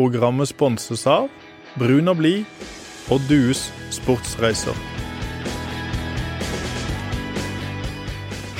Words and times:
Programmet 0.00 0.48
sponses 0.48 1.02
av 1.04 1.26
Brun 1.76 2.08
og 2.08 2.22
blid 2.22 2.46
og 3.12 3.20
Dues 3.28 3.66
sportsreiser. 3.92 4.72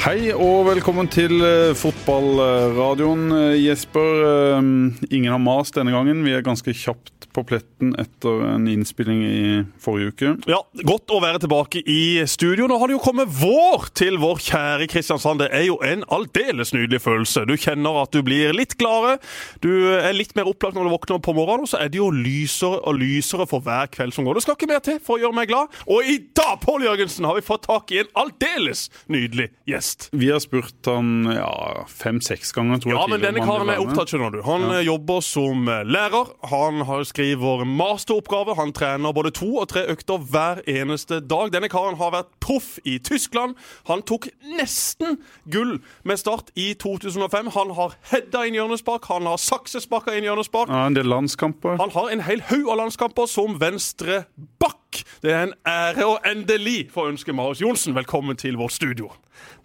Hei 0.03 0.34
og 0.34 0.66
velkommen 0.68 1.08
til 1.08 1.40
eh, 1.40 1.72
fotballradioen. 1.80 3.24
Eh, 3.38 3.56
Jesper, 3.62 4.21
eh, 4.26 4.68
ingen 5.08 5.32
har 5.32 5.40
mast 5.40 5.80
denne 5.80 5.96
gangen. 5.96 6.21
Vi 6.29 6.37
er 6.37 6.45
ganske 6.45 6.76
kjapt 6.76 7.29
på 7.36 7.44
pletten 7.46 7.92
etter 8.00 8.40
en 8.54 8.66
innspilling 8.70 9.20
i 9.26 9.42
forrige 9.82 10.12
uke. 10.14 10.30
Ja, 10.50 10.60
Godt 10.86 11.12
å 11.14 11.20
være 11.22 11.38
tilbake 11.42 11.82
i 11.86 12.22
studio. 12.30 12.66
Nå 12.70 12.79
har 12.80 12.88
det 12.90 12.96
jo 12.96 13.02
kommet 13.04 13.29
vår 13.40 13.88
til 13.98 14.16
vår 14.22 14.40
kjære 14.42 14.88
Kristiansand. 14.90 15.43
Det 15.44 15.48
er 15.54 15.66
jo 15.68 15.76
en 15.86 16.02
aldeles 16.12 16.72
nydelig 16.74 17.00
følelse. 17.04 17.44
Du 17.46 17.54
kjenner 17.61 18.00
at 18.02 18.11
du 18.14 18.22
blir 18.26 18.54
litt 18.56 18.76
gladere. 18.80 19.18
Du 19.62 19.70
er 19.96 20.12
litt 20.16 20.34
mer 20.38 20.48
opplagt 20.50 20.74
når 20.79 20.88
du 20.88 20.94
våkner 20.94 21.20
på 21.22 21.34
morgenen, 21.36 21.66
og 21.66 21.70
så 21.70 21.80
er 21.84 21.93
det 21.93 22.00
jo 22.00 22.11
lysere 22.14 22.80
og 22.86 22.98
lysere 23.00 23.46
for 23.50 23.62
hver 23.66 23.90
kveld 23.94 24.14
som 24.16 24.26
går. 24.26 24.38
Det 24.40 24.44
skal 24.46 24.58
ikke 24.58 24.71
mer 24.72 24.82
til 24.86 24.99
for 25.04 25.18
å 25.18 25.22
gjøre 25.24 25.36
meg 25.38 25.50
glad. 25.52 25.71
Og 25.86 26.07
i 26.10 26.18
dag, 26.36 26.57
Pål 26.64 26.86
Jørgensen, 26.88 27.24
har 27.29 27.38
vi 27.38 27.44
fått 27.46 27.66
tak 27.68 27.93
i 27.94 28.00
en 28.02 28.10
aldeles 28.24 28.88
nydelig 29.10 29.50
gjest. 29.71 30.08
Vi 30.12 30.30
har 30.32 30.40
spurt 30.43 30.90
han 30.90 31.29
ja, 31.35 31.50
fem-seks 31.88 32.52
ganger, 32.56 32.80
tror 32.83 32.94
jeg. 32.94 32.98
Ja, 33.00 33.06
men 33.10 33.22
denne 33.24 33.44
karen 33.47 33.70
er 33.72 33.80
opptatt, 33.83 34.10
skjønner 34.12 34.34
du. 34.34 34.41
Han 34.48 34.66
Ja. 34.70 34.80
jobber 34.91 35.20
som 35.24 35.66
lærer. 35.66 36.30
Han 36.50 36.80
har 36.88 37.05
skriver 37.30 37.64
masteroppgave. 37.64 38.55
Han 38.56 38.72
trener 38.72 39.12
både 39.12 39.30
to 39.30 39.56
og 39.61 39.69
tre 39.69 39.84
økter 39.92 40.19
hver 40.19 40.61
eneste 40.66 41.20
dag. 41.20 41.52
Denne 41.52 41.69
karen 41.70 41.97
har 41.97 42.11
vært 42.11 42.30
proff 42.42 42.78
i 42.84 42.98
Tyskland. 42.98 43.55
Han 43.86 44.02
tok 44.02 44.27
nesten 44.58 45.20
gull 45.47 45.78
med 46.02 46.19
start 46.19 46.50
i 46.58 46.72
2005. 46.74 47.52
Han 47.55 47.70
har 47.77 47.94
heada 48.11 48.42
inn 48.47 48.56
hjørnespark, 48.58 49.06
han 49.06 49.28
har 49.30 49.38
saksesparka 49.38 50.16
inn 50.16 50.27
hjørnespark. 50.27 50.72
Ja, 50.72 50.86
en 50.88 50.97
del 50.98 51.06
landskamper. 51.06 51.78
Han 51.78 51.92
har 51.94 52.11
en 52.11 52.24
hel 52.27 52.42
haug 52.50 52.66
av 52.69 52.80
landskamper 52.83 53.30
som 53.30 53.60
venstre 53.60 54.24
bakk. 54.58 55.05
Det 55.22 55.30
er 55.30 55.44
en 55.46 55.55
ære 55.70 56.06
å 56.08 56.16
endelig 56.27 56.88
få 56.90 57.06
ønske 57.12 57.34
Marius 57.36 57.62
Johnsen 57.62 57.94
velkommen 57.94 58.38
til 58.40 58.58
vårt 58.58 58.74
studio. 58.74 59.12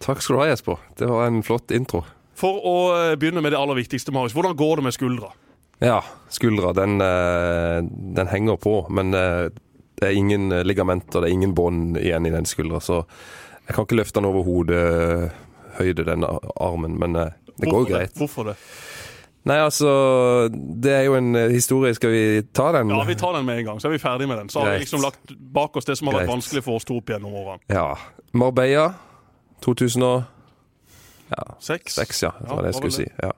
Takk 0.04 0.22
skal 0.22 0.36
du 0.36 0.42
ha, 0.44 0.52
Jesper. 0.52 0.78
Det 1.00 1.10
var 1.10 1.26
en 1.26 1.42
flott 1.42 1.74
intro. 1.74 2.04
For 2.36 2.62
å 2.62 2.76
eh, 2.92 3.16
begynne 3.18 3.42
med 3.42 3.56
det 3.56 3.58
aller 3.58 3.80
viktigste, 3.80 4.14
Marius. 4.14 4.36
Hvordan 4.36 4.54
går 4.54 4.78
det 4.78 4.86
med 4.86 4.94
skuldra? 4.94 5.32
Ja, 5.80 6.00
skuldra, 6.32 6.72
den, 6.72 7.00
eh, 7.00 7.82
den 8.16 8.28
henger 8.32 8.56
på, 8.56 8.86
men 8.90 9.14
eh, 9.14 9.48
det 10.00 10.08
er 10.08 10.16
ingen 10.16 10.48
ligamenter, 10.64 11.20
det 11.20 11.30
er 11.30 11.34
ingen 11.36 11.54
bånd 11.56 11.96
igjen 12.00 12.26
i 12.26 12.32
den 12.32 12.44
skuldra, 12.48 12.80
så 12.80 13.02
jeg 13.66 13.74
kan 13.74 13.84
ikke 13.86 13.96
løfte 13.98 14.20
den 14.20 14.28
over 14.28 14.44
hodehøyde, 14.46 16.04
den 16.06 16.24
armen, 16.60 16.98
men 17.00 17.12
det 17.16 17.32
det 17.56 17.70
går 17.70 17.72
Hvorfor 17.72 17.90
greit. 17.92 18.12
Hvorfor 18.20 18.44
det? 18.50 18.56
Nei, 19.46 19.56
altså, 19.62 19.88
det 20.52 20.92
er 20.92 21.04
jo 21.06 21.14
en 21.16 21.36
eh, 21.38 21.52
historie. 21.54 21.94
Skal 21.94 22.10
vi 22.10 22.42
ta 22.52 22.72
den? 22.74 22.90
Ja, 22.90 23.04
vi 23.06 23.14
tar 23.14 23.32
den 23.36 23.46
med 23.46 23.60
en 23.62 23.64
gang, 23.64 23.80
så 23.80 23.88
er 23.88 23.92
vi 23.94 23.98
ferdig 24.02 24.26
med 24.28 24.36
den. 24.42 24.48
Så 24.50 24.60
har 24.60 24.72
vi 24.74 24.82
liksom 24.82 25.00
lagt 25.00 25.32
bak 25.54 25.76
oss 25.78 25.86
det 25.86 25.96
som 25.96 26.08
har 26.10 26.18
vært 26.18 26.32
vanskelig 26.34 26.64
for 26.66 26.76
oss 26.80 26.84
to 26.84 26.98
opp 26.98 27.08
gjennom 27.14 27.32
årene. 27.32 27.62
Ja. 27.70 27.94
Marbella 28.36 28.88
2006, 29.64 30.26
Seks. 31.60 32.22
ja. 32.22 32.32
Det 32.40 32.46
Ja, 32.48 32.54
var 32.54 32.62
det 32.62 32.72
jeg 32.72 32.74
skulle 32.80 32.92
si. 32.98 33.06
Ja. 33.22 33.32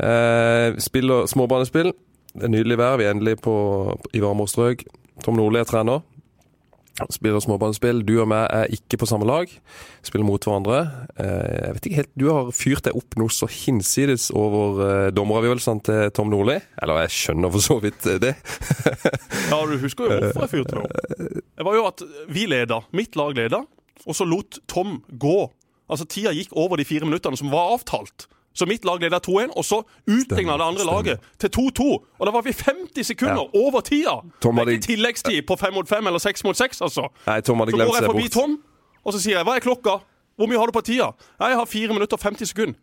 Eh, 0.00 0.74
og 0.74 1.28
småbanespill. 1.30 1.92
Det 2.34 2.48
er 2.48 2.50
nydelig 2.50 2.78
vær. 2.80 2.98
Vi 2.98 3.06
er 3.06 3.14
endelig 3.14 3.38
på, 3.44 3.54
i 4.14 4.22
varmere 4.22 4.50
strøk. 4.50 4.84
Tom 5.22 5.38
Nordli 5.38 5.60
er 5.62 5.68
trener. 5.68 6.02
Spiller 7.10 7.42
småbanespill. 7.42 8.04
Du 8.06 8.12
og 8.22 8.28
meg 8.30 8.44
er 8.54 8.70
ikke 8.74 9.00
på 9.02 9.06
samme 9.10 9.26
lag. 9.26 9.50
Spiller 10.06 10.26
mot 10.26 10.44
hverandre. 10.46 11.08
Eh, 11.18 11.54
jeg 11.66 11.74
vet 11.74 11.88
ikke 11.88 11.98
helt, 11.98 12.12
Du 12.14 12.28
har 12.30 12.50
fyrt 12.54 12.86
deg 12.86 12.98
opp 12.98 13.16
noe 13.18 13.34
så 13.34 13.48
hinsides 13.50 14.28
over 14.30 14.82
eh, 14.86 15.08
dommeravgjørelsene 15.14 15.82
til 15.88 16.12
Tom 16.14 16.30
Nordli. 16.30 16.60
Eller 16.82 17.02
jeg 17.04 17.14
skjønner 17.16 17.54
for 17.54 17.66
så 17.66 17.80
vidt 17.82 18.06
det. 18.22 18.36
Ja, 19.50 19.58
du 19.68 19.74
husker 19.78 20.06
jo 20.06 20.18
hvorfor 20.18 20.46
jeg 20.46 20.52
fyrte 20.54 20.78
meg 20.78 20.86
opp. 20.86 21.42
Det 21.58 21.66
var 21.66 21.76
jo 21.76 21.82
at 21.86 22.04
vi 22.32 22.46
leda, 22.50 22.80
mitt 22.96 23.18
lag 23.18 23.34
leda, 23.36 23.60
og 24.06 24.16
så 24.16 24.26
lot 24.26 24.58
Tom 24.70 24.96
gå. 25.10 25.36
Altså 25.90 26.06
Tida 26.08 26.32
gikk 26.34 26.54
over 26.56 26.80
de 26.80 26.86
fire 26.88 27.06
minuttene 27.06 27.38
som 27.38 27.50
var 27.52 27.74
avtalt. 27.74 28.28
Så 28.54 28.66
mitt 28.70 28.84
lag 28.84 29.00
leda 29.02 29.18
2-1, 29.18 29.50
og 29.56 29.64
så 29.66 29.80
utligna 30.06 30.54
det 30.56 30.66
andre 30.70 30.84
laget 30.86 31.20
til 31.42 31.50
2-2. 31.50 31.86
Og 32.20 32.26
da 32.26 32.30
var 32.30 32.42
vi 32.46 32.52
50 32.52 33.02
sekunder 33.06 33.48
over 33.56 33.80
tida! 33.82 34.20
Tom 34.40 34.54
det 34.54 34.62
hadde- 34.64 34.76
ikke 34.78 34.86
tilleggstid 34.86 35.42
på 35.46 35.56
5 35.58 35.74
mot 35.74 35.88
5 35.88 36.06
eller 36.06 36.18
6 36.22 36.44
mot 36.44 36.56
6, 36.56 36.80
altså. 36.80 37.08
Nei, 37.26 37.40
Tom 37.40 37.58
hadde 37.58 37.72
Så 37.72 37.76
går 37.76 37.94
jeg 37.98 38.04
forbi 38.04 38.22
bort. 38.22 38.32
Tom, 38.32 38.58
og 39.04 39.12
så 39.12 39.18
sier 39.20 39.36
jeg 39.38 39.44
'hva 39.46 39.56
er 39.56 39.60
klokka'? 39.60 40.00
Hvor 40.38 40.46
mye 40.46 40.58
har 40.58 40.66
du 40.66 40.72
på 40.72 40.82
tida? 40.82 41.10
Nei, 41.40 41.48
jeg 41.48 41.56
har 41.58 41.64
4 41.66 41.88
minutter 41.94 42.14
og 42.16 42.20
50 42.20 42.46
sekunder. 42.46 42.74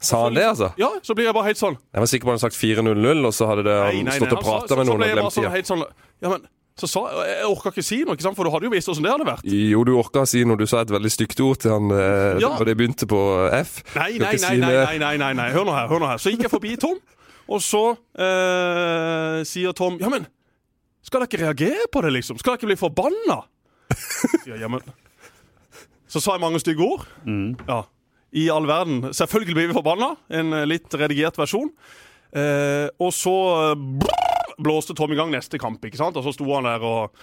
Sa 0.00 0.24
han 0.24 0.34
det, 0.34 0.44
altså? 0.46 0.70
Ja, 0.78 0.88
så 1.02 1.14
blir 1.14 1.24
jeg 1.26 1.34
bare 1.34 1.44
helt 1.50 1.58
sånn. 1.58 1.74
Jeg 1.94 2.00
var 2.00 2.06
sikker 2.06 2.24
på 2.26 2.30
han 2.30 2.38
hadde 2.38 2.46
sagt 2.46 2.56
4-0-0, 2.56 3.26
og 3.26 3.32
så 3.34 3.46
hadde 3.50 3.64
det, 3.66 3.74
Nei, 3.82 3.96
han 3.96 4.04
nei, 4.04 4.14
stått 4.14 4.30
nei, 4.30 4.38
og 4.38 4.44
prata 4.44 4.76
med 4.76 4.86
noen 4.86 5.02
og 5.02 5.08
glemt 5.08 5.22
bare 5.22 5.30
sånn, 5.34 5.50
helt 5.50 5.66
sånn, 5.66 5.82
ja, 6.22 6.28
men, 6.28 6.46
så 6.78 6.86
sa, 6.90 7.00
Jeg 7.26 7.46
orka 7.50 7.72
ikke 7.72 7.82
si 7.84 7.98
noe, 8.06 8.14
ikke 8.14 8.22
sant? 8.28 8.36
for 8.38 8.46
du 8.46 8.52
hadde 8.54 8.68
jo 8.68 8.72
visst 8.72 8.88
åssen 8.92 9.02
det 9.06 9.10
hadde 9.12 9.26
vært. 9.26 9.44
Jo, 9.50 9.82
du 9.84 9.92
orka 9.98 10.22
å 10.22 10.28
si 10.30 10.44
noe. 10.46 10.56
Du 10.60 10.66
sa 10.70 10.80
et 10.84 10.92
veldig 10.94 11.10
stygt 11.10 11.40
ord 11.44 11.58
til 11.64 11.74
han 11.74 11.90
eh, 11.90 12.38
Ja. 12.42 12.52
når 12.54 12.70
det 12.70 12.76
begynte 12.78 13.08
på 13.10 13.20
F. 13.58 13.80
Nei, 13.96 14.12
nei, 14.18 14.32
nei, 14.32 14.36
si 14.38 14.56
nei, 14.62 14.72
nei, 14.72 14.98
nei, 15.02 15.14
nei, 15.20 15.32
nei. 15.40 15.48
Hør 15.54 15.66
nå 15.68 15.74
her. 15.74 15.88
hør 15.90 16.02
nå 16.04 16.10
her. 16.12 16.22
Så 16.22 16.30
gikk 16.34 16.46
jeg 16.46 16.52
forbi 16.54 16.76
Tom, 16.80 16.98
og 17.48 17.62
så 17.64 17.82
eh, 18.18 19.42
sier 19.48 19.74
Tom 19.76 19.98
Ja, 20.02 20.10
men 20.12 20.26
skal 21.08 21.22
dere 21.22 21.30
ikke 21.30 21.42
reagere 21.46 21.86
på 21.94 22.02
det, 22.04 22.10
liksom? 22.18 22.38
Skal 22.40 22.52
dere 22.54 22.60
ikke 22.60 22.70
bli 22.72 22.78
forbanna? 22.80 23.38
Ja, 24.50 24.68
men 24.68 24.82
Så 26.08 26.20
sa 26.20 26.34
jeg 26.36 26.42
mange 26.42 26.60
stygge 26.60 26.84
ord. 26.84 27.06
Ja. 27.68 27.82
I 28.36 28.48
all 28.52 28.66
verden. 28.68 29.06
Selvfølgelig 29.16 29.54
blir 29.56 29.70
vi 29.70 29.76
forbanna. 29.76 30.10
En 30.28 30.52
eh, 30.52 30.66
litt 30.68 30.92
redigert 31.00 31.38
versjon. 31.40 31.70
Eh, 32.36 32.88
og 33.00 33.12
så 33.16 33.34
eh, 33.72 34.18
blåste 34.58 34.96
Tom 34.98 35.14
i 35.14 35.18
gang 35.18 35.32
neste 35.32 35.60
kamp, 35.60 35.84
ikke 35.84 36.00
sant? 36.00 36.18
Og 36.18 36.26
så 36.26 36.34
sto 36.34 36.48
han 36.54 36.68
der 36.68 36.84
og 36.84 37.14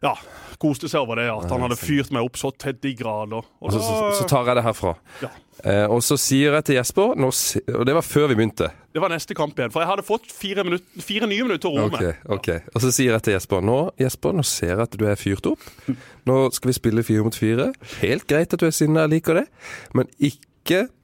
ja, 0.00 0.14
koste 0.60 0.88
seg 0.88 1.02
over 1.04 1.20
det 1.20 1.26
at 1.28 1.50
han 1.52 1.60
hadde 1.66 1.76
fyrt 1.76 2.12
meg 2.14 2.24
opp 2.24 2.38
så 2.40 2.50
til 2.56 2.76
de 2.80 2.94
grader. 2.96 3.44
Og 3.60 3.72
så, 3.74 3.82
så, 3.84 3.96
så 4.16 4.26
tar 4.28 4.48
jeg 4.48 4.56
det 4.56 4.64
herfra. 4.64 4.94
Ja. 5.20 5.30
Eh, 5.60 5.84
og 5.92 6.00
så 6.04 6.16
sier 6.16 6.54
jeg 6.56 6.64
til 6.64 6.78
Jesper 6.78 7.18
nå, 7.20 7.28
Og 7.76 7.82
det 7.84 7.92
var 7.92 8.06
før 8.06 8.30
vi 8.30 8.38
begynte. 8.38 8.70
Det 8.94 9.02
var 9.02 9.12
neste 9.12 9.36
kamp 9.36 9.58
igjen. 9.60 9.72
For 9.74 9.84
jeg 9.84 9.90
hadde 9.90 10.06
fått 10.06 10.30
fire, 10.32 10.64
minutt, 10.64 10.86
fire 11.04 11.28
nye 11.28 11.44
minutter 11.44 11.68
å 11.68 11.74
roe 11.76 11.90
okay, 11.92 12.14
med. 12.64 12.70
Og 12.72 12.84
så 12.86 12.92
sier 12.96 13.12
jeg 13.12 13.26
til 13.26 13.36
Jesper 13.36 13.66
nå 13.66 13.78
Jesper, 14.00 14.36
nå 14.36 14.46
ser 14.48 14.72
jeg 14.72 14.84
at 14.86 14.96
du 14.96 15.04
er 15.04 15.20
fyrt 15.20 15.50
opp. 15.52 15.66
Nå 16.28 16.38
skal 16.56 16.72
vi 16.72 16.78
spille 16.80 17.04
fire 17.04 17.26
mot 17.26 17.36
fire. 17.36 17.70
Helt 18.00 18.24
greit 18.30 18.56
at 18.56 18.62
du 18.62 18.70
er 18.70 18.76
sinna, 18.76 19.04
jeg 19.04 19.18
liker 19.18 19.42
det. 19.42 19.46
Men 19.96 20.08
ikke 20.16 20.48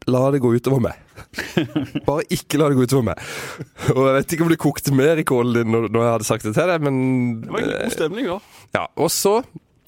la 0.07 0.23
det 0.31 0.41
gå 0.43 0.53
utover 0.55 0.83
meg. 0.85 0.99
Bare 2.07 2.27
ikke 2.33 2.59
la 2.61 2.69
det 2.71 2.79
gå 2.79 2.87
utover 2.87 3.07
meg. 3.09 3.23
Og 3.95 4.03
jeg 4.05 4.17
vet 4.17 4.35
ikke 4.37 4.47
om 4.47 4.53
det 4.53 4.61
kokte 4.63 4.95
mer 4.95 5.19
i 5.19 5.25
kålen 5.27 5.57
din 5.57 5.73
når, 5.73 5.89
når 5.91 6.05
jeg 6.05 6.13
hadde 6.15 6.29
sagt 6.29 6.47
det 6.47 6.53
til 6.57 6.71
deg, 6.71 6.85
men 6.87 6.99
Det 7.43 7.55
var 7.55 7.65
en 7.65 7.73
god 7.73 7.97
stemning, 7.97 8.29
da. 8.31 8.39
Ja, 8.77 8.85
og 8.95 9.11
så 9.15 9.41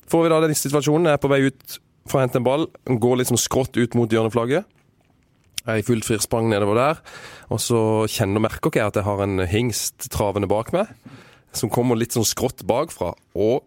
får 0.09 0.25
vi 0.25 0.33
da 0.33 0.41
den 0.45 0.56
situasjonen. 0.59 1.11
Jeg 1.11 1.19
er 1.19 1.23
på 1.23 1.31
vei 1.31 1.43
ut 1.47 1.79
for 2.09 2.19
å 2.19 2.25
hente 2.25 2.41
en 2.41 2.49
ball. 2.49 2.67
Går 2.89 3.23
liksom 3.23 3.39
skrått 3.41 3.79
ut 3.79 3.97
mot 3.99 4.11
hjørneflagget. 4.11 4.67
Jeg 5.69 5.75
er 5.75 5.83
i 5.83 5.85
fullt 5.85 6.06
firsprang 6.09 6.49
nedover 6.49 6.79
der. 6.81 7.00
Og 7.53 7.61
så 7.61 7.81
kjenner 8.09 8.43
merker 8.43 8.71
ikke 8.71 8.81
jeg 8.81 8.93
at 8.95 9.00
jeg 9.00 9.09
har 9.09 9.25
en 9.25 9.43
hingst 9.50 10.09
travende 10.15 10.49
bak 10.50 10.73
meg. 10.75 10.91
Som 11.56 11.71
kommer 11.73 11.99
litt 11.99 12.17
sånn 12.17 12.27
skrått 12.29 12.65
bakfra. 12.69 13.12
Og 13.37 13.62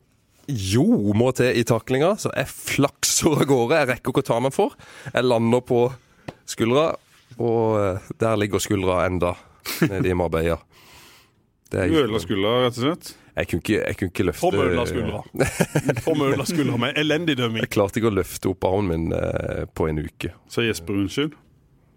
jo 0.54 1.14
må 1.18 1.32
til 1.38 1.58
i 1.58 1.64
taklinga, 1.68 2.16
så 2.22 2.32
jeg 2.36 2.50
flakser 2.52 3.38
av 3.38 3.46
gårde. 3.50 3.80
Jeg 3.80 3.90
rekker 3.94 4.14
ikke 4.14 4.24
å 4.26 4.30
ta 4.32 4.40
meg 4.44 4.56
for. 4.56 4.76
Jeg 5.12 5.28
lander 5.28 5.64
på 5.66 5.86
skuldra, 6.50 6.92
og 7.38 7.80
eh, 7.80 8.12
der 8.22 8.38
ligger 8.40 8.64
skuldra 8.64 9.06
enda 9.08 9.36
nede 9.88 10.12
i 10.12 10.18
Marbella. 10.18 10.60
Du 11.72 11.78
ødela 11.80 12.20
skuldra, 12.20 12.58
rett 12.66 12.76
og 12.76 12.84
slett. 12.84 13.14
jeg 13.38 13.48
kunne 13.48 13.64
ikke, 13.64 13.78
jeg 13.80 13.98
kunne 14.00 14.12
ikke 14.12 14.26
løfte 14.28 14.42
Tom 14.44 14.58
ødela 14.60 14.84
skuldra. 14.90 15.22
Tom 16.04 16.24
skuldra 16.50 16.80
med 16.84 16.98
elendig 17.00 17.38
dømming. 17.40 17.64
Jeg 17.64 17.72
klarte 17.72 18.02
ikke 18.02 18.12
å 18.12 18.18
løfte 18.18 18.52
opp 18.52 18.68
armen 18.68 19.08
min 19.08 19.16
eh, 19.16 19.64
på 19.72 19.88
en 19.88 20.02
uke. 20.04 20.34
Så 20.52 20.66
Jesper 20.66 21.00
unnskyld. 21.00 21.38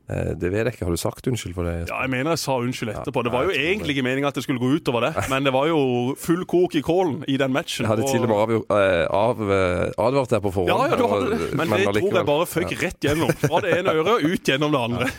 Eh, 0.05 0.35
det 0.37 0.51
vet 0.53 0.67
jeg 0.69 0.75
ikke. 0.75 0.85
Har 0.85 0.93
du 0.93 1.01
sagt 1.01 1.27
unnskyld 1.31 1.55
for 1.57 1.65
det? 1.65 1.89
Ja, 1.89 2.03
jeg 2.05 2.11
mener 2.13 2.35
jeg 2.35 2.41
sa 2.43 2.59
unnskyld 2.61 2.91
etterpå. 2.93 3.23
Det 3.25 3.33
var 3.33 3.47
jo 3.49 3.55
egentlig 3.57 3.95
ikke 3.97 4.05
meninga 4.05 4.29
at 4.29 4.35
det 4.37 4.43
skulle 4.45 4.61
gå 4.61 4.69
utover 4.77 5.07
det, 5.07 5.13
men 5.33 5.45
det 5.49 5.53
var 5.55 5.67
jo 5.71 5.79
full 6.21 6.45
kok 6.45 6.75
i 6.77 6.83
kålen 6.85 7.23
i 7.27 7.39
den 7.41 7.55
matchen. 7.57 7.87
Jeg 7.87 7.93
hadde 7.95 8.11
til 8.11 8.27
og 8.27 8.29
med 8.29 8.59
eh, 8.69 9.07
av, 9.09 9.41
eh, 9.49 9.95
advart 9.97 10.35
deg 10.37 10.45
på 10.45 10.53
forhånd. 10.53 10.69
Ja, 10.75 10.91
ja, 10.93 10.99
du 11.01 11.07
hadde 11.09 11.31
det. 11.33 11.41
og- 11.49 11.57
Men 11.57 11.73
det 11.73 11.89
tror 11.97 12.21
jeg 12.21 12.29
bare 12.29 12.51
føyk 12.53 12.77
rett 12.83 13.01
gjennom. 13.09 13.33
Fra 13.47 13.61
det 13.65 13.79
ene 13.79 13.97
øret 13.97 14.13
og 14.19 14.29
ut 14.29 14.45
gjennom 14.53 14.77
det 14.77 14.85
andre. 14.91 15.11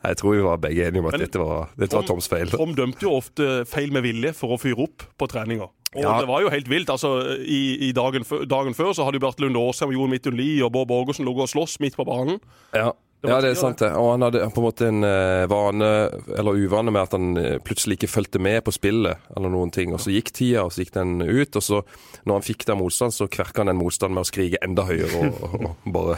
Jeg 0.00 0.16
tror 0.16 0.32
vi 0.36 0.44
var 0.44 0.56
begge 0.56 0.86
enige 0.88 1.00
om 1.02 1.06
at 1.10 1.12
Men- 1.16 1.20
dette 1.26 1.38
var, 1.40 1.68
dette 1.76 1.92
var 1.96 2.06
Toms 2.08 2.28
feil. 2.28 2.48
Tom 2.48 2.70
dømte 2.76 3.02
jo 3.04 3.10
ofte 3.18 3.48
feil 3.68 3.90
med 3.92 4.02
vilje 4.04 4.32
for 4.36 4.56
å 4.56 4.60
fyre 4.60 4.80
opp 4.84 5.02
på 5.20 5.28
treninger. 5.28 5.68
Og 5.96 6.02
Ja. 6.04 6.18
det 6.20 6.28
var 6.28 6.40
jo 6.44 6.48
helt 6.48 6.68
vilt. 6.68 6.88
altså 6.88 7.36
I, 7.40 7.88
i 7.88 7.92
dagen, 7.92 8.22
dagen 8.48 8.74
før 8.74 8.92
så 8.94 9.04
hadde 9.04 9.16
jo 9.20 9.24
Bert 9.26 9.40
Lunde 9.40 9.58
Aasheim, 9.60 9.92
Jon 9.92 10.08
Midtun 10.12 10.38
og 10.64 10.72
Bård 10.72 10.88
Borgersen 10.88 11.24
ligget 11.26 11.42
og 11.48 11.48
slåss 11.52 11.80
midt 11.80 11.96
på 11.96 12.04
banen. 12.06 12.38
Ja. 12.72 12.92
Var 13.22 13.34
ja, 13.34 13.40
det 13.44 13.50
er 13.52 13.58
sant 13.60 13.82
det. 13.82 13.90
Og 14.00 14.14
han 14.14 14.24
hadde 14.24 14.46
på 14.54 14.62
en 14.62 14.64
måte 14.64 14.86
en 14.88 15.04
eh, 15.04 15.46
vane, 15.50 15.88
eller 16.40 16.56
uvane, 16.56 16.92
med 16.94 17.02
at 17.02 17.16
han 17.16 17.36
eh, 17.36 17.58
plutselig 17.60 17.98
ikke 17.98 18.08
fulgte 18.08 18.40
med 18.40 18.62
på 18.64 18.72
spillet, 18.72 19.26
eller 19.36 19.52
noen 19.52 19.72
ting. 19.74 19.92
Og 19.92 20.00
så 20.00 20.14
gikk 20.14 20.32
tida, 20.32 20.64
og 20.64 20.72
så 20.72 20.84
gikk 20.84 20.94
den 20.96 21.20
ut, 21.20 21.58
og 21.58 21.64
så, 21.66 21.82
når 22.24 22.40
han 22.40 22.46
fikk 22.46 22.64
der 22.70 22.78
motstand, 22.80 23.12
så 23.12 23.28
kverka 23.28 23.60
han 23.60 23.72
den 23.72 23.80
motstanden 23.80 24.16
med 24.16 24.24
å 24.24 24.30
skrike 24.30 24.62
enda 24.64 24.86
høyere 24.88 25.20
og, 25.20 25.44
og, 25.44 25.68
og 25.68 25.92
bare 25.92 26.16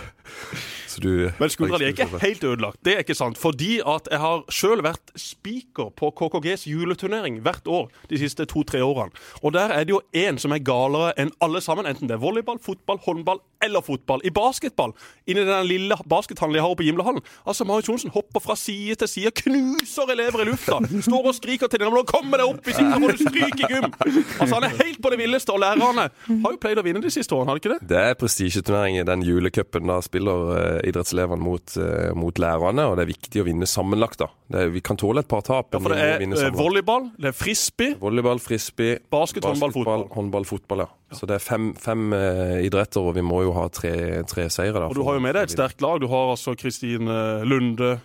Så 0.87 1.01
du 1.01 1.31
Men 1.41 1.51
skuldra 1.51 1.79
di 1.81 1.89
er 1.89 1.95
ikke 1.95 2.21
helt 2.23 2.45
ødelagt. 2.45 2.79
Det 2.85 2.95
er 2.95 3.03
ikke 3.03 3.17
sant. 3.19 3.39
Fordi 3.41 3.81
at 3.81 4.07
jeg 4.13 4.21
har 4.23 4.45
sjøl 4.53 4.83
vært 4.85 5.13
spiker 5.19 5.91
på 5.99 6.13
KKGs 6.19 6.67
juleturnering 6.71 7.41
hvert 7.43 7.67
år 7.67 7.89
de 8.13 8.21
siste 8.21 8.47
to-tre 8.51 8.83
årene. 8.85 9.11
Og 9.43 9.57
der 9.57 9.73
er 9.75 9.89
det 9.89 9.97
jo 9.97 10.03
én 10.15 10.39
som 10.39 10.55
er 10.55 10.63
galere 10.63 11.15
enn 11.19 11.33
alle 11.43 11.63
sammen, 11.65 11.89
enten 11.89 12.11
det 12.11 12.19
er 12.19 12.23
volleyball, 12.23 12.61
fotball, 12.63 13.01
håndball 13.03 13.43
eller 13.63 13.81
fotball. 13.85 14.21
I 14.25 14.31
basketball, 14.35 14.93
inni 15.27 15.45
den 15.47 15.67
lille 15.69 15.97
baskethallen 16.09 16.55
de 16.57 16.61
har 16.63 16.73
oppe 16.73 16.85
i 16.85 16.89
Gimlehallen, 16.91 17.23
altså 17.47 17.65
Marius 17.69 17.89
Johnsen 17.89 18.11
hopper 18.15 18.41
fra 18.41 18.57
side 18.57 18.95
til 19.03 19.09
side, 19.09 19.31
knuser 19.43 20.13
elever 20.13 20.43
i 20.45 20.49
lufta, 20.51 20.81
står 21.09 21.29
og 21.31 21.35
skriker 21.39 21.67
til 21.71 21.81
dem 21.81 21.93
'Nå 21.93 22.03
kommer 22.09 22.39
deg 22.41 22.49
opp, 22.49 22.65
hvis 22.65 22.79
ikke 22.81 23.01
må 23.01 23.09
du 23.13 23.19
stryke 23.21 23.63
i 23.63 23.69
gym'. 23.69 23.93
Altså 24.41 24.55
Han 24.55 24.65
er 24.65 24.77
helt 24.85 25.03
på 25.03 25.11
det 25.11 25.19
villeste, 25.19 25.53
og 25.53 25.61
lærerne 25.61 26.09
har 26.45 26.51
jo 26.55 26.59
pleid 26.61 26.79
å 26.79 26.85
vinne 26.87 27.03
de 27.03 27.11
siste 27.11 27.35
årene, 27.37 27.51
har 27.53 27.59
de 27.59 27.63
ikke 27.63 27.75
det? 27.79 27.89
Det 27.89 27.99
er 27.99 28.15
prestisjeturnering 28.15 28.99
i 28.99 29.05
den 29.05 29.23
julecupen. 29.23 29.87
Da 29.87 30.01
spiller 30.01 30.57
eh, 30.57 30.89
idrettselevene 30.89 31.43
mot, 31.43 31.77
eh, 31.77 32.13
mot 32.15 32.39
lærerne, 32.39 32.87
og 32.89 32.97
det 32.97 33.05
er 33.07 33.13
viktig 33.13 33.43
å 33.43 33.45
vinne 33.45 33.67
sammenlagt. 33.69 34.19
da. 34.19 34.29
Er, 34.53 34.69
vi 34.73 34.81
kan 34.81 34.97
tåle 34.97 35.21
et 35.21 35.29
par 35.29 35.43
tap, 35.43 35.73
Ja, 35.73 35.79
for 35.79 35.89
det 35.93 35.99
er 35.99 36.21
eh, 36.23 36.51
volleyball, 36.57 37.11
det 37.19 37.33
er 37.33 37.37
frisbee, 37.37 37.95
Volleyball, 38.01 38.41
frisbee, 38.41 38.99
basket, 39.11 39.45
håndball, 39.45 39.73
fotball. 39.73 40.09
håndball, 40.13 40.45
fotball, 40.45 40.79
ja. 40.79 40.87
Så 41.13 41.27
det 41.29 41.37
er 41.37 41.43
fem, 41.45 41.73
fem 41.79 42.13
eh, 42.17 42.59
idretter, 42.67 43.01
og 43.05 43.15
vi 43.19 43.25
må 43.27 43.43
jo 43.47 43.53
ha 43.57 43.67
tre, 43.73 44.23
tre 44.29 44.49
seire. 44.53 44.75
da. 44.79 44.87
Og 44.89 44.97
du 44.97 45.03
har 45.07 45.19
jo 45.19 45.25
med 45.25 45.35
deg 45.37 45.49
et 45.49 45.55
sterkt 45.57 45.83
lag. 45.85 46.01
Du 46.03 46.09
har 46.13 46.33
altså 46.35 46.55
Kristine 46.59 47.43
Lunde 47.45 47.99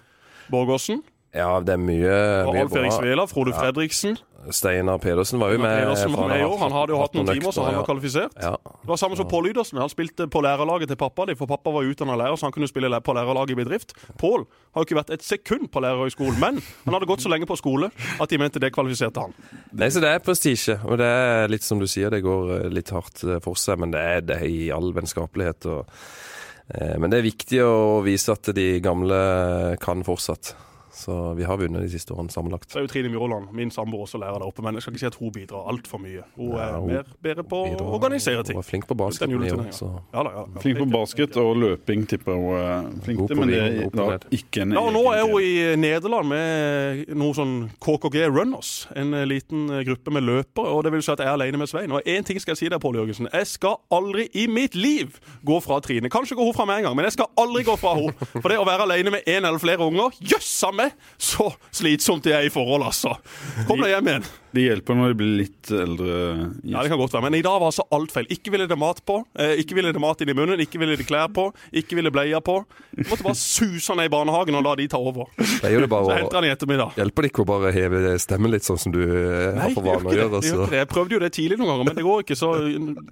Borgersen. 0.51 1.01
Ja, 1.36 1.59
det 1.59 1.75
er 1.75 1.81
mye, 1.81 2.13
Og 2.48 2.54
mye 2.56 2.63
Alf 2.65 2.75
Erik. 2.80 2.94
Svela, 2.95 3.25
Frode 3.30 3.54
Fredriksen. 3.54 4.18
Steinar 4.56 5.02
Pedersen 5.04 5.42
var 5.42 5.54
jo 5.54 5.62
med. 5.62 5.74
Pedersen 5.84 6.14
var 6.16 6.32
med 6.32 6.42
i 6.42 6.46
år. 6.48 6.58
Han 6.62 6.76
hadde 6.76 6.96
jo 6.96 7.02
hatt 7.02 7.18
noen 7.18 7.32
timer, 7.32 7.56
så 7.56 7.66
han 7.68 7.80
var 7.80 7.88
kvalifisert. 7.88 8.38
Ja. 8.42 8.54
Det 8.64 8.90
var 8.90 9.00
samme 9.02 9.18
som 9.20 9.28
Pål 9.30 9.50
Lydersen. 9.50 9.80
Han 9.82 9.92
spilte 9.92 10.28
på 10.32 10.42
lærerlaget 10.46 10.92
til 10.92 11.00
pappa 11.00 11.28
for 11.36 11.50
pappa 11.50 11.74
var 11.74 11.88
utdanna 11.88 12.16
lærer, 12.16 12.38
så 12.40 12.48
han 12.48 12.56
kunne 12.56 12.70
spille 12.70 13.02
på 13.02 13.14
lærerlaget 13.14 13.56
i 13.56 13.60
bedrift. 13.60 13.94
Pål 14.20 14.46
har 14.46 14.84
jo 14.84 14.88
ikke 14.88 15.00
vært 15.00 15.14
et 15.18 15.26
sekund 15.26 15.72
på 15.74 15.82
lærerhøgskolen, 15.84 16.40
men 16.40 16.62
han 16.86 16.96
hadde 16.96 17.10
gått 17.10 17.26
så 17.26 17.32
lenge 17.32 17.50
på 17.50 17.58
skole 17.60 17.90
at 18.22 18.30
de 18.30 18.40
mente 18.42 18.62
det 18.62 18.72
kvalifiserte 18.76 19.26
han. 19.26 19.36
Nei, 19.74 19.90
så 19.94 20.04
det 20.04 20.14
er 20.14 20.24
prestisje, 20.24 20.78
og 20.86 21.00
det 21.02 21.08
er 21.08 21.52
litt 21.52 21.66
som 21.66 21.82
du 21.82 21.88
sier, 21.90 22.14
det 22.14 22.24
går 22.26 22.54
eh, 22.60 22.70
litt 22.74 22.94
hardt 22.96 23.24
eh, 23.26 23.42
for 23.44 23.60
seg, 23.60 23.82
men 23.82 23.94
det 23.96 24.04
er 24.04 24.24
det 24.28 24.40
i 24.48 24.70
all 24.74 24.94
vennskapelighet. 24.96 25.68
Og, 25.74 26.00
eh, 26.74 26.96
men 27.02 27.12
det 27.12 27.20
er 27.20 27.28
viktig 27.28 27.62
å 27.66 27.76
vise 28.06 28.34
at 28.34 28.54
de 28.56 28.70
gamle 28.84 29.20
kan 29.84 30.06
fortsatt. 30.08 30.54
Så 31.07 31.33
vi 31.38 31.45
har 31.48 31.56
vunnet 31.56 31.86
de 31.86 31.88
siste 31.88 32.12
årene 32.12 32.27
sammenlagt. 32.33 32.68
Så 32.71 32.81
er 32.81 32.83
jo 32.83 32.89
Trine 32.92 33.07
Mjåland, 33.13 33.45
min 33.56 33.69
samboer, 33.71 34.01
også 34.04 34.19
lærer 34.19 34.42
der 34.42 34.48
oppe, 34.50 34.59
men 34.65 34.75
jeg 34.75 34.83
skal 34.83 34.92
ikke 34.92 35.00
si 35.00 35.07
at 35.07 35.15
hun 35.21 35.31
bidrar 35.31 35.69
altfor 35.71 36.01
mye. 36.04 36.25
Hun 36.36 36.50
er 36.51 36.65
Ja, 36.65 36.80
hun 36.81 36.89
mer 36.92 37.06
bedre 37.24 37.45
på 37.48 37.62
å 37.63 37.86
organisere 37.95 38.44
ting. 38.44 38.57
Hun 38.57 38.59
var 38.59 38.68
flink 38.68 38.88
på 38.89 38.98
Den 38.98 39.00
basket 39.06 39.36
år, 39.38 39.69
så 39.71 39.88
Ja, 40.12 40.24
da, 40.27 40.33
ja. 40.36 40.44
Flink 40.59 40.81
på 40.81 40.88
basket 40.92 41.38
og 41.39 41.54
løping, 41.62 42.04
tipper 42.12 42.33
jeg 42.36 42.42
hun 42.44 42.57
er 42.59 42.89
flink 43.06 43.24
til. 43.30 43.39
Men 43.39 43.54
det 43.54 43.62
er 43.62 43.95
da 43.95 44.07
ikke 44.36 44.65
en 44.65 44.75
Ja, 44.75 44.83
og 44.83 44.92
Nå 44.98 45.06
er 45.13 45.24
hun 45.31 45.39
i 45.48 45.54
Nederland 45.80 46.27
med 46.27 47.13
noe 47.15 47.38
sånn 47.38 47.56
KKG 47.80 48.27
Runners. 48.27 48.74
En 49.00 49.13
eh, 49.15 49.24
liten 49.30 49.69
eh, 49.71 49.86
gruppe 49.88 50.12
med 50.12 50.27
løpere. 50.27 50.74
Og 50.75 50.83
det 50.83 50.92
vil 50.98 51.06
si 51.07 51.13
at 51.15 51.24
jeg 51.24 51.30
er 51.31 51.38
alene 51.38 51.62
med 51.63 51.71
Svein. 51.71 51.95
Og 51.95 52.04
én 52.04 52.27
ting 52.27 52.39
skal 52.44 52.51
jeg 52.57 52.65
si 52.65 52.69
deg, 52.74 52.81
Pål 52.83 53.00
Jørgensen. 53.00 53.31
Jeg 53.31 53.48
skal 53.48 53.80
aldri 53.95 54.27
i 54.36 54.48
mitt 54.51 54.75
liv 54.75 55.15
gå 55.48 55.62
fra 55.63 55.80
Trine. 55.80 56.12
Kanskje 56.12 56.36
går 56.36 56.51
hun 56.51 56.57
fra 56.57 56.68
meg 56.68 56.81
en 56.83 56.89
gang, 56.89 57.00
men 57.00 57.07
jeg 57.07 57.15
skal 57.15 57.31
aldri 57.39 57.63
gå 57.63 57.77
fra 57.80 57.95
henne. 57.95 58.12
For 58.36 58.51
det 58.51 58.59
å 58.59 58.68
være 58.68 58.89
alene 58.89 59.15
med 59.15 59.24
én 59.30 59.45
eller 59.48 59.62
flere 59.63 59.88
unger, 59.88 60.19
jøssa 60.19 60.74
meg, 60.75 60.97
så 61.18 61.50
slitsomt 61.72 62.26
det 62.28 62.36
er 62.38 62.48
i 62.48 62.52
forhold, 62.54 62.86
altså. 62.90 63.16
Kom 63.70 63.82
deg 63.84 63.96
hjem 63.96 64.12
igjen. 64.12 64.28
Det 64.57 64.63
hjelper 64.65 64.98
når 64.98 65.12
de 65.13 65.18
blir 65.19 65.33
litt 65.44 65.69
eldre. 65.69 66.15
Ja, 66.65 66.81
det 66.81 66.89
kan 66.89 66.98
godt 67.00 67.13
være, 67.13 67.24
Men 67.27 67.38
i 67.38 67.44
dag 67.45 67.59
var 67.62 67.69
altså 67.69 67.86
alt 67.94 68.13
feil. 68.15 68.25
Ikke 68.33 68.51
ville 68.54 68.65
det 68.69 68.77
mat 68.80 69.01
på, 69.06 69.19
eh, 69.38 69.56
ikke 69.62 69.77
ville 69.77 69.92
det 69.94 70.01
mat 70.01 70.21
inn 70.24 70.31
i 70.33 70.36
munnen, 70.38 70.59
ikke 70.63 70.80
ville 70.81 70.98
det 70.98 71.06
klær 71.07 71.27
på, 71.33 71.50
ikke 71.71 71.98
ville 72.00 72.12
bleier 72.13 72.42
på. 72.42 72.56
Du 72.98 73.04
måtte 73.12 73.25
bare 73.27 73.38
suse 73.38 73.95
ned 73.98 74.09
i 74.09 74.13
barnehagen 74.13 74.57
og 74.57 74.63
la 74.65 74.74
de 74.80 74.88
ta 74.89 74.98
over. 74.98 75.27
det 75.38 75.62
Så 75.62 75.88
bare 75.92 76.18
henter 76.18 76.39
han 76.39 76.48
i 76.48 76.51
ettermiddag. 76.56 76.95
Hjelper 76.98 77.21
det 77.27 77.31
ikke 77.31 77.44
å 77.45 77.50
bare 77.51 77.71
heve 77.75 78.15
stemmen 78.24 78.51
litt, 78.51 78.65
sånn 78.65 78.80
som 78.81 78.92
du 78.95 79.01
eh, 79.04 79.59
har 79.62 79.75
for 79.75 79.86
det 79.86 79.94
vane 79.94 80.09
å 80.09 80.15
gjøre? 80.18 80.31
det, 80.33 80.42
gjør 80.50 80.56
Så. 80.57 80.63
ikke 80.65 80.71
det. 80.74 80.81
Jeg 80.81 80.89
prøvde 80.95 81.18
jo 81.18 81.19
det 81.21 81.31
tidlig 81.38 81.59
noen 81.62 81.69
ganger, 81.74 81.86
men 81.92 82.00
det 82.01 82.06
går 82.07 82.25
ikke. 82.25 82.38
Så 82.39 82.51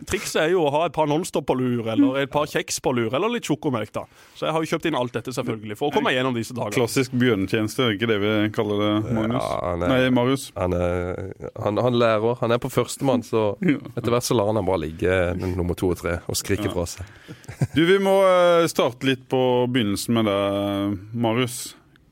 trikset 0.09 0.42
er 0.47 0.50
jo 0.56 0.65
å 0.65 0.71
ha 0.74 0.86
et 0.89 0.95
par 0.95 1.07
Nonstop 1.12 1.45
på 1.45 1.56
lur, 1.59 1.86
eller 1.94 2.21
et 2.24 2.31
par 2.31 2.47
kjeks 2.50 2.80
på 2.81 2.95
lur, 2.95 3.13
eller 3.13 3.30
litt 3.36 3.45
sjokomelk, 3.47 3.92
da. 3.95 4.06
Så 4.36 4.47
jeg 4.50 4.56
har 4.56 4.65
jo 4.65 4.71
kjøpt 4.74 4.89
inn 4.89 4.97
alt 5.00 5.13
dette, 5.13 5.33
selvfølgelig, 5.36 5.77
for 5.77 5.92
å 5.92 5.95
komme 6.00 6.13
gjennom 6.15 6.33
disse 6.36 6.56
dagene. 6.56 6.75
Klassisk 6.80 7.13
bjørnetjeneste, 7.21 7.86
er 7.86 7.97
ikke 8.00 8.09
det 8.09 8.19
vi 8.24 8.33
kaller 8.56 8.81
det, 8.81 9.13
Magnus? 9.13 9.44
Ja, 9.45 9.74
er- 9.75 9.83
Nei, 9.86 10.09
Marius. 10.15 10.47
Han, 10.56 10.74
er, 10.74 11.33
han, 11.60 11.78
han 11.84 11.98
lærer. 12.00 12.38
Han 12.40 12.54
er 12.56 12.60
på 12.64 12.70
førstemann, 12.72 13.24
så 13.28 13.56
etter 13.98 14.12
hvert 14.14 14.28
så 14.28 14.38
lar 14.38 14.52
han 14.54 14.62
bare 14.68 14.84
ligge 14.86 15.16
nummer 15.42 15.76
to 15.78 15.90
og 15.94 16.00
tre 16.00 16.18
og 16.32 16.38
skrike 16.40 16.72
fra 16.74 16.86
seg. 16.90 17.10
Du, 17.76 17.82
Vi 17.88 17.98
må 18.04 18.14
eh, 18.28 18.68
starte 18.72 19.08
litt 19.10 19.26
på 19.32 19.42
begynnelsen 19.72 20.16
med 20.18 20.30
deg, 20.30 20.96
Marius. 21.26 21.58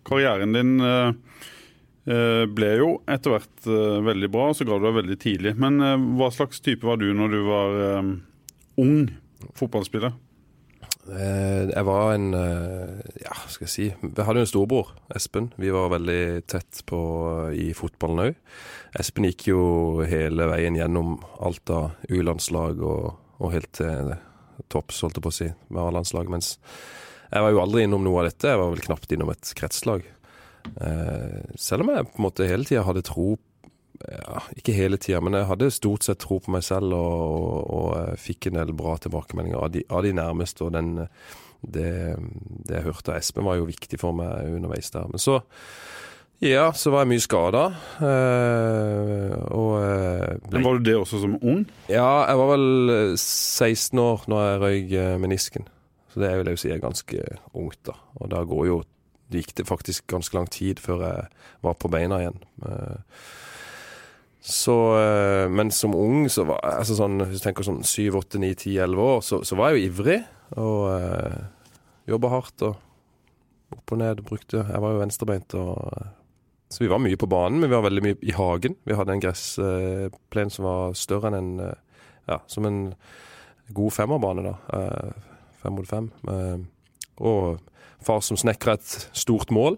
Karrieren 0.08 0.52
din 0.56 0.74
eh, 0.84 1.14
eh, 2.12 2.44
ble 2.52 2.74
jo 2.82 2.90
etter 3.08 3.38
hvert 3.38 3.68
eh, 3.72 3.98
veldig 4.04 4.30
bra, 4.34 4.50
så 4.56 4.68
ga 4.68 4.76
du 4.80 4.88
deg 4.90 4.98
veldig 5.00 5.20
tidlig. 5.24 5.56
Men 5.60 5.80
eh, 5.80 5.98
hva 6.20 6.28
slags 6.36 6.60
type 6.64 6.84
var 6.88 7.00
du 7.02 7.08
når 7.16 7.32
du 7.32 7.40
var 7.48 7.80
eh, 7.88 8.14
ung 8.84 8.98
fotballspiller? 9.60 10.16
Eh, 11.12 11.68
Jeg 11.68 11.84
var 11.84 12.14
en 12.14 12.34
eh, 12.34 13.02
Ja, 13.26 13.34
skal 13.52 13.66
jeg 13.68 13.74
si 13.74 13.88
Vi 14.00 14.24
hadde 14.24 14.40
jo 14.40 14.46
en 14.46 14.52
storbror, 14.52 14.94
Espen. 15.16 15.50
Vi 15.60 15.72
var 15.74 15.92
veldig 15.92 16.46
tett 16.48 16.84
på 16.88 17.00
i 17.52 17.72
fotballen 17.76 18.30
òg. 18.30 18.38
Espen 19.00 19.28
gikk 19.28 19.48
jo 19.52 19.62
hele 20.08 20.48
veien 20.52 20.78
gjennom 20.80 21.18
alt 21.44 21.70
av 21.74 21.92
U-landslag 22.10 22.80
og, 22.86 23.14
og 23.44 23.52
helt 23.56 23.72
til 23.76 24.14
topps, 24.72 25.02
holdt 25.04 25.18
jeg 25.20 25.26
på 25.26 25.32
å 25.34 25.36
si, 25.36 25.50
med 25.74 25.82
A-landslag. 25.84 26.30
Mens 26.32 26.54
jeg 27.34 27.42
var 27.44 27.52
jo 27.52 27.62
aldri 27.64 27.84
innom 27.88 28.04
noe 28.06 28.22
av 28.22 28.30
dette. 28.30 28.52
Jeg 28.54 28.62
var 28.62 28.72
vel 28.72 28.84
knapt 28.86 29.16
innom 29.16 29.32
et 29.34 29.54
kretslag. 29.58 30.06
Eh, 30.80 31.42
selv 31.60 31.84
om 31.84 31.92
jeg 31.92 32.08
på 32.12 32.22
en 32.22 32.28
måte 32.30 32.48
hele 32.48 32.68
tida 32.70 32.86
hadde 32.88 33.04
tro 33.10 33.34
ja, 34.02 34.42
Ikke 34.58 34.76
hele 34.76 34.98
tida, 34.98 35.22
men 35.24 35.38
jeg 35.38 35.50
hadde 35.50 35.72
stort 35.72 36.04
sett 36.08 36.22
tro 36.24 36.40
på 36.44 36.52
meg 36.54 36.66
selv 36.66 36.96
og, 36.98 37.24
og, 37.38 37.58
og 37.78 38.20
fikk 38.20 38.50
en 38.50 38.60
del 38.60 38.74
bra 38.78 38.98
tilbakemeldinger 39.02 39.60
av 39.62 39.74
de, 39.76 39.84
av 39.90 40.04
de 40.06 40.14
nærmeste. 40.18 40.66
Og 40.66 40.74
den, 40.76 40.96
det, 41.62 41.90
det 42.68 42.80
jeg 42.80 42.88
hørte 42.90 43.14
av 43.14 43.20
Espen, 43.22 43.46
var 43.48 43.60
jo 43.60 43.70
viktig 43.70 44.00
for 44.02 44.16
meg 44.18 44.50
underveis 44.54 44.92
der. 44.96 45.08
Men 45.12 45.22
så 45.22 45.40
ja, 46.44 46.66
så 46.76 46.92
var 46.92 47.06
jeg 47.06 47.14
mye 47.14 47.24
skada. 47.24 47.62
Eh, 48.04 49.36
og 49.56 49.76
eh, 49.80 50.34
ble 50.50 50.64
Var 50.66 50.80
du 50.80 50.90
det 50.90 50.96
også 51.00 51.22
som 51.22 51.38
ung? 51.40 51.62
ja, 51.88 52.26
jeg 52.28 52.40
var 52.42 52.50
vel 52.50 52.92
eh, 52.92 53.14
16 53.16 54.02
år 54.02 54.26
når 54.28 54.44
jeg 54.44 54.60
røyk 54.64 54.92
eh, 55.00 55.14
menisken. 55.24 55.70
Så 56.12 56.20
det 56.20 56.34
vil 56.38 56.50
jeg 56.52 56.58
jo 56.58 56.62
si 56.62 56.74
er 56.74 56.82
ganske 56.84 57.22
ungt, 57.58 57.80
da. 57.88 57.96
Og 58.20 58.34
da 58.34 58.44
går 58.46 58.66
jo 58.70 58.82
Det 59.32 59.40
gikk 59.40 59.56
det 59.58 59.66
faktisk 59.66 60.04
ganske 60.12 60.36
lang 60.36 60.46
tid 60.52 60.78
før 60.84 61.00
jeg 61.08 61.22
var 61.64 61.74
på 61.80 61.90
beina 61.90 62.20
igjen. 62.22 62.36
Eh, 62.68 63.00
Så 64.44 64.74
eh, 65.00 65.48
Men 65.48 65.70
som 65.72 65.94
ung, 65.96 66.26
så 66.32 66.44
var 66.50 66.60
altså 66.68 66.98
sånn, 66.98 67.22
Hvis 67.30 67.40
du 67.40 67.46
tenker 67.46 67.64
sånn 67.64 67.84
7, 67.88 68.10
8, 68.20 68.42
9, 68.44 68.50
10, 68.66 68.74
11 68.84 69.04
år, 69.08 69.22
så, 69.24 69.40
så 69.48 69.56
var 69.60 69.72
jeg 69.72 69.80
jo 69.86 69.92
ivrig. 69.92 70.18
Og 70.60 70.82
uh, 70.92 71.38
jobba 72.12 72.30
hardt 72.36 72.66
og 72.68 72.76
opp 73.74 73.94
og 73.96 74.02
ned. 74.04 74.20
Brukte 74.28 74.60
Jeg 74.68 74.82
var 74.84 74.94
jo 74.94 75.00
venstrebeint 75.02 75.56
og 75.58 75.80
eh, 75.96 76.12
så 76.74 76.82
vi 76.82 76.90
var 76.90 77.02
mye 77.02 77.18
på 77.22 77.28
banen, 77.30 77.60
men 77.62 77.70
vi 77.70 77.76
var 77.78 77.84
veldig 77.86 78.02
mye 78.02 78.16
i 78.26 78.34
hagen. 78.34 78.74
Vi 78.82 78.96
hadde 78.98 79.14
en 79.14 79.22
gressplen 79.22 80.50
som 80.50 80.66
var 80.66 80.96
større 80.98 81.30
enn 81.30 81.38
en 81.38 81.52
eh, 81.70 81.76
Ja, 82.30 82.40
som 82.50 82.66
en 82.66 82.80
god 83.76 83.94
femmerbane, 83.94 84.44
da. 84.48 84.54
eh, 84.78 85.30
Fem 85.62 85.76
mot 85.78 85.88
fem. 85.88 86.08
Eh, 86.28 86.64
Og 87.22 87.60
far 88.04 88.24
som 88.26 88.40
snekra 88.40 88.74
et 88.80 88.96
stort 89.16 89.54
mål. 89.54 89.78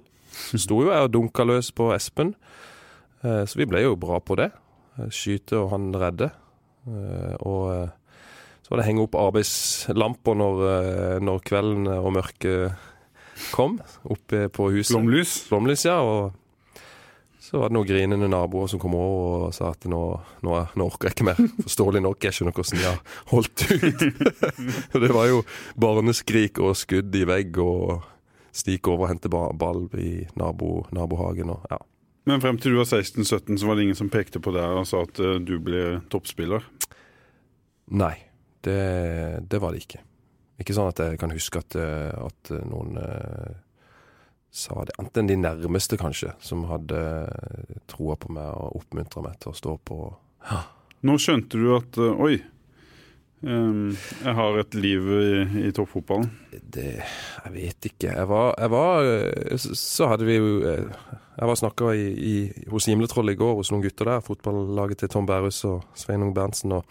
Sto 0.56 0.80
jo 0.86 0.92
jeg 0.92 1.08
og 1.08 1.12
dunka 1.14 1.44
løs 1.46 1.72
på 1.76 1.92
Espen. 1.96 2.34
Eh, 3.26 3.44
Så 3.50 3.58
vi 3.60 3.66
ble 3.70 3.82
jo 3.86 3.96
bra 4.00 4.20
på 4.22 4.38
det. 4.40 4.52
Eh, 5.00 5.10
Skyte 5.10 5.58
og 5.64 5.72
han 5.74 5.90
redde. 5.98 6.30
Eh, 6.88 7.36
Og 7.42 7.90
så 8.66 8.72
var 8.74 8.82
det 8.82 8.88
henge 8.88 9.04
opp 9.06 9.16
arbeidslamper 9.20 10.38
når, 10.40 10.62
når 11.22 11.42
kvelden 11.46 11.86
og 11.92 12.14
mørket 12.16 12.74
kom, 13.54 13.76
oppe 14.10 14.48
på 14.50 14.72
huset. 14.74 14.96
Flomlys? 14.96 15.36
Flomlys, 15.46 15.84
ja. 15.86 16.00
Og 16.02 16.34
så 17.46 17.60
var 17.62 17.70
det 17.70 17.76
noen 17.78 17.86
grinende 17.86 18.30
naboer 18.32 18.66
som 18.72 18.82
kom 18.82 18.96
over 18.98 19.46
og 19.52 19.54
sa 19.54 19.70
at 19.76 19.86
nå, 19.86 20.00
nå, 20.42 20.56
nå 20.74 20.88
orker 20.88 21.12
jeg 21.12 21.18
ikke 21.20 21.28
mer. 21.30 21.42
Forståelig 21.62 22.02
nok, 22.08 22.26
jeg 22.26 22.34
skjønner 22.40 22.56
hvordan 22.58 22.82
de 22.82 22.88
har 22.88 23.04
holdt 23.30 23.66
ut. 23.70 24.06
Det 25.06 25.12
var 25.14 25.30
jo 25.30 25.44
barneskrik 25.78 26.58
og 26.66 26.74
skudd 26.80 27.14
i 27.14 27.26
vegg 27.30 27.60
og 27.62 28.00
stik 28.56 28.88
over 28.90 29.06
og 29.06 29.12
hente 29.14 29.30
ball 29.30 29.86
i 30.02 30.24
nabo, 30.42 30.88
nabohagen 30.96 31.54
og 31.54 31.68
ja. 31.70 31.78
Men 32.26 32.42
frem 32.42 32.58
til 32.58 32.74
du 32.74 32.80
var 32.80 32.90
16-17, 32.90 33.60
så 33.62 33.68
var 33.70 33.78
det 33.78 33.86
ingen 33.86 33.98
som 33.98 34.10
pekte 34.10 34.42
på 34.42 34.54
deg 34.56 34.80
og 34.80 34.88
sa 34.90 35.04
at 35.06 35.22
eh, 35.22 35.38
du 35.46 35.60
blir 35.62 36.00
toppspiller? 36.10 36.66
Nei, 37.94 38.16
det, 38.66 38.80
det 39.46 39.62
var 39.62 39.76
det 39.76 39.84
ikke. 39.86 40.02
Ikke 40.62 40.74
sånn 40.74 40.90
at 40.90 41.02
jeg 41.04 41.20
kan 41.22 41.34
huske 41.36 41.62
at, 41.62 41.78
eh, 41.78 42.12
at 42.16 42.52
noen 42.66 42.98
uh, 42.98 43.54
sa 44.56 44.86
det. 44.88 44.96
Enten 45.02 45.28
de 45.28 45.36
nærmeste, 45.38 46.00
kanskje, 46.00 46.32
som 46.40 46.64
hadde 46.70 47.02
eh, 47.28 47.78
troa 47.92 48.16
på 48.20 48.32
meg 48.34 48.48
og 48.56 48.80
oppmuntra 48.82 49.24
meg 49.26 49.38
til 49.44 49.52
å 49.52 49.58
stå 49.60 49.76
på. 49.84 50.00
Nå 51.06 51.18
skjønte 51.22 51.60
du 51.60 51.74
at 51.76 52.00
uh, 52.00 52.16
oi, 52.24 52.40
jeg 53.46 54.34
har 54.40 54.58
et 54.58 54.76
liv 54.80 55.12
i, 55.14 55.68
i 55.68 55.74
toppfotballen. 55.76 56.32
Det 56.52 56.88
Jeg 56.96 57.52
vet 57.54 57.88
ikke. 57.92 58.10
Jeg 58.10 58.28
var, 58.32 58.56
jeg 58.58 58.72
var 58.74 59.06
eh, 59.06 59.68
Så 59.78 60.08
hadde 60.10 60.26
vi 60.26 60.40
jo 60.40 60.58
eh, 60.66 60.88
Jeg 61.36 61.50
var 61.52 61.60
snakka 61.60 61.94
hos 62.72 62.88
Gimletroll 62.90 63.30
i 63.30 63.38
går, 63.38 63.54
hos 63.60 63.72
noen 63.74 63.86
gutter 63.86 64.10
der. 64.10 64.26
Fotballaget 64.26 65.04
til 65.04 65.14
Tom 65.14 65.30
Bærus 65.30 65.62
og 65.68 65.86
Sveinung 65.94 66.34
Berntsen. 66.34 66.74
og 66.80 66.86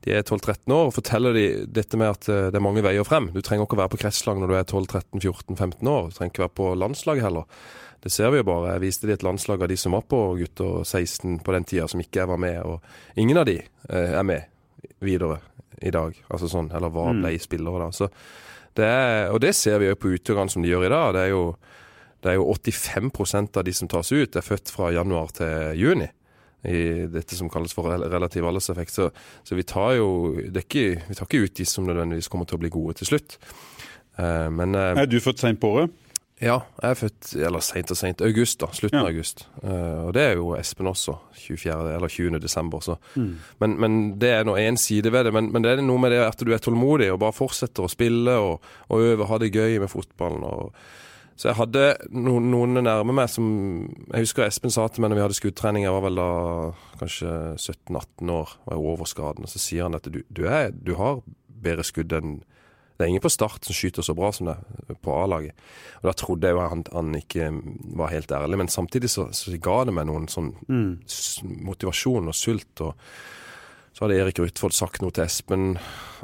de 0.00 0.14
er 0.16 0.22
12-13 0.24 0.72
år 0.72 0.86
og 0.88 0.94
forteller 0.96 1.34
de 1.36 1.42
dette 1.68 1.98
med 2.00 2.08
at 2.08 2.28
eh, 2.32 2.46
det 2.48 2.56
er 2.56 2.64
mange 2.64 2.84
veier 2.84 3.04
frem. 3.04 3.28
Du 3.34 3.42
trenger 3.44 3.66
ikke 3.66 3.76
å 3.76 3.82
være 3.82 3.92
på 3.92 4.00
kretslag 4.00 4.40
når 4.40 4.48
du 4.48 4.56
er 4.56 4.68
12-13-14-15 4.70 5.90
år. 5.90 6.08
Du 6.08 6.16
trenger 6.16 6.32
ikke 6.32 6.46
være 6.46 6.58
på 6.62 6.70
landslaget 6.78 7.26
heller. 7.26 7.66
Det 8.00 8.12
ser 8.14 8.32
vi 8.32 8.40
jo 8.40 8.46
bare. 8.48 8.76
Jeg 8.76 8.84
viste 8.86 9.10
de 9.10 9.12
et 9.18 9.26
landslag 9.26 9.60
av 9.60 9.68
de 9.68 9.76
som 9.76 9.92
var 9.92 10.06
på 10.08 10.22
gutter 10.38 10.86
16 10.86 11.42
på 11.44 11.52
den 11.52 11.68
tida, 11.68 11.88
som 11.90 12.00
ikke 12.00 12.22
jeg 12.22 12.30
var 12.30 12.40
med. 12.40 12.62
Og 12.64 13.20
ingen 13.20 13.42
av 13.42 13.44
de 13.50 13.58
er 13.90 14.24
med 14.24 14.48
videre 15.00 15.40
i 15.80 15.92
dag. 15.94 16.16
Altså 16.28 16.48
sånn, 16.50 16.70
eller 16.76 16.92
hva 16.92 17.10
ble 17.16 17.34
spillere 17.40 17.86
da. 17.86 17.90
Så 17.94 18.10
det 18.78 18.86
er, 18.86 19.30
og 19.32 19.40
det 19.42 19.54
ser 19.58 19.80
vi 19.82 19.90
jo 19.90 19.98
på 19.98 20.14
utøverne 20.14 20.52
som 20.52 20.64
de 20.64 20.70
gjør 20.70 20.86
i 20.86 20.92
dag. 20.92 21.12
Det 21.16 21.24
er 21.24 21.32
jo, 21.32 21.44
det 22.22 22.32
er 22.32 22.38
jo 22.38 22.48
85% 22.54 23.60
av 23.60 23.66
de 23.66 23.74
som 23.76 23.90
tas 23.90 24.12
ut, 24.12 24.36
er 24.36 24.46
født 24.46 24.72
fra 24.74 24.92
januar 24.94 25.32
til 25.36 25.80
juni. 25.80 26.10
I 26.60 27.08
dette 27.08 27.38
som 27.38 27.48
kalles 27.48 27.72
for 27.72 27.88
relativ 27.88 28.44
alderseffekt. 28.44 28.92
Så, 28.92 29.08
så 29.48 29.56
vi 29.56 29.64
tar 29.64 29.94
jo 29.96 30.10
det 30.52 30.66
ikke, 30.66 31.00
Vi 31.08 31.16
tar 31.16 31.28
ikke 31.28 31.46
ut 31.46 31.56
de 31.56 31.64
som 31.64 31.86
nødvendigvis 31.88 32.28
kommer 32.28 32.48
til 32.48 32.60
å 32.60 32.64
bli 32.64 32.72
gode 32.72 32.98
til 33.00 33.14
slutt. 33.14 33.38
Uh, 34.20 34.52
men 34.52 34.76
uh, 34.76 34.92
Er 35.00 35.08
du 35.08 35.16
født 35.24 35.40
seint 35.40 35.60
på 35.62 35.70
året? 35.72 35.96
Ja, 36.40 36.54
jeg 36.80 36.90
er 36.90 36.96
født 36.96 37.30
eller 37.46 37.60
seint 37.64 37.90
og 37.92 37.98
seint. 38.00 38.22
August, 38.24 38.60
da. 38.62 38.70
Slutten 38.72 38.96
Ja. 38.98 39.02
av 39.04 39.10
august. 39.12 39.42
Uh, 39.62 40.06
og 40.06 40.14
det 40.16 40.22
er 40.24 40.38
jo 40.38 40.54
Espen 40.56 40.88
også. 40.88 41.18
24. 41.36 41.74
eller 41.96 42.08
20. 42.08 42.38
desember. 42.40 42.80
Så. 42.80 42.96
Men, 43.60 43.76
men 43.80 43.98
det 44.18 44.30
er 44.38 44.44
nå 44.48 44.54
én 44.56 44.76
side 44.80 45.12
ved 45.12 45.24
det. 45.28 45.34
Men, 45.36 45.52
men 45.52 45.62
det 45.62 45.74
er 45.76 45.82
noe 45.84 46.00
med 46.00 46.14
det 46.14 46.22
at 46.24 46.40
du 46.40 46.52
er 46.52 46.62
tålmodig 46.64 47.10
og 47.12 47.20
bare 47.20 47.36
fortsetter 47.36 47.84
å 47.84 47.92
spille 47.92 48.38
og, 48.40 48.64
og 48.88 49.04
øve, 49.04 49.28
ha 49.28 49.38
det 49.42 49.52
gøy 49.52 49.78
med 49.82 49.92
fotballen. 49.92 50.42
Og, 50.48 50.72
så 51.40 51.48
jeg 51.50 51.56
hadde 51.60 51.84
noen, 52.12 52.50
noen 52.52 52.82
nærme 52.84 53.14
meg 53.16 53.30
som 53.32 53.46
Jeg 54.12 54.26
husker 54.26 54.44
Espen 54.44 54.72
sa 54.74 54.84
til 54.92 55.00
meg 55.00 55.12
når 55.12 55.16
vi 55.20 55.22
hadde 55.24 55.38
skuddtrening, 55.38 55.86
jeg 55.86 55.94
var 55.94 56.02
vel 56.04 56.18
da 56.20 56.30
kanskje 57.00 57.30
17-18 57.56 58.32
år, 58.34 58.56
var 58.66 58.76
jeg 58.76 58.88
over 58.94 59.08
skaden. 59.08 59.44
Og 59.48 59.52
så 59.52 59.60
sier 59.62 59.86
han 59.88 59.96
at 59.96 60.08
du, 60.12 60.20
du, 60.28 60.42
er, 60.48 60.68
du 60.72 60.92
har 61.00 61.22
bedre 61.48 61.84
skudd 61.88 62.12
enn 62.16 62.38
det 63.00 63.06
er 63.06 63.14
ingen 63.14 63.24
på 63.24 63.32
start 63.32 63.64
som 63.64 63.72
skyter 63.72 64.04
så 64.04 64.12
bra 64.12 64.28
som 64.36 64.50
det 64.50 64.58
på 65.00 65.12
A-laget. 65.16 65.56
Og 66.02 66.08
Da 66.10 66.12
trodde 66.20 66.50
jeg 66.50 66.52
jo 66.52 66.64
han, 66.68 66.82
han 66.92 67.14
ikke 67.16 67.46
var 67.96 68.12
helt 68.12 68.32
ærlig, 68.36 68.58
men 68.60 68.68
samtidig 68.68 69.08
så, 69.08 69.30
så 69.32 69.56
ga 69.56 69.78
det 69.88 69.94
meg 69.96 70.04
noen 70.10 70.28
sånn 70.28 70.50
mm. 70.68 70.90
motivasjon 71.64 72.28
og 72.28 72.36
sult. 72.36 72.84
og 72.84 73.00
Så 73.96 74.04
hadde 74.04 74.18
Erik 74.20 74.42
Rutvold 74.42 74.76
sagt 74.76 75.00
noe 75.00 75.16
til 75.16 75.24
Espen, 75.24 75.78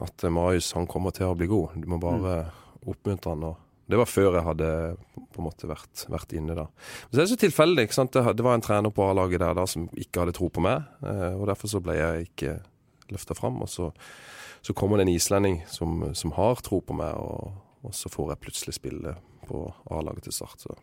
at 0.05 0.27
eh, 0.27 0.37
Marius 0.37 0.75
han 0.77 0.91
kommer 0.91 1.17
til 1.17 1.31
å 1.31 1.39
bli 1.39 1.49
god. 1.49 1.81
Du 1.81 1.89
må 1.89 2.03
bare 2.03 2.43
oppmuntre 2.85 3.33
han. 3.33 3.49
og 3.49 3.63
det 3.87 4.03
var 4.03 4.11
før 4.11 4.35
jeg 4.35 4.45
hadde 4.51 4.71
på 5.17 5.41
en 5.41 5.47
måte 5.47 5.69
vært, 5.71 6.05
vært 6.13 6.37
inne 6.37 6.59
da. 6.59 6.69
Men 6.69 7.13
så 7.13 7.21
er 7.21 7.25
det 7.25 7.33
så 7.33 7.43
tilfeldig. 7.47 7.87
ikke 7.87 8.03
sant? 8.03 8.13
Det, 8.13 8.37
det 8.37 8.45
var 8.45 8.59
en 8.59 8.69
trener 8.69 8.93
på 8.93 9.09
A-laget 9.09 9.41
der 9.41 9.57
da 9.57 9.65
som 9.71 9.89
ikke 9.95 10.27
hadde 10.27 10.37
tro 10.37 10.53
på 10.53 10.65
meg, 10.65 10.85
eh, 11.07 11.33
og 11.33 11.49
derfor 11.49 11.73
så 11.73 11.81
ble 11.81 11.97
jeg 11.97 12.29
ikke 12.29 12.59
løfta 13.15 13.37
fram. 13.39 13.63
Og 13.65 13.71
så, 13.71 13.95
så 14.67 14.75
kommer 14.75 14.99
det 14.99 15.07
en 15.07 15.15
islending 15.15 15.61
som, 15.71 16.01
som 16.19 16.33
har 16.35 16.59
tro 16.67 16.81
på 16.83 16.97
meg, 16.99 17.15
og, 17.15 17.53
og 17.87 17.95
så 17.95 18.11
får 18.11 18.33
jeg 18.35 18.43
plutselig 18.47 18.75
spille 18.81 19.15
på 19.47 19.61
A-laget 19.95 20.27
til 20.27 20.35
start. 20.35 20.59
Så. 20.67 20.75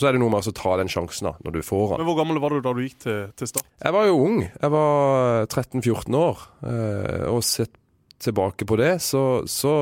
så 0.00 0.08
er 0.08 0.16
det 0.16 0.22
noe 0.22 0.32
med 0.32 0.48
å 0.48 0.54
ta 0.56 0.72
den 0.80 0.88
sjansen 0.88 1.28
da, 1.28 1.34
når 1.44 1.58
du 1.58 1.60
får 1.66 1.90
den. 1.92 2.00
Men 2.00 2.08
Hvor 2.08 2.18
gammel 2.22 2.40
var 2.40 2.54
du 2.56 2.62
da 2.64 2.72
du 2.72 2.80
gikk 2.86 2.96
til, 3.04 3.20
til 3.36 3.50
Start? 3.52 3.68
Jeg 3.84 3.92
var 3.92 4.08
jo 4.08 4.16
ung. 4.24 4.40
Jeg 4.48 4.72
var 4.72 5.44
13-14 5.52 6.16
år. 6.16 6.42
eh, 6.64 7.26
Og 7.34 7.44
sett 7.44 7.76
tilbake 8.22 8.62
på 8.70 8.76
det, 8.78 8.92
så, 9.02 9.42
så, 9.50 9.72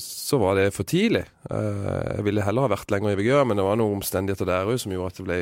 så 0.00 0.38
var 0.40 0.56
det 0.56 0.70
for 0.72 0.88
tidlig. 0.88 1.22
Eh, 1.52 2.16
Jeg 2.16 2.24
ville 2.26 2.42
heller 2.42 2.64
ha 2.66 2.72
vært 2.72 2.90
lenger 2.90 3.12
i 3.14 3.18
Vigør, 3.20 3.44
men 3.46 3.60
det 3.60 3.66
var 3.68 3.76
noen 3.78 3.98
omstendigheter 4.00 4.48
der 4.48 4.70
òg 4.72 4.80
som 4.80 4.94
gjorde 4.96 5.12
at 5.12 5.20
det 5.20 5.26
ble 5.28 5.38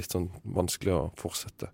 litt 0.00 0.14
sånn 0.16 0.30
vanskelig 0.56 0.94
å 0.96 1.02
fortsette. 1.20 1.68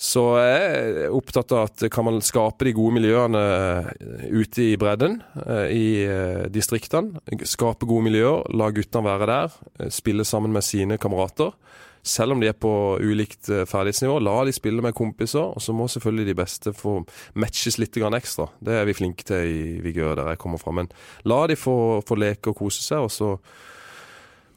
Så 0.00 0.22
jeg 0.40 0.60
er 1.04 1.12
opptatt 1.12 1.52
av 1.52 1.66
at 1.68 1.82
kan 1.92 2.06
man 2.06 2.22
skape 2.24 2.64
de 2.64 2.72
gode 2.72 2.96
miljøene 2.96 3.40
eh, 3.52 3.90
ute 4.32 4.70
i 4.70 4.78
bredden, 4.80 5.18
eh, 5.44 5.66
i 5.76 5.84
eh, 6.06 6.46
distriktene. 6.48 7.20
Skape 7.44 7.84
gode 7.84 8.06
miljøer, 8.08 8.46
la 8.56 8.70
guttene 8.72 9.04
være 9.04 9.28
der, 9.28 9.58
spille 9.92 10.24
sammen 10.24 10.56
med 10.56 10.64
sine 10.64 10.96
kamerater. 11.00 11.52
Selv 12.00 12.32
om 12.32 12.40
de 12.40 12.48
er 12.48 12.56
på 12.56 12.72
ulikt 12.96 13.50
ferdighetsnivå, 13.68 14.14
la 14.24 14.38
de 14.48 14.54
spille 14.56 14.80
med 14.80 14.96
kompiser. 14.96 15.52
Og 15.52 15.60
så 15.60 15.74
må 15.76 15.84
selvfølgelig 15.84 16.30
de 16.30 16.38
beste 16.38 16.72
få 16.72 17.02
matches 17.36 17.76
litt 17.76 17.98
ekstra. 18.00 18.48
Det 18.56 18.72
er 18.72 18.88
vi 18.88 18.96
flinke 18.96 19.26
til 19.28 19.44
i 19.44 19.64
Vigør, 19.84 20.16
der 20.16 20.32
jeg 20.32 20.40
kommer 20.40 20.56
fra. 20.56 20.72
Men 20.72 20.88
la 21.28 21.42
de 21.46 21.60
få, 21.60 22.00
få 22.08 22.16
leke 22.16 22.54
og 22.54 22.56
kose 22.56 22.80
seg, 22.80 23.04
og 23.04 23.12
så, 23.12 23.34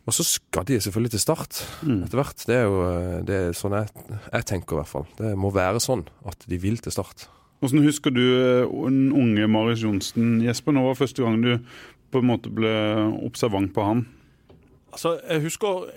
og 0.03 0.15
så 0.15 0.25
skal 0.27 0.65
de 0.67 0.79
selvfølgelig 0.83 1.13
til 1.13 1.21
start 1.23 1.61
etter 1.83 2.19
hvert. 2.19 2.43
Det 2.49 2.55
er 2.57 2.65
jo 2.67 2.79
eh, 2.89 3.21
det 3.27 3.37
er 3.39 3.55
sånn 3.55 3.77
jeg, 3.77 3.91
jeg 4.33 4.47
tenker 4.49 4.75
i 4.75 4.81
hvert 4.81 4.91
fall. 4.91 5.07
Det 5.19 5.31
må 5.39 5.53
være 5.55 5.79
sånn 5.83 6.03
at 6.27 6.43
de 6.49 6.59
vil 6.59 6.81
til 6.83 6.91
start. 6.95 7.27
Hvordan 7.63 7.85
husker 7.85 8.11
du 8.11 8.23
eh, 8.23 8.65
den 8.67 9.13
unge 9.15 9.47
Marius 9.47 9.85
Johnsen, 9.85 10.41
Jesper? 10.43 10.75
Når 10.75 10.89
var 10.89 10.99
første 10.99 11.23
gang 11.23 11.39
du 11.39 11.53
på 12.11 12.19
en 12.19 12.27
måte 12.27 12.51
ble 12.51 12.73
observant 13.23 13.71
på 13.73 13.85
han? 13.87 14.03
Altså, 14.91 15.15
Jeg 15.23 15.45
husker 15.47 15.87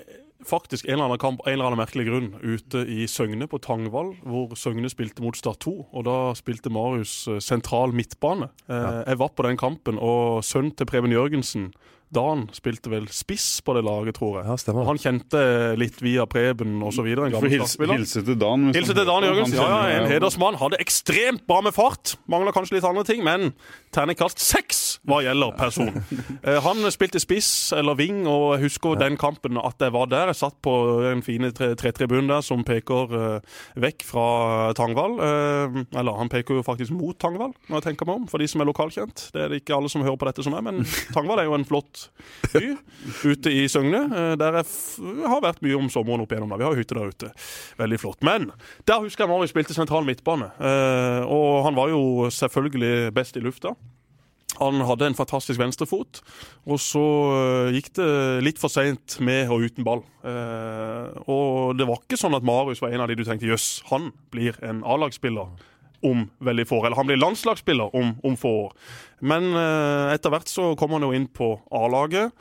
faktisk 0.46 0.86
en 0.86 0.94
eller 0.94 1.08
annen 1.08 1.18
kamp 1.18 1.42
en 1.42 1.56
eller 1.56 1.66
annen 1.66 1.80
merkelig 1.80 2.06
grunn 2.06 2.28
ute 2.44 2.84
i 2.86 3.08
Søgne 3.10 3.48
på 3.50 3.58
Tangvall, 3.58 4.12
hvor 4.22 4.54
Søgne 4.54 4.86
spilte 4.92 5.24
mot 5.24 5.34
Start 5.36 5.64
2. 5.66 5.74
Og 5.90 6.06
da 6.06 6.16
spilte 6.38 6.70
Marius 6.70 7.24
eh, 7.26 7.42
sentral 7.42 7.90
midtbane. 7.90 8.52
Ja. 8.70 9.02
Jeg 9.02 9.18
var 9.24 9.34
på 9.34 9.48
den 9.48 9.58
kampen, 9.58 9.98
og 9.98 10.46
sønnen 10.46 10.70
til 10.78 10.86
Preben 10.86 11.10
Jørgensen, 11.10 11.72
Dan, 12.14 12.44
spilte 12.54 12.90
vel 12.92 13.08
spiss 13.10 13.60
på 13.66 13.74
det 13.74 13.82
laget, 13.84 14.14
tror 14.14 14.36
jeg. 14.38 14.46
Ja, 14.46 14.54
stemmer. 14.60 14.84
Og 14.84 14.92
han 14.92 15.00
kjente 15.02 15.40
litt 15.80 15.98
via 16.04 16.22
Preben 16.30 16.76
osv. 16.86 17.08
Gammel 17.32 17.50
hilse 17.50 18.22
til 18.22 18.38
Dan. 18.38 18.68
Hilse 18.76 18.94
til 18.94 19.08
Dan 19.08 19.26
Jørgens. 19.26 19.50
Jørgensen. 19.50 19.58
Ja, 19.58 19.80
ja, 19.90 20.00
en 20.04 20.10
hedersmann. 20.12 20.58
Hadde 20.60 20.78
ekstremt 20.80 21.42
bra 21.50 21.58
med 21.66 21.74
fart. 21.74 22.14
Mangla 22.30 22.52
kanskje 22.54 22.76
litt 22.78 22.86
andre 22.86 23.02
ting, 23.08 23.24
men 23.26 23.50
terningkast 23.96 24.38
seks 24.42 24.84
hva 25.06 25.20
gjelder 25.26 25.56
person. 25.58 25.90
Eh, 26.46 26.60
Han 26.62 26.78
spilte 26.94 27.18
spiss 27.18 27.72
eller 27.74 27.96
wing, 27.98 28.20
og 28.30 28.52
jeg 28.54 28.68
husker 28.68 28.94
den 29.00 29.16
kampen 29.18 29.56
at 29.58 29.80
jeg 29.82 29.90
var 29.94 30.06
der. 30.10 30.30
Jeg 30.30 30.38
satt 30.38 30.56
på 30.62 30.72
den 31.02 31.22
fine 31.26 31.48
tre- 31.56 31.72
tretribunen 31.78 32.28
der 32.30 32.44
som 32.46 32.62
peker 32.66 33.14
eh, 33.18 33.56
vekk 33.82 34.04
fra 34.06 34.26
Tangvall. 34.78 35.16
Eh, 35.18 35.80
Eller 35.98 36.18
han 36.20 36.30
peker 36.30 36.60
jo 36.60 36.62
faktisk 36.66 36.94
mot 36.94 37.18
Tangvall, 37.18 37.50
når 37.66 37.80
jeg 37.80 37.86
tenker 37.88 38.06
meg 38.06 38.20
om, 38.22 38.28
for 38.30 38.38
de 38.42 38.46
som 38.50 38.62
er 38.62 38.68
lokalkjent. 38.70 39.26
Det 39.34 39.42
er 39.42 39.50
det 39.50 39.62
ikke 39.64 39.74
alle 39.78 39.90
som 39.90 40.04
hører 40.06 40.20
på 40.22 40.28
dette 40.30 40.46
som 40.46 40.54
er, 40.54 40.62
men 40.68 40.84
Tangvall 41.16 41.42
er 41.42 41.48
jo 41.50 41.56
en 41.58 41.66
flott 41.66 41.95
by 42.52 42.62
ute 43.24 43.52
i 43.52 43.66
Søgne. 43.70 44.04
eh, 44.10 44.36
Der 44.40 44.58
jeg 44.60 45.26
har 45.26 45.42
vært 45.44 45.62
mye 45.64 45.76
om 45.78 45.88
sommeren 45.92 46.22
opp 46.24 46.32
igjennom. 46.32 46.50
der. 46.54 46.58
Vi 46.62 46.68
har 46.68 46.78
hytte 46.80 46.94
der 46.98 47.12
ute. 47.12 47.32
Veldig 47.78 47.98
flott. 48.02 48.22
Men 48.22 48.50
der 48.86 49.02
husker 49.04 49.24
jeg 49.24 49.32
Marius 49.32 49.50
spilte 49.54 49.74
sentral 49.76 50.04
midtbane. 50.08 50.50
Eh, 50.60 51.22
og 51.26 51.64
han 51.68 51.74
var 51.78 51.88
jo 51.92 52.28
selvfølgelig 52.30 53.12
best 53.14 53.36
i 53.36 53.44
lufta. 53.44 53.74
Han 54.56 54.80
hadde 54.88 55.04
en 55.10 55.14
fantastisk 55.18 55.60
venstrefot, 55.60 56.22
og 56.64 56.78
så 56.80 57.02
eh, 57.66 57.72
gikk 57.76 57.90
det 57.98 58.06
litt 58.46 58.58
for 58.62 58.72
seint 58.72 59.18
med 59.20 59.50
og 59.52 59.66
uten 59.68 59.84
ball. 59.84 60.00
Og 61.28 61.76
det 61.76 61.84
var 61.88 62.00
ikke 62.00 62.16
sånn 62.16 62.36
at 62.38 62.46
Marius 62.46 62.80
var 62.80 62.94
en 62.94 63.02
av 63.04 63.10
de 63.10 63.18
du 63.18 63.24
tenkte 63.26 63.50
jøss, 63.50 63.82
han 63.90 64.12
blir 64.32 64.56
en 64.64 64.80
A-lagsspiller 64.86 65.50
om 66.06 66.26
veldig 66.46 66.66
få 66.68 66.80
år. 66.80 66.88
Eller 66.88 67.00
han 67.00 67.10
blir 67.10 67.20
landslagsspiller 67.20 67.96
om, 67.96 68.14
om 68.22 68.36
få 68.40 68.52
år. 68.66 68.74
Men 69.26 69.50
eh, 69.56 70.14
etter 70.14 70.32
hvert 70.32 70.50
så 70.50 70.72
kommer 70.78 70.98
han 70.98 71.08
jo 71.08 71.16
inn 71.16 71.28
på 71.32 71.54
A-laget, 71.74 72.34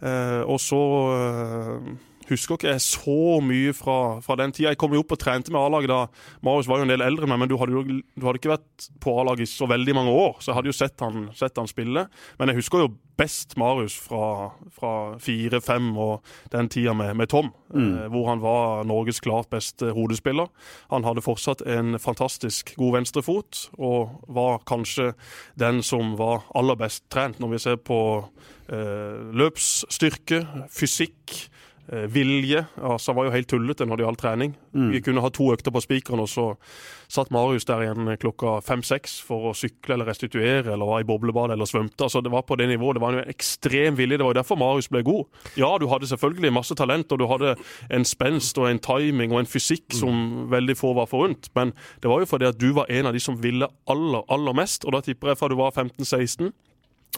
eh, 0.00 0.40
og 0.42 0.60
så 0.62 0.82
eh, 1.16 1.92
husker 2.30 2.58
ikke 2.58 2.72
jeg 2.72 2.84
så 2.84 3.38
mye 3.44 3.72
fra, 3.76 3.98
fra 4.24 4.36
den 4.40 4.54
tida. 4.54 4.72
Jeg 4.72 4.80
kom 4.80 4.94
jo 4.94 5.02
opp 5.02 5.14
og 5.16 5.20
trente 5.22 5.52
med 5.52 5.60
A-laget 5.60 5.92
da. 5.92 6.00
Marius 6.44 6.68
var 6.70 6.80
jo 6.80 6.86
en 6.86 6.92
del 6.94 7.04
eldre 7.04 7.28
men 7.30 7.48
du 7.50 7.56
hadde 7.60 7.76
jo 7.76 7.84
du 7.84 8.26
hadde 8.26 8.40
ikke 8.40 8.54
vært 8.54 8.90
på 9.02 9.14
A-laget 9.20 9.46
i 9.46 9.52
så 9.52 9.68
veldig 9.70 9.96
mange 9.98 10.12
år. 10.12 10.36
Så 10.40 10.50
jeg 10.50 10.58
hadde 10.60 10.72
jo 10.72 10.76
sett 10.76 11.04
han, 11.04 11.30
sett 11.38 11.58
han 11.58 11.70
spille. 11.70 12.06
Men 12.38 12.52
jeg 12.52 12.60
husker 12.62 12.84
jo 12.84 12.92
best 13.18 13.56
Marius 13.60 13.94
fra, 14.00 14.52
fra 14.72 14.92
fire-fem 15.22 15.90
og 16.00 16.24
den 16.52 16.70
tida 16.72 16.94
med, 16.96 17.14
med 17.18 17.30
Tom. 17.32 17.52
Eh, 17.74 18.06
hvor 18.12 18.28
han 18.28 18.42
var 18.42 18.84
Norges 18.88 19.20
klart 19.20 19.50
beste 19.52 19.92
hodespiller. 19.96 20.50
Han 20.90 21.06
hadde 21.06 21.24
fortsatt 21.24 21.64
en 21.66 21.98
fantastisk 22.02 22.74
god 22.76 22.98
venstrefot, 22.98 23.68
og 23.78 24.24
var 24.28 24.60
kanskje 24.68 25.12
den 25.60 25.82
som 25.82 26.16
var 26.18 26.44
aller 26.54 26.76
best 26.76 27.06
trent 27.12 27.40
når 27.40 27.54
vi 27.54 27.62
ser 27.62 27.80
på 27.80 28.00
eh, 28.68 29.32
løpsstyrke, 29.32 30.44
fysikk, 30.72 31.36
eh, 31.36 31.61
vilje. 31.88 32.64
Altså, 32.78 33.10
han 33.10 33.18
var 33.18 33.26
jo 33.26 33.34
helt 33.34 33.48
tullete 33.50 33.86
når 33.88 33.98
det 33.98 34.04
gjaldt 34.06 34.20
trening. 34.22 34.54
Mm. 34.72 34.90
Vi 34.94 35.00
kunne 35.04 35.24
ha 35.24 35.30
to 35.34 35.48
økter 35.52 35.74
på 35.74 35.82
spikeren, 35.82 36.22
og 36.22 36.30
så 36.30 36.46
satt 37.12 37.32
Marius 37.34 37.66
der 37.68 37.82
igjen 37.84 38.08
klokka 38.22 38.60
fem-seks 38.64 39.18
for 39.26 39.50
å 39.50 39.54
sykle 39.56 39.96
eller 39.96 40.08
restituere 40.08 40.72
eller 40.72 40.88
var 40.88 41.02
i 41.02 41.08
boblebad 41.08 41.52
eller 41.52 41.68
svømte. 41.68 42.06
Altså, 42.06 42.22
det 42.24 42.32
var 42.32 42.46
på 42.48 42.56
det 42.60 42.70
nivået. 42.70 42.96
Det 42.96 43.04
var 43.04 43.18
en 43.18 43.32
ekstrem 43.34 43.98
vilje. 43.98 44.20
Det 44.20 44.24
var 44.24 44.34
jo 44.36 44.40
derfor 44.40 44.60
Marius 44.62 44.88
ble 44.92 45.02
god. 45.06 45.42
Ja, 45.60 45.74
du 45.80 45.88
hadde 45.90 46.08
selvfølgelig 46.08 46.54
masse 46.54 46.76
talent, 46.78 47.12
og 47.12 47.20
du 47.20 47.26
hadde 47.30 47.56
en 47.90 48.06
spenst 48.08 48.58
og 48.62 48.70
en 48.70 48.82
timing 48.82 49.34
og 49.34 49.42
en 49.42 49.50
fysikk 49.50 49.92
som 49.96 50.46
veldig 50.52 50.76
få 50.78 50.94
var 50.96 51.10
forunt, 51.10 51.50
men 51.56 51.72
det 52.02 52.10
var 52.10 52.22
jo 52.22 52.28
fordi 52.28 52.48
at 52.48 52.58
du 52.60 52.70
var 52.76 52.90
en 52.92 53.08
av 53.08 53.16
de 53.16 53.20
som 53.22 53.38
ville 53.42 53.68
aller, 53.90 54.26
aller 54.32 54.56
mest, 54.56 54.86
og 54.86 54.96
da 54.96 55.02
tipper 55.04 55.32
jeg 55.32 55.40
fra 55.40 55.50
du 55.50 55.56
var 55.58 55.74
15-16 55.74 56.52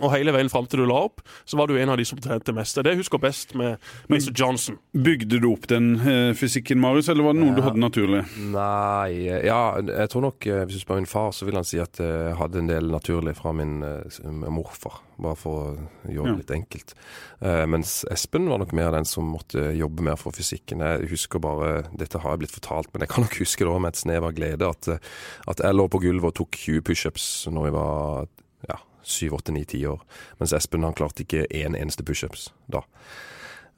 og 0.03 0.11
hele 0.11 0.33
veien 0.35 0.49
fram 0.51 0.67
til 0.67 0.81
du 0.83 0.87
la 0.91 0.97
opp, 1.07 1.21
så 1.47 1.55
var 1.61 1.69
du 1.71 1.77
en 1.79 1.93
av 1.93 1.97
de 2.01 2.05
som 2.09 2.19
trente 2.19 2.51
mest. 2.57 2.75
Det 2.83 2.91
er 2.91 2.99
husker 2.99 3.21
best 3.23 3.53
med 3.55 3.77
Mr. 4.11 4.33
Johnson. 4.35 4.79
Bygde 4.91 5.39
du 5.39 5.47
opp 5.53 5.69
den 5.71 5.93
eh, 6.03 6.33
fysikken, 6.35 6.81
Marius, 6.83 7.09
eller 7.13 7.23
var 7.29 7.37
det 7.37 7.45
noe 7.45 7.55
du 7.55 7.63
hadde 7.63 7.79
naturlig? 7.79 8.25
Nei 8.51 9.29
Ja, 9.47 9.61
jeg 9.79 10.11
tror 10.11 10.25
nok 10.27 10.47
eh, 10.51 10.65
hvis 10.67 10.81
du 10.81 10.83
spør 10.83 10.99
min 10.99 11.07
far, 11.11 11.31
så 11.37 11.47
vil 11.47 11.55
han 11.61 11.69
si 11.69 11.79
at 11.79 12.01
jeg 12.03 12.35
hadde 12.41 12.59
en 12.65 12.71
del 12.73 12.91
naturlig 12.91 13.37
fra 13.39 13.53
min 13.55 13.77
eh, 13.87 14.49
morfar. 14.51 14.99
Bare 15.15 15.39
for 15.39 15.61
å 15.63 16.11
gjøre 16.11 16.25
det 16.27 16.33
Ja. 16.33 16.39
litt 16.43 16.51
enkelt. 16.57 16.95
Eh, 17.41 17.65
Mens 17.71 18.01
Espen 18.11 18.49
var 18.51 18.59
nok 18.65 18.73
mer 18.75 18.91
den 18.97 19.07
som 19.07 19.29
måtte 19.31 19.69
jobbe 19.79 20.03
mer 20.03 20.17
for 20.19 20.35
fysikken. 20.35 20.83
Jeg 20.83 21.07
husker 21.13 21.39
bare 21.39 21.85
Dette 21.95 22.19
har 22.19 22.35
jeg 22.35 22.43
blitt 22.43 22.57
fortalt, 22.59 22.91
men 22.93 23.07
jeg 23.07 23.13
kan 23.15 23.23
nok 23.29 23.39
huske 23.45 23.63
det 23.69 23.79
med 23.79 23.95
et 23.95 24.03
snev 24.03 24.27
av 24.27 24.35
glede 24.35 24.67
at, 24.75 24.89
eh, 24.91 24.99
at 25.47 25.63
jeg 25.63 25.79
lå 25.79 25.87
på 25.93 26.03
gulvet 26.03 26.33
og 26.33 26.39
tok 26.43 26.59
20 26.67 26.83
pushups 26.91 27.29
når 27.55 27.71
jeg 27.71 27.77
var 27.79 28.27
ja, 28.73 28.81
7, 29.05 29.31
8, 29.37 29.53
9, 29.53 29.65
10 29.65 29.87
år. 29.87 30.03
Mens 30.41 30.53
Espen 30.57 30.85
han 30.87 30.97
klarte 30.97 31.25
ikke 31.25 31.47
én 31.51 31.77
eneste 31.79 32.05
pushups 32.05 32.51
da. 32.67 32.85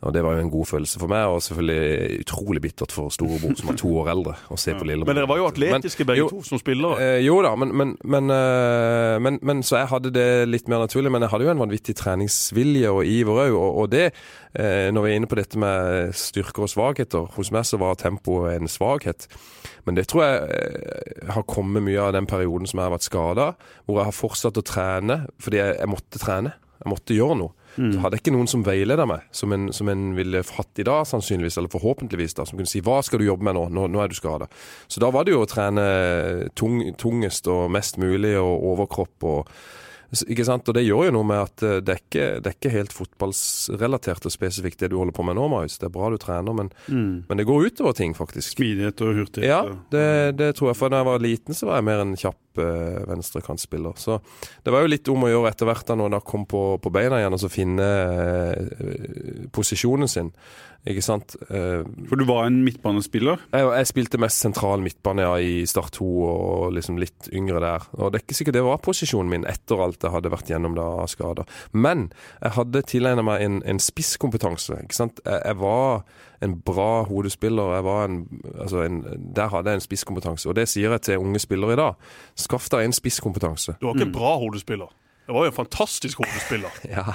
Og 0.04 0.12
Det 0.12 0.22
var 0.22 0.36
jo 0.36 0.42
en 0.44 0.50
god 0.52 0.66
følelse 0.68 0.98
for 1.00 1.08
meg, 1.08 1.24
og 1.24 1.40
selvfølgelig 1.40 2.20
utrolig 2.20 2.60
bittert 2.62 2.92
for 2.92 3.08
storebror 3.08 3.54
som 3.56 3.70
er 3.72 3.78
to 3.80 3.88
år 3.96 4.10
eldre. 4.12 4.34
å 4.52 4.58
se 4.60 4.74
på. 4.76 4.84
Men 4.84 5.16
dere 5.16 5.26
var 5.26 5.38
jo 5.40 5.46
atletiske 5.48 6.04
Men- 6.04 6.06
begge 6.06 6.18
jo, 6.18 6.28
to 6.28 6.42
som 6.42 6.58
spillere. 6.58 6.98
Eh, 7.00 7.24
jo 7.24 7.40
da, 7.42 7.54
men, 7.56 7.72
men, 7.74 7.96
men, 8.04 8.30
eh, 8.30 9.18
men, 9.18 9.38
men 9.42 9.62
så 9.62 9.78
jeg 9.80 9.88
hadde 9.88 10.12
det 10.12 10.48
litt 10.48 10.68
mer 10.68 10.84
naturlig. 10.84 11.10
Men 11.10 11.22
jeg 11.22 11.30
hadde 11.30 11.44
jo 11.44 11.50
en 11.50 11.64
vanvittig 11.64 11.96
treningsvilje 11.96 12.92
og 12.92 13.06
iver 13.06 13.40
òg. 13.46 13.56
Og, 13.56 13.78
og 13.82 13.90
det, 13.90 14.12
eh, 14.54 14.90
når 14.92 15.02
vi 15.02 15.10
er 15.10 15.16
inne 15.16 15.26
på 15.32 15.40
dette 15.40 15.56
med 15.58 16.12
styrker 16.14 16.68
og 16.68 16.68
svakheter 16.68 17.32
Hos 17.34 17.50
meg 17.50 17.64
så 17.64 17.78
var 17.80 17.96
tempoet 17.96 18.60
en 18.60 18.68
svakhet. 18.68 19.26
Men 19.86 19.94
det 19.96 20.08
tror 20.08 20.26
jeg 20.26 20.60
eh, 20.60 21.32
har 21.32 21.42
kommet 21.48 21.82
mye 21.82 21.98
av 22.04 22.12
den 22.12 22.26
perioden 22.26 22.68
som 22.68 22.78
jeg 22.78 22.90
har 22.90 22.94
vært 22.98 23.08
skada, 23.08 23.54
hvor 23.86 24.02
jeg 24.02 24.10
har 24.12 24.20
fortsatt 24.20 24.60
å 24.60 24.66
trene 24.66 25.22
fordi 25.40 25.56
jeg, 25.56 25.78
jeg 25.80 25.88
måtte 25.88 26.20
trene. 26.20 26.52
Jeg 26.84 26.92
måtte 26.92 27.16
gjøre 27.16 27.38
noe. 27.40 27.52
Så 27.76 28.00
hadde 28.02 28.16
jeg 28.16 28.24
ikke 28.24 28.34
noen 28.36 28.50
som 28.50 28.64
veileda 28.66 29.06
meg, 29.08 29.24
som 29.36 29.52
en, 29.52 29.68
som 29.76 29.88
en 29.92 30.08
ville 30.16 30.42
hatt 30.56 30.82
i 30.82 30.86
dag, 30.86 31.04
sannsynligvis, 31.08 31.58
eller 31.60 31.72
forhåpentligvis, 31.72 32.36
da, 32.38 32.46
som 32.48 32.58
kunne 32.58 32.70
si 32.70 32.80
'hva 32.80 33.02
skal 33.04 33.20
du 33.20 33.26
jobbe 33.26 33.44
med 33.44 33.54
nå', 33.54 33.68
nå, 33.70 33.86
nå 33.92 34.02
er 34.02 34.08
du 34.08 34.14
skada. 34.14 34.48
Så 34.88 35.00
da 35.00 35.10
var 35.10 35.24
det 35.24 35.32
jo 35.32 35.44
å 35.44 35.50
trene 35.50 36.50
tung, 36.54 36.80
tungest 36.96 37.46
og 37.48 37.70
mest 37.70 37.98
mulig, 37.98 38.36
og 38.38 38.64
overkropp 38.72 39.24
og 39.24 39.48
ikke 40.14 40.46
sant? 40.46 40.68
Og 40.70 40.76
det 40.76 40.84
gjør 40.86 41.08
jo 41.08 41.14
noe 41.16 41.26
med 41.26 41.40
at 41.42 41.64
eh, 41.66 41.78
det 41.84 41.94
er 41.94 42.00
ikke, 42.02 42.26
det 42.42 42.50
er 42.50 42.56
ikke 42.56 42.72
helt 42.74 42.94
fotballrelatert 42.94 44.28
og 44.28 44.34
spesifikt 44.34 44.84
det 44.84 44.90
du 44.92 44.98
holder 45.00 45.16
på 45.16 45.26
med 45.26 45.38
nå, 45.38 45.46
Marius. 45.52 45.78
Det 45.82 45.88
er 45.88 45.94
bra 45.96 46.10
du 46.12 46.18
trener, 46.22 46.56
men, 46.56 46.70
men 47.26 47.40
det 47.40 47.46
går 47.48 47.70
utover 47.70 47.96
ting, 47.98 48.14
faktisk. 48.16 48.54
Smidighet 48.56 49.02
og 49.04 49.14
hurtighet. 49.20 49.48
Ja, 49.50 49.62
det, 49.92 50.06
det 50.38 50.52
tror 50.58 50.70
jeg. 50.72 50.78
For 50.78 50.92
da 50.92 51.02
jeg 51.02 51.10
var 51.10 51.24
liten, 51.24 51.58
så 51.58 51.70
var 51.70 51.80
jeg 51.80 51.88
mer 51.88 52.04
en 52.04 52.14
kjapp 52.18 52.62
eh, 52.62 53.00
venstrekantspiller. 53.10 53.98
Så 54.00 54.20
det 54.64 54.74
var 54.74 54.86
jo 54.86 54.92
litt 54.94 55.10
om 55.12 55.26
å 55.26 55.32
gjøre 55.32 55.52
etter 55.52 55.70
hvert 55.70 55.90
da 55.90 55.98
når 55.98 56.18
jeg 56.18 56.28
kom 56.30 56.46
på, 56.50 56.62
på 56.82 56.94
beina 56.94 57.20
igjen, 57.22 57.36
og 57.36 57.42
så 57.42 57.52
finne 57.52 57.90
eh, 57.90 59.44
posisjonen 59.54 60.10
sin. 60.10 60.32
Ikke 60.86 61.02
sant? 61.02 61.34
Eh, 61.50 61.82
For 62.06 62.14
du 62.20 62.22
var 62.28 62.44
en 62.46 62.60
midtbanespiller. 62.62 63.40
jeg, 63.52 63.66
jeg 63.74 63.86
spilte 63.90 64.20
mest 64.22 64.38
sentral 64.44 64.80
midtbane 64.84 65.24
ja, 65.24 65.32
i 65.42 65.64
Start 65.66 65.96
2 65.98 66.06
og 66.26 66.72
liksom 66.76 67.00
litt 67.02 67.26
yngre 67.34 67.58
der. 67.64 67.86
Og 67.98 68.12
det 68.12 68.20
er 68.20 68.24
ikke 68.26 68.36
sikkert 68.38 68.54
det 68.60 68.62
var 68.66 68.78
posisjonen 68.84 69.32
min 69.32 69.46
etter 69.50 69.82
alt 69.82 70.06
jeg 70.06 70.14
hadde 70.14 70.30
vært 70.30 70.52
gjennom 70.52 70.76
da 70.78 70.84
av 71.02 71.10
skader. 71.10 71.48
Men 71.74 72.06
jeg 72.42 72.54
hadde 72.60 72.84
tilegna 72.86 73.24
meg 73.26 73.42
en, 73.42 73.58
en 73.66 73.82
spisskompetanse. 73.82 74.78
ikke 74.84 74.94
sant? 75.00 75.18
Jeg, 75.26 75.42
jeg 75.42 75.58
var 75.64 76.04
en 76.44 76.54
bra 76.68 77.02
hodespiller. 77.08 77.74
Jeg 77.78 77.84
var 77.88 78.04
en, 78.06 78.20
altså 78.60 78.84
en, 78.86 79.00
der 79.34 79.50
hadde 79.50 79.72
jeg 79.74 79.80
en 79.80 79.86
spisskompetanse. 79.88 80.46
Og 80.50 80.54
det 80.58 80.68
sier 80.70 80.94
jeg 80.94 81.02
til 81.08 81.18
unge 81.24 81.42
spillere 81.42 81.74
i 81.74 81.80
dag. 81.82 81.98
Skaff 82.38 82.70
deg 82.70 82.86
en 82.86 82.94
spisskompetanse. 82.94 83.74
Du 83.80 83.88
var 83.88 83.98
ikke 83.98 84.06
en 84.10 84.14
bra 84.14 84.36
hodespiller. 84.38 84.94
Det 85.26 85.34
var 85.34 85.48
jo 85.48 85.50
en 85.50 85.56
fantastisk 85.58 86.22
hodespiller. 86.22 86.70
Ja. 86.94 87.10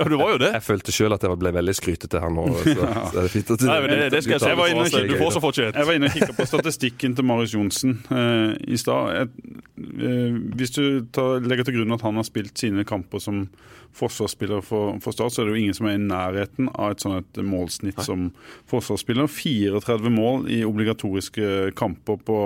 Ja, 0.00 0.06
du 0.08 0.16
var 0.16 0.30
jo 0.32 0.38
det. 0.40 0.48
Jeg 0.56 0.64
følte 0.64 0.92
sjøl 0.96 1.12
at 1.12 1.24
jeg 1.26 1.38
ble 1.42 1.50
veldig 1.52 1.74
skrytete 1.76 2.20
her 2.22 2.30
nå. 2.32 2.44
Så, 2.56 2.74
så 3.12 3.20
er 3.20 3.26
det 3.28 3.42
du, 3.50 3.66
Nei, 3.68 3.78
det, 3.84 3.98
det 4.14 4.22
skal 4.24 4.36
jeg 4.38 4.42
si. 4.44 4.48
Jeg 4.48 4.58
var 4.60 4.70
inne 4.72 4.84
og 4.86 5.08
Du 5.10 5.16
får- 5.20 5.34
så 5.36 5.42
fortjent. 5.44 5.76
Jeg 5.76 5.88
var 5.90 5.98
inne 5.98 6.08
og 6.08 6.14
kikka 6.16 6.36
på 6.38 6.46
statistikken 6.48 7.16
til 7.18 7.26
Marius 7.28 7.52
Johnsen 7.54 7.98
uh, 8.08 8.54
i 8.64 8.78
stad. 8.80 9.28
Eh, 9.76 10.38
Hvis 10.56 10.72
du 10.76 10.82
tar, 11.12 11.44
legger 11.44 11.68
til 11.68 11.76
grunn 11.80 11.92
at 11.98 12.04
han 12.06 12.16
har 12.16 12.26
spilt 12.28 12.56
sine 12.58 12.86
kamper 12.88 13.20
som 13.20 13.44
forsvarsspiller 13.96 14.62
for, 14.62 14.96
for 15.02 15.12
Start, 15.12 15.34
så 15.34 15.42
er 15.42 15.48
det 15.50 15.56
jo 15.56 15.60
ingen 15.64 15.74
som 15.76 15.88
er 15.90 15.96
i 15.98 16.02
nærheten 16.02 16.68
av 16.78 16.92
et 16.94 17.02
sånt 17.02 17.26
et 17.36 17.42
målsnitt 17.44 17.98
som 18.06 18.28
forsvarsspiller. 18.70 19.26
34 19.26 20.12
mål 20.14 20.46
i 20.52 20.62
obligatoriske 20.64 21.72
kamper 21.78 22.20
på 22.24 22.38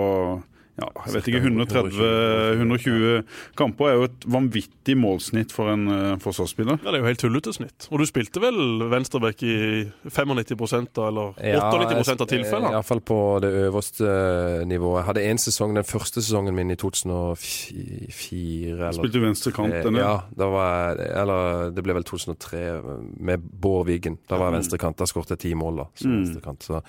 ja, 0.75 0.89
jeg 1.07 1.13
vet 1.15 1.29
ikke, 1.31 1.41
130-120 1.47 3.23
kamper 3.59 3.87
er 3.91 3.95
jo 3.99 4.07
et 4.09 4.25
vanvittig 4.27 4.97
målsnitt 4.99 5.53
for 5.55 5.71
en 5.71 5.85
eh, 5.93 6.17
forsvarsspiller. 6.23 6.81
Ja, 6.83 6.91
Det 6.91 6.99
er 6.99 7.03
jo 7.05 7.09
helt 7.11 7.21
tullete 7.23 7.53
snitt. 7.55 7.87
Og 7.95 8.01
du 8.03 8.07
spilte 8.11 8.43
vel 8.43 8.59
venstreback 8.91 9.43
i 9.47 9.55
95 10.11 10.89
da, 10.97 11.07
eller 11.13 11.39
98% 11.39 12.25
av 12.25 12.31
tilfellene? 12.31 12.73
Iallfall 12.75 13.01
på 13.07 13.19
det 13.45 13.53
øverste 13.69 14.09
nivået. 14.67 14.99
Jeg 15.03 15.09
hadde 15.13 15.27
én 15.31 15.39
sesong, 15.45 15.75
den 15.79 15.87
første 15.87 16.23
sesongen 16.25 16.55
min 16.59 16.71
i 16.75 16.77
2004. 16.81 18.75
Eller, 18.75 18.93
Spilte 18.99 19.19
du 19.21 19.25
venstre 19.29 19.53
kant? 19.55 19.75
Eh, 19.75 19.85
eller? 19.87 20.01
Ja, 20.03 20.15
da 20.37 20.51
var 20.53 20.69
jeg 20.99 21.11
Eller 21.23 21.71
det 21.75 21.83
ble 21.87 21.95
vel 22.01 22.07
2003 22.07 22.65
med 23.31 23.47
Bård 23.63 23.87
Wiggen. 23.89 24.19
Da 24.29 24.39
var 24.41 24.51
jeg 24.51 24.59
venstrekant. 24.61 24.99
Da 24.99 25.07
skåret 25.11 25.31
jeg 25.37 25.43
ti 25.47 25.55
mål, 25.59 25.83
da. 25.85 25.87
Som 25.95 26.11
Mm. 26.15 26.19
venstrekant. 26.25 26.63
Så, 26.63 26.81
så 26.81 26.83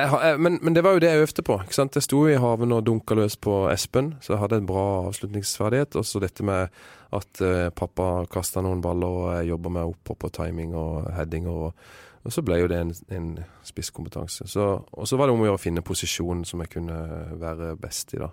jeg, 0.00 0.08
jeg, 0.22 0.40
men, 0.40 0.58
men 0.62 0.76
det 0.76 0.84
var 0.84 0.96
jo 0.96 1.02
det 1.02 1.10
jeg 1.10 1.26
øvde 1.26 1.44
på. 1.44 1.58
ikke 1.64 1.76
sant? 1.76 1.96
Jeg 1.98 2.06
sto 2.06 2.22
i 2.30 2.38
haven 2.40 2.72
og 2.72 2.84
dunka 2.86 3.16
løs 3.18 3.36
på 3.36 3.56
Espen, 3.72 4.14
så 4.24 4.34
jeg 4.34 4.42
hadde 4.44 4.62
en 4.62 4.68
bra 4.70 4.84
avslutningsferdighet. 5.08 5.98
Og 6.00 6.06
så 6.08 6.22
dette 6.22 6.46
med 6.46 6.72
at 7.12 7.42
uh, 7.44 7.68
pappa 7.76 8.12
kasta 8.32 8.62
noen 8.64 8.80
baller, 8.84 9.18
og 9.18 9.34
jeg 9.36 9.50
jobba 9.52 9.74
meg 9.76 9.92
opp 9.92 10.14
på 10.22 10.32
timing 10.32 10.72
og 10.78 11.10
heading. 11.16 11.50
og 11.50 11.74
og 12.22 12.30
så 12.30 12.42
ble 12.46 12.60
jo 12.60 12.68
det 12.70 12.78
en, 12.78 12.92
en 13.10 13.30
spisskompetanse. 13.66 14.46
Og 14.46 15.08
så 15.10 15.18
var 15.18 15.26
det 15.26 15.34
om 15.34 15.42
å 15.42 15.48
gjøre 15.48 15.58
å 15.58 15.62
finne 15.62 15.82
posisjonen 15.82 16.44
som 16.46 16.62
jeg 16.62 16.70
kunne 16.76 16.98
være 17.40 17.72
best 17.82 18.14
i, 18.14 18.20
da. 18.22 18.28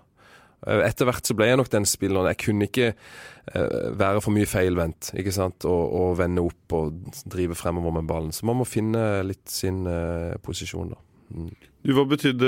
Eh, 0.67 0.83
Etter 0.85 1.07
hvert 1.09 1.25
så 1.25 1.35
ble 1.37 1.47
jeg 1.49 1.57
nok 1.59 1.71
den 1.73 1.87
spilleren. 1.89 2.29
Jeg 2.29 2.41
kunne 2.43 2.67
ikke 2.69 2.91
uh, 2.93 3.89
være 3.97 4.21
for 4.21 4.35
mye 4.35 4.49
feilvendt 4.49 5.13
ikke 5.17 5.33
sant? 5.33 5.65
Og, 5.69 5.95
og 6.01 6.17
vende 6.21 6.45
opp 6.45 6.77
og 6.77 7.19
drive 7.25 7.57
fremover 7.57 7.97
med 7.97 8.09
ballen. 8.09 8.33
Så 8.35 8.45
man 8.49 8.59
må 8.61 8.67
finne 8.69 9.23
litt 9.25 9.47
sin 9.49 9.85
uh, 9.89 10.37
posisjon, 10.45 10.93
da. 10.93 11.01
Mm. 11.29 11.49
Du, 11.79 11.93
Hva 11.95 12.03
betydde 12.11 12.47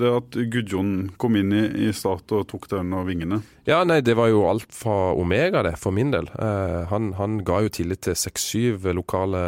det 0.00 0.08
at 0.10 0.36
Gudjon 0.50 0.88
kom 1.22 1.36
inn 1.38 1.52
i, 1.54 1.60
i 1.86 1.92
Start 1.94 2.32
og 2.34 2.48
tok 2.50 2.64
deg 2.72 2.80
under 2.82 3.04
vingene? 3.06 3.38
Ja, 3.68 3.84
nei, 3.86 4.00
det 4.02 4.16
var 4.18 4.32
jo 4.32 4.40
alt 4.50 4.66
fra 4.74 5.12
Omega, 5.14 5.62
det, 5.62 5.76
for 5.78 5.94
min 5.94 6.10
del. 6.10 6.26
Eh, 6.34 6.80
han, 6.90 7.12
han 7.20 7.36
ga 7.46 7.60
jo 7.62 7.70
tillit 7.76 8.02
til 8.08 8.16
seks-syv 8.18 8.88
lokale 8.98 9.44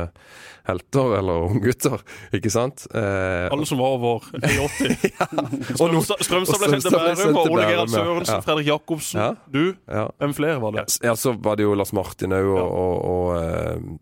helter, 0.67 1.17
eller 1.19 1.45
unggutter, 1.51 2.01
ikke 2.35 2.51
sant? 2.55 2.87
Eh, 2.95 3.49
Alle 3.51 3.67
som 3.67 3.79
var 3.83 3.97
over 3.99 4.25
1,80. 4.39 5.11
og 5.83 5.93
no- 5.95 6.05
Strømstad, 6.07 6.63
ble 6.63 6.71
sendt 6.77 6.87
til 6.89 6.97
Bærum, 6.97 7.37
og 7.43 7.51
Ole 7.51 7.67
Gerhard 7.67 7.93
Sørensen, 7.93 8.35
Ja. 8.39 8.41
Fredrik 8.47 8.71
Jacobsen, 8.71 9.21
Ja. 9.21 9.29
du. 9.51 9.63
ja. 9.91 10.07
Hvem 10.23 10.35
flere 10.39 10.63
var 10.63 10.79
det? 10.79 10.87
Ja, 11.03 11.15
så 11.19 11.35
var 11.35 11.59
det 11.59 11.67
jo 11.67 11.75
Lars 11.79 11.93
Martin 11.97 12.35
òg, 12.35 12.47
og, 12.55 12.67
og, 12.67 13.07
og 13.11 13.39
eh, 13.43 13.95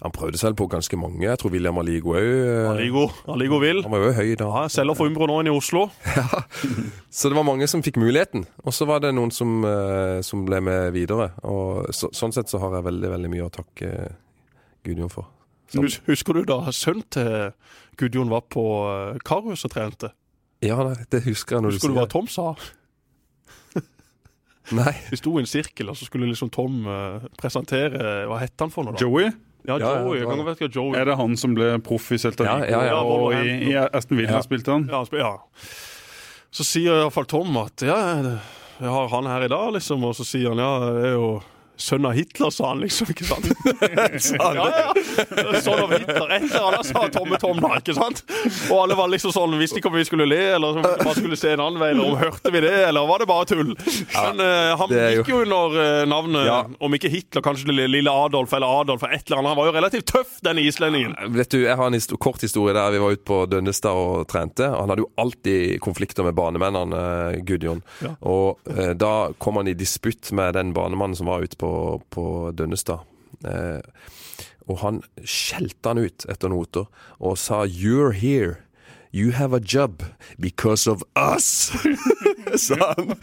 Han 0.00 0.12
prøvde 0.16 0.38
selv 0.40 0.56
på 0.56 0.64
ganske 0.72 0.96
mange. 0.96 1.20
Jeg 1.26 1.36
tror 1.42 1.52
William 1.52 1.76
Aligo 1.76 2.14
òg. 2.16 2.28
Aligo, 2.70 3.02
Aligo 3.28 3.58
vil. 3.60 3.82
Han 3.84 3.92
var 3.92 4.06
jo 4.06 4.12
høy 4.16 4.30
da. 4.40 4.46
Ja, 4.48 4.62
selger 4.72 4.96
for 4.96 5.10
Umbro 5.10 5.26
nå 5.28 5.34
enn 5.42 5.50
i 5.50 5.52
Oslo. 5.52 5.82
ja. 6.16 6.24
Så 7.12 7.28
det 7.28 7.36
var 7.36 7.44
mange 7.44 7.68
som 7.68 7.82
fikk 7.84 7.98
muligheten. 8.00 8.46
Og 8.64 8.72
så 8.72 8.88
var 8.88 9.02
det 9.04 9.10
noen 9.12 9.28
som, 9.34 9.58
eh, 9.68 10.22
som 10.24 10.46
ble 10.48 10.62
med 10.64 10.94
videre. 10.96 11.34
Og 11.44 11.90
så, 11.92 12.08
sånn 12.16 12.32
sett 12.32 12.48
så 12.48 12.62
har 12.62 12.78
jeg 12.78 12.86
veldig 12.88 13.10
veldig 13.12 13.32
mye 13.34 13.44
å 13.44 13.52
takke 13.52 13.90
eh, 14.06 14.16
Gudjon 14.88 15.12
for. 15.12 15.28
Så- 15.68 15.84
Husker 16.08 16.40
du 16.40 16.44
da 16.48 16.62
sønnen 16.72 17.04
til 17.12 17.52
Gudjon 18.00 18.32
var 18.32 18.46
på 18.48 18.64
Karus 19.20 19.22
Karhus 19.28 19.66
og 19.68 19.74
trente? 19.76 20.10
Ja, 20.64 20.80
det 21.12 21.22
husker 21.28 21.56
jeg 21.58 21.62
når 21.66 21.76
Husker 21.76 21.92
du 21.92 21.94
du 21.94 22.00
hva. 22.00 22.08
Tom 22.08 22.26
sa? 22.32 22.54
Nei. 24.80 24.92
Vi 25.10 25.18
sto 25.20 25.32
i 25.36 25.42
en 25.44 25.48
sirkel, 25.50 25.88
og 25.92 25.96
så 25.98 26.08
skulle 26.08 26.28
liksom 26.30 26.50
Tom 26.54 26.82
eh, 26.88 27.28
presentere 27.40 28.26
Hva 28.30 28.40
het 28.42 28.56
han 28.60 28.72
for 28.72 28.86
noe, 28.86 28.96
da? 28.96 29.04
Joey? 29.04 29.30
Ja, 29.68 29.76
Ja, 29.78 29.78
ja, 29.78 30.00
Joey. 30.04 30.24
var 30.24 30.30
kan 30.36 30.44
godt 30.44 30.60
vet 30.60 30.74
Joey 30.76 30.96
Er 30.96 31.04
det 31.04 31.16
han 31.16 31.36
som 31.36 31.54
ble 31.54 31.78
proff 31.84 32.10
i 32.12 32.18
Celta 32.18 32.44
Ja, 32.44 32.54
Vigo? 32.56 32.70
ja, 32.70 32.84
ja. 32.86 33.00
Og 33.02 33.34
i, 33.34 33.70
i 33.70 33.74
Aston 33.76 34.16
Villa 34.18 34.38
Ja. 34.38 34.40
spilte 34.42 34.72
han? 34.72 34.88
Ja, 34.90 35.02
spør- 35.04 35.18
ja. 35.24 35.32
Så 36.50 36.64
sier 36.66 36.96
iallfall 37.02 37.26
Tom 37.30 37.56
at 37.60 37.82
ja, 37.86 37.96
jeg 38.80 38.88
har 38.90 39.08
han 39.12 39.26
her 39.26 39.44
i 39.44 39.48
dag, 39.52 39.72
liksom. 39.76 40.02
Og 40.04 40.14
så 40.16 40.24
sier 40.24 40.48
han 40.48 40.58
ja, 40.58 40.70
det 40.96 41.04
er 41.10 41.12
jo 41.14 41.42
Sønn 41.80 42.06
av 42.06 42.14
Hitler, 42.16 42.50
sa 42.52 42.70
han 42.72 42.82
liksom, 42.84 43.10
ikke 43.14 43.26
sant? 43.28 43.48
ja, 44.36 44.48
ja. 44.52 44.90
Sønn 45.64 45.84
av 45.86 45.94
Hitler. 45.94 46.34
Et 46.36 46.46
eller 46.50 46.66
annet 46.68 46.90
sa 46.90 47.06
Tomme 47.14 47.40
Tom 47.40 47.62
da, 47.62 47.72
ikke 47.80 47.96
sant? 47.96 48.22
Og 48.68 48.76
alle 48.82 48.98
var 48.98 49.10
liksom 49.12 49.34
sånn, 49.34 49.56
visste 49.60 49.80
ikke 49.80 49.90
om 49.90 49.96
vi 49.96 50.04
skulle 50.08 50.28
le, 50.28 50.40
eller 50.56 50.76
om 50.76 50.80
vi 50.80 50.92
bare 51.04 51.16
skulle 51.16 51.38
se 51.40 51.54
en 51.54 51.64
annen 51.64 51.80
vei, 51.80 51.92
eller 51.94 52.12
om 52.12 52.20
hørte 52.20 52.52
vi 52.52 52.62
det, 52.64 52.74
eller 52.90 53.08
var 53.08 53.24
det 53.24 53.28
bare 53.30 53.48
tull? 53.50 53.72
Men 53.72 54.44
uh, 54.44 54.74
han 54.80 54.94
gikk 54.94 55.32
jo 55.32 55.42
under 55.46 55.78
uh, 55.78 56.04
navnet, 56.10 56.76
om 56.80 56.98
ikke 56.98 57.10
Hitler, 57.12 57.44
kanskje 57.44 57.70
det 57.70 57.88
lille 57.88 58.12
Adolf, 58.12 58.52
eller 58.56 58.80
Adolf, 58.82 59.04
eller 59.04 59.16
et 59.16 59.26
eller 59.26 59.40
annet. 59.40 59.54
Han 59.54 59.60
var 59.60 59.70
jo 59.70 59.74
relativt 59.78 60.08
tøff, 60.12 60.36
den 60.44 60.60
islendingen. 60.62 61.16
Vet 61.34 61.50
du, 61.50 61.62
Jeg 61.64 61.76
har 61.76 61.86
en 61.86 61.96
histo 61.96 62.18
kort 62.20 62.42
historie 62.42 62.74
der 62.76 62.92
vi 62.94 63.00
var 63.02 63.16
ute 63.16 63.24
på 63.26 63.40
Dønnestad 63.50 63.96
og 63.96 64.28
trente. 64.30 64.68
Han 64.68 64.92
hadde 64.92 65.04
jo 65.04 65.10
alltid 65.20 65.80
konflikter 65.84 66.26
med 66.26 66.36
banemennene, 66.38 67.00
eh, 67.34 67.40
Gudjon. 67.46 67.82
Og 68.20 68.60
uh, 68.70 68.92
da 68.98 69.30
kom 69.38 69.60
han 69.60 69.70
i 69.70 69.76
disputt 69.78 70.32
med 70.36 70.54
den 70.58 70.74
banemannen 70.76 71.16
som 71.18 71.30
var 71.30 71.44
ute 71.44 71.58
på, 71.60 71.69
på 72.12 72.24
Dønnestad. 72.56 73.06
Eh, 73.44 73.80
og 74.70 74.82
han 74.84 75.02
skjelte 75.26 75.92
han 75.92 76.02
ut 76.02 76.26
etter 76.30 76.52
noter 76.52 76.90
og 77.18 77.38
sa 77.38 77.64
'You're 77.66 78.14
here'. 78.14 78.58
You 79.12 79.32
have 79.32 79.52
a 79.52 79.60
job 79.60 80.04
because 80.38 80.86
of 80.86 81.02
us, 81.16 81.72
sa 82.54 82.94
han. 82.96 83.16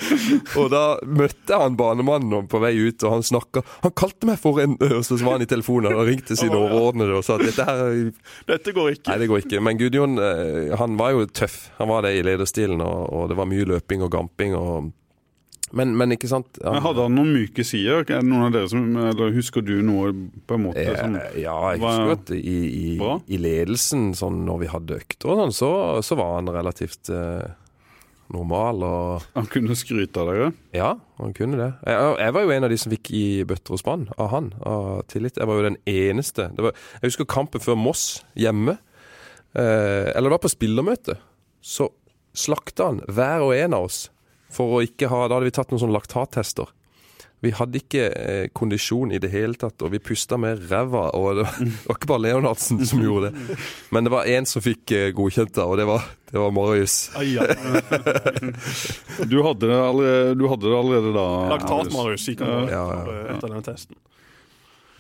Og 0.59 0.67
da 0.73 0.99
møtte 1.07 1.55
han 1.55 1.77
banemannen 1.79 2.49
på 2.51 2.59
vei 2.59 2.73
ut, 2.75 2.99
og 3.07 3.13
han 3.13 3.23
snakka 3.23 3.63
Han 3.85 3.93
kalte 3.95 4.27
meg 4.27 4.35
for 4.41 4.59
en 4.59 4.75
Og 4.97 5.05
så 5.07 5.15
var 5.21 5.37
han 5.37 5.45
i 5.45 5.47
telefonen 5.47 5.95
og 5.95 6.03
ringte 6.09 6.35
sine 6.35 6.59
overordnede 6.59 7.15
og 7.15 7.23
sa 7.23 7.37
at 7.39 7.47
dette 7.47 7.63
her 7.63 7.85
er 7.85 8.11
Dette 8.51 8.75
går 8.75 8.97
ikke. 8.97 9.07
Nei, 9.13 9.17
det 9.23 9.29
går 9.31 9.45
ikke. 9.45 9.63
Men 9.63 9.79
Gudjon, 9.79 10.19
eh, 10.19 10.75
han 10.75 10.99
var 10.99 11.15
jo 11.15 11.23
tøff. 11.31 11.69
Han 11.79 11.87
var 11.87 12.03
det 12.03 12.17
i 12.17 12.23
lederstilen, 12.27 12.83
og, 12.83 13.07
og 13.07 13.31
det 13.31 13.39
var 13.39 13.47
mye 13.47 13.71
løping 13.71 14.03
og 14.03 14.11
gamping 14.11 14.59
og 14.59 14.91
Men, 15.75 15.91
men 15.99 16.15
ikke 16.15 16.29
sant? 16.31 16.59
Men 16.63 16.79
Hadde 16.85 17.03
han 17.03 17.15
noen 17.17 17.33
myke 17.35 17.63
sider? 17.67 18.05
Er 18.05 18.21
det 18.21 18.29
noen 18.29 18.45
av 18.47 18.53
dere 18.55 18.69
som, 18.71 18.85
eller 19.09 19.33
Husker 19.35 19.65
du 19.67 19.75
noe 19.83 20.13
på 20.47 20.55
en 20.55 20.63
måte 20.69 20.85
som 20.95 21.17
Eh, 21.19 21.41
ja, 21.43 21.55
jeg 21.73 21.81
var 21.83 21.97
husker 21.97 22.13
at 22.15 22.31
i, 22.37 22.57
i, 22.67 22.89
i 23.35 23.39
ledelsen, 23.41 24.11
sånn 24.15 24.43
når 24.47 24.61
vi 24.63 24.69
hadde 24.71 24.99
økter 25.01 25.33
og 25.33 25.41
sånn, 25.41 25.55
så, 25.57 25.71
så 26.05 26.17
var 26.19 26.37
han 26.37 26.51
relativt 26.55 27.11
eh, 27.11 27.43
normal 28.33 28.83
og 28.87 29.27
han 29.35 29.47
kunne 29.51 29.75
skryte 29.79 30.23
av 30.23 30.31
dere? 30.31 30.49
Ja, 30.75 30.93
han 31.19 31.35
kunne 31.35 31.59
det. 31.59 31.69
Jeg, 31.87 32.09
jeg 32.23 32.35
var 32.37 32.47
jo 32.47 32.55
en 32.55 32.67
av 32.67 32.73
de 32.73 32.79
som 32.81 32.93
fikk 32.95 33.11
i 33.15 33.25
bøtter 33.47 33.75
og 33.75 33.83
spann 33.83 34.07
av 34.15 34.31
han, 34.33 34.51
av 34.67 34.89
tillit. 35.11 35.39
Jeg 35.39 35.47
var 35.49 35.59
jo 35.59 35.67
den 35.69 35.79
eneste. 35.89 36.49
Det 36.55 36.67
var, 36.67 36.75
jeg 36.99 37.11
husker 37.11 37.29
kampen 37.37 37.63
før 37.63 37.79
Moss, 37.79 38.05
hjemme. 38.39 38.77
Eh, 39.55 40.11
eller 40.13 40.29
det 40.29 40.35
var 40.37 40.43
på 40.43 40.51
spillermøte. 40.53 41.17
Så 41.63 41.89
slakta 42.37 42.91
han 42.91 43.01
hver 43.09 43.47
og 43.47 43.55
en 43.57 43.75
av 43.75 43.87
oss 43.87 44.05
for 44.53 44.77
å 44.77 44.83
ikke 44.85 45.09
ha 45.11 45.27
Da 45.27 45.37
hadde 45.37 45.49
vi 45.49 45.55
tatt 45.57 45.71
noen 45.71 45.81
sånne 45.83 45.97
laktattester. 45.97 46.71
Vi 47.45 47.51
hadde 47.53 47.77
ikke 47.77 48.05
eh, 48.17 48.45
kondisjon 48.57 49.11
i 49.13 49.19
det 49.21 49.29
hele 49.29 49.53
tatt, 49.61 49.77
og 49.85 49.91
vi 49.93 49.99
pusta 50.01 50.39
med 50.41 50.63
ræva. 50.71 51.11
Og 51.13 51.37
det 51.37 51.43
var, 51.45 51.59
det 51.61 51.83
var 51.85 51.99
ikke 51.99 52.09
bare 52.09 52.23
Leonardsen 52.25 52.81
som 52.89 53.03
gjorde 53.03 53.29
det. 53.29 53.57
Men 53.93 54.07
det 54.07 54.13
var 54.13 54.29
én 54.31 54.49
som 54.49 54.63
fikk 54.65 54.93
eh, 54.97 55.11
godkjent 55.17 55.53
det, 55.53 55.65
og 55.65 55.77
det 55.77 55.85
var, 55.89 56.07
det 56.31 56.41
var 56.41 56.55
Marius. 56.55 56.97
Du 59.27 59.41
hadde 59.43 59.67
det 59.69 59.77
allerede, 59.77 60.33
du 60.37 60.45
hadde 60.49 60.65
det 60.69 60.77
allerede 60.77 61.13
da? 61.13 61.27
Laktat, 61.53 61.89
Marius, 61.93 62.25
gikk 62.29 62.41
ja, 62.45 62.57
Ja, 62.71 62.83
ja, 63.05 63.21
etter 63.35 63.53
den 63.53 63.65
testen. 63.65 63.97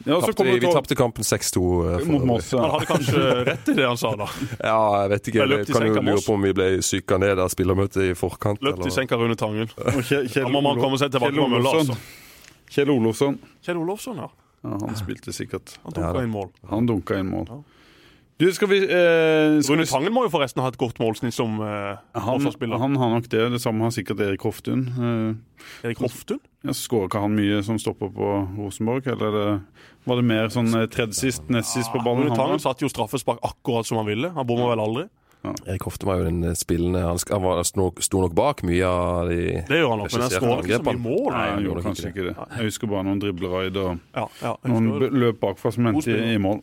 Ja, 0.05 0.19
så 0.21 0.27
Tapte 0.27 0.43
vi, 0.43 0.59
vi 0.59 0.67
tapte 0.71 0.95
kampen 0.95 1.23
6-2. 1.23 1.61
eh, 2.01 2.05
mot. 2.07 2.25
Moss. 2.25 2.51
Han 2.51 2.69
hadde 2.69 2.85
kanskje 2.85 3.45
rett 3.45 3.69
i 3.69 3.73
det 3.73 3.87
han 3.87 3.97
sa, 3.97 4.15
da. 4.15 4.27
Ja, 4.61 5.01
jeg 5.01 5.09
vet 5.09 5.27
ikke. 5.31 5.47
Jeg 5.49 5.67
kan 5.73 5.87
jo 5.87 6.01
lure 6.01 6.21
på 6.25 6.33
om 6.37 6.45
vi 6.45 6.53
ble 6.53 6.67
syka 6.85 7.17
ned 7.17 7.39
av 7.41 7.49
spillermøtet 7.53 8.11
i 8.11 8.13
forkant. 8.17 8.61
Løpt 8.61 8.85
i 8.87 8.93
senka 8.93 9.17
Rune 9.17 9.35
Tangen. 9.39 9.67
Kjell, 10.05 10.29
Kjell, 10.29 10.51
Olofsson. 10.53 11.79
altså. 11.79 11.97
Kjell 12.69 12.91
Olofsson. 12.93 13.39
Kjell 13.65 13.81
Olofsson, 13.81 14.21
ja. 14.21 14.29
Ja, 14.67 14.77
han 14.85 14.95
spilte 14.99 15.33
sikkert. 15.33 15.77
Han 15.83 15.93
Ja, 16.01 16.13
inn 16.23 16.29
mål. 16.33 16.49
Han 16.69 16.87
dunka 16.89 17.17
inn 17.19 17.29
mål. 17.31 17.63
Ja. 18.37 18.45
Du, 18.45 18.53
skal 18.53 18.69
vi, 18.69 18.77
eh, 18.85 19.57
skal 19.65 19.75
Rune 19.79 19.85
Tangen 19.89 20.13
må 20.13 20.27
jo 20.27 20.29
forresten 20.29 20.61
ha 20.61 20.69
et 20.69 20.77
godt 20.77 20.99
målsnitt 21.01 21.33
som 21.33 21.57
eh, 21.57 21.97
han, 22.13 22.27
forsvarsspiller. 22.27 22.77
han 22.77 22.95
har 23.01 23.09
nok 23.15 23.29
det. 23.33 23.47
Det 23.55 23.61
samme 23.63 23.87
har 23.87 23.93
sikkert 23.95 24.21
Erik 24.21 24.45
Hoftun. 24.45 24.83
Eh, 24.93 25.87
Erik 25.89 26.03
Hoftun? 26.05 26.39
ja, 26.61 26.75
Skårer 26.77 27.09
ikke 27.09 27.23
han 27.23 27.33
mye 27.33 27.63
som 27.65 27.79
stopper 27.81 28.11
på 28.13 28.33
Rosenborg? 28.59 29.09
Eller 29.09 29.27
er 29.27 29.37
det, 29.37 29.85
var 30.05 30.21
det 30.21 30.27
mer 30.29 30.53
sånn 30.53 30.69
eh, 30.77 30.85
tredje 30.93 31.17
sist, 31.17 31.49
nest 31.49 31.73
sist 31.73 31.89
på 31.89 32.03
ballen? 32.05 32.27
Rune 32.27 32.37
Tangen 32.37 32.61
satt 32.61 32.85
jo 32.85 32.91
straffespark 32.93 33.41
akkurat 33.41 33.89
som 33.89 34.03
han 34.03 34.09
ville. 34.11 34.29
Han 34.37 34.49
bomma 34.49 34.69
vel 34.75 34.85
aldri. 34.85 35.07
Erik 35.65 35.81
Hofte 35.87 36.05
var 36.05 36.21
jo 36.21 36.27
den 36.27 36.43
eh, 36.43 36.55
spillende 36.57 37.01
Han, 37.05 37.19
han 37.29 37.43
var, 37.43 37.61
sto, 37.63 37.89
sto 38.03 38.21
nok 38.23 38.33
bak 38.37 38.63
mye 38.67 38.87
av 38.87 39.29
de 39.29 39.41
Det 39.69 39.79
gjør 39.79 39.93
han 39.93 40.01
nok, 40.01 40.11
men 40.11 40.25
han 40.25 40.33
står 40.33 40.63
ikke 40.63 40.79
så 40.79 40.87
mye 40.87 41.03
mål. 41.03 41.27
Nei, 41.33 41.43
han 41.53 41.67
gjorde 41.67 41.83
kanskje 41.85 42.09
ikke 42.11 42.25
det. 42.29 42.33
Jeg 42.37 42.69
husker 42.69 42.91
bare 42.91 43.07
noen 43.07 43.21
dribleraid 43.23 43.81
og 43.81 44.01
Ja, 44.17 44.25
ja, 44.41 44.55
noen 44.67 44.89
løp 45.21 45.39
bakfra 45.41 45.73
som 45.73 45.89
endte 45.89 46.17
i 46.17 46.37
mål. 46.41 46.61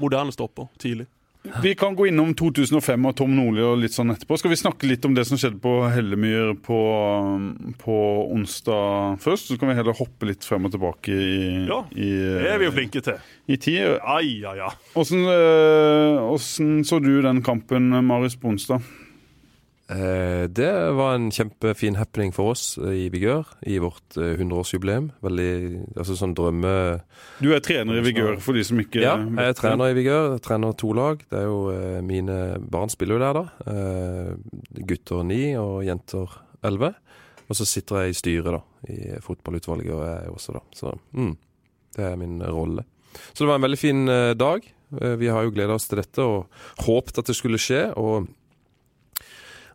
Moderne 0.00 0.32
stopper 0.34 0.68
tidlig. 0.78 1.06
Vi 1.62 1.70
kan 1.74 1.94
gå 1.96 2.04
innom 2.10 2.34
2005 2.36 3.06
og 3.08 3.14
Tom 3.16 3.30
Nordli 3.32 3.62
og 3.64 3.78
litt 3.80 3.94
sånn 3.94 4.12
etterpå. 4.12 4.36
Skal 4.36 4.52
vi 4.52 4.58
snakke 4.60 4.84
litt 4.90 5.06
om 5.08 5.14
det 5.16 5.22
som 5.24 5.38
skjedde 5.40 5.56
på 5.62 5.72
Hellemyr 5.88 6.50
på, 6.60 6.80
på 7.80 7.96
onsdag 8.34 9.16
først? 9.24 9.48
Så 9.48 9.56
kan 9.56 9.70
vi 9.72 9.76
heller 9.78 9.96
hoppe 9.96 10.28
litt 10.28 10.44
frem 10.44 10.68
og 10.68 10.74
tilbake 10.74 11.16
i, 11.16 11.38
Ja, 11.64 11.80
i, 11.96 12.10
Det 12.44 12.50
er 12.52 12.60
vi 12.60 12.68
jo 12.68 12.74
flinke 12.76 13.00
til. 13.06 13.24
i 13.48 13.56
tid. 13.56 13.96
Ai, 14.04 14.42
ja, 14.44 14.52
ai. 14.68 14.74
Åssen 15.00 15.24
eh, 15.32 16.84
så 16.84 17.00
du 17.00 17.14
den 17.24 17.40
kampen, 17.46 17.88
Marius, 18.04 18.36
på 18.36 18.52
onsdag? 18.52 18.84
Det 19.90 20.70
var 20.94 21.16
en 21.16 21.30
kjempefin 21.34 21.96
happening 21.98 22.30
for 22.34 22.52
oss 22.52 22.76
eh, 22.78 22.92
i 23.04 23.08
Vigør 23.10 23.48
i 23.66 23.78
vårt 23.82 24.16
eh, 24.20 24.36
100-årsjubileum. 24.38 25.08
Veldig 25.24 25.50
altså 25.98 26.14
sånn 26.18 26.34
drømme... 26.38 26.72
Du 27.42 27.48
er 27.56 27.62
trener 27.64 27.98
i 27.98 28.04
Vigør, 28.06 28.38
for 28.44 28.54
de 28.54 28.62
som 28.66 28.78
ikke 28.82 29.02
Ja, 29.02 29.16
jeg 29.18 29.50
er 29.50 29.58
trener 29.58 29.90
i 29.90 29.96
Vigør. 29.98 30.38
Trener 30.44 30.76
to 30.78 30.92
lag. 30.96 31.24
Det 31.26 31.40
er 31.42 31.48
jo 31.48 31.58
eh, 31.74 31.98
Mine 32.06 32.38
barn 32.62 32.92
spiller 32.92 33.18
jo 33.18 33.24
der, 33.24 33.40
da. 33.40 33.74
Eh, 33.74 34.80
Gutter 34.92 35.26
ni 35.26 35.42
og 35.58 35.80
jenter 35.88 36.38
elleve. 36.66 36.94
Og 37.50 37.58
så 37.58 37.66
sitter 37.66 38.04
jeg 38.04 38.14
i 38.14 38.18
styret, 38.20 38.52
da. 38.54 38.62
I 38.94 39.18
fotballutvalget 39.24 39.90
og 39.96 40.04
jeg 40.06 40.34
også, 40.36 40.54
da. 40.54 40.62
Så 40.78 40.94
mm, 41.18 41.32
det 41.98 42.04
er 42.12 42.18
min 42.20 42.38
rolle. 42.46 42.86
Så 43.32 43.42
det 43.42 43.48
var 43.50 43.58
en 43.58 43.66
veldig 43.66 43.80
fin 43.80 44.04
eh, 44.08 44.34
dag. 44.38 44.66
Eh, 45.00 45.16
Vi 45.18 45.26
har 45.34 45.42
jo 45.48 45.56
gleda 45.56 45.74
oss 45.74 45.88
til 45.90 45.98
dette 45.98 46.22
og 46.22 46.46
håpet 46.86 47.18
at 47.24 47.32
det 47.32 47.36
skulle 47.38 47.58
skje. 47.58 47.88
og 47.98 48.30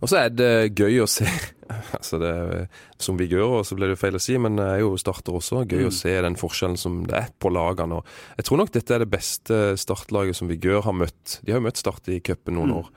og 0.01 0.09
så 0.11 0.17
er 0.25 0.29
det 0.35 0.49
gøy 0.77 0.99
å 1.03 1.07
se 1.09 1.25
altså 1.97 2.19
det, 2.21 2.29
er- 2.29 2.67
Som 3.01 3.17
vigører 3.17 3.63
så 3.65 3.75
ble 3.79 3.87
det 3.91 3.97
feil 3.99 4.15
å 4.17 4.21
si, 4.21 4.35
men 4.41 4.57
jeg 4.61 4.77
er 4.77 4.83
jo 4.83 4.93
starter 5.01 5.33
også. 5.39 5.63
Gøy 5.67 5.87
å 5.87 5.93
se 5.93 6.13
den 6.21 6.35
forskjellen 6.39 6.77
som 6.77 6.99
det 7.07 7.15
er 7.17 7.31
på 7.41 7.49
lagene. 7.53 7.97
Og 8.01 8.37
jeg 8.37 8.45
tror 8.47 8.61
nok 8.61 8.71
dette 8.75 8.93
er 8.95 9.01
det 9.03 9.09
beste 9.11 9.57
startlaget 9.81 10.37
som 10.37 10.47
Vigør 10.51 10.83
har 10.85 10.93
møtt. 10.95 11.39
De 11.43 11.51
har 11.55 11.59
jo 11.61 11.65
møtt 11.67 11.81
Start 11.81 12.07
i 12.13 12.19
cupen 12.23 12.55
noen 12.59 12.75
år. 12.77 12.91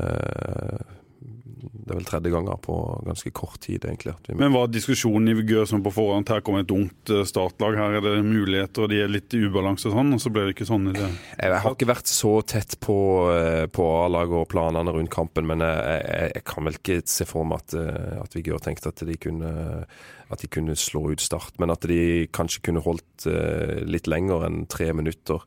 Eh, 0.00 0.95
det 1.56 1.88
er 1.88 1.96
vel 1.96 2.06
tredje 2.08 2.30
ganger 2.32 2.58
på 2.60 2.74
ganske 3.06 3.30
kort 3.36 3.60
tid, 3.64 3.84
egentlig. 3.88 4.12
Men 4.36 4.52
var 4.52 4.68
diskusjonen 4.68 5.30
i 5.32 5.36
Vigør 5.38 5.68
sånn 5.68 5.84
på 5.84 5.92
forhånd 5.94 6.28
her 6.28 6.42
kommer 6.44 6.64
et 6.64 6.72
ungt 6.74 7.12
eh, 7.12 7.22
startlag, 7.28 7.78
her 7.78 7.96
er 7.96 8.02
det 8.04 8.16
muligheter, 8.26 8.84
og 8.84 8.92
de 8.92 8.98
er 9.00 9.12
litt 9.12 9.32
i 9.36 9.40
ubalanse 9.46 9.88
og 9.88 9.94
sånn, 9.96 10.12
og 10.16 10.20
så 10.20 10.32
ble 10.34 10.44
det 10.46 10.56
ikke 10.56 10.68
sånn 10.68 10.90
i 10.90 10.96
det. 10.96 11.08
Jeg 11.40 11.62
har 11.64 11.76
ikke 11.76 11.88
vært 11.88 12.10
så 12.12 12.32
tett 12.44 12.76
på, 12.84 12.98
eh, 13.32 13.62
på 13.72 13.86
A-laget 14.02 14.36
og 14.42 14.50
planene 14.52 14.92
rundt 14.96 15.12
kampen, 15.14 15.48
men 15.48 15.64
jeg, 15.64 16.02
jeg, 16.02 16.34
jeg 16.34 16.44
kan 16.52 16.68
vel 16.68 16.80
ikke 16.80 16.98
se 17.16 17.28
for 17.28 17.48
meg 17.48 17.64
at, 17.64 17.78
eh, 17.80 18.18
at 18.20 18.36
Vigør 18.36 18.60
tenkte 18.66 18.92
at 18.92 19.06
de 19.08 19.16
kunne 19.20 19.54
at 20.26 20.40
de 20.42 20.48
kunne 20.50 20.74
slå 20.74 21.04
ut 21.12 21.22
Start, 21.22 21.54
men 21.62 21.70
at 21.70 21.86
de 21.86 22.26
kanskje 22.34 22.64
kunne 22.66 22.82
holdt 22.82 23.28
litt 23.86 24.08
lenger 24.10 24.42
enn 24.48 24.64
tre 24.66 24.88
minutter. 24.90 25.44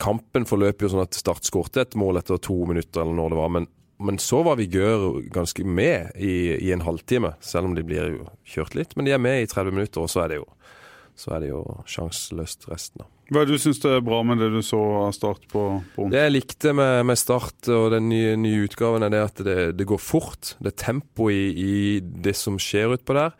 Kampen 0.00 0.48
forløp 0.48 0.80
jo 0.80 0.88
sånn 0.88 1.02
at 1.04 1.18
Start 1.18 1.44
skårte 1.44 1.84
et 1.84 1.96
mål 2.00 2.22
etter 2.22 2.40
to 2.40 2.56
minutter, 2.70 3.02
eller 3.04 3.18
når 3.18 3.34
det 3.34 3.38
var. 3.42 3.52
men 3.52 3.68
men 4.04 4.18
så 4.22 4.42
var 4.46 4.58
Vigør 4.60 5.22
ganske 5.32 5.64
med 5.64 6.16
i, 6.16 6.58
i 6.58 6.72
en 6.74 6.84
halvtime, 6.84 7.34
selv 7.44 7.70
om 7.70 7.76
de 7.78 7.84
blir 7.86 8.18
jo 8.18 8.28
kjørt 8.48 8.76
litt. 8.78 8.96
Men 8.96 9.08
de 9.08 9.14
er 9.16 9.22
med 9.22 9.42
i 9.42 9.48
30 9.50 9.74
minutter, 9.74 10.04
og 10.04 10.12
så 10.12 10.24
er 10.24 10.32
det 10.32 10.42
jo, 10.42 10.46
så 11.18 11.36
er 11.36 11.44
det 11.44 11.50
jo 11.52 11.64
sjanseløst 11.88 12.68
resten. 12.72 13.04
da. 13.04 13.10
Hva 13.32 13.40
er 13.40 13.48
det 13.48 13.56
du 13.56 13.62
syns 13.62 13.80
er 13.88 14.02
bra 14.04 14.18
med 14.26 14.42
det 14.42 14.50
du 14.52 14.60
så 14.66 14.78
av 15.06 15.14
Start 15.16 15.46
på, 15.48 15.62
på 15.94 16.08
Det 16.12 16.20
jeg 16.20 16.34
likte 16.34 16.74
med, 16.76 17.06
med 17.08 17.16
Start 17.16 17.70
og 17.72 17.86
den 17.94 18.10
nye, 18.10 18.34
nye 18.36 18.66
utgaven, 18.66 19.06
er 19.06 19.14
det 19.14 19.22
at 19.24 19.44
det, 19.46 19.58
det 19.78 19.88
går 19.88 20.00
fort. 20.02 20.54
Det 20.60 20.74
er 20.74 20.80
tempo 20.84 21.30
i, 21.32 21.46
i 21.56 21.76
det 22.02 22.34
som 22.36 22.58
skjer 22.60 22.92
utpå 22.98 23.16
der. 23.16 23.32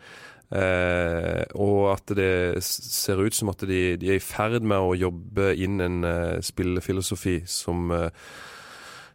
Eh, 0.53 1.43
og 1.57 1.95
at 1.95 2.13
det 2.17 2.61
ser 2.65 3.21
ut 3.25 3.37
som 3.37 3.53
at 3.53 3.65
de, 3.69 3.97
de 4.01 4.11
er 4.13 4.19
i 4.19 4.25
ferd 4.25 4.65
med 4.65 4.81
å 4.81 4.97
jobbe 4.97 5.53
inn 5.57 5.81
en 5.81 6.03
eh, 6.05 6.41
spillefilosofi 6.45 7.39
som 7.49 7.93
eh, 7.97 8.11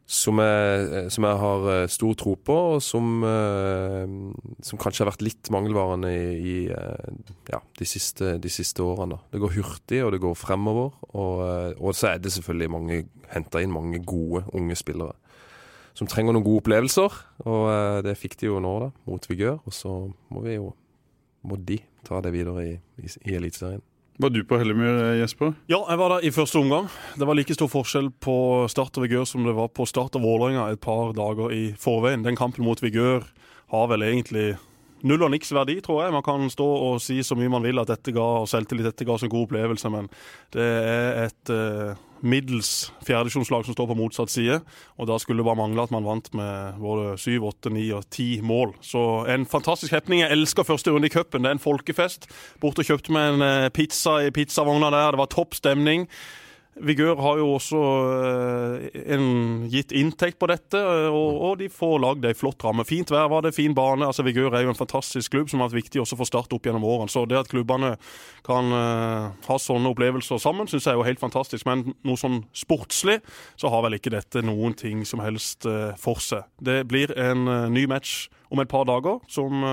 som 0.07 0.39
jeg, 0.39 1.07
som 1.11 1.25
jeg 1.27 1.39
har 1.41 1.65
eh, 1.73 1.89
stor 1.91 2.13
tro 2.15 2.37
på, 2.39 2.55
og 2.77 2.83
som, 2.83 3.19
eh, 3.27 4.05
som 4.63 4.79
kanskje 4.79 5.03
har 5.03 5.11
vært 5.11 5.25
litt 5.27 5.51
mangelvarende 5.51 6.13
i, 6.15 6.29
i 6.39 6.55
eh, 6.71 7.17
ja, 7.51 7.59
de, 7.59 7.87
siste, 7.87 8.37
de 8.39 8.51
siste 8.51 8.85
årene. 8.85 9.19
Det 9.33 9.41
går 9.43 9.57
hurtig, 9.59 9.99
og 10.05 10.13
det 10.15 10.21
går 10.23 10.39
fremover. 10.39 10.95
Og, 11.11 11.43
eh, 11.43 11.71
og 11.75 11.97
så 11.99 12.13
er 12.13 12.23
det 12.23 12.31
selvfølgelig 12.37 12.71
mange 12.71 13.01
henta 13.33 13.59
inn 13.59 13.75
mange 13.75 13.99
gode 14.07 14.45
unge 14.55 14.79
spillere 14.79 15.17
som 15.97 16.07
trenger 16.09 16.35
noen 16.35 16.45
gode 16.45 16.61
opplevelser. 16.61 17.21
Og 17.49 17.67
eh, 17.73 17.99
det 18.05 18.17
fikk 18.19 18.37
de 18.39 18.51
jo 18.51 18.61
nå, 18.63 18.73
da, 18.85 18.91
mot 19.09 19.29
Vigør. 19.29 19.59
Og 19.65 19.75
så 19.75 19.93
må 20.31 20.43
vi 20.45 20.57
jo 20.59 20.71
må 21.47 21.57
de 21.63 21.79
ta 22.07 22.19
det 22.23 22.33
videre 22.35 22.63
i, 22.65 22.73
i, 23.01 23.09
i 23.29 23.37
Eliteserien. 23.37 23.83
Var 24.17 24.31
du 24.33 24.39
på 24.49 24.57
Hellemyr, 24.57 25.19
Jesper? 25.19 25.51
Ja, 25.69 25.77
jeg 25.85 25.97
var 26.01 26.09
der 26.09 26.23
i 26.25 26.31
første 26.33 26.57
omgang. 26.57 26.87
Det 27.21 27.25
var 27.29 27.37
like 27.37 27.53
stor 27.53 27.69
forskjell 27.69 28.07
på 28.17 28.65
Start 28.65 28.97
og 28.97 29.03
Vigør 29.05 29.27
som 29.29 29.43
det 29.45 29.53
var 29.53 29.69
på 29.69 29.85
Start 29.85 30.17
og 30.17 30.23
Vålerenga 30.25 30.63
et 30.73 30.81
par 30.81 31.11
dager 31.13 31.53
i 31.53 31.75
forveien. 31.77 32.23
Den 32.25 32.39
kampen 32.39 32.65
mot 32.65 32.81
Vigør 32.81 33.27
har 33.69 33.91
vel 33.91 34.07
egentlig 34.07 34.55
null 35.05 35.25
og 35.25 35.31
niks 35.33 35.51
verdi, 35.53 35.77
tror 35.83 36.03
jeg. 36.03 36.15
Man 36.15 36.25
kan 36.25 36.49
stå 36.51 36.65
og 36.65 37.01
si 37.03 37.19
så 37.25 37.37
mye 37.37 37.51
man 37.51 37.65
vil 37.65 37.81
at 37.81 37.91
dette 37.91 38.13
ga 38.15 38.25
og 38.41 38.49
selvtillit, 38.49 38.89
dette 38.89 39.07
ga 39.07 39.15
oss 39.17 39.25
en 39.25 39.33
god 39.33 39.47
opplevelse, 39.47 39.91
men 39.93 40.09
det 40.55 40.63
er 40.65 41.19
et 41.27 41.51
uh, 41.53 41.99
middels 42.25 42.89
fjerdedivisjonslag 43.05 43.67
som 43.67 43.77
står 43.77 43.89
på 43.91 43.97
motsatt 43.99 44.33
side. 44.33 44.59
Og 44.97 45.09
da 45.09 45.19
skulle 45.21 45.43
det 45.43 45.49
bare 45.49 45.59
mangle 45.59 45.85
at 45.85 45.93
man 45.93 46.07
vant 46.07 46.31
med 46.37 46.81
både 46.81 47.13
syv, 47.21 47.45
åtte, 47.51 47.73
ni 47.73 47.85
og 47.95 48.07
ti 48.13 48.39
mål. 48.41 48.73
Så 48.81 49.03
en 49.29 49.45
fantastisk 49.49 49.93
happening. 49.93 50.23
Jeg 50.23 50.33
elsker 50.37 50.67
første 50.67 50.93
runde 50.93 51.11
i 51.11 51.13
cupen. 51.13 51.45
Det 51.45 51.53
er 51.53 51.59
en 51.59 51.63
folkefest. 51.67 52.29
Bort 52.63 52.81
og 52.81 52.89
kjøpte 52.89 53.13
meg 53.15 53.35
en 53.35 53.45
uh, 53.45 53.69
pizza 53.73 54.19
i 54.25 54.33
pizzavogna 54.33 54.91
der. 54.93 55.13
Det 55.13 55.25
var 55.25 55.33
topp 55.33 55.57
stemning. 55.57 56.09
Vigør 56.83 57.17
har 57.21 57.39
jo 57.39 57.47
også 57.55 57.79
eh, 58.27 58.97
en 59.15 59.25
gitt 59.71 59.93
inntekt 59.95 60.37
på 60.39 60.49
dette, 60.51 60.77
eh, 60.77 61.07
og, 61.09 61.39
og 61.47 61.55
de 61.61 61.69
får 61.73 61.95
lagd 62.03 62.27
ei 62.27 62.35
flott 62.37 62.63
ramme. 62.65 62.85
Fint 62.87 63.11
vær 63.13 63.29
var 63.31 63.45
det, 63.45 63.55
fin 63.55 63.75
bane. 63.77 64.05
altså 64.05 64.25
Vigør 64.27 64.55
er 64.55 64.65
jo 64.65 64.73
en 64.73 64.79
fantastisk 64.79 65.33
klubb 65.33 65.51
som 65.51 65.63
har 65.63 65.71
vært 65.71 65.85
viktig 65.85 66.03
også 66.03 66.19
for 66.19 66.29
Start 66.29 66.53
opp 66.53 66.67
gjennom 66.67 66.85
årene. 66.87 67.11
Så 67.11 67.25
det 67.29 67.39
at 67.39 67.51
klubbene 67.51 67.95
kan 68.47 68.71
uh, 68.73 69.33
ha 69.47 69.59
sånne 69.61 69.91
opplevelser 69.93 70.41
sammen, 70.43 70.69
syns 70.69 70.87
jeg 70.87 70.93
er 70.93 71.01
jo 71.01 71.07
helt 71.07 71.23
fantastisk. 71.23 71.67
Men 71.69 71.85
noe 72.07 72.19
sånn 72.19 72.41
sportslig 72.55 73.19
så 73.59 73.71
har 73.73 73.85
vel 73.87 73.97
ikke 73.97 74.13
dette 74.13 74.43
noen 74.45 74.75
ting 74.77 75.05
som 75.07 75.23
helst 75.23 75.67
uh, 75.69 75.93
for 75.99 76.21
seg. 76.23 76.45
Det 76.61 76.83
blir 76.89 77.15
en 77.17 77.47
uh, 77.47 77.67
ny 77.71 77.87
match 77.89 78.27
om 78.53 78.61
et 78.63 78.71
par 78.71 78.87
dager 78.87 79.21
som 79.31 79.65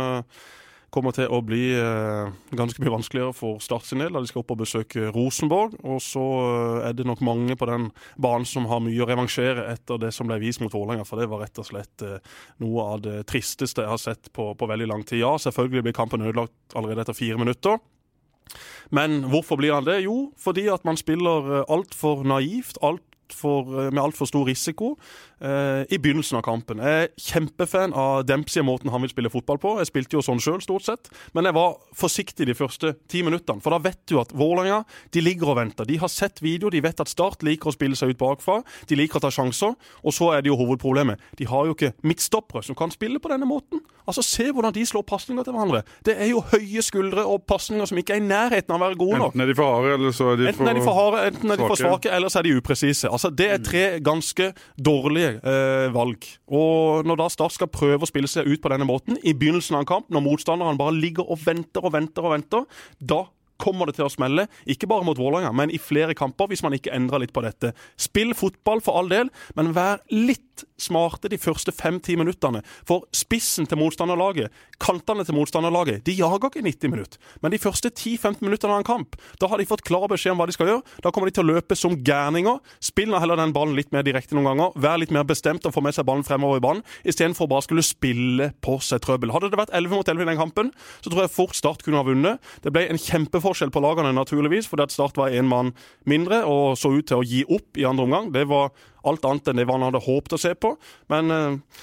kommer 0.94 1.14
til 1.14 1.30
å 1.32 1.40
bli 1.44 1.72
eh, 1.74 2.30
ganske 2.54 2.82
mye 2.82 2.92
vanskeligere 2.94 3.34
for 3.36 3.60
Start 3.62 3.86
sin 3.88 4.02
del, 4.02 4.12
da 4.14 4.22
de 4.22 4.30
skal 4.30 4.42
opp 4.44 4.52
og 4.54 4.60
besøke 4.62 5.10
Rosenborg. 5.14 5.74
Og 5.82 6.00
så 6.04 6.22
eh, 6.22 6.88
er 6.90 6.96
det 6.96 7.06
nok 7.08 7.22
mange 7.26 7.56
på 7.58 7.68
den 7.70 7.88
banen 8.20 8.46
som 8.48 8.68
har 8.70 8.82
mye 8.84 9.02
å 9.02 9.08
revansjere 9.10 9.66
etter 9.72 10.00
det 10.02 10.12
som 10.14 10.30
ble 10.30 10.38
vist 10.42 10.62
mot 10.62 10.74
Vålerenga, 10.74 11.06
for 11.08 11.20
det 11.20 11.30
var 11.32 11.42
rett 11.44 11.60
og 11.62 11.68
slett 11.68 12.04
eh, 12.06 12.36
noe 12.62 12.86
av 12.94 13.02
det 13.06 13.16
tristeste 13.30 13.84
jeg 13.84 13.92
har 13.94 14.02
sett 14.02 14.30
på, 14.34 14.52
på 14.58 14.70
veldig 14.70 14.90
lang 14.90 15.02
tid. 15.06 15.22
Ja, 15.24 15.34
selvfølgelig 15.40 15.88
blir 15.88 15.98
kampen 15.98 16.24
ødelagt 16.24 16.78
allerede 16.78 17.06
etter 17.06 17.18
fire 17.18 17.40
minutter. 17.40 17.82
Men 18.94 19.24
hvorfor 19.32 19.58
blir 19.58 19.74
han 19.74 19.86
det? 19.86 20.02
Jo, 20.04 20.30
fordi 20.38 20.68
at 20.70 20.84
man 20.86 21.00
spiller 21.00 21.64
altfor 21.64 22.22
naivt, 22.28 22.78
alt 22.84 23.02
for, 23.32 23.66
med 23.90 24.02
altfor 24.02 24.28
stor 24.28 24.44
risiko 24.46 24.94
i 25.44 25.98
begynnelsen 26.00 26.38
av 26.38 26.44
kampen. 26.46 26.80
Jeg 26.80 27.04
er 27.04 27.10
kjempefan 27.20 27.92
av 27.98 28.22
Dempsey 28.28 28.62
og 28.62 28.68
måten 28.70 28.92
han 28.92 29.02
vil 29.04 29.12
spille 29.12 29.30
fotball 29.32 29.58
på. 29.60 29.74
Jeg 29.82 29.90
spilte 29.90 30.16
jo 30.16 30.22
sånn 30.24 30.40
sjøl, 30.42 30.60
stort 30.64 30.86
sett. 30.86 31.10
Men 31.36 31.48
jeg 31.48 31.56
var 31.56 31.74
forsiktig 31.96 32.46
de 32.48 32.56
første 32.56 32.94
ti 33.12 33.20
minuttene. 33.26 33.60
For 33.64 33.74
da 33.74 33.80
vet 33.84 34.00
du 34.10 34.16
at 34.22 34.32
Vålerenga 34.32 34.82
de 35.12 35.24
ligger 35.24 35.52
og 35.52 35.58
venter. 35.60 35.88
De 35.88 35.98
har 36.00 36.08
sett 36.12 36.40
video, 36.44 36.72
de 36.72 36.80
vet 36.84 37.00
at 37.04 37.12
Start 37.12 37.44
liker 37.46 37.70
å 37.70 37.74
spille 37.76 37.98
seg 37.98 38.14
ut 38.14 38.20
bakfra. 38.22 38.62
De 38.88 38.96
liker 38.98 39.20
å 39.20 39.24
ta 39.26 39.32
sjanser. 39.34 39.76
Og 40.02 40.16
så 40.16 40.32
er 40.34 40.42
det 40.44 40.50
jo 40.52 40.58
hovedproblemet. 40.58 41.20
De 41.38 41.48
har 41.50 41.68
jo 41.68 41.76
ikke 41.76 41.92
midtstoppere 42.06 42.64
som 42.64 42.78
kan 42.78 42.94
spille 42.94 43.20
på 43.20 43.30
denne 43.32 43.48
måten. 43.48 43.84
Altså, 44.08 44.24
Se 44.24 44.50
hvordan 44.52 44.72
de 44.74 44.82
slår 44.84 45.04
pasninger 45.08 45.44
til 45.46 45.54
hverandre. 45.54 45.82
Det 46.04 46.16
er 46.20 46.28
jo 46.32 46.42
høye 46.50 46.82
skuldre 46.84 47.24
og 47.28 47.44
pasninger 47.48 47.86
som 47.88 48.00
ikke 48.00 48.16
er 48.16 48.22
i 48.22 48.26
nærheten 48.26 48.74
av 48.74 48.80
å 48.80 48.84
være 48.88 48.98
gode 49.00 49.20
nok. 49.20 49.32
Enten 49.34 49.44
er 49.44 49.50
de 49.52 49.56
for 49.56 49.70
harde, 49.76 49.94
eller 49.96 50.16
så 50.16 50.32
er 50.32 50.40
de 50.40 50.48
enten 50.50 50.68
er 50.68 50.78
de 50.78 50.84
for 50.84 50.98
harde, 50.98 51.22
enten 51.30 51.54
er 51.54 51.60
de 51.60 51.68
for 51.68 51.80
svake, 51.80 52.10
eller 52.12 52.32
så 52.32 52.40
er 52.40 52.48
de 52.48 52.56
upresise. 52.58 53.08
Altså, 53.08 53.30
Det 53.34 53.48
er 53.50 53.62
tre 53.64 53.84
ganske 54.04 54.50
dårlige 54.76 55.33
eh, 55.40 55.86
valg. 55.94 56.26
Og 56.48 57.06
når 57.08 57.20
da 57.20 57.28
Start 57.32 57.56
skal 57.56 57.70
prøve 57.72 58.06
å 58.06 58.10
spille 58.10 58.30
seg 58.30 58.48
ut 58.48 58.62
på 58.62 58.72
denne 58.72 58.88
måten, 58.88 59.18
i 59.22 59.34
begynnelsen 59.36 59.78
av 59.78 59.84
en 59.84 59.90
kamp, 59.90 60.10
når 60.12 60.24
motstanderen 60.24 60.80
bare 60.80 60.96
ligger 60.96 61.26
og 61.26 61.40
venter 61.44 61.84
og 61.84 61.94
venter 61.96 62.26
og 62.26 62.36
venter, 62.36 62.68
da 63.00 63.24
kommer 63.62 63.88
det 63.88 63.96
til 63.98 64.06
å 64.06 64.12
smelle. 64.12 64.46
Ikke 64.70 64.88
bare 64.90 65.06
mot 65.06 65.18
Vålerenga, 65.18 65.52
men 65.56 65.72
i 65.72 65.80
flere 65.80 66.16
kamper, 66.18 66.50
hvis 66.50 66.64
man 66.64 66.76
ikke 66.76 66.92
endrer 66.94 67.24
litt 67.24 67.34
på 67.34 67.44
dette. 67.44 67.72
Spill 68.00 68.34
fotball 68.36 68.82
for 68.84 68.98
all 68.98 69.10
del, 69.12 69.30
men 69.58 69.74
vær 69.76 70.02
litt 70.12 70.64
smarte 70.78 71.30
de 71.30 71.38
første 71.40 71.72
fem-ti 71.74 72.14
minuttene. 72.18 72.60
For 72.86 73.06
spissen 73.14 73.66
til 73.66 73.80
motstanderlaget, 73.80 74.52
kantene 74.82 75.24
til 75.26 75.36
motstanderlaget, 75.38 76.04
de 76.06 76.14
jager 76.18 76.50
ikke 76.50 76.62
90 76.62 76.92
minutter. 76.92 77.32
Men 77.42 77.54
de 77.54 77.60
første 77.62 77.90
10-15 77.90 78.44
minuttene 78.44 78.76
av 78.76 78.82
en 78.82 78.86
kamp, 78.86 79.18
da 79.42 79.50
har 79.50 79.58
de 79.58 79.68
fått 79.68 79.84
klar 79.86 80.06
beskjed 80.10 80.34
om 80.34 80.42
hva 80.42 80.48
de 80.50 80.54
skal 80.56 80.70
gjøre. 80.70 80.84
Da 81.02 81.10
kommer 81.14 81.30
de 81.30 81.36
til 81.38 81.46
å 81.46 81.54
løpe 81.54 81.78
som 81.78 81.96
gærninger. 82.06 82.60
Spill 82.84 83.10
nå 83.10 83.22
heller 83.22 83.40
den 83.40 83.54
ballen 83.56 83.74
litt 83.78 83.90
mer 83.94 84.06
direkte 84.06 84.36
noen 84.36 84.52
ganger. 84.52 84.78
Vær 84.78 85.00
litt 85.00 85.14
mer 85.14 85.26
bestemt 85.26 85.66
og 85.66 85.74
få 85.74 85.82
med 85.84 85.96
seg 85.96 86.06
ballen 86.06 86.26
fremover 86.26 86.60
i 86.60 86.64
banen, 86.64 86.84
istedenfor 87.06 87.50
bare 87.50 87.66
skulle 87.66 87.86
spille 87.86 88.52
på 88.64 88.78
seg 88.84 89.02
trøbbel. 89.04 89.34
Hadde 89.34 89.50
det 89.50 89.60
vært 89.60 89.74
11 89.74 89.98
mot 89.98 90.14
11 90.14 90.26
i 90.26 90.30
den 90.32 90.40
kampen, 90.40 90.72
så 91.00 91.10
tror 91.10 91.24
jeg 91.26 91.34
fort 91.34 91.52
Start 91.54 91.84
kunne 91.86 92.00
ha 92.00 92.04
vunnet. 92.04 92.42
Det 92.64 92.72
ble 92.74 92.82
en 92.90 92.98
kjempeforskjell 93.00 93.43
på 93.44 93.82
lagene, 93.84 94.14
naturligvis, 94.16 94.68
fordi 94.70 94.86
at 94.86 94.94
Start 94.94 95.18
var 95.20 95.34
én 95.34 95.48
mann 95.50 95.74
mindre 96.04 96.44
og 96.48 96.78
så 96.80 96.94
ut 96.94 97.06
til 97.06 97.20
å 97.20 97.26
gi 97.26 97.44
opp 97.44 97.76
i 97.76 97.84
andre 97.88 98.08
omgang. 98.08 98.32
Det 98.34 98.46
var 98.48 98.72
alt 99.04 99.24
annet 99.28 99.48
enn 99.52 99.60
det 99.60 99.68
man 99.68 99.84
hadde 99.84 100.02
håpet 100.04 100.36
å 100.36 100.40
se 100.40 100.54
på. 100.56 100.74
Men 101.12 101.30
eh, 101.30 101.82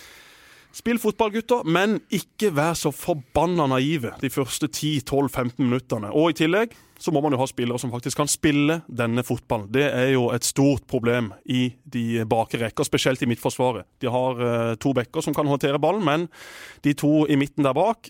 Spill 0.71 1.02
fotball, 1.04 1.34
gutter, 1.34 1.65
men 1.67 1.97
ikke 2.15 2.47
vær 2.56 2.78
så 2.80 2.93
forbanna 2.95 3.65
naive 3.67 4.13
de 4.21 4.30
første 4.32 4.69
10-12-15 4.69 5.60
minuttene. 5.60 6.12
Og 6.15 6.32
i 6.32 6.38
tillegg 6.39 6.78
så 7.02 7.12
må 7.12 7.19
man 7.24 7.36
jo 7.36 7.41
ha 7.41 7.47
spillere 7.50 7.82
som 7.82 7.91
faktisk 7.91 8.21
kan 8.21 8.30
spille 8.32 8.78
denne 8.88 9.24
fotballen. 9.28 9.67
Det 9.74 9.84
er 9.89 10.13
jo 10.13 10.30
et 10.32 10.47
stort 10.47 10.86
problem 10.88 11.34
i 11.43 11.74
de 11.84 12.24
bakre 12.30 12.62
rekker, 12.63 12.88
spesielt 12.88 13.19
i 13.26 13.28
midtforsvaret. 13.28 13.89
De 14.00 14.08
har 14.13 14.39
eh, 14.45 14.74
to 14.80 14.93
bekker 14.95 15.26
som 15.26 15.36
kan 15.36 15.50
håndtere 15.50 15.82
ballen, 15.82 16.06
men 16.08 16.28
de 16.86 16.95
to 16.95 17.26
i 17.28 17.39
midten 17.41 17.67
der 17.67 17.76
bak, 17.76 18.08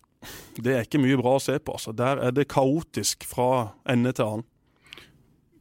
det 0.62 0.76
er 0.76 0.86
ikke 0.86 1.02
mye 1.02 1.20
bra 1.20 1.36
å 1.38 1.44
se 1.44 1.58
på. 1.60 1.76
Altså. 1.78 1.94
Der 1.98 2.22
er 2.22 2.36
det 2.36 2.50
kaotisk 2.52 3.26
fra 3.28 3.72
ende 3.90 4.14
til 4.18 4.28
annen. 4.28 4.48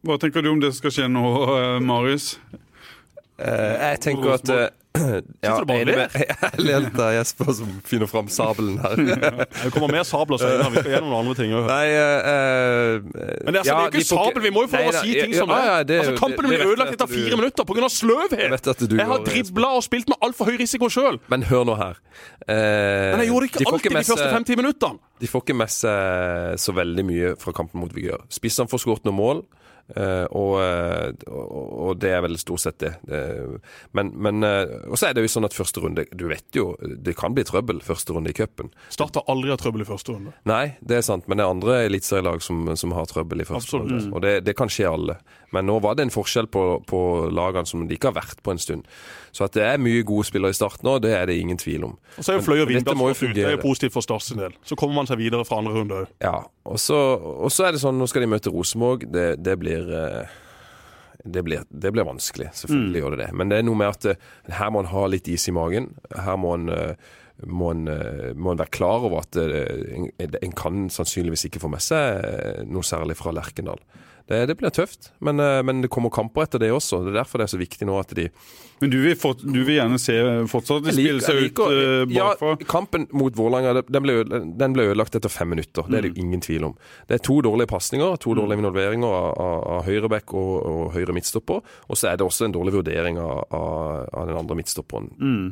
Hva 0.07 0.17
tenker 0.21 0.45
du 0.45 0.51
om 0.53 0.61
det 0.63 0.73
skal 0.77 0.95
skje 0.97 1.07
nå, 1.13 1.25
eh, 1.55 1.79
Marius? 1.85 2.35
Uh, 3.41 3.77
jeg 3.77 4.01
tenker 4.05 4.35
at 4.37 4.53
uh, 4.99 5.19
ja, 5.45 5.53
du 5.61 5.67
bare 5.69 5.85
ler? 5.87 6.01
Jeg 6.19 6.65
ler 6.65 6.85
litt 6.87 6.99
av 7.01 7.13
Jesper 7.15 7.51
som 7.61 7.73
finner 7.87 8.11
fram 8.11 8.31
sabelen 8.33 8.79
her. 8.83 9.03
det 9.65 9.71
kommer 9.75 9.93
mer 9.93 10.07
sabler 10.09 10.41
senere. 10.43 10.71
Vi 10.75 10.83
skal 10.83 10.95
gjennom 10.97 11.13
noen 11.13 11.21
andre 11.25 11.37
ting 11.39 11.55
òg. 11.57 11.69
Nei, 11.71 11.87
uh, 11.95 13.05
Men 13.05 13.55
det, 13.55 13.63
altså, 13.63 13.71
ja, 13.71 13.77
det 13.77 13.77
er 13.77 13.85
jo 13.85 13.93
ikke 13.93 14.09
sabel. 14.09 14.43
Vi 14.47 14.55
må 14.55 14.65
jo 14.67 14.73
få 14.73 14.83
lov 14.83 14.91
å 14.93 15.05
si 15.05 15.15
ting 15.17 15.37
som. 15.37 15.55
Ja, 15.55 15.79
det 15.87 16.01
altså, 16.03 16.17
Kampen 16.21 16.51
blir 16.51 16.65
ødelagt 16.67 16.97
etter 16.97 17.13
fire 17.13 17.41
minutter 17.41 17.69
pga. 17.71 17.93
sløvhet! 18.01 18.37
Jeg, 18.41 18.91
jeg 18.97 19.09
har 19.13 19.25
dribla 19.29 19.73
og 19.79 19.87
spilt 19.87 20.11
med 20.11 20.27
altfor 20.27 20.51
høy 20.51 20.59
risiko 20.61 20.91
sjøl. 20.93 21.21
Men 21.33 21.47
hør 21.51 21.69
nå 21.69 21.79
her. 21.81 22.03
Men 22.49 23.23
jeg 23.23 23.31
gjorde 23.31 23.47
det 23.47 23.53
ikke 23.55 23.71
alltid 23.71 23.91
de, 23.91 23.97
de 24.01 24.11
første 24.11 24.29
fem-ti 24.35 24.59
minuttene. 24.59 25.01
De 25.21 25.29
får 25.29 25.45
ikke 25.45 25.57
med 25.61 25.73
seg 25.73 26.61
så 26.61 26.73
veldig 26.75 27.05
mye 27.07 27.33
fra 27.41 27.53
kampen 27.57 27.83
mot 27.83 27.93
Vigør. 27.95 28.23
Spissene 28.33 28.71
får 28.71 28.85
skåret 28.87 29.09
noen 29.09 29.19
mål. 29.19 29.43
Uh, 29.91 30.27
og, 30.37 30.55
og, 31.27 31.93
det 32.01 32.13
er 32.15 32.23
vel 32.25 32.39
stort 32.41 32.63
sett 32.63 32.79
det. 32.83 32.93
men, 33.97 34.13
men 34.15 34.47
uh, 34.47 34.87
Og 34.91 34.99
så 35.01 35.09
er 35.09 35.17
det 35.17 35.25
jo 35.25 35.33
sånn 35.33 35.49
at 35.49 35.57
første 35.57 35.83
runde 35.83 36.05
Du 36.15 36.29
vet 36.31 36.47
jo, 36.55 36.73
det 36.79 37.17
kan 37.19 37.35
bli 37.35 37.45
trøbbel 37.47 37.83
første 37.85 38.15
runde 38.15 38.31
i 38.31 38.37
cupen. 38.37 38.71
Starter 38.93 39.27
aldri 39.31 39.53
hatt 39.53 39.63
trøbbel 39.65 39.85
i 39.85 39.89
første 39.89 40.15
runde. 40.15 40.35
Nei, 40.49 40.77
det 40.81 41.01
er 41.01 41.07
sant. 41.07 41.27
Men 41.27 41.41
det 41.41 41.47
er 41.47 41.55
andre 41.55 41.79
eliteserielag 41.89 42.45
som, 42.45 42.63
som 42.79 42.95
har 42.97 43.09
trøbbel 43.11 43.43
i 43.43 43.49
første 43.49 43.81
Absolutt. 43.81 43.91
runde. 43.91 44.15
Og 44.15 44.25
det, 44.25 44.35
det, 44.47 44.57
kan 44.59 44.71
skje 44.73 44.89
alle. 44.91 45.19
Men 45.55 45.67
nå 45.67 45.79
var 45.83 45.97
det 45.99 46.07
en 46.07 46.15
forskjell 46.15 46.51
på, 46.53 46.65
på 46.87 47.01
lagene 47.35 47.69
som 47.69 47.87
de 47.89 47.97
ikke 47.97 48.13
har 48.13 48.21
vært 48.21 48.43
på 48.47 48.55
en 48.55 48.63
stund. 48.63 48.87
Så 49.33 49.47
at 49.47 49.55
det 49.55 49.63
er 49.63 49.81
mye 49.83 50.03
gode 50.07 50.27
spillere 50.29 50.55
i 50.55 50.59
start 50.59 50.83
nå, 50.87 50.97
det 51.03 51.13
er 51.15 51.29
det 51.31 51.39
ingen 51.39 51.59
tvil 51.61 51.87
om. 51.91 51.97
Og 52.17 52.27
så 52.27 52.35
er 52.35 52.41
jo 52.41 52.45
Fløy 52.47 52.65
og 52.65 52.71
Vindbjart 52.71 52.99
ut. 52.99 53.35
Det 53.37 53.47
er 53.47 53.57
jo 53.57 53.63
positivt 53.63 53.95
for 53.95 54.07
Start 54.07 54.27
sin 54.27 54.41
del. 54.43 54.55
Så 54.67 54.79
kommer 54.79 55.01
man 55.01 55.11
seg 55.11 55.21
videre 55.21 55.47
fra 55.47 55.61
andre 55.63 55.75
runde 55.77 56.03
òg. 56.03 56.13
Ja. 56.25 56.41
Og 56.71 56.79
så, 56.83 56.99
og 57.19 57.53
så 57.55 57.69
er 57.69 57.75
det 57.75 57.83
sånn, 57.83 57.99
nå 58.01 58.09
skal 58.11 58.25
de 58.25 58.31
møte 58.31 58.53
Rosenborg. 58.53 59.07
Det, 59.13 59.29
det 59.43 59.57
blir 59.61 59.95
eh, 59.97 60.37
det 61.21 61.45
blir, 61.45 61.65
det 61.69 61.93
blir, 61.93 62.07
vanskelig. 62.09 62.49
Selvfølgelig 62.57 62.91
mm. 62.91 63.01
gjør 63.03 63.17
det 63.17 63.23
det. 63.25 63.31
Men 63.37 63.53
det 63.53 63.61
er 63.61 63.67
noe 63.69 63.81
med 63.81 63.93
at 63.93 64.11
eh, 64.13 64.29
her 64.57 64.71
må 64.75 64.83
en 64.83 64.93
ha 64.93 65.07
litt 65.13 65.31
is 65.31 65.47
i 65.51 65.55
magen. 65.55 65.93
Her 66.17 66.39
må 66.41 66.55
en, 66.57 66.69
eh, 66.75 67.11
må 67.47 67.73
en, 67.75 67.87
må 68.37 68.53
en 68.53 68.61
være 68.61 68.75
klar 68.75 69.07
over 69.09 69.23
at 69.23 69.37
en, 69.41 70.11
en, 70.21 70.57
kan 70.57 70.89
sannsynligvis 70.93 71.47
ikke 71.49 71.63
få 71.63 71.71
med 71.73 71.81
seg 71.85 72.67
noe 72.69 72.85
særlig 72.85 73.17
fra 73.21 73.33
Lerkendal. 73.33 73.81
Det, 74.31 74.45
det 74.47 74.55
blir 74.61 74.71
tøft, 74.71 75.09
men, 75.19 75.43
men, 75.67 75.81
det 75.83 75.89
kommer 75.91 76.13
kamper 76.15 76.45
etter 76.45 76.61
det 76.63 76.69
også. 76.71 77.01
Det 77.03 77.11
er 77.11 77.17
derfor 77.19 77.41
det 77.41 77.49
er 77.49 77.51
så 77.51 77.59
viktig 77.59 77.89
nå 77.89 77.97
at 77.99 78.13
de 78.15 78.29
Men 78.79 78.93
du 78.93 79.01
vil, 79.03 79.17
fort, 79.19 79.41
du 79.43 79.59
vil 79.67 79.75
gjerne 79.75 79.99
se 79.99 80.15
fortsatt 80.53 80.85
de 80.87 80.95
spiller 80.95 81.25
seg 81.25 81.41
ut 81.49 81.59
uh, 81.59 82.05
bakfra? 82.07 82.53
Ja, 82.55 82.69
kampen 82.71 83.09
mot 83.11 83.35
Vålerenga 83.35 83.83
den, 83.89 84.05
ble, 84.07 84.85
ødelagt 84.87 85.19
etter 85.19 85.33
fem 85.33 85.51
minutter. 85.51 85.89
Det 85.91 85.99
er 85.99 86.07
det 86.07 86.13
jo 86.13 86.21
mm. 86.21 86.23
ingen 86.29 86.45
tvil 86.47 86.69
om. 86.71 86.77
Det 87.11 87.19
er 87.19 87.25
to 87.27 87.41
dårlige 87.43 87.73
pasninger, 87.73 88.15
to 88.23 88.37
dårlige 88.39 88.61
mm. 88.61 88.63
involveringer 88.65 89.17
av, 89.19 89.33
av, 89.35 89.65
av 89.75 89.91
høyrebekk 89.91 90.37
og, 90.39 90.53
og, 90.61 90.85
høyre 90.95 91.17
midtstopper. 91.19 91.67
Og 91.91 91.99
så 91.99 92.13
er 92.13 92.21
det 92.21 92.29
også 92.29 92.47
en 92.47 92.55
dårlig 92.55 92.77
vurdering 92.79 93.19
av, 93.19 93.43
av 93.51 94.31
den 94.31 94.39
andre 94.39 94.61
midtstopperen. 94.63 95.11
Mm. 95.19 95.51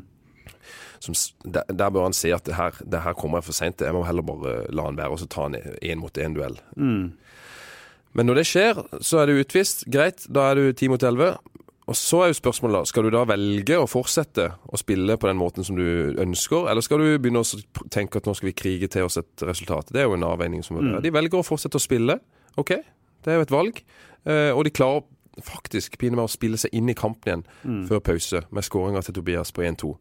Som, 1.03 1.15
der, 1.43 1.67
der, 1.67 1.91
bør 1.91 2.09
han 2.09 2.17
se 2.17 2.31
at 2.35 2.47
det 2.47 2.55
her, 2.59 2.79
det 2.83 3.03
her 3.05 3.19
kommer 3.19 3.39
jeg 3.39 3.49
for 3.49 3.59
seint. 3.59 3.83
Jeg 3.83 3.95
må 3.95 4.05
heller 4.07 4.27
bare 4.27 4.61
la 4.75 4.89
han 4.89 4.99
være 4.99 5.15
og 5.15 5.23
så 5.23 5.29
ta 5.31 5.47
han 5.47 5.59
én 5.59 6.01
mot 6.01 6.19
én-duell. 6.19 6.59
Mm. 6.77 7.11
Men 8.17 8.29
når 8.29 8.41
det 8.41 8.49
skjer, 8.49 8.83
så 9.05 9.23
er 9.23 9.31
du 9.31 9.41
utvist. 9.43 9.87
Greit, 9.91 10.25
da 10.33 10.51
er 10.51 10.61
du 10.61 10.73
ti 10.77 10.89
mot 10.91 11.03
elleve. 11.03 11.37
og 11.89 11.97
så 11.97 12.23
er 12.23 12.29
jo 12.29 12.37
spørsmålet 12.37 12.77
da, 12.77 12.89
skal 12.89 13.07
du 13.07 13.11
da 13.15 13.23
velge 13.25 13.77
å 13.81 13.87
fortsette 13.89 14.51
å 14.69 14.77
spille 14.77 15.17
på 15.17 15.29
den 15.31 15.39
måten 15.41 15.65
som 15.65 15.77
du 15.79 16.13
ønsker, 16.21 16.69
eller 16.69 16.85
skal 16.85 17.01
du 17.01 17.15
begynne 17.17 17.41
å 17.41 17.89
tenke 17.89 18.21
at 18.21 18.29
nå 18.29 18.35
skal 18.37 18.51
vi 18.51 18.59
krige 18.61 18.91
til 18.93 19.07
oss 19.09 19.17
et 19.17 19.45
resultat? 19.49 19.89
Det 19.89 20.03
er 20.03 20.09
jo 20.09 20.19
en 20.19 20.27
avveining 20.29 20.61
som 20.67 20.77
mm. 20.77 20.99
De 21.05 21.13
velger 21.15 21.41
å 21.41 21.47
fortsette 21.47 21.81
å 21.81 21.85
spille. 21.85 22.19
OK, 22.61 22.75
det 23.25 23.33
er 23.33 23.41
jo 23.41 23.47
et 23.47 23.55
valg. 23.55 23.81
Eh, 24.29 24.51
og 24.53 24.67
de 24.69 24.75
klarer 24.77 25.07
faktisk 25.45 25.97
pinlig 26.01 26.21
å 26.21 26.31
spille 26.31 26.59
seg 26.61 26.75
inn 26.77 26.91
i 26.91 26.97
kampen 26.99 27.45
igjen 27.47 27.87
før 27.89 28.03
pause, 28.05 28.43
med 28.51 28.67
skåringa 28.67 29.03
til 29.07 29.17
Tobias 29.17 29.55
på 29.55 29.65
1-2. 29.65 29.95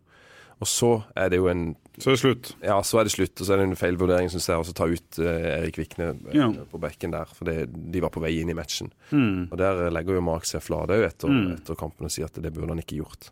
Og 0.60 0.67
så 0.70 0.89
er 1.15 1.30
det 1.30 1.38
jo 1.38 1.48
en 1.52 1.76
Så 2.02 2.10
er 2.10 2.15
det 2.15 2.22
slutt. 2.22 2.48
ja, 2.65 2.76
så 2.86 3.00
er 3.00 3.04
det 3.06 3.12
slutt, 3.13 3.41
og 3.41 3.46
så 3.46 3.54
er 3.54 3.58
det 3.62 3.67
en 3.70 3.76
feilvurdering, 3.78 4.30
syns 4.30 4.48
jeg, 4.50 4.58
å 4.58 4.74
ta 4.78 4.86
ut 4.89 5.20
eh, 5.22 5.48
Erik 5.63 5.78
Vikne 5.78 6.12
eh, 6.13 6.36
Ja. 6.38 6.48
på 6.72 6.80
bekken 6.82 7.12
der. 7.13 7.30
For 7.34 7.46
det, 7.50 7.67
de 7.93 8.02
var 8.02 8.10
på 8.13 8.22
vei 8.22 8.36
inn 8.41 8.50
i 8.50 8.58
matchen. 8.58 8.91
Mm. 9.12 9.48
Og 9.52 9.58
der 9.62 9.86
eh, 9.88 9.91
legger 9.93 10.17
jo 10.17 10.22
Mark 10.26 10.46
seg 10.50 10.62
flate 10.65 10.93
òg 10.98 11.06
etter, 11.10 11.30
etter 11.58 11.78
kampen 11.78 12.06
og 12.10 12.13
sier 12.13 12.26
at 12.30 12.38
det 12.41 12.54
burde 12.54 12.70
han 12.74 12.82
ikke 12.82 13.00
gjort. 13.04 13.32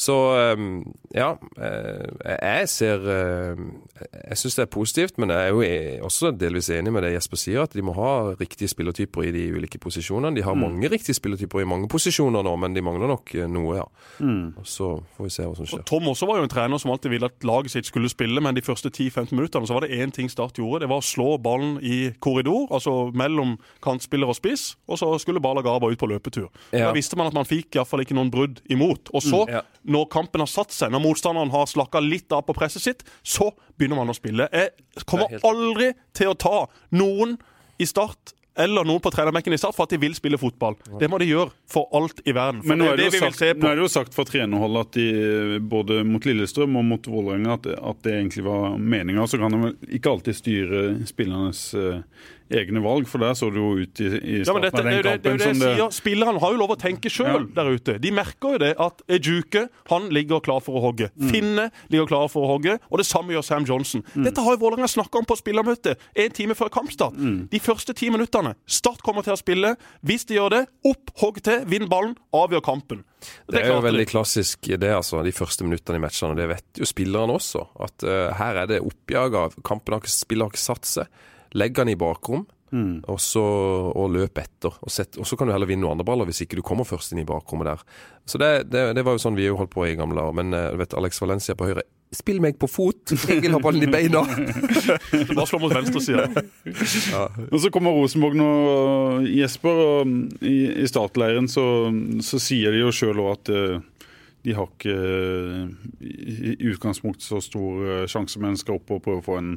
Så 0.00 0.14
eh, 0.32 0.60
ja, 1.12 1.34
eh, 1.60 2.06
jeg 2.40 2.68
ser 2.72 3.02
eh, 3.04 3.58
Jeg 4.30 4.38
syns 4.40 4.56
det 4.56 4.62
er 4.64 4.70
positivt, 4.72 5.18
men 5.20 5.32
jeg 5.34 5.48
er 5.48 5.50
jo 5.52 5.60
e- 5.66 5.98
også 6.06 6.30
delvis 6.40 6.70
enig 6.72 6.92
med 6.94 7.04
det 7.04 7.10
Jesper 7.16 7.40
sier, 7.40 7.66
at 7.66 7.74
de 7.76 7.84
må 7.84 7.92
ha 7.98 8.12
riktige 8.40 8.70
spillertyper 8.70 9.26
i 9.28 9.32
de 9.34 9.42
ulike 9.58 9.80
posisjonene. 9.82 10.32
De 10.38 10.44
har 10.46 10.56
mange 10.56 10.88
riktige 10.88 11.16
spillertyper 11.18 11.60
i 11.64 11.68
mange 11.68 11.88
posisjoner 11.92 12.44
nå, 12.46 12.54
men 12.62 12.76
de 12.76 12.84
mangler 12.86 13.10
nok 13.12 13.34
eh, 13.36 13.48
noe, 13.50 13.76
ja. 13.82 13.84
Og 14.60 14.64
så 14.68 14.88
får 15.18 15.26
vi 15.28 15.34
se 15.34 15.44
hva 15.48 15.58
som 15.58 15.68
skjer. 15.68 15.82
Og 15.84 15.88
Tom 15.90 16.08
også 16.14 16.28
var 16.30 16.40
jo 16.40 16.46
en 16.48 16.52
trener 16.52 16.80
som 16.80 16.94
alltid 16.94 17.12
ville 17.12 17.28
at 17.28 17.44
laget 17.44 17.74
sitt 17.74 17.90
skulle 17.90 18.08
spille, 18.12 18.40
men 18.40 18.56
de 18.56 18.64
første 18.64 18.88
10-15 18.88 19.34
minuttene 19.36 19.68
så 19.68 19.76
var 19.76 19.84
det 19.86 19.98
én 20.00 20.14
ting 20.16 20.30
Start 20.32 20.56
gjorde. 20.60 20.84
Det 20.84 20.90
var 20.92 21.02
å 21.02 21.04
slå 21.04 21.34
ballen 21.42 21.76
i 21.82 22.12
korridor, 22.22 22.68
altså 22.72 23.10
mellom 23.16 23.56
kantspiller 23.84 24.30
og 24.30 24.38
spiss, 24.38 24.76
og 24.88 25.00
så 25.00 25.10
skulle 25.20 25.42
Bala 25.44 25.60
Garba 25.66 25.90
ut 25.90 26.00
på 26.00 26.08
løpetur. 26.08 26.48
Ja. 26.72 26.86
Da 26.88 26.94
visste 26.96 27.18
man 27.20 27.28
at 27.28 27.36
man 27.36 27.48
fikk 27.48 27.76
iallfall 27.76 28.04
ikke 28.04 28.16
noen 28.16 28.30
brudd 28.32 28.62
imot. 28.70 29.10
Og 29.12 29.24
så, 29.26 29.44
ja. 29.50 29.64
Når 29.90 30.08
kampen 30.12 30.42
har 30.44 30.50
satt 30.50 30.74
seg, 30.74 30.92
når 30.94 31.02
motstanderen 31.04 31.50
har 31.54 31.66
slakka 31.70 32.02
litt 32.04 32.30
av 32.36 32.44
på 32.46 32.54
presset 32.56 32.84
sitt, 32.84 33.06
så 33.26 33.50
begynner 33.78 33.98
man 34.00 34.12
å 34.12 34.16
spille. 34.16 34.46
Jeg 34.54 35.04
kommer 35.06 35.26
er 35.26 35.36
helt- 35.38 35.48
aldri 35.50 35.92
til 36.16 36.30
å 36.32 36.36
ta 36.38 36.58
noen 36.94 37.38
i 37.80 37.86
Start 37.88 38.34
eller 38.60 38.84
noen 38.84 39.00
på 39.00 39.08
trenerbenken 39.14 39.54
i 39.54 39.58
Start 39.58 39.76
for 39.76 39.86
at 39.86 39.92
de 39.94 39.98
vil 40.02 40.12
spille 40.18 40.36
fotball. 40.36 40.74
Det 41.00 41.08
må 41.08 41.18
de 41.22 41.28
gjøre 41.30 41.52
for 41.70 41.86
alt 41.96 42.18
i 42.28 42.34
verden. 42.36 42.60
For 42.62 42.68
Men 42.74 42.82
nå 42.82 42.88
er, 42.90 42.96
det, 42.98 43.06
det 43.06 43.12
det 43.14 43.20
sagt, 43.22 43.38
se 43.38 43.52
nå 43.54 43.70
er 43.70 43.78
det 43.78 43.84
jo 43.86 43.92
sagt 43.94 44.16
fra 44.16 44.24
trenerhold 44.28 44.80
at 44.82 44.90
de 44.98 45.60
både 45.70 46.02
mot 46.04 46.26
Lillestrøm 46.28 46.76
og 46.76 46.84
mot 46.84 47.08
Vålerenga 47.08 47.54
at, 47.56 47.66
at 47.78 48.02
det 48.04 48.16
egentlig 48.18 48.44
var 48.44 48.76
meninga. 48.76 49.24
Så 49.30 49.38
kan 49.40 49.54
de 49.54 49.62
vel 49.64 49.96
ikke 49.96 50.12
alltid 50.12 50.36
styre 50.36 50.82
spillernes 51.08 51.62
eh, 51.78 52.02
egne 52.50 52.82
valg, 52.84 53.06
for 53.08 53.22
der 53.22 53.36
så 53.38 53.48
det 53.52 53.60
jo 53.60 53.70
ut 53.80 54.00
i, 54.02 54.08
i 54.18 54.38
Ja, 54.40 54.46
starten 54.48 54.64
dette, 54.66 54.80
av 54.80 54.86
den 54.88 55.02
kampen 55.02 55.10
det, 55.10 55.22
det, 55.22 55.32
det 55.38 55.46
som 55.46 55.60
det 55.62 55.70
sier. 55.76 55.94
Spillerne 55.94 56.42
har 56.42 56.54
jo 56.54 56.60
lov 56.60 56.74
å 56.74 56.78
tenke 56.80 57.12
sjøl 57.12 57.28
Ja. 57.30 57.42
der 57.60 57.70
ute. 57.76 57.96
De 58.02 58.12
merker 58.14 58.56
jo 58.56 58.60
det 58.62 58.72
at 58.80 59.02
Ejuke 59.08 59.66
han 59.90 60.08
ligger 60.14 60.42
klar 60.44 60.60
for 60.64 60.78
å 60.80 60.84
hogge. 60.88 61.10
Mm. 61.14 61.30
Finne 61.30 61.66
ligger 61.92 62.10
klar 62.10 62.26
for 62.32 62.46
å 62.46 62.52
hogge. 62.56 62.78
Og 62.90 62.98
det 63.02 63.06
samme 63.06 63.34
gjør 63.34 63.46
Sam 63.46 63.68
Johnson. 63.68 64.04
Mm. 64.14 64.24
Dette 64.28 64.44
har 64.46 64.56
jo 64.56 64.62
Vålerenga 64.64 64.90
snakka 64.90 65.22
om 65.22 65.28
på 65.28 65.38
spillermøtet 65.38 66.00
en 66.14 66.34
time 66.36 66.56
før 66.58 66.72
kampstart. 66.74 67.16
Mm. 67.16 67.46
De 67.52 67.60
første 67.62 67.94
ti 67.96 68.10
minuttene. 68.10 68.54
Start 68.66 69.02
kommer 69.06 69.26
til 69.26 69.36
å 69.36 69.40
spille. 69.40 69.76
Hvis 70.06 70.26
de 70.28 70.36
gjør 70.38 70.56
det, 70.56 70.64
opp, 70.90 71.14
hogg 71.22 71.40
til, 71.46 71.62
vinn 71.70 71.88
ballen, 71.90 72.16
avgjør 72.36 72.64
kampen. 72.66 73.04
Det 73.50 73.60
er 73.60 73.74
jo 73.74 73.80
veldig 73.84 74.06
klassisk 74.08 74.70
det, 74.80 74.92
altså. 74.96 75.20
De 75.26 75.32
første 75.34 75.66
minuttene 75.66 76.00
i 76.00 76.02
matchene. 76.02 76.36
Det 76.38 76.46
vet 76.50 76.80
jo 76.80 76.88
spillerne 76.88 77.36
også. 77.36 77.66
At 77.84 78.06
uh, 78.06 78.30
her 78.38 78.62
er 78.62 78.70
det 78.70 78.80
oppjaga. 78.84 79.48
Kampen 79.66 79.96
har 79.96 80.02
ikke, 80.04 80.12
spillet 80.14 80.46
har 80.46 80.54
ikke 80.54 80.62
satt 80.62 80.88
seg. 80.88 81.20
Legg 81.58 81.76
den 81.78 81.92
i 81.92 81.98
bakrom. 81.98 82.46
Og 83.10 83.18
så 83.18 83.42
og 83.42 84.12
løp 84.14 84.38
etter. 84.38 84.74
Og, 84.80 84.90
set, 84.92 85.18
og 85.18 85.26
så 85.26 85.36
kan 85.36 85.48
du 85.48 85.54
heller 85.54 85.68
vinne 85.70 85.82
noen 85.84 85.96
andre 85.96 86.06
baller 86.06 86.28
hvis 86.28 86.44
ikke 86.44 86.60
du 86.60 86.66
kommer 86.66 86.86
først 86.86 87.14
inn 87.14 87.22
i 87.22 87.28
bakrommet 87.28 87.66
der. 87.72 87.86
Så 88.30 88.38
det, 88.38 88.50
det, 88.70 88.84
det 88.98 89.04
var 89.06 89.16
jo 89.16 89.22
sånn 89.22 89.38
vi 89.38 89.48
jo 89.48 89.58
holdt 89.58 89.72
på 89.74 89.88
i 89.88 89.96
gamle 89.98 90.20
dager. 90.20 90.36
Men 90.38 90.54
eh, 90.54 90.68
du 90.74 90.78
vet 90.82 90.94
Alex 90.98 91.22
Valencia 91.22 91.58
på 91.58 91.70
høyre 91.70 91.86
Spill 92.10 92.40
meg 92.42 92.56
på 92.58 92.66
fot! 92.66 93.12
Jeg 93.30 93.38
vil 93.44 93.52
ha 93.54 93.60
ballen 93.62 93.84
i 93.86 93.90
beina! 93.90 94.24
Bare 95.30 95.44
slå 95.46 95.60
mot 95.62 95.70
venstresida. 95.70 96.24
Og 97.52 97.60
så 97.62 97.70
kommer 97.70 97.94
Rosenborg 97.94 98.34
nå, 98.34 98.48
Jesper. 99.30 99.82
Og 99.84 100.42
I, 100.42 100.56
i 100.82 100.88
startleiren 100.90 101.46
så, 101.50 101.62
så 102.26 102.40
sier 102.42 102.74
de 102.74 102.82
jo 102.82 102.90
sjøl 102.90 103.22
òg 103.22 103.30
at 103.36 103.52
eh, 103.54 103.76
de 104.44 104.54
har 104.56 104.68
ikke 104.70 104.94
eh, 104.94 105.72
i 106.00 106.68
utgangspunktet 106.70 107.26
så 107.26 107.40
stor 107.44 107.82
eh, 107.84 108.04
sjanse, 108.10 108.40
men 108.40 108.56
skal 108.60 108.78
opp 108.78 108.92
og 108.94 109.02
prøve 109.04 109.20
å 109.20 109.26
få 109.26 109.36
en, 109.40 109.50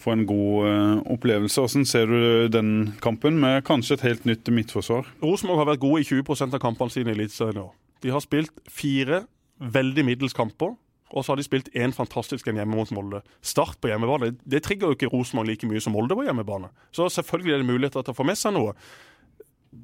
få 0.00 0.14
en 0.14 0.24
god 0.28 0.68
eh, 0.70 1.02
opplevelse. 1.16 1.60
Hvordan 1.60 1.88
ser 1.88 2.08
du 2.08 2.48
den 2.52 2.70
kampen, 3.04 3.36
med 3.40 3.62
kanskje 3.68 3.98
et 3.98 4.06
helt 4.08 4.28
nytt 4.28 4.48
midtforsvar? 4.48 5.10
Rosenborg 5.24 5.62
har 5.62 5.72
vært 5.74 5.84
gode 5.84 6.04
i 6.04 6.08
20 6.08 6.46
av 6.46 6.62
kampene 6.62 6.94
sine 6.94 7.12
i 7.12 7.18
Eliteserien 7.18 7.66
år. 7.66 7.74
De 8.04 8.12
har 8.12 8.24
spilt 8.24 8.64
fire 8.68 9.24
veldig 9.60 10.08
middels 10.08 10.36
kamper. 10.36 10.74
Og 11.14 11.22
så 11.22 11.30
har 11.30 11.38
de 11.38 11.44
spilt 11.46 11.68
én 11.78 11.92
fantastisk 11.94 12.48
en 12.48 12.56
hjemme 12.58 12.74
mot 12.74 12.90
Molde. 12.90 13.20
Start 13.44 13.76
på 13.78 13.90
hjemmebane. 13.90 14.32
Det 14.42 14.64
trigger 14.64 14.90
jo 14.90 14.96
ikke 14.96 15.10
Rosenborg 15.12 15.52
like 15.52 15.68
mye 15.70 15.82
som 15.82 15.94
Molde 15.94 16.16
på 16.16 16.24
hjemmebane. 16.26 16.72
Så 16.96 17.06
selvfølgelig 17.12 17.54
er 17.54 17.62
det 17.62 17.68
muligheter 17.68 18.02
til 18.02 18.14
å 18.14 18.18
få 18.18 18.26
med 18.26 18.40
seg 18.40 18.56
noe. 18.56 18.72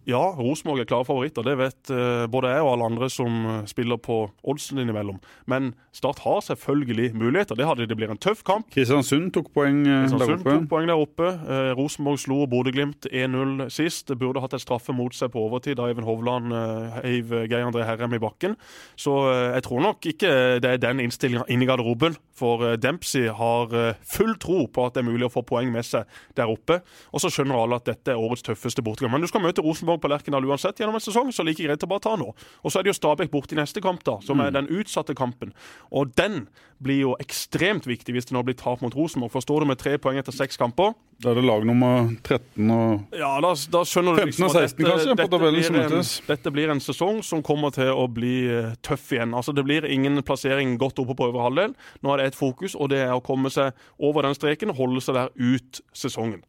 Ja, 0.09 0.23
Rosenborg 0.39 0.83
er 0.83 0.89
klare 0.91 1.07
favoritter. 1.09 1.45
Det 1.47 1.57
vet 1.61 1.93
eh, 1.95 2.27
både 2.31 2.55
jeg 2.55 2.65
og 2.65 2.73
alle 2.73 2.89
andre 2.93 3.11
som 3.13 3.41
eh, 3.47 3.61
spiller 3.71 4.01
på 4.01 4.23
oddsen 4.49 4.81
innimellom. 4.83 5.21
Men 5.51 5.73
Start 5.93 6.19
har 6.23 6.41
selvfølgelig 6.41 7.11
muligheter. 7.19 7.55
Det 7.59 7.67
hadde 7.67 7.87
det 7.91 7.97
blir 7.99 8.11
en 8.13 8.19
tøff 8.21 8.45
kamp. 8.47 8.69
Kristiansund 8.71 9.33
tok 9.35 9.49
poeng 9.55 9.81
Kristiansund 9.83 10.21
der 10.23 10.35
oppe. 10.37 10.53
tok 10.55 10.69
poeng 10.71 10.87
der 10.87 11.01
oppe. 11.03 11.31
Eh, 11.51 11.71
Rosenborg 11.75 12.21
slo 12.23 12.45
Bodø-Glimt 12.47 13.09
1-0 13.11 13.67
sist. 13.75 14.07
Det 14.09 14.19
burde 14.21 14.39
hatt 14.45 14.55
et 14.55 14.63
straffe 14.63 14.95
mot 14.95 15.15
seg 15.17 15.33
på 15.35 15.43
overtid 15.43 15.81
da 15.81 15.89
Even 15.91 16.07
Hovland 16.07 16.55
eh, 16.55 17.01
heiv 17.03 17.35
Geir 17.51 17.67
André 17.67 17.83
Herrem 17.89 18.15
i 18.15 18.21
bakken. 18.23 18.55
Så 18.95 19.17
eh, 19.33 19.49
jeg 19.57 19.65
tror 19.67 19.83
nok 19.83 20.07
ikke 20.13 20.31
det 20.63 20.71
er 20.77 20.79
den 20.85 21.03
innstillinga 21.03 21.49
inni 21.51 21.67
garderoben. 21.67 22.15
For 22.39 22.63
eh, 22.69 22.77
Dempsey 22.79 23.27
har 23.27 23.75
eh, 23.75 23.99
full 24.07 24.37
tro 24.39 24.69
på 24.71 24.87
at 24.87 24.95
det 24.95 25.03
er 25.03 25.11
mulig 25.11 25.27
å 25.27 25.33
få 25.35 25.43
poeng 25.43 25.75
med 25.75 25.91
seg 25.91 26.07
der 26.39 26.55
oppe. 26.55 26.85
Og 27.11 27.25
så 27.25 27.33
skjønner 27.35 27.59
alle 27.59 27.81
at 27.83 27.91
dette 27.91 28.15
er 28.15 28.23
årets 28.23 28.47
tøffeste 28.47 28.87
bortegang. 28.87 29.11
Men 29.11 29.27
du 29.27 29.31
skal 29.33 29.43
møte 29.43 29.59
Rosenborg 29.67 29.80
på 29.87 30.11
Lerkendal 30.11 30.45
uansett 30.45 30.81
gjennom 30.81 30.99
en 30.99 31.05
sesong, 31.05 31.31
så 31.33 31.45
like 31.47 31.63
greit 31.65 31.85
å 31.87 31.91
bare 31.91 32.05
ta 32.05 32.17
nå. 32.21 32.33
Og 32.65 32.73
så 32.73 32.81
er 32.81 32.87
det 32.87 32.93
jo 32.95 32.99
Stabæk 33.01 33.31
borte 33.33 33.57
i 33.57 33.61
neste 33.61 33.83
kamp, 33.85 34.05
da, 34.05 34.19
som 34.25 34.41
er 34.45 34.53
den 34.55 34.69
utsatte 34.69 35.15
kampen. 35.19 35.55
Og 35.91 36.13
den 36.19 36.49
blir 36.81 37.03
jo 37.03 37.15
ekstremt 37.21 37.85
viktig 37.89 38.15
hvis 38.17 38.29
det 38.31 38.35
nå 38.37 38.43
blir 38.47 38.57
tap 38.57 38.81
mot 38.85 38.95
Rosenborg. 38.97 39.33
Forstår 39.35 39.63
du 39.65 39.69
med 39.69 39.81
tre 39.81 39.99
poeng 40.01 40.17
etter 40.21 40.33
seks 40.35 40.57
kamper? 40.61 40.95
Da 41.21 41.35
er 41.35 41.37
det 41.37 41.45
lag 41.45 41.67
nummer 41.69 42.09
13 42.25 42.71
og 42.73 43.17
Ja, 43.19 43.35
da, 43.45 43.51
da 43.75 43.83
skjønner 43.85 44.17
du 44.17 44.23
15 44.25 44.47
og 44.47 44.55
at 44.57 44.71
16 44.73 44.87
kanskje, 44.89 45.17
på 45.21 45.27
tabellen 45.35 45.67
som 45.67 45.77
møtes. 45.77 46.13
dette 46.31 46.53
blir 46.55 46.73
en 46.73 46.81
sesong 46.81 47.21
som 47.27 47.45
kommer 47.45 47.75
til 47.77 47.93
å 47.93 48.07
bli 48.09 48.35
eh, 48.49 48.71
tøff 48.87 49.11
igjen. 49.13 49.37
Altså 49.37 49.53
Det 49.57 49.67
blir 49.69 49.85
ingen 49.85 50.23
plassering 50.25 50.79
godt 50.81 51.03
oppe 51.05 51.19
på 51.19 51.29
øvre 51.29 51.45
halvdel. 51.51 51.75
Nå 52.01 52.15
er 52.15 52.23
det 52.23 52.31
ett 52.31 52.41
fokus, 52.41 52.73
og 52.75 52.89
det 52.95 53.03
er 53.05 53.13
å 53.13 53.21
komme 53.25 53.53
seg 53.53 53.77
over 54.01 54.25
den 54.25 54.39
streken 54.39 54.73
og 54.73 54.81
holde 54.81 55.05
seg 55.05 55.21
der 55.21 55.35
ut 55.37 55.83
sesongen. 55.93 56.41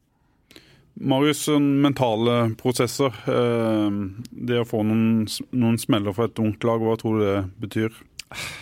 Marius, 1.01 1.45
sånn 1.47 1.67
mentale 1.81 2.51
prosesser. 2.59 3.13
eh, 3.27 3.89
Det 4.31 4.59
å 4.61 4.67
få 4.67 4.83
noen, 4.85 5.27
noen 5.51 5.77
smeller 5.81 6.13
for 6.13 6.29
et 6.29 6.39
ungt 6.39 6.63
lag, 6.67 6.81
hva 6.83 6.97
tror 7.01 7.19
du 7.19 7.25
det 7.25 7.37
betyr? 7.65 7.91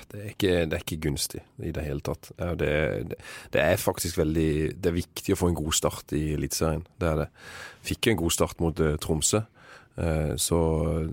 Det 0.10 0.17
er 0.17 0.30
ikke, 0.32 0.54
det 0.65 0.73
er 0.73 0.82
ikke 0.82 1.02
gunstig 1.04 1.41
i 1.62 1.69
det 1.75 1.84
hele 1.86 2.02
tatt. 2.02 2.32
Det, 2.58 2.69
det, 3.12 3.19
det 3.54 3.62
er 3.62 3.78
faktisk 3.78 4.17
veldig 4.17 4.80
Det 4.82 4.89
er 4.89 4.95
viktig 4.95 5.36
å 5.36 5.38
få 5.38 5.52
en 5.52 5.60
god 5.60 5.75
start 5.78 6.15
i 6.17 6.23
Eliteserien. 6.34 6.82
Det 6.97 7.06
er 7.12 7.19
det. 7.21 7.28
Fikk 7.86 8.08
en 8.10 8.17
god 8.23 8.34
start 8.34 8.60
mot 8.63 8.80
eh, 8.82 8.95
Tromsø. 8.97 9.43
Eh, 9.99 10.34
så, 10.41 10.60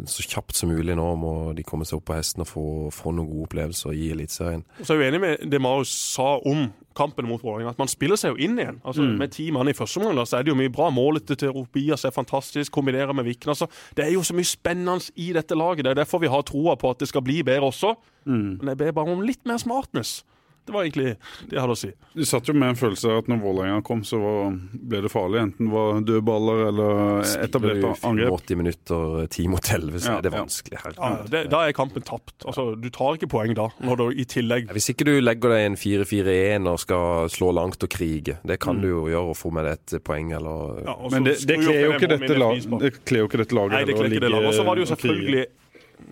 så 0.08 0.24
kjapt 0.24 0.56
som 0.56 0.72
mulig 0.72 0.96
nå 0.96 1.04
må 1.20 1.34
de 1.58 1.66
komme 1.68 1.84
seg 1.84 1.98
opp 2.00 2.06
på 2.08 2.16
hesten 2.16 2.46
og 2.46 2.48
få, 2.48 2.64
få 2.96 3.12
noen 3.12 3.28
gode 3.28 3.50
opplevelser 3.50 3.92
i 3.92 4.08
Eliteserien. 4.16 4.64
Så 4.80 4.94
er 4.94 5.02
jeg 5.02 5.10
uenig 5.12 5.20
med 5.26 5.46
det 5.52 5.60
Marius 5.60 5.92
sa 6.16 6.36
om 6.48 6.70
kampen 6.96 7.28
mot 7.28 7.42
Vålerenga. 7.44 7.74
At 7.76 7.78
man 7.82 7.90
spiller 7.92 8.16
seg 8.20 8.34
jo 8.34 8.40
inn 8.46 8.56
igjen. 8.58 8.80
Altså 8.84 9.02
Med 9.20 9.32
ti 9.36 9.50
mann 9.54 9.68
i 9.68 9.74
første 9.76 10.00
omgang 10.00 10.26
så 10.26 10.38
er 10.38 10.46
det 10.46 10.52
jo 10.54 10.58
mye 10.58 10.72
bra. 10.72 10.88
Målet 10.90 11.26
til 11.38 11.52
Robias 11.52 12.04
er 12.04 12.14
fantastisk. 12.16 12.72
Kombinerer 12.72 13.12
med 13.14 13.24
Vikne. 13.28 13.52
Altså, 13.54 13.68
det 13.96 14.06
er 14.06 14.12
jo 14.14 14.22
så 14.26 14.34
mye 14.34 14.48
spennende 14.48 15.12
i 15.16 15.32
dette 15.36 15.54
laget. 15.54 15.84
Det 15.84 15.90
er 15.92 16.00
derfor 16.02 16.18
vi 16.24 16.32
har 16.32 16.42
troa 16.42 16.74
på 16.76 16.90
at 16.90 16.98
det 17.04 17.08
skal 17.08 17.22
bli 17.22 17.42
bedre 17.46 17.68
også. 17.70 17.94
Men 18.58 18.68
jeg 18.72 18.78
ber 18.78 18.92
bare 18.96 19.12
om 19.12 19.22
litt 19.22 19.44
mer 19.46 19.60
smartness. 19.62 20.24
Det 20.66 20.74
var 20.74 20.82
egentlig 20.86 21.12
det 21.46 21.54
jeg 21.56 21.62
hadde 21.62 21.74
å 21.76 21.78
si. 21.78 21.90
Du 22.16 22.24
satt 22.26 22.48
jo 22.50 22.54
med 22.58 22.72
en 22.72 22.78
følelse 22.78 23.10
av 23.12 23.20
at 23.22 23.28
når 23.30 23.38
Vålerenga 23.44 23.82
kom, 23.86 24.00
så 24.06 24.18
var, 24.18 24.56
ble 24.90 25.02
det 25.04 25.10
farlig. 25.12 25.40
Enten 25.46 25.70
var 25.70 26.00
døde 26.02 26.22
baller 26.26 26.62
eller 26.70 27.22
etablert 27.44 28.02
angrep. 28.06 28.32
80 28.40 28.60
minutter, 28.60 29.26
10 29.30 29.48
mot 29.52 29.70
11, 29.76 30.00
så 30.00 30.10
Ja, 30.10 30.16
er 30.18 30.26
det 30.26 30.32
ja. 30.32 30.40
vanskelig. 30.42 30.78
Ja, 30.78 30.82
Herregud. 30.88 31.30
det, 31.30 31.42
da 31.52 31.60
er 31.68 31.76
kampen 31.76 32.02
tapt. 32.06 32.34
Altså, 32.44 32.66
Du 32.80 32.88
tar 32.90 33.14
ikke 33.20 33.28
poeng 33.30 33.54
da, 33.56 33.68
når 33.84 33.96
du 34.02 34.04
i 34.20 34.24
tillegg 34.28 34.72
Hvis 34.74 34.90
ikke 34.92 35.06
du 35.06 35.14
legger 35.22 35.54
deg 35.54 35.66
en 35.70 35.76
4-4-1 35.78 36.66
og 36.70 36.80
skal 36.82 37.30
slå 37.32 37.52
langt 37.54 37.82
og 37.86 37.92
krige, 37.92 38.38
det 38.46 38.58
kan 38.62 38.80
du 38.82 38.88
jo 38.88 39.04
gjøre 39.10 39.32
og 39.34 39.38
få 39.38 39.52
med 39.54 39.68
deg 39.68 39.78
et 39.78 40.02
poeng 40.06 40.32
eller 40.36 40.82
ja, 40.86 40.96
Men 41.12 41.28
det, 41.28 41.38
det 41.46 41.60
kler 41.62 41.80
jo 41.84 41.92
ikke 41.94 42.10
dette 42.10 42.36
laget 42.36 42.66
Nei, 42.66 42.80
det 42.82 42.92
kler 43.06 44.10
ikke 44.10 44.24
det 44.26 44.32
laget. 44.32 44.48
Og 44.50 44.54
så 44.56 44.64
var 44.66 44.76
det 44.76 44.86
jo 44.86 44.90
selvfølgelig 44.94 45.46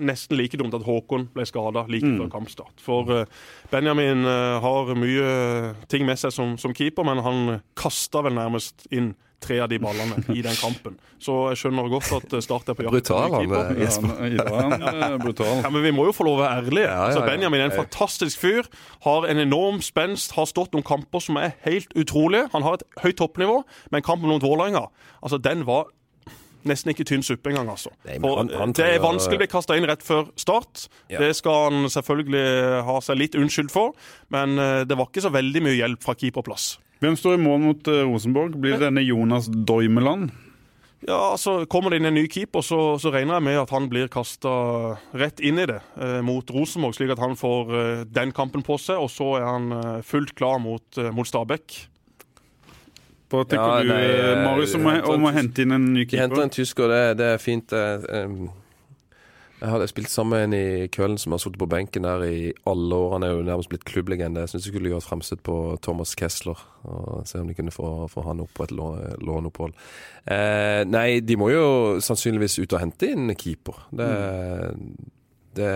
nesten 0.00 0.36
like 0.38 0.56
dumt 0.60 0.74
at 0.74 0.82
Håkon 0.86 1.28
ble 1.34 1.44
skada 1.46 1.84
like 1.88 2.04
Mm. 2.04 2.18
før 2.20 2.30
kampstart. 2.38 2.80
For 2.80 3.10
eh, 3.10 3.24
Benjamin 3.70 4.24
eh, 4.24 4.60
har 4.60 4.94
mye 4.98 5.74
ting 5.88 6.04
med 6.06 6.18
seg 6.18 6.32
som, 6.32 6.56
som 6.58 6.74
keeper, 6.74 7.04
men 7.04 7.18
han 7.24 7.60
kasta 7.76 8.22
vel 8.22 8.34
nærmest 8.34 8.86
inn 8.90 9.14
tre 9.44 9.58
av 9.60 9.68
de 9.68 9.76
ballene 9.78 10.22
i 10.32 10.40
den 10.40 10.54
kampen. 10.56 10.94
Så 11.20 11.34
jeg 11.52 11.58
skjønner 11.60 11.88
godt 11.92 12.08
at 12.16 12.36
Start 12.42 12.70
er 12.72 12.76
på 12.78 12.86
jakt. 12.86 12.94
Brutal, 12.94 13.26
etter 13.28 13.42
keeper. 13.42 14.22
eh. 14.24 14.36
Ja, 14.38 15.10
eh, 15.12 15.16
brutal. 15.20 15.58
Ja, 15.66 15.68
men 15.74 15.82
Vi 15.84 15.90
må 15.92 16.06
jo 16.08 16.14
få 16.16 16.24
lov 16.24 16.38
å 16.38 16.42
være 16.46 16.62
ærlige. 16.62 16.86
Ja, 16.86 16.94
ja, 16.94 17.02
Altså, 17.10 17.20
ja. 17.20 17.26
Benjamin 17.28 17.60
er 17.60 17.68
en 17.68 17.76
fantastisk 17.76 18.40
fyr. 18.40 18.64
Har 19.04 19.26
en 19.28 19.36
enorm 19.42 19.82
spenst. 19.84 20.32
Har 20.38 20.46
stått 20.48 20.72
noen 20.72 20.86
kamper 20.86 21.20
som 21.20 21.36
er 21.36 21.52
helt 21.66 21.92
utrolige. 21.92 22.48
Han 22.56 22.62
har 22.64 22.78
et 22.80 22.86
høyt 23.04 23.18
toppnivå, 23.20 23.58
men 23.92 24.02
kampen 24.06 24.28
mot 24.32 24.40
Vålerenga, 24.42 24.86
altså, 25.22 25.36
den 25.42 25.66
var 25.68 25.90
nesten 26.68 26.92
ikke 26.94 27.04
tynn 27.08 27.22
suppe 27.26 27.50
engang, 27.52 27.68
altså. 27.72 27.90
Nei, 28.06 28.18
han- 28.22 28.50
han 28.58 28.72
det 28.72 28.86
er 28.94 29.02
vanskelig 29.04 29.36
å 29.38 29.42
bli 29.44 29.50
kasta 29.52 29.76
inn 29.76 29.86
rett 29.88 30.02
før 30.02 30.28
start. 30.36 30.86
Ja. 31.10 31.18
Det 31.20 31.34
skal 31.36 31.70
han 31.70 31.88
selvfølgelig 31.92 32.84
ha 32.84 33.00
seg 33.00 33.18
litt 33.20 33.34
unnskyldt 33.38 33.70
for, 33.74 33.92
men 34.30 34.58
eh, 34.58 34.84
det 34.84 34.96
var 34.96 35.06
ikke 35.10 35.22
så 35.26 35.32
veldig 35.34 35.62
mye 35.62 35.76
hjelp 35.78 36.02
fra 36.02 36.14
keeperplass. 36.14 36.78
Hvem 37.02 37.16
står 37.20 37.34
i 37.36 37.42
mål 37.42 37.60
mot 37.60 37.88
eh, 37.88 38.02
Rosenborg? 38.08 38.54
Blir 38.60 38.78
det 38.78 38.86
denne 38.88 39.04
Jonas 39.04 39.48
Doimeland? 39.50 40.30
Ja, 41.04 41.34
altså 41.34 41.66
Kommer 41.68 41.90
det 41.92 41.98
inn 42.00 42.06
en 42.08 42.14
ny 42.16 42.22
keeper, 42.32 42.62
så, 42.64 42.78
så 42.98 43.10
regner 43.12 43.36
jeg 43.36 43.44
med 43.44 43.58
at 43.60 43.72
han 43.74 43.90
blir 43.92 44.08
kasta 44.08 44.52
rett 45.12 45.42
inn 45.44 45.58
i 45.60 45.66
det 45.68 45.82
eh, 46.00 46.20
mot 46.24 46.48
Rosenborg, 46.54 46.94
slik 46.96 47.10
at 47.12 47.20
han 47.20 47.36
får 47.36 47.74
eh, 47.76 48.04
den 48.08 48.32
kampen 48.32 48.64
på 48.64 48.78
seg. 48.80 48.96
Og 49.04 49.10
så 49.12 49.34
er 49.36 49.44
han 49.44 49.66
eh, 49.76 49.98
fullt 50.06 50.32
klar 50.38 50.56
mot, 50.64 50.86
eh, 50.96 51.10
mot 51.12 51.28
Stabæk. 51.28 51.76
Hva 53.34 53.46
tenker 53.50 53.70
Ja, 53.70 53.78
du, 53.82 53.92
nei, 53.92 54.02
eh, 54.08 54.26
eh, 54.32 54.42
Marius, 54.44 54.74
om, 54.78 54.90
om 55.14 55.30
å 55.30 55.32
hente 55.34 55.64
inn 55.64 55.74
en 55.76 55.88
ny 55.94 56.04
De 56.10 56.20
henter 56.20 56.44
en 56.44 56.52
tysker, 56.54 56.90
det, 56.90 57.02
det 57.20 57.32
er 57.34 57.42
fint. 57.42 57.74
Jeg 59.64 59.70
hadde 59.72 59.86
spilt 59.88 60.10
sammen 60.12 60.34
med 60.34 60.42
en 60.44 60.54
i 60.58 60.88
Køln 60.92 61.14
som 61.16 61.32
har 61.32 61.40
sittet 61.40 61.60
på 61.62 61.68
benken 61.70 62.04
der 62.04 62.24
i 62.26 62.50
alle 62.68 62.96
år. 62.98 63.14
Han 63.14 63.24
er 63.24 63.30
jo 63.32 63.44
nærmest 63.46 63.70
blitt 63.72 63.86
klubblegende. 63.88 64.42
Jeg 64.42 64.52
syns 64.52 64.66
jeg 64.66 64.74
skulle 64.74 64.90
gjort 64.90 65.06
fremstøt 65.06 65.40
på 65.46 65.54
Thomas 65.84 66.12
Kessler. 66.18 66.58
Og 66.84 67.22
se 67.28 67.40
om 67.40 67.48
de 67.48 67.56
kunne 67.56 67.72
få, 67.72 67.92
få 68.12 68.26
han 68.26 68.42
opp 68.44 68.52
på 68.58 68.66
et 68.66 68.74
låneopphold. 68.74 69.72
Eh, 70.28 70.82
nei, 70.90 71.06
de 71.24 71.38
må 71.40 71.48
jo 71.48 71.64
sannsynligvis 72.04 72.58
ut 72.60 72.76
og 72.76 72.82
hente 72.82 73.08
inn 73.14 73.32
keeper. 73.40 73.86
Det, 73.88 74.10
det, 75.56 75.72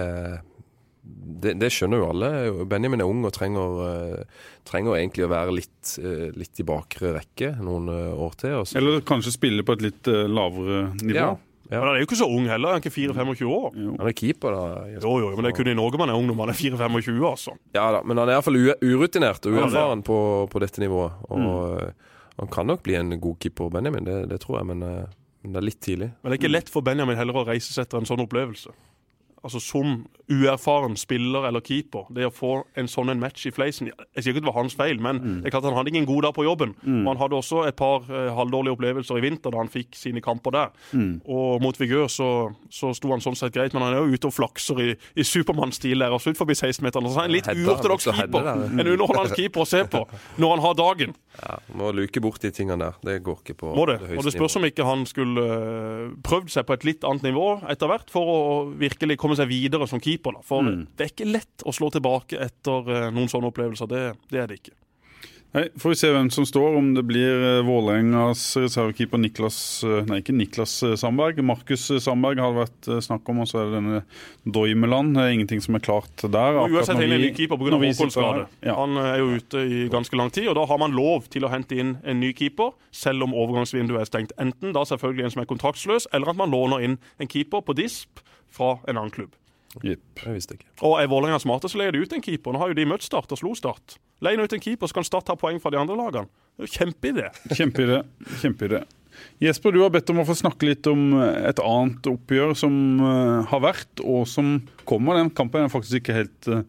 det, 1.43 1.55
det 1.61 1.71
skjønner 1.73 2.03
jo 2.03 2.09
alle. 2.13 2.31
Benjamin 2.69 3.03
er 3.03 3.11
ung 3.11 3.25
og 3.27 3.35
trenger, 3.35 3.83
eh, 3.87 4.47
trenger 4.69 4.99
egentlig 4.99 5.27
å 5.27 5.33
være 5.33 5.55
litt, 5.55 5.93
eh, 6.03 6.29
litt 6.37 6.61
i 6.61 6.67
bakre 6.67 7.15
rekke 7.19 7.53
noen 7.65 7.91
eh, 7.93 8.15
år 8.27 8.39
til. 8.41 8.57
Også. 8.63 8.79
Eller 8.81 9.05
kanskje 9.07 9.35
spille 9.37 9.67
på 9.67 9.77
et 9.77 9.85
litt 9.89 10.09
lavere 10.09 10.89
nivå? 11.03 11.15
Ja. 11.19 11.37
Men 11.69 11.83
han 11.85 11.91
er 11.91 12.01
jo 12.01 12.07
ikke 12.09 12.17
så 12.17 12.27
ung 12.33 12.47
heller. 12.49 12.73
Han 12.73 12.81
er 12.81 12.85
ikke 12.85 12.95
4-25 12.95 13.51
år. 13.53 13.75
Han 13.77 14.09
er 14.09 14.15
keeper, 14.17 14.55
da. 14.57 14.85
Jo, 14.95 15.15
jo, 15.21 15.33
men 15.37 15.45
det 15.45 15.51
er 15.51 15.59
kun 15.59 15.69
i 15.69 15.77
Norge 15.77 16.01
man 16.01 16.09
er 16.09 16.17
ung 16.17 16.25
når 16.31 16.39
man 16.39 16.53
er 16.53 16.57
4-25, 16.57 17.19
altså. 17.29 17.57
Ja 17.77 17.91
da, 17.93 18.01
men 18.09 18.17
han 18.17 18.31
er 18.31 18.39
iallfall 18.39 18.57
urutinert 18.57 19.45
og 19.45 19.53
Ja, 19.53 19.59
det 19.59 19.67
er 19.67 19.67
uerfaren 19.67 20.05
på, 20.07 20.19
på 20.49 20.63
dette 20.65 20.81
nivået. 20.81 21.19
Og 21.29 21.45
mm. 21.45 22.07
han 22.41 22.53
kan 22.55 22.73
nok 22.73 22.87
bli 22.89 22.97
en 22.97 23.13
god 23.21 23.37
keeper, 23.45 23.69
Benjamin, 23.75 24.09
det, 24.09 24.23
det 24.33 24.41
tror 24.47 24.63
jeg, 24.63 24.71
men, 24.73 24.87
men 25.45 25.53
det 25.53 25.61
er 25.61 25.69
litt 25.69 25.83
tidlig. 25.85 26.09
Men 26.23 26.33
det 26.33 26.39
er 26.39 26.41
ikke 26.41 26.55
lett 26.55 26.73
for 26.73 26.89
Benjamin 26.89 27.21
heller 27.21 27.37
å 27.37 27.45
reise 27.51 27.75
seg 27.75 27.85
etter 27.85 28.01
en 28.01 28.09
sånn 28.09 28.25
opplevelse. 28.25 28.73
Altså 29.45 29.61
Som 29.63 30.07
uerfaren 30.29 30.97
spiller 30.99 31.47
eller 31.49 31.63
keeper, 31.65 32.09
det 32.15 32.27
å 32.29 32.33
få 32.35 32.53
en 32.77 32.89
sånn 32.91 33.13
en 33.13 33.21
match 33.23 33.47
i 33.49 33.53
fleisen 33.55 33.89
Jeg 33.89 34.25
sier 34.25 34.35
ikke 34.35 34.43
det 34.43 34.51
var 34.51 34.59
hans 34.59 34.75
feil, 34.77 34.99
men 35.01 35.21
det 35.41 35.49
er 35.49 35.55
klart 35.55 35.69
han 35.69 35.77
hadde 35.79 35.93
ingen 35.93 36.09
god 36.09 36.27
dag 36.27 36.35
på 36.37 36.45
jobben. 36.45 36.75
Og 36.85 37.09
han 37.13 37.21
hadde 37.21 37.39
også 37.39 37.63
et 37.69 37.77
par 37.79 38.05
eh, 38.11 38.29
halvdårlige 38.37 38.77
opplevelser 38.77 39.21
i 39.21 39.25
vinter 39.25 39.55
da 39.55 39.63
han 39.63 39.71
fikk 39.73 39.97
sine 39.99 40.23
kamper 40.25 40.55
der. 40.55 40.75
Og 41.25 41.63
mot 41.65 41.79
Vigør 41.81 42.09
så, 42.13 42.29
så 42.73 42.93
sto 42.97 43.13
han 43.15 43.23
sånn 43.25 43.39
sett 43.39 43.55
greit, 43.55 43.75
men 43.77 43.87
han 43.87 43.97
er 43.97 44.03
jo 44.05 44.19
ute 44.19 44.31
og 44.31 44.37
flakser 44.37 44.83
i, 44.85 44.91
i 45.19 45.27
Supermann-stil 45.27 46.05
der, 46.05 46.15
også 46.15 46.35
ut 46.35 46.41
forbi 46.41 46.57
16-meteren. 46.59 47.09
Så 47.09 47.23
han 47.23 47.29
er 47.29 47.33
en 47.33 47.37
litt 47.39 47.51
uortodoks 47.55 48.11
keeper. 48.11 48.53
En 48.69 48.85
underholdende 48.85 49.39
keeper 49.39 49.65
å 49.65 49.69
se 49.69 49.85
på 49.89 50.05
når 50.39 50.55
han 50.57 50.65
har 50.67 50.79
dagen. 50.79 51.17
Ja, 51.39 51.59
Må 51.79 51.93
luke 51.95 52.21
bort 52.23 52.43
de 52.43 52.51
tingene 52.55 52.81
der. 52.83 52.97
Det 53.05 53.19
går 53.27 53.43
ikke 53.45 53.55
på 53.61 53.73
Må 53.77 53.85
det. 53.87 53.99
det 54.03 54.19
Og 54.19 54.27
det 54.27 54.33
spørs 54.35 54.57
om 54.59 54.67
ikke 54.67 54.87
han 54.87 55.05
skulle 55.07 55.45
øh, 55.45 56.17
prøvd 56.27 56.51
seg 56.51 56.67
på 56.67 56.75
et 56.75 56.87
litt 56.89 57.07
annet 57.07 57.29
nivå 57.29 57.47
etter 57.71 57.91
hvert 57.91 58.11
for 58.11 58.33
å 58.33 58.41
virkelig 58.79 59.19
komme 59.21 59.28
seg 59.37 59.51
videre 59.51 59.89
som 59.91 60.01
keeper. 60.01 60.39
Da. 60.39 60.45
For 60.47 60.65
det 60.65 61.05
er 61.05 61.13
ikke 61.13 61.29
lett 61.29 61.65
å 61.67 61.75
slå 61.75 61.91
tilbake 61.93 62.41
etter 62.49 62.93
øh, 62.95 63.09
noen 63.13 63.29
sånne 63.29 63.53
opplevelser. 63.53 63.91
Det, 63.91 64.05
det 64.33 64.43
er 64.43 64.49
det 64.49 64.63
ikke. 64.63 64.77
Nei, 65.57 65.63
får 65.81 65.95
vi 65.95 65.97
se 65.97 66.09
hvem 66.13 66.27
som 66.29 66.45
står, 66.45 66.75
om 66.77 66.91
det 66.93 67.07
blir 67.09 67.31
eh, 67.41 67.63
Vålerengas 67.65 68.43
reservekeeper 68.61 69.21
Niklas 69.23 69.57
eh, 69.87 70.03
Nei, 70.05 70.19
ikke 70.21 70.35
Niklas 70.37 70.75
eh, 70.85 70.93
Sandberg. 71.01 71.41
Markus 71.41 71.87
eh, 71.95 72.01
Sandberg 72.05 72.43
har 72.43 72.53
det 72.53 72.61
vært 72.67 72.89
eh, 72.93 73.01
snakk 73.07 73.31
om, 73.33 73.41
og 73.41 73.49
så 73.49 73.63
er 73.63 73.71
det 73.71 73.79
denne 73.79 74.03
Doimeland. 74.45 75.17
Det 75.17 75.25
er 75.25 75.37
ingenting 75.39 75.65
som 75.65 75.79
er 75.79 75.85
klart 75.87 76.21
der. 76.21 76.61
Uansett 76.69 77.01
hele 77.01 77.17
en 77.17 77.25
ny 77.25 77.33
keeper 77.33 77.57
pga. 77.57 77.81
Håkon-skade. 77.81 78.45
Ja. 78.61 78.77
Han 78.77 79.01
er 79.01 79.23
jo 79.23 79.33
ute 79.41 79.65
i 79.65 79.81
ganske 79.89 80.21
lang 80.21 80.29
tid, 80.37 80.51
og 80.53 80.59
da 80.61 80.69
har 80.69 80.85
man 80.85 80.93
lov 80.93 81.31
til 81.33 81.49
å 81.49 81.53
hente 81.55 81.81
inn 81.81 81.97
en 82.05 82.21
ny 82.21 82.35
keeper, 82.37 82.77
selv 82.93 83.25
om 83.25 83.33
overgangsvinduet 83.33 84.05
er 84.05 84.13
stengt. 84.13 84.37
Enten 84.37 84.77
da 84.77 84.85
selvfølgelig 84.93 85.31
en 85.31 85.37
som 85.39 85.47
er 85.47 85.49
kontraktsløs, 85.49 86.11
eller 86.13 86.35
at 86.35 86.43
man 86.45 86.53
låner 86.53 86.85
inn 86.85 87.01
en 87.17 87.31
keeper 87.31 87.65
på 87.65 87.79
disp 87.81 88.21
fra 88.55 88.77
en 88.87 88.97
annen 88.97 89.15
klubb. 89.15 89.37
Jepp. 89.85 90.23
Jeg 90.25 90.35
visste 90.35 90.57
ikke. 90.57 90.69
Og 90.87 90.97
er 90.99 91.09
Vålerenga 91.11 91.39
smarte, 91.43 91.69
så 91.71 91.79
leier 91.81 91.95
de 91.95 92.03
ut 92.03 92.15
en 92.17 92.25
keeper. 92.25 92.55
Nå 92.55 92.63
har 92.63 92.73
jo 92.73 92.79
de 92.79 92.87
møtt 92.89 93.05
Start 93.05 93.33
og 93.35 93.41
slo 93.41 93.55
Start. 93.59 93.99
de 94.25 94.37
ut 94.41 94.55
en 94.57 94.65
keeper, 94.65 94.89
så 94.89 94.99
kan 94.99 95.07
Start 95.07 95.29
ta 95.29 95.37
poeng 95.39 95.61
fra 95.61 95.73
de 95.75 95.81
andre 95.81 95.97
lagene. 95.99 96.31
Det 96.57 96.65
er 96.65 96.71
jo 96.71 96.77
kjempeidé. 96.79 97.29
Kjempeidé. 97.53 98.01
Kjempeidé. 98.41 98.83
Jesper, 99.43 99.75
du 99.75 99.81
har 99.83 99.91
bedt 99.91 100.11
om 100.13 100.21
å 100.23 100.27
få 100.27 100.35
snakke 100.39 100.67
litt 100.69 100.87
om 100.91 101.17
et 101.19 101.59
annet 101.59 102.07
oppgjør 102.07 102.53
som 102.59 102.75
eh, 103.03 103.49
har 103.51 103.63
vært, 103.65 104.03
og 104.03 104.29
som 104.31 104.61
kommer. 104.87 105.19
Den 105.19 105.33
kampen 105.35 105.67
er 105.67 105.73
faktisk 105.73 106.01
ikke 106.01 106.15
helt 106.15 106.51
uh, 106.53 106.63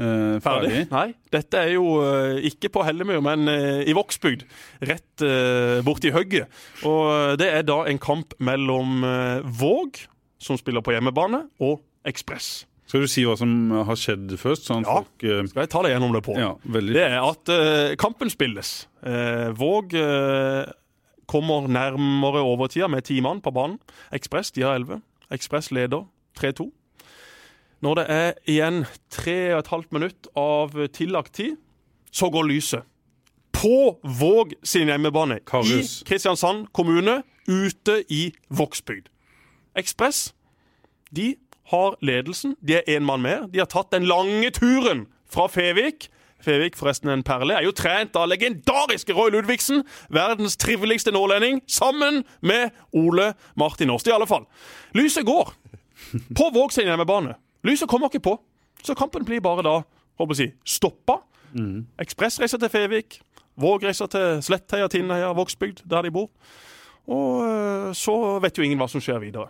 ferdig. 0.00 0.40
ferdig. 0.44 0.80
Nei, 0.92 1.06
dette 1.32 1.60
er 1.60 1.74
jo 1.76 1.98
uh, 2.00 2.40
ikke 2.40 2.72
på 2.72 2.86
Hellemyr, 2.88 3.20
men 3.24 3.52
uh, 3.52 3.84
i 3.84 3.96
Vågsbygd. 3.96 4.46
Rett 4.88 5.24
borti 5.84 6.10
hugget. 6.14 6.48
Og 6.88 7.04
eh, 7.12 7.36
det 7.40 7.50
er 7.52 7.64
da 7.66 7.82
en 7.88 8.00
kamp 8.02 8.34
mellom 8.42 9.04
eh, 9.06 9.46
Våg, 9.60 10.04
som 10.44 10.58
spiller 10.60 10.84
på 10.84 10.94
hjemmebane, 10.94 11.44
og 11.64 11.82
Ekspress. 12.04 12.66
Skal 12.84 13.00
du 13.00 13.08
si 13.08 13.22
hva 13.24 13.32
som 13.40 13.48
har 13.88 13.96
skjedd 13.96 14.34
først? 14.36 14.66
Sånn 14.68 14.84
Ja. 14.84 14.98
folk 15.00 15.24
uh, 15.24 15.46
Skal 15.48 15.62
jeg 15.64 15.70
ta 15.72 15.80
deg 15.86 15.94
gjennom 15.94 16.12
det 16.12 16.20
på? 16.26 16.34
Ja. 16.36 16.50
Det 16.68 17.00
er 17.00 17.16
at 17.24 17.48
uh, 17.48 17.94
kampen 17.96 18.28
spilles. 18.32 18.74
Uh, 19.00 19.48
Våg 19.56 19.96
kommer 21.24 21.64
nærmere 21.72 22.42
overtida 22.44 22.88
med 22.92 23.06
ti 23.08 23.16
mann 23.24 23.40
på 23.40 23.50
banen. 23.56 23.78
Ekspress 24.12 24.52
de 24.52 24.66
har 24.66 24.76
elleve. 24.76 25.00
Ekspress 25.32 25.70
leder 25.72 26.04
3-2. 26.36 26.68
Når 27.80 27.94
det 27.98 28.04
er 28.12 28.30
igjen 28.48 28.82
tre 29.12 29.38
og 29.54 29.62
et 29.62 29.72
halvt 29.72 29.96
minutt 29.96 30.28
av 30.36 30.76
tillagt 30.92 31.32
tid, 31.40 31.56
så 32.12 32.28
går 32.32 32.46
lyset. 32.52 32.84
På 33.54 33.96
Våg 34.04 34.52
sin 34.66 34.88
hjemmebane 34.92 35.40
Karus. 35.48 36.02
i 36.02 36.04
Kristiansand 36.08 36.68
kommune, 36.76 37.22
ute 37.48 38.02
i 38.12 38.34
Vågsbygd. 38.52 39.08
Ekspress 39.76 40.34
de 41.14 41.34
har 41.70 41.96
ledelsen. 42.02 42.56
De 42.60 42.76
er 42.76 42.96
én 42.96 43.04
mann 43.06 43.22
mer. 43.22 43.46
De 43.52 43.58
har 43.62 43.70
tatt 43.70 43.92
den 43.94 44.06
lange 44.08 44.50
turen 44.50 45.06
fra 45.30 45.46
Fevik. 45.48 46.08
Fevik, 46.44 46.76
forresten 46.76 47.08
en 47.08 47.22
perle, 47.24 47.54
er 47.56 47.64
jo 47.64 47.72
trent 47.72 48.16
av 48.20 48.28
legendariske 48.28 49.14
Roy 49.16 49.30
Ludvigsen. 49.32 49.80
Verdens 50.12 50.58
triveligste 50.60 51.14
nordlending, 51.14 51.62
sammen 51.66 52.22
med 52.44 52.74
Ole 52.92 53.32
Martin 53.56 53.90
Årst, 53.90 54.10
i 54.10 54.12
alle 54.12 54.28
fall. 54.28 54.44
Lyset 54.92 55.24
går 55.24 55.54
på 56.36 56.50
Våg 56.52 56.74
sin 56.74 56.90
hjemmebane. 56.90 57.38
Lyset 57.64 57.88
kommer 57.88 58.12
ikke 58.12 58.26
på, 58.28 58.36
så 58.84 58.96
kampen 58.98 59.24
blir 59.24 59.40
bare 59.40 59.64
da 59.64 59.78
håper 60.20 60.42
jeg, 60.42 60.52
stoppa. 60.64 61.22
stoppa. 61.54 61.86
Ekspress 62.04 62.40
reiser 62.42 62.60
til 62.60 62.68
Fevik. 62.68 63.20
Våg 63.56 63.84
reiser 63.86 64.10
til 64.10 64.42
Slettheia, 64.42 64.88
Tinnheia, 64.88 65.32
Vågsbygd, 65.32 65.86
der 65.90 66.02
de 66.02 66.10
bor. 66.10 66.28
Og 67.06 67.46
øh, 67.46 67.94
så 67.94 68.38
vet 68.42 68.58
jo 68.58 68.64
ingen 68.64 68.80
hva 68.80 68.88
som 68.90 69.00
skjer 69.00 69.20
videre. 69.22 69.48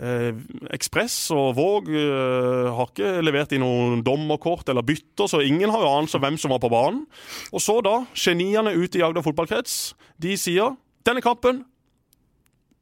Eh, 0.00 0.30
Ekspress 0.72 1.16
og 1.36 1.56
Våg 1.58 1.90
eh, 1.92 2.68
har 2.72 2.88
ikke 2.88 3.18
levert 3.20 3.52
inn 3.52 3.60
noen 3.64 4.00
dommerkort 4.06 4.70
eller 4.72 4.86
bytter, 4.86 5.28
så 5.28 5.42
ingen 5.44 5.68
har 5.70 5.84
jo 5.84 5.90
anelse 5.90 6.16
om 6.16 6.24
hvem 6.24 6.38
som 6.40 6.54
var 6.54 6.62
på 6.62 6.70
banen. 6.72 7.02
Og 7.52 7.60
så 7.60 7.76
da, 7.84 7.98
geniene 8.16 8.72
ute 8.72 9.00
i 9.00 9.04
Agder 9.04 9.24
fotballkrets, 9.26 9.92
de 10.22 10.38
sier 10.40 10.78
denne 11.06 11.22
kampen 11.24 11.64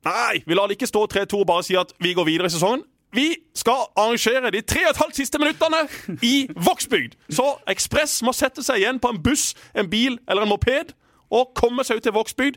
Nei, 0.00 0.38
vi 0.48 0.56
lar 0.56 0.70
det 0.70 0.78
ikke 0.78 0.88
stå 0.88 1.02
3-2 1.12 1.42
og 1.42 1.48
bare 1.50 1.64
si 1.66 1.74
at 1.76 1.90
vi 2.00 2.14
går 2.16 2.24
videre 2.24 2.48
i 2.48 2.52
sesongen. 2.54 2.86
Vi 3.12 3.34
skal 3.58 3.82
arrangere 3.98 4.48
de 4.54 4.62
tre 4.64 4.86
og 4.86 4.94
et 4.94 5.00
halvt 5.02 5.18
siste 5.18 5.38
minuttene 5.42 5.82
i 6.24 6.46
Vågsbygd. 6.56 7.18
Så 7.36 7.44
Ekspress 7.68 8.22
må 8.24 8.32
sette 8.32 8.64
seg 8.64 8.80
igjen 8.80 9.00
på 9.02 9.11
en 9.12 9.20
buss, 9.20 9.50
en 9.76 9.90
bil 9.92 10.16
eller 10.24 10.46
en 10.46 10.52
moped 10.54 10.94
og 11.30 11.52
komme 11.58 11.84
seg 11.86 12.00
ut 12.00 12.06
til 12.06 12.14
Vågsbygd. 12.14 12.56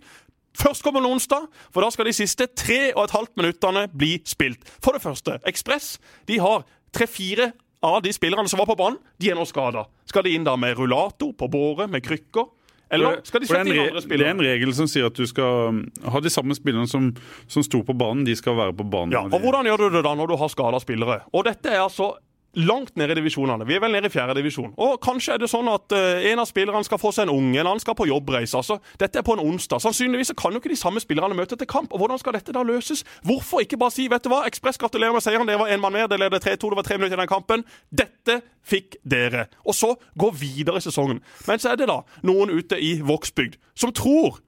Førstkommende 0.57 1.09
onsdag, 1.09 1.47
for 1.73 1.85
da 1.85 1.89
skal 1.93 2.09
de 2.09 2.15
siste 2.15 2.47
tre 2.53 2.93
og 2.93 3.07
et 3.07 3.15
halvt 3.15 3.35
minuttene 3.39 3.87
bli 3.89 4.15
spilt. 4.29 4.61
For 4.83 4.95
det 4.95 5.03
første, 5.03 5.39
Ekspress 5.49 5.97
de 6.29 6.39
har 6.43 6.65
tre-fire 6.93 7.51
av 7.83 8.01
de 8.05 8.13
spillerne 8.15 8.47
som 8.49 8.61
var 8.61 8.69
på 8.69 8.77
banen, 8.79 8.99
de 9.19 9.31
er 9.31 9.37
nå 9.37 9.45
skada. 9.49 9.87
Skal 10.07 10.27
de 10.27 10.35
inn 10.37 10.45
da 10.47 10.55
med 10.59 10.77
rullator, 10.77 11.33
på 11.35 11.49
båre, 11.51 11.89
med 11.91 12.05
krykker? 12.05 12.47
Eller 12.93 13.23
skal 13.25 13.41
de 13.41 13.49
sette 13.49 13.71
inn 13.71 13.79
andre 13.81 14.03
spillere? 14.03 14.21
det 14.21 14.27
er 14.27 14.35
en 14.35 14.43
regel 14.45 14.73
som 14.77 14.89
sier 14.89 15.09
at 15.09 15.17
du 15.17 15.25
skal 15.25 15.71
um, 15.73 15.79
ha 16.13 16.19
de 16.21 16.29
samme 16.29 16.53
spillerne 16.57 16.89
som, 16.89 17.09
som 17.49 17.65
sto 17.65 17.81
på 17.85 17.95
banen, 17.97 18.21
de 18.27 18.35
skal 18.37 18.57
være 18.59 18.75
på 18.77 18.85
banen. 18.85 19.15
Ja, 19.15 19.23
og 19.25 19.41
Hvordan 19.41 19.67
gjør 19.69 19.87
du 19.87 19.97
det 19.97 20.03
da 20.05 20.13
når 20.19 20.29
du 20.29 20.37
har 20.37 20.51
skada 20.53 20.81
spillere? 20.83 21.23
Og 21.33 21.47
dette 21.47 21.73
er 21.73 21.81
altså 21.81 22.13
langt 22.53 22.95
nede 22.97 23.15
i 23.15 23.15
divisjonene. 23.15 23.65
Vi 23.67 23.75
er 23.75 23.81
vel 23.81 23.93
nede 23.95 24.09
i 24.09 24.13
fjerde 24.13 24.35
divisjon. 24.37 24.73
Og 24.77 24.99
kanskje 25.01 25.33
er 25.33 25.41
det 25.41 25.49
sånn 25.51 25.69
at 25.71 25.95
uh, 25.95 26.21
en 26.29 26.41
av 26.43 26.47
spillerne 26.49 26.85
skal 26.85 27.01
få 27.01 27.11
seg 27.15 27.27
en 27.27 27.33
unge, 27.33 27.57
en 27.59 27.69
annen 27.69 27.81
skal 27.81 27.97
på 27.97 28.07
jobbreise. 28.09 28.57
Altså, 28.59 28.77
dette 29.01 29.19
er 29.19 29.25
på 29.25 29.35
en 29.37 29.43
onsdag. 29.43 29.81
Sannsynligvis 29.81 30.33
kan 30.37 30.53
jo 30.53 30.61
ikke 30.61 30.71
de 30.73 30.79
samme 30.79 31.01
spillerne 31.03 31.37
møte 31.37 31.57
til 31.59 31.69
kamp. 31.69 31.93
Og 31.93 32.03
hvordan 32.03 32.21
skal 32.21 32.37
dette 32.37 32.55
da 32.55 32.63
løses? 32.67 33.03
Hvorfor 33.25 33.65
ikke 33.65 33.79
bare 33.81 33.95
si 33.95 34.07
vet 34.11 34.25
du 34.25 34.31
hva, 34.33 34.43
Ekspress 34.49 34.81
gratulerer 34.81 35.15
med 35.15 35.25
seieren, 35.25 35.49
det 35.49 35.57
var 35.59 35.73
én 35.73 35.81
mann 35.81 35.95
mer, 35.95 36.07
det 36.11 36.21
leder 36.21 36.41
3-2, 36.41 36.73
det 36.73 36.81
var 36.81 36.87
tre 36.87 36.97
minutter 36.99 37.17
i 37.17 37.23
den 37.23 37.31
kampen. 37.31 37.65
Dette 37.89 38.39
fikk 38.63 38.97
dere. 39.03 39.47
Og 39.65 39.77
så 39.77 39.93
gå 40.19 40.31
videre 40.37 40.79
i 40.79 40.85
sesongen. 40.85 41.23
Men 41.47 41.61
så 41.61 41.73
er 41.73 41.81
det 41.81 41.89
da 41.89 42.01
noen 42.27 42.53
ute 42.53 42.77
i 42.79 42.99
Vågsbygd 43.03 43.57
som 43.77 43.93
tror 43.95 44.43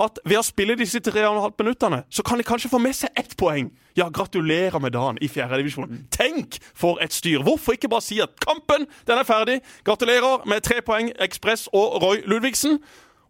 at 0.00 0.20
ved 0.24 0.40
å 0.40 0.44
spille 0.44 0.78
disse 0.78 1.00
tre 1.04 1.24
og 1.26 1.34
en 1.34 1.44
halv 1.44 1.56
minuttene, 1.60 2.02
så 2.08 2.24
kan 2.26 2.40
de 2.40 2.46
kanskje 2.46 2.70
få 2.72 2.80
med 2.82 2.96
seg 2.96 3.12
ett 3.20 3.36
poeng. 3.38 3.70
Ja, 3.98 4.08
gratulerer 4.08 4.78
med 4.78 4.94
dagen 4.94 5.18
i 5.22 5.28
fjerdedivisjon. 5.28 6.06
Tenk 6.14 6.58
for 6.74 7.00
et 7.02 7.14
styr! 7.14 7.42
Hvorfor 7.42 7.74
ikke 7.74 7.90
bare 7.90 8.04
si 8.04 8.20
at 8.22 8.36
kampen, 8.42 8.86
den 9.08 9.18
er 9.18 9.26
ferdig? 9.26 9.60
Gratulerer 9.86 10.46
med 10.48 10.62
tre 10.66 10.80
poeng, 10.86 11.10
Ekspress 11.20 11.68
og 11.72 12.02
Roy 12.02 12.22
Ludvigsen. 12.26 12.78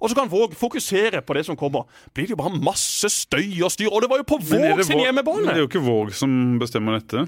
Og 0.01 0.09
så 0.09 0.17
kan 0.17 0.31
Våg 0.33 0.55
fokusere 0.57 1.21
på 1.23 1.35
det 1.37 1.45
som 1.47 1.57
kommer. 1.61 1.85
Blir 2.15 2.25
det 2.29 2.33
jo 2.33 2.41
bare 2.41 2.57
masse 2.57 3.09
støy 3.13 3.61
og 3.65 3.73
styr. 3.73 3.91
Og 3.93 4.01
det 4.03 4.09
var 4.11 4.23
jo 4.23 4.29
på 4.29 4.39
Våg 4.41 4.85
sin 4.89 5.03
hjemmebane! 5.05 5.45
Men 5.45 5.53
det 5.53 5.59
er 5.59 5.65
jo 5.67 5.69
ikke 5.69 5.85
Våg 5.85 6.15
som 6.17 6.57
bestemmer 6.61 6.97
dette. 7.01 7.27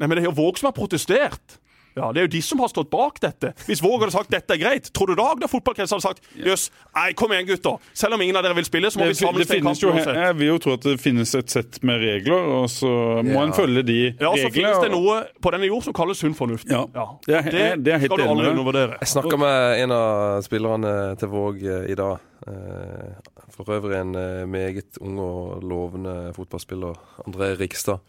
Nei, 0.00 0.06
men 0.06 0.16
det 0.16 0.24
er 0.24 0.30
jo 0.30 0.36
Våg 0.36 0.60
som 0.60 0.70
har 0.70 0.76
protestert. 0.76 1.58
Ja, 1.96 2.12
Det 2.12 2.20
er 2.22 2.26
jo 2.26 2.32
de 2.32 2.40
som 2.42 2.58
har 2.60 2.68
stått 2.68 2.90
bak 2.90 3.18
dette. 3.20 3.52
Hvis 3.66 3.82
Våg 3.82 4.00
hadde 4.00 4.12
sagt 4.14 4.30
dette 4.30 4.54
er 4.54 4.58
greit, 4.58 4.90
tror 4.92 5.06
du 5.06 5.14
da 5.14 5.26
Agder 5.32 5.48
fotballkrets 5.48 5.90
hadde 5.92 6.02
sagt 6.04 6.22
jøss, 6.36 6.70
nei, 6.96 7.12
kom 7.12 7.30
igjen, 7.32 7.46
gutter. 7.46 7.78
Selv 7.94 8.14
om 8.14 8.20
ingen 8.22 8.36
av 8.36 8.42
dere 8.46 8.54
vil 8.54 8.64
spille, 8.64 8.90
så 8.90 8.98
må 8.98 9.04
Det, 9.04 9.16
vi 9.16 9.26
samles 9.26 9.46
det 9.46 9.48
til 9.48 9.60
finnes 9.60 9.80
kamp 9.80 9.82
jo, 9.82 9.92
uansett. 9.92 10.16
jeg 10.24 10.36
vil 10.38 10.46
jo 10.48 10.58
tro 10.58 10.72
at 10.78 10.80
det 10.88 11.00
finnes 11.00 11.34
et 11.34 11.50
sett 11.50 11.82
med 11.84 12.00
regler, 12.00 12.48
og 12.56 12.66
så 12.72 13.22
må 13.22 13.32
Ja. 13.34 13.42
en 13.44 13.52
følge 13.52 13.82
de 13.84 13.92
reglene. 13.92 14.20
Ja, 14.20 14.28
og 14.30 14.38
så 14.38 14.48
reglene. 14.48 14.52
finnes 14.72 14.80
det 14.82 14.90
noe 14.92 15.24
på 15.42 15.50
denne 15.52 15.66
jord 15.66 15.82
som 15.84 15.92
kalles 15.92 16.18
sunn 16.18 16.34
fornuft. 16.34 16.68
Ja. 16.70 16.86
Det 17.26 17.34
er- 17.34 17.76
det 17.76 17.92
er 17.92 17.98
helt 17.98 18.12
skal 18.12 18.16
du 18.16 18.28
aldri 18.28 18.44
med 18.44 18.56
undervurdere. 18.56 18.98
Jeg 19.00 19.08
snakka 19.08 19.38
med 19.38 19.80
en 19.82 19.90
av 19.92 20.42
spillerne 20.42 21.18
til 21.18 21.28
Våg 21.28 21.62
eh, 21.62 21.90
i 21.90 21.94
dag. 21.94 22.18
Eh, 22.48 23.14
For 23.52 23.64
øvrig 23.64 24.00
en 24.00 24.14
eh, 24.14 24.46
meget 24.46 24.96
ung 25.00 25.18
og 25.20 25.62
lovende 25.62 26.32
fotballspiller. 26.34 26.94
André 27.28 27.54
Rikstad. 27.60 28.00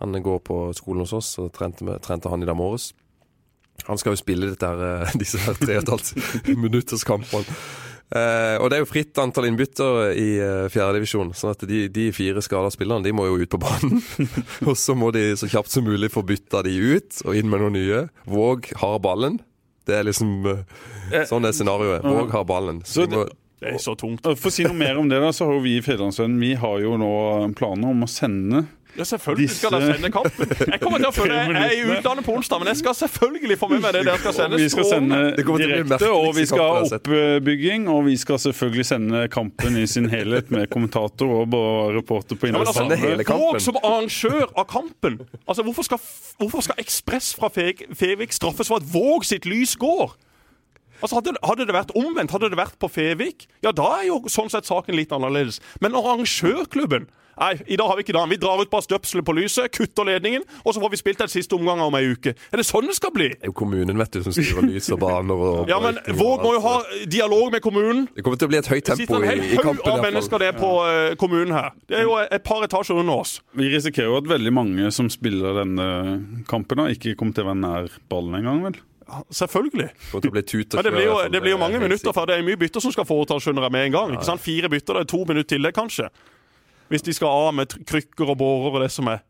Han 0.00 0.12
går 0.22 0.40
på 0.40 0.74
skolen 0.74 1.00
hos 1.06 1.12
oss, 1.12 1.38
og 1.38 1.52
trente, 1.52 1.84
med, 1.84 2.00
trente 2.02 2.28
han 2.28 2.42
i 2.42 2.46
dag 2.46 2.56
morges. 2.56 2.92
Han 3.88 4.00
skal 4.00 4.14
jo 4.14 4.20
spille 4.20 4.52
dette 4.52 4.68
her, 4.68 4.84
eh, 5.04 5.16
disse 5.22 5.40
her 5.44 5.58
tre 5.58 5.78
og 5.78 5.84
et 5.84 5.92
halvt 5.94 6.14
minutters 6.64 7.04
kampene. 7.06 7.58
Eh, 8.14 8.56
og 8.60 8.68
det 8.70 8.76
er 8.76 8.82
jo 8.84 8.88
fritt 8.90 9.18
antall 9.18 9.48
innbytter 9.48 10.12
i 10.20 10.26
uh, 10.38 10.66
fjerdedivisjon, 10.70 11.32
sånn 11.34 11.54
at 11.54 11.64
de, 11.66 11.86
de 11.90 12.04
fire 12.14 12.42
skada 12.44 12.68
spillerne 12.70 13.02
de 13.02 13.14
må 13.16 13.24
jo 13.26 13.40
ut 13.40 13.50
på 13.50 13.58
banen. 13.62 14.02
og 14.68 14.76
så 14.78 14.94
må 14.98 15.08
de 15.14 15.32
så 15.40 15.48
kjapt 15.50 15.72
som 15.72 15.86
mulig 15.88 16.12
få 16.14 16.22
bytta 16.26 16.62
de 16.66 16.74
ut 16.94 17.24
og 17.24 17.38
inn 17.38 17.50
med 17.50 17.64
noen 17.64 17.74
nye. 17.78 18.02
Våg 18.30 18.70
har 18.82 19.00
ballen. 19.02 19.40
Det 19.88 19.98
er 19.98 20.06
liksom 20.06 20.36
eh, 20.48 21.24
Sånn 21.28 21.48
er 21.48 21.56
scenarioet. 21.56 22.04
Våg 22.06 22.30
har 22.32 22.46
ballen. 22.48 22.84
Så 22.86 23.04
Så 23.04 23.10
må, 23.10 23.24
Det 23.60 23.74
er 23.74 23.82
så 23.82 23.96
tungt. 23.98 24.24
For 24.38 24.52
å 24.52 24.54
si 24.54 24.68
noe 24.68 24.78
mer 24.78 25.00
om 25.00 25.10
det, 25.10 25.18
da, 25.20 25.32
så 25.34 25.48
har 25.48 25.58
jo 25.58 25.64
vi 25.64 25.78
i 25.80 25.82
Fedrelandsvennen 25.84 26.38
Vi 26.40 26.54
har 26.60 26.80
jo 26.84 26.94
nå 27.00 27.12
planer 27.58 27.90
om 27.90 28.06
å 28.06 28.10
sende 28.10 28.66
Ja, 28.96 29.02
selvfølgelig 29.04 29.48
Disse- 29.48 29.58
skal 29.58 29.72
de 29.80 29.86
sende 29.94 30.10
kampen. 30.14 30.50
Jeg 30.70 30.80
kommer 30.80 30.98
til 31.02 31.08
å 31.08 31.12
følge 31.16 31.34
Jeg 31.34 31.64
er 31.64 31.72
i 31.74 31.98
utlandet 31.98 32.24
på 32.28 32.34
onsdag, 32.36 32.58
men 32.62 32.68
jeg 32.70 32.76
skal 32.78 32.94
selvfølgelig 32.94 33.58
få 33.58 33.68
med 33.72 33.80
meg 33.82 33.92
det 33.96 34.02
dere 34.06 34.18
skal 34.22 34.34
sende. 34.36 34.56
Vi 34.60 34.68
skal 34.70 34.84
sende 34.84 35.18
direkte, 35.36 36.10
og 36.14 36.28
vi 36.36 36.44
skal 36.46 36.62
ha 36.62 36.84
oppbygging. 36.98 37.88
Og 37.90 38.04
vi 38.06 38.16
skal 38.16 38.38
selvfølgelig 38.38 38.86
sende 38.86 39.24
kampen 39.34 39.76
i 39.82 39.86
sin 39.90 40.06
helhet 40.12 40.50
med 40.54 40.70
kommentator 40.70 41.26
og 41.42 41.56
reporter 41.96 42.38
på 42.38 42.46
Ja, 42.46 42.52
men 42.58 42.66
altså. 42.66 42.86
Våg 43.34 43.60
som 43.60 43.76
arrangør 43.82 44.46
av 44.56 44.66
kampen. 44.70 45.18
Altså, 45.48 45.62
Hvorfor 45.64 45.82
skal, 45.90 45.98
hvorfor 46.38 46.62
skal 46.62 46.74
Ekspress 46.78 47.34
fra 47.34 47.48
Fe- 47.48 47.86
Fevik 47.94 48.32
straffes 48.32 48.68
for 48.68 48.76
at 48.76 48.86
Våg 48.94 49.24
sitt 49.24 49.44
lys 49.46 49.74
går? 49.76 50.14
Altså, 51.04 51.20
hadde, 51.20 51.36
hadde 51.44 51.66
det 51.68 51.76
vært 51.76 51.92
omvendt, 52.00 52.32
hadde 52.32 52.48
det 52.48 52.56
vært 52.56 52.78
på 52.80 52.88
Fevik, 52.88 53.44
ja, 53.64 53.74
da 53.76 53.90
er 53.98 54.08
jo 54.08 54.22
sånn 54.32 54.48
sett 54.52 54.64
saken 54.68 54.96
litt 54.96 55.12
annerledes. 55.12 55.60
Men 55.84 55.96
arrangørklubben 56.00 57.10
Nei, 57.34 57.54
i 57.66 57.76
dag 57.78 57.88
har 57.90 57.98
vi 57.98 58.04
ikke 58.04 58.14
dagen. 58.14 58.30
Vi 58.30 58.38
drar 58.38 58.60
ut 58.62 58.70
bare 58.70 58.84
støpselet 58.86 59.26
på 59.26 59.34
lyset, 59.34 59.72
kutter 59.74 60.06
ledningen, 60.06 60.44
og 60.62 60.74
så 60.74 60.82
får 60.82 60.92
vi 60.92 61.00
spilt 61.00 61.22
den 61.24 61.32
siste 61.32 61.56
omgang 61.56 61.82
om 61.82 61.96
ei 61.98 62.04
uke. 62.12 62.34
Er 62.52 62.60
det 62.60 62.66
sånn 62.68 62.86
det 62.86 62.94
skal 62.98 63.10
bli? 63.14 63.30
Det 63.32 63.48
er 63.48 63.50
jo 63.50 63.56
kommunen 63.58 63.98
vet 63.98 64.14
du, 64.14 64.20
som 64.22 64.34
styrer 64.36 64.68
lys 64.68 64.86
og 64.94 65.00
baner. 65.02 65.34
Og 65.48 65.70
Ja, 65.72 65.80
men 65.82 65.98
Våg 66.14 66.44
må 66.44 66.54
jo 66.54 66.62
ha 66.62 66.76
dialog 67.10 67.50
med 67.54 67.64
kommunen. 67.64 68.06
Det 68.14 68.22
kommer 68.22 68.38
til 68.38 68.46
å 68.46 68.54
bli 68.54 68.60
et 68.60 68.70
høyt 68.70 68.86
tempo 68.86 69.18
i, 69.18 69.34
i 69.50 69.58
kampen. 69.58 69.82
i 69.82 69.90
av 69.90 70.02
mennesker 70.04 70.44
det 70.46 70.52
på 70.60 70.70
eh, 70.86 71.16
kommunen 71.18 71.54
her. 71.56 71.74
Det 71.90 71.98
er 71.98 72.06
jo 72.06 72.16
et 72.22 72.46
par 72.46 72.62
etasjer 72.66 73.02
under 73.02 73.24
oss. 73.24 73.40
Vi 73.58 73.70
risikerer 73.72 74.12
jo 74.12 74.20
at 74.22 74.30
veldig 74.30 74.54
mange 74.54 74.94
som 74.94 75.10
spiller 75.10 75.58
denne 75.58 75.88
kampen, 76.50 76.84
da, 76.84 76.90
ikke 76.94 77.18
kommer 77.18 77.34
til 77.34 77.48
å 77.48 77.50
være 77.50 77.62
nær 77.64 78.02
ballen 78.12 78.38
engang, 78.38 78.62
vel? 78.68 78.82
Selvfølgelig. 79.30 79.88
Det 80.12 80.30
blir, 80.30 80.42
og 80.42 80.74
Men 80.74 80.84
det 80.84 80.92
blir 80.92 81.04
jo, 81.04 81.14
fall. 81.18 81.32
det 81.32 81.40
blir 81.42 81.50
jo 81.54 81.58
mange 81.58 81.80
minutter 81.80 82.12
for 82.16 82.26
det 82.26 82.38
er 82.38 82.42
mye 82.46 82.56
bytter 82.60 82.80
som 82.80 82.92
skal 82.94 83.04
foretas, 83.08 83.42
skjønner 83.44 83.62
jeg, 83.68 83.72
med 83.72 83.86
en 83.86 83.92
gang. 83.92 84.12
Ikke 84.16 84.24
sant? 84.30 84.40
Fire 84.40 84.68
bytter, 84.72 84.94
det 84.94 85.00
er 85.06 85.10
to 85.12 85.20
minutter 85.24 85.48
til 85.56 85.62
det, 85.62 85.74
kanskje. 85.76 86.08
Hvis 86.92 87.02
de 87.02 87.12
skal 87.16 87.28
av 87.28 87.54
med 87.54 87.68
krykker 87.88 88.28
og 88.34 88.38
bårer 88.38 88.74
og 88.78 88.82
det 88.84 88.90
som 88.92 89.08
er. 89.08 89.22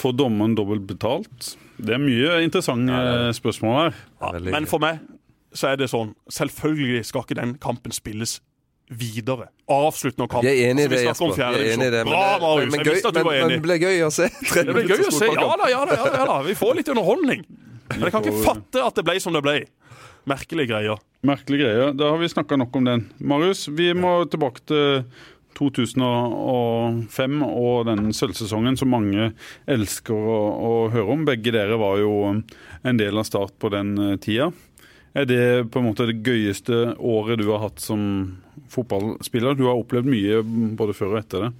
Får 0.00 0.14
dommeren 0.16 0.54
dobbelt 0.56 0.86
betalt? 0.88 1.56
Det 1.76 1.92
er 1.94 2.00
mye 2.00 2.38
interessante 2.44 3.32
spørsmål 3.36 3.76
her. 3.82 3.98
Er 4.32 4.40
Men 4.54 4.66
for 4.66 4.78
meg 4.80 5.00
så 5.52 5.68
er 5.68 5.76
det 5.76 5.90
sånn 5.92 6.14
Selvfølgelig 6.32 7.02
skal 7.04 7.26
ikke 7.26 7.36
den 7.36 7.58
kampen 7.60 7.92
spilles 7.92 8.38
videre. 8.92 9.50
Avsluttende 9.68 10.28
kamp. 10.32 10.44
Jeg 10.44 10.58
er 10.64 10.70
enig 10.72 10.86
i 10.86 10.88
Altså, 11.08 11.28
det, 11.28 11.36
Jesper. 11.36 11.44
er 11.44 11.74
enig 11.74 11.86
i 11.86 11.90
det. 11.90 11.92
divisjon. 11.92 12.12
Bra, 12.12 12.38
Marius. 12.40 12.70
men 12.72 12.78
men, 12.78 12.86
gøy- 12.86 12.94
visste 12.94 13.08
at 13.08 13.14
du 13.14 13.22
var 13.22 13.32
men- 13.32 13.40
Men 13.40 13.48
det 13.50 13.62
blir 13.62 13.78
gøy 13.80 14.00
å 14.06 14.10
se. 14.12 14.28
Det 14.64 14.74
blir 14.74 14.88
gøy 14.88 15.04
å 15.04 15.12
se. 15.12 15.26
Ja 15.26 15.32
ja 15.32 15.56
da, 15.56 15.68
ja 15.70 15.84
da, 15.84 15.94
ja 16.16 16.24
da. 16.26 16.42
Vi 16.42 16.54
får 16.54 16.74
litt 16.76 16.88
underholdning. 16.88 17.44
Men 17.94 18.08
jeg 18.08 18.14
kan 18.14 18.26
ikke 18.26 18.44
fatte 18.46 18.84
at 18.84 18.98
det 18.98 19.06
ble 19.06 19.18
som 19.22 19.36
det 19.36 19.44
ble. 19.44 19.58
Merkelige 20.30 20.70
greier. 20.70 21.00
Merkelig 21.26 21.60
greie. 21.62 21.92
Da 21.98 22.12
har 22.12 22.18
vi 22.18 22.30
snakka 22.30 22.56
nok 22.58 22.76
om 22.78 22.86
den. 22.86 23.06
Marius, 23.18 23.68
vi 23.70 23.92
må 23.94 24.24
tilbake 24.30 24.62
til 24.66 25.04
2005 25.58 27.42
og 27.46 27.86
den 27.88 28.12
sølvsesongen 28.16 28.78
som 28.80 28.92
mange 28.92 29.32
elsker 29.70 30.14
å, 30.14 30.38
å 30.52 30.72
høre 30.92 31.16
om. 31.16 31.26
Begge 31.28 31.54
dere 31.54 31.78
var 31.80 32.00
jo 32.00 32.12
en 32.32 32.98
del 33.00 33.18
av 33.18 33.26
Start 33.28 33.58
på 33.60 33.70
den 33.74 33.94
eh, 34.00 34.16
tida. 34.22 34.50
Er 35.12 35.28
det 35.28 35.42
på 35.70 35.78
en 35.78 35.90
måte 35.90 36.08
det 36.08 36.22
gøyeste 36.24 36.94
året 36.96 37.42
du 37.42 37.50
har 37.50 37.66
hatt 37.66 37.82
som 37.84 38.00
fotballspiller? 38.72 39.58
Du 39.58 39.66
har 39.68 39.76
opplevd 39.76 40.08
mye 40.08 40.40
både 40.78 40.96
før 40.96 41.16
og 41.16 41.20
etter 41.20 41.46
det. 41.46 41.52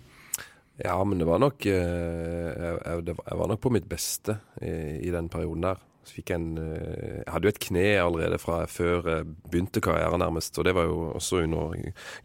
Ja, 0.82 0.96
men 1.04 1.20
det 1.20 1.28
var 1.28 1.42
nok 1.42 1.66
eh, 1.68 1.72
jeg, 1.76 2.76
jeg, 2.80 3.16
jeg 3.18 3.40
var 3.42 3.50
nok 3.50 3.60
på 3.62 3.74
mitt 3.74 3.86
beste 3.90 4.40
i, 4.62 5.04
i 5.04 5.12
den 5.12 5.28
perioden 5.30 5.68
der. 5.68 5.82
Så 6.02 6.16
fikk 6.16 6.32
en 6.34 6.46
eh, 6.58 7.22
Jeg 7.22 7.30
hadde 7.30 7.46
jo 7.46 7.52
et 7.52 7.60
kne 7.62 7.84
allerede 8.02 8.38
fra 8.42 8.62
før 8.66 9.06
jeg 9.06 9.26
begynte 9.50 9.82
karrieren, 9.84 10.18
nærmest. 10.22 10.58
Og 10.58 10.66
det 10.66 10.74
var 10.74 10.88
jo 10.88 11.12
også 11.14 11.42
under 11.44 11.76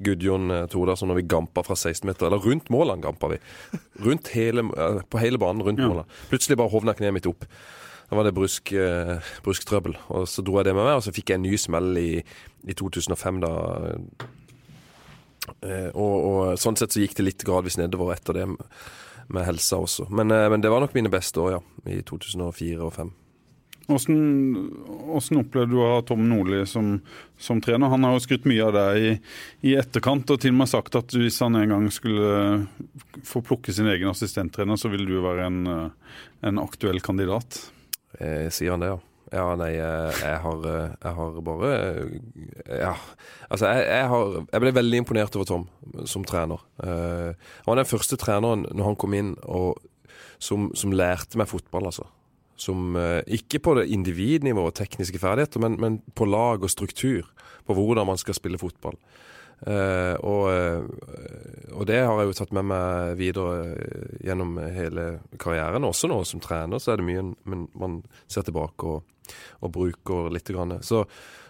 Gudjon 0.04 0.52
eh, 0.52 0.68
når 0.74 1.20
vi 1.20 1.28
gampa 1.30 1.62
fra 1.64 1.76
16 1.76 2.08
meter. 2.10 2.28
Eller 2.28 2.42
rundt 2.42 2.72
målene 2.74 3.06
gampa 3.06 3.30
vi. 3.36 3.38
Rundt 4.04 4.32
hele, 4.34 4.66
eh, 4.74 5.02
på 5.10 5.22
hele 5.22 5.38
banen 5.38 5.62
rundt 5.62 5.80
Ja. 5.80 5.88
målene. 5.88 6.08
Plutselig 6.32 6.58
bare 6.58 6.74
hovna 6.74 6.94
kneet 6.98 7.14
mitt 7.14 7.28
opp. 7.30 7.46
Da 8.10 8.16
var 8.16 8.24
det 8.24 8.34
brusk, 8.34 8.72
eh, 8.74 9.20
brusktrøbbel. 9.44 9.98
Og 10.10 10.28
så 10.28 10.42
dro 10.42 10.58
jeg 10.58 10.66
det 10.66 10.76
med 10.76 10.86
meg, 10.86 10.96
og 10.96 11.04
så 11.04 11.12
fikk 11.14 11.30
jeg 11.30 11.36
en 11.36 11.44
ny 11.44 11.58
smell 11.58 11.98
i, 11.98 12.24
i 12.66 12.74
2005, 12.74 13.42
da. 13.44 13.52
Eh, 15.64 15.90
og, 15.94 16.16
og 16.26 16.58
sånn 16.60 16.78
sett 16.80 16.92
så 16.96 17.04
gikk 17.04 17.16
det 17.20 17.26
litt 17.28 17.44
gradvis 17.48 17.78
nedover 17.78 18.14
etter 18.16 18.34
det 18.34 18.48
med, 18.48 18.64
med 19.30 19.46
helsa 19.48 19.78
også. 19.84 20.08
Men, 20.10 20.32
eh, 20.32 20.50
men 20.50 20.64
det 20.64 20.72
var 20.72 20.84
nok 20.84 20.96
mine 20.98 21.12
beste 21.12 21.40
år, 21.44 21.58
ja. 21.58 21.62
I 21.86 22.02
2004 22.02 22.82
og 22.82 22.94
2005. 22.96 23.14
Hvordan, 23.88 24.18
hvordan 25.08 25.42
opplevde 25.42 25.72
du 25.72 25.80
å 25.80 25.90
ha 25.94 26.02
Tom 26.04 26.26
Nordli 26.28 26.62
som, 26.68 26.98
som 27.40 27.62
trener? 27.64 27.92
Han 27.94 28.04
har 28.04 28.18
jo 28.18 28.24
skrytt 28.26 28.48
mye 28.50 28.66
av 28.66 28.76
deg 28.76 29.00
i, 29.00 29.14
i 29.72 29.76
etterkant, 29.80 30.28
og 30.34 30.42
til 30.44 30.52
og 30.52 30.60
med 30.60 30.72
sagt 30.72 31.00
at 31.00 31.16
hvis 31.16 31.40
han 31.46 31.56
en 31.56 31.72
gang 31.72 31.90
skulle 31.96 32.68
få 33.28 33.44
plukke 33.48 33.76
sin 33.76 33.88
egen 33.88 34.12
assistenttrener, 34.12 34.80
så 34.80 34.92
ville 34.92 35.08
du 35.08 35.24
være 35.24 35.48
en, 35.48 35.62
en 36.44 36.64
aktuell 36.64 37.00
kandidat. 37.06 37.62
Eh, 38.20 38.50
sier 38.52 38.76
han 38.76 38.84
det, 38.84 38.92
ja? 38.92 39.00
Ja, 39.28 39.48
nei, 39.60 39.74
eh, 39.76 40.20
jeg 40.24 40.40
har, 40.40 40.62
eh, 40.72 40.94
jeg 41.04 41.16
har 41.18 41.40
bare 41.44 41.72
eh, 41.76 42.78
Ja. 42.80 42.94
Altså, 43.50 43.68
jeg, 43.68 43.84
jeg, 43.88 44.08
har, 44.12 44.38
jeg 44.54 44.64
ble 44.64 44.74
veldig 44.78 45.02
imponert 45.04 45.36
over 45.36 45.48
Tom 45.48 45.66
som 46.08 46.24
trener. 46.28 46.64
Uh, 46.84 47.32
han 47.32 47.70
var 47.70 47.80
den 47.80 47.88
første 47.88 48.18
treneren 48.20 48.66
når 48.72 48.90
han 48.90 48.98
kom 49.00 49.16
inn 49.16 49.30
og, 49.48 49.80
som, 50.40 50.68
som 50.76 50.92
lærte 50.96 51.40
meg 51.40 51.48
fotball, 51.48 51.88
altså. 51.90 52.08
Som 52.58 52.96
eh, 52.98 53.22
Ikke 53.38 53.62
på 53.64 53.78
det 53.78 53.88
individnivå 53.94 54.68
og 54.70 54.76
tekniske 54.78 55.22
ferdigheter, 55.22 55.62
men, 55.64 55.78
men 55.82 56.02
på 56.16 56.26
lag 56.26 56.64
og 56.64 56.74
struktur. 56.74 57.30
På 57.68 57.76
hvordan 57.78 58.08
man 58.08 58.20
skal 58.20 58.38
spille 58.38 58.60
fotball. 58.62 58.98
Eh, 59.66 60.16
og, 60.22 60.44
eh, 60.54 60.84
og 61.74 61.88
det 61.90 62.04
har 62.06 62.20
jeg 62.20 62.30
jo 62.30 62.36
tatt 62.38 62.54
med 62.54 62.68
meg 62.70 63.16
videre 63.18 63.56
eh, 63.74 64.18
gjennom 64.28 64.58
hele 64.62 65.08
karrieren. 65.42 65.88
Også 65.88 66.10
nå 66.10 66.20
som 66.30 66.42
trener 66.44 66.82
så 66.82 66.94
er 66.94 67.02
det 67.02 67.08
mye 67.08 67.58
man 67.74 68.02
ser 68.30 68.46
tilbake 68.46 68.92
og, 68.92 69.06
og 69.62 69.74
bruker 69.76 70.30
litt. 70.34 70.48
Grann. 70.54 70.78
Så, 70.86 71.04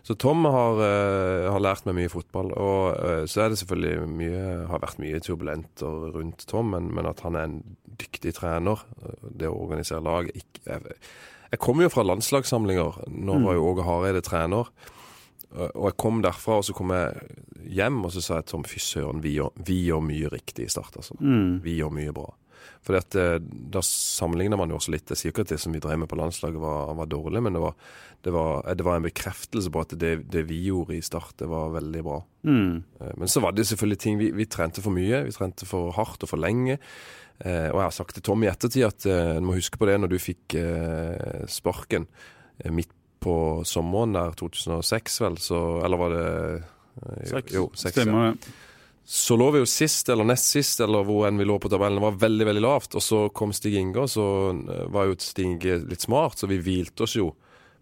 så 0.08 0.16
Tom 0.18 0.46
har, 0.50 0.80
eh, 0.82 1.48
har 1.52 1.60
lært 1.62 1.86
meg 1.86 1.96
mye 2.00 2.10
fotball. 2.14 2.52
Og 2.58 2.98
eh, 2.98 3.24
så 3.30 3.44
er 3.46 3.50
det 3.54 3.60
selvfølgelig 3.62 4.08
mye, 4.10 4.44
har 4.72 4.82
vært 4.84 5.00
mye 5.04 5.20
turbulenter 5.22 6.12
rundt 6.16 6.46
Tom, 6.50 6.72
men, 6.74 6.90
men 6.96 7.06
at 7.10 7.22
han 7.28 7.36
er 7.38 7.48
en 7.50 7.58
dyktig 7.98 8.34
trener, 8.38 8.84
eh, 9.04 9.32
det 9.44 9.50
å 9.52 9.58
organisere 9.68 10.02
lag 10.06 10.30
ikke, 10.34 10.64
jeg, 10.66 10.98
Jeg 11.52 11.60
kom 11.64 11.80
jo 11.80 11.88
fra 11.88 12.04
landslagssamlinger. 12.04 12.98
Nå 13.08 13.38
var 13.46 13.54
jo 13.56 13.68
Åge 13.70 13.86
Hareide 13.88 14.22
trener. 14.26 14.68
Og 15.56 15.86
jeg 15.88 15.96
kom 15.98 16.18
derfra, 16.22 16.58
og 16.60 16.66
så 16.68 16.74
kom 16.76 16.92
jeg 16.92 17.30
hjem, 17.78 18.02
og 18.04 18.12
så 18.12 18.20
sa 18.22 18.36
jeg 18.42 18.46
til 18.50 18.52
Tom 18.58 18.66
fy 18.68 18.82
søren, 18.84 19.22
vi, 19.24 19.38
gjør- 19.40 20.04
mye 20.04 20.28
riktig 20.34 20.66
i 20.68 20.70
Start, 20.74 20.98
altså. 21.00 21.16
Vi 21.64 21.78
gjør 21.80 21.94
mye 21.96 22.12
bra. 22.12 22.28
Fordi 22.86 23.00
at 23.00 23.16
eh, 23.20 23.38
Da 23.74 23.82
sammenligner 23.84 24.60
man 24.60 24.70
jo 24.72 24.78
også 24.80 24.94
litt. 24.94 25.10
Jeg 25.12 25.20
sier 25.20 25.34
ikke 25.34 25.46
at 25.48 25.54
det 25.54 25.60
som 25.64 25.74
vi 25.76 25.82
drev 25.84 26.00
med 26.02 26.10
på 26.12 26.20
landslaget 26.20 26.60
var, 26.62 26.94
var 26.98 27.10
dårlig, 27.12 27.42
men 27.44 27.54
det 27.58 27.62
var, 27.64 27.76
det, 28.24 28.34
var, 28.36 28.62
det 28.78 28.86
var 28.88 29.00
en 29.00 29.08
bekreftelse 29.08 29.72
på 29.74 29.84
at 29.84 29.96
det, 30.00 30.14
det 30.32 30.44
vi 30.50 30.62
gjorde 30.70 30.98
i 30.98 31.04
Start, 31.06 31.36
det 31.42 31.50
var 31.52 31.74
veldig 31.76 32.04
bra. 32.06 32.20
Mm. 32.48 32.84
Eh, 33.02 33.14
Men 33.18 33.28
så 33.32 33.44
var 33.44 33.56
det 33.58 33.68
selvfølgelig 33.68 34.00
ting 34.04 34.20
vi, 34.22 34.32
vi 34.32 34.46
trente 34.46 34.84
for 34.86 34.96
mye. 34.96 35.24
Vi 35.28 35.36
trente 35.36 35.68
for 35.70 35.92
hardt 35.98 36.24
og 36.24 36.32
for 36.32 36.42
lenge. 36.42 36.78
Eh, 37.40 37.68
og 37.70 37.78
jeg 37.82 37.86
har 37.86 37.94
sagt 37.94 38.16
til 38.18 38.24
Tom 38.26 38.42
i 38.44 38.50
ettertid 38.50 38.88
at 38.88 39.06
eh, 39.06 39.36
du 39.38 39.46
må 39.46 39.58
huske 39.60 39.78
på 39.78 39.86
det 39.86 40.00
når 40.02 40.10
du 40.10 40.18
fikk 40.22 40.56
eh, 40.58 41.44
sparken 41.52 42.08
eh, 42.64 42.72
midt 42.74 42.94
på 43.22 43.64
sommeren 43.66 44.14
der, 44.16 44.34
2006 44.38 45.22
vel, 45.26 45.38
så 45.42 45.60
Eller 45.86 45.98
var 46.02 46.14
det 46.14 46.26
eh, 46.62 47.28
Seks. 47.30 47.54
Jo, 47.54 47.68
seks, 47.78 47.98
ja. 47.98 48.04
Stemmer 48.06 48.32
det. 48.32 48.52
Så 49.10 49.38
lå 49.40 49.46
vi 49.56 49.62
jo 49.62 49.68
sist, 49.72 50.10
eller 50.12 50.28
nest 50.28 50.50
sist, 50.52 50.82
eller 50.84 51.06
hvor 51.08 51.30
enn 51.30 51.38
vi 51.40 51.46
lå 51.48 51.56
på 51.64 51.70
tabellen. 51.72 51.96
Det 51.96 52.04
var 52.04 52.16
veldig 52.26 52.48
veldig 52.50 52.64
lavt. 52.66 52.96
Og 53.00 53.04
så 53.06 53.20
kom 53.32 53.54
Stig 53.56 53.78
Inge, 53.80 54.04
og 54.04 54.10
så 54.12 54.26
eh, 54.52 54.88
var 54.92 55.08
jo 55.08 55.16
Stig 55.24 55.48
Inge 55.48 55.78
litt 55.88 56.04
smart, 56.04 56.36
så 56.42 56.50
vi 56.52 56.58
hvilte 56.60 57.06
oss 57.06 57.16
jo. 57.16 57.30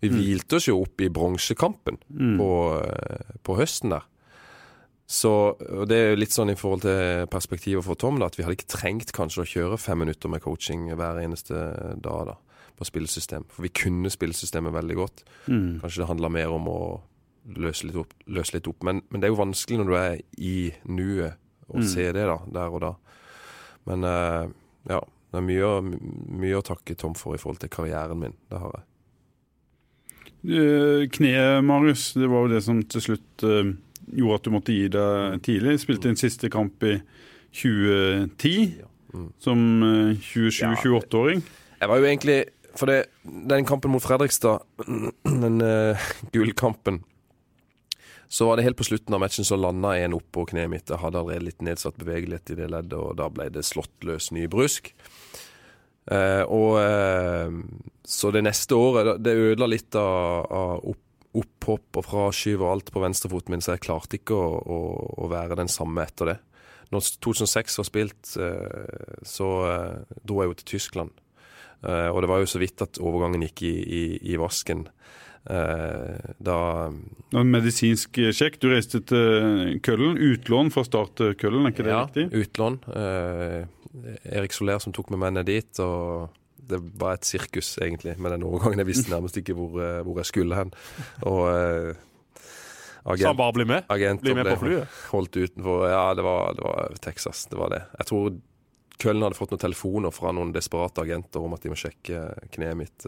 Vi 0.04 0.12
hvilte 0.12 0.60
oss 0.60 0.68
jo 0.68 0.76
opp 0.84 1.02
i 1.02 1.08
bronsekampen 1.10 1.98
på, 2.38 2.50
eh, 2.78 3.32
på 3.42 3.56
høsten 3.58 3.96
der. 3.96 4.06
Så 5.10 5.32
og 5.58 5.88
Det 5.90 5.98
er 5.98 6.08
jo 6.12 6.20
litt 6.20 6.34
sånn 6.34 6.54
i 6.54 6.58
forhold 6.58 6.86
til 6.86 7.26
perspektivet 7.34 7.86
for 7.86 7.98
Tom, 7.98 8.20
da, 8.22 8.30
at 8.30 8.38
vi 8.38 8.46
hadde 8.46 8.60
ikke 8.60 8.74
trengt 8.76 9.14
kanskje 9.14 9.42
å 9.42 9.50
kjøre 9.50 9.82
fem 9.82 10.02
minutter 10.02 10.30
med 10.30 10.46
coaching 10.46 10.92
hver 10.94 11.22
eneste 11.22 11.58
dag 12.06 12.30
da, 12.30 12.38
på 12.78 12.86
spillesystem. 12.86 13.50
For 13.50 13.66
vi 13.66 13.74
kunne 13.74 14.14
spillesystemet 14.14 14.78
veldig 14.78 15.02
godt. 15.02 15.26
Mm. 15.50 15.82
Kanskje 15.82 16.04
det 16.04 16.10
handla 16.14 16.30
mer 16.38 16.54
om 16.54 16.70
å 16.70 16.80
løse 17.46 17.86
litt 17.88 17.96
opp. 18.02 18.14
Løse 18.28 18.56
litt 18.58 18.68
opp. 18.68 18.84
Men, 18.84 19.02
men 19.10 19.22
det 19.22 19.28
er 19.28 19.34
jo 19.36 19.42
vanskelig 19.44 19.78
når 19.82 19.90
du 19.92 19.96
er 20.00 20.16
i 20.38 20.56
nuet 20.90 21.38
å 21.70 21.80
Mm. 21.82 21.88
se 21.90 22.04
det 22.14 22.26
da, 22.30 22.38
der 22.54 22.70
og 22.74 22.82
da. 22.84 22.92
Men 23.90 24.04
uh, 24.06 24.46
ja, 24.90 25.00
det 25.34 25.40
er 25.40 25.46
mye, 25.46 25.70
mye 26.42 26.60
å 26.60 26.66
takke 26.66 26.94
Tom 26.98 27.16
for 27.18 27.34
i 27.34 27.40
forhold 27.42 27.60
til 27.64 27.70
karrieren 27.74 28.20
min. 28.22 28.36
Det 28.50 28.60
har 28.62 28.76
jeg. 28.78 28.86
Eh, 30.46 31.08
Kneet, 31.10 31.64
Marius, 31.66 32.12
det 32.14 32.28
var 32.30 32.46
jo 32.46 32.52
det 32.54 32.62
som 32.64 32.84
til 32.86 33.02
slutt 33.02 33.46
uh, 33.50 33.72
gjorde 34.14 34.36
at 34.38 34.46
du 34.46 34.52
måtte 34.54 34.76
gi 34.76 34.88
deg 34.94 35.40
tidlig. 35.46 35.80
Spilte 35.82 36.12
din 36.12 36.20
siste 36.22 36.50
kamp 36.54 36.84
i 36.86 37.00
2010 37.56 38.84
Mm. 39.16 39.30
som 39.40 39.60
eh, 39.84 40.18
27-28-åring. 40.20 41.40
Jeg 41.80 41.88
var 41.88 41.98
jo 42.02 42.04
egentlig 42.10 42.34
For 42.76 42.86
det, 42.92 43.06
den 43.24 43.64
kampen 43.64 43.94
mot 43.94 44.04
Fredrikstad, 44.04 44.60
den 45.24 45.62
uh, 45.64 45.96
gullkampen 46.34 46.98
Så 48.28 48.48
var 48.48 48.58
det 48.58 48.66
helt 48.66 48.80
på 48.80 48.88
slutten 48.88 49.14
av 49.16 49.22
matchen 49.22 49.46
så 49.48 49.58
landa 49.60 49.94
en 49.98 50.18
oppå 50.18 50.48
kneet 50.50 50.72
mitt. 50.72 50.90
Jeg 50.90 51.02
hadde 51.02 51.22
allerede 51.22 51.48
litt 51.48 51.66
nedsatt 51.66 51.98
bevegelighet 52.02 52.54
i 52.54 52.60
det 52.60 52.70
leddet, 52.74 52.98
og 52.98 53.18
da 53.20 53.30
ble 53.32 53.50
det 53.54 53.66
slått 53.68 54.08
løs 54.08 54.32
ny 54.36 54.48
brusk. 54.52 54.92
Eh, 56.12 56.44
og 56.44 56.78
eh, 56.82 57.54
Så 58.06 58.32
det 58.34 58.44
neste 58.46 58.78
året, 58.78 59.16
det 59.26 59.34
ødela 59.34 59.70
litt 59.70 59.96
av, 59.98 60.46
av 60.46 60.90
opp, 60.94 61.02
opphopp 61.36 62.00
og 62.00 62.06
fraskyv 62.06 62.62
og 62.62 62.72
alt 62.72 62.92
på 62.94 63.02
venstrefoten 63.02 63.56
min, 63.56 63.64
så 63.66 63.74
jeg 63.74 63.86
klarte 63.88 64.20
ikke 64.20 64.38
å, 64.38 64.50
å, 64.62 64.80
å 65.26 65.30
være 65.32 65.58
den 65.60 65.72
samme 65.72 66.06
etter 66.06 66.34
det. 66.34 66.38
Når 66.94 67.08
2006 67.26 67.80
var 67.82 67.88
spilt, 67.88 68.34
eh, 68.38 69.22
så 69.26 69.52
eh, 69.70 70.18
dro 70.22 70.42
jeg 70.42 70.52
jo 70.52 70.58
til 70.60 70.70
Tyskland. 70.76 71.16
Eh, 71.86 72.10
og 72.10 72.22
det 72.22 72.30
var 72.30 72.42
jo 72.42 72.50
så 72.50 72.62
vidt 72.62 72.84
at 72.86 73.02
overgangen 73.02 73.46
gikk 73.48 73.66
i, 73.66 73.76
i, 73.82 74.04
i 74.34 74.38
vasken. 74.42 74.86
Eh, 75.46 76.32
da 76.42 76.60
En 77.36 77.52
medisinsk 77.52 78.18
sjekk. 78.34 78.58
Du 78.64 78.70
reiste 78.72 79.02
til 79.06 79.76
Køllen. 79.86 80.18
Utlån 80.18 80.72
fra 80.74 80.86
start 80.88 81.14
starte 81.18 81.36
Køllen, 81.38 81.68
er 81.68 81.76
ikke 81.76 81.86
det 81.86 81.94
ja, 81.94 82.06
riktig? 82.08 82.26
utlån. 82.46 82.80
Eh, 82.96 83.68
Erik 84.38 84.56
Soler 84.56 84.82
som 84.84 84.94
tok 84.96 85.12
med 85.14 85.22
meg 85.22 85.38
ned 85.38 85.46
dit. 85.52 85.80
og 85.80 86.30
det 86.66 86.80
var 86.98 87.14
et 87.14 87.28
sirkus, 87.28 87.76
egentlig, 87.78 88.16
med 88.18 88.32
den 88.34 88.44
overgangen. 88.48 88.82
Jeg 88.82 88.90
visste 88.90 89.12
nærmest 89.14 89.38
ikke 89.38 89.54
hvor, 89.54 89.78
eh, 89.82 90.02
hvor 90.02 90.18
jeg 90.18 90.26
skulle 90.32 90.58
hen. 90.58 90.74
Og 91.22 91.44
eh, 91.54 91.94
Så 93.06 93.28
han 93.28 93.38
bare 93.38 93.54
ble 93.54 93.68
med? 93.70 93.86
Bli 93.86 94.34
med 94.34 94.46
ble 94.48 94.56
på 94.56 94.64
flyet? 94.64 95.00
holdt 95.12 95.38
utenfor. 95.38 95.86
Ja, 95.92 96.14
det 96.18 96.26
var, 96.26 96.56
det 96.58 96.66
var 96.66 96.96
Texas. 97.06 97.46
Det 97.52 97.60
var 97.60 97.70
det. 97.70 97.84
Jeg 98.00 98.10
tror 98.10 98.40
Køllen 98.98 99.28
hadde 99.28 99.38
fått 99.38 99.52
noen 99.52 99.62
telefoner 99.62 100.14
fra 100.16 100.32
noen 100.34 100.54
desperate 100.56 101.04
agenter 101.04 101.44
om 101.44 101.54
at 101.54 101.62
de 101.62 101.70
må 101.70 101.78
sjekke 101.78 102.50
kneet 102.56 102.80
mitt. 102.80 103.06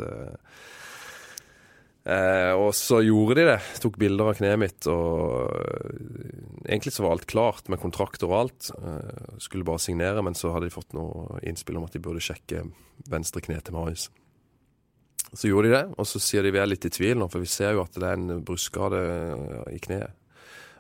Eh. 2.08 2.52
Og 2.58 2.72
så 2.76 3.02
gjorde 3.06 3.40
de 3.40 3.48
det. 3.50 3.58
Tok 3.84 3.98
bilder 4.02 4.32
av 4.32 4.38
kneet 4.40 4.62
mitt. 4.62 4.88
Og 4.92 5.52
eh, 5.54 6.38
egentlig 6.68 6.94
så 6.96 7.06
var 7.06 7.16
alt 7.16 7.28
klart 7.30 7.72
med 7.72 7.82
kontrakter 7.84 8.30
og 8.30 8.38
alt. 8.42 8.70
Eh, 8.78 9.34
skulle 9.44 9.68
bare 9.68 9.84
signere, 9.84 10.24
men 10.26 10.38
så 10.38 10.54
hadde 10.56 10.70
de 10.70 10.76
fått 10.76 10.96
noe 10.98 11.42
innspill 11.48 11.80
om 11.80 11.88
at 11.88 11.98
de 11.98 12.04
burde 12.04 12.24
sjekke 12.24 12.66
venstre 13.12 13.44
kne 13.46 13.60
til 13.62 13.78
Marius. 13.78 14.08
Så 15.34 15.50
gjorde 15.50 15.68
de 15.68 15.76
det, 15.76 15.84
og 16.00 16.08
så 16.08 16.22
sier 16.24 16.46
de 16.46 16.54
vi 16.56 16.62
er 16.62 16.70
litt 16.70 16.86
i 16.88 16.94
tvil 16.94 17.20
nå, 17.20 17.28
for 17.32 17.44
vi 17.44 17.50
ser 17.52 17.76
jo 17.76 17.84
at 17.84 17.98
det 18.00 18.08
er 18.08 18.16
en 18.16 18.44
brustskade 18.48 19.02
eh, 19.04 19.76
i 19.76 19.82
kneet. 19.84 20.16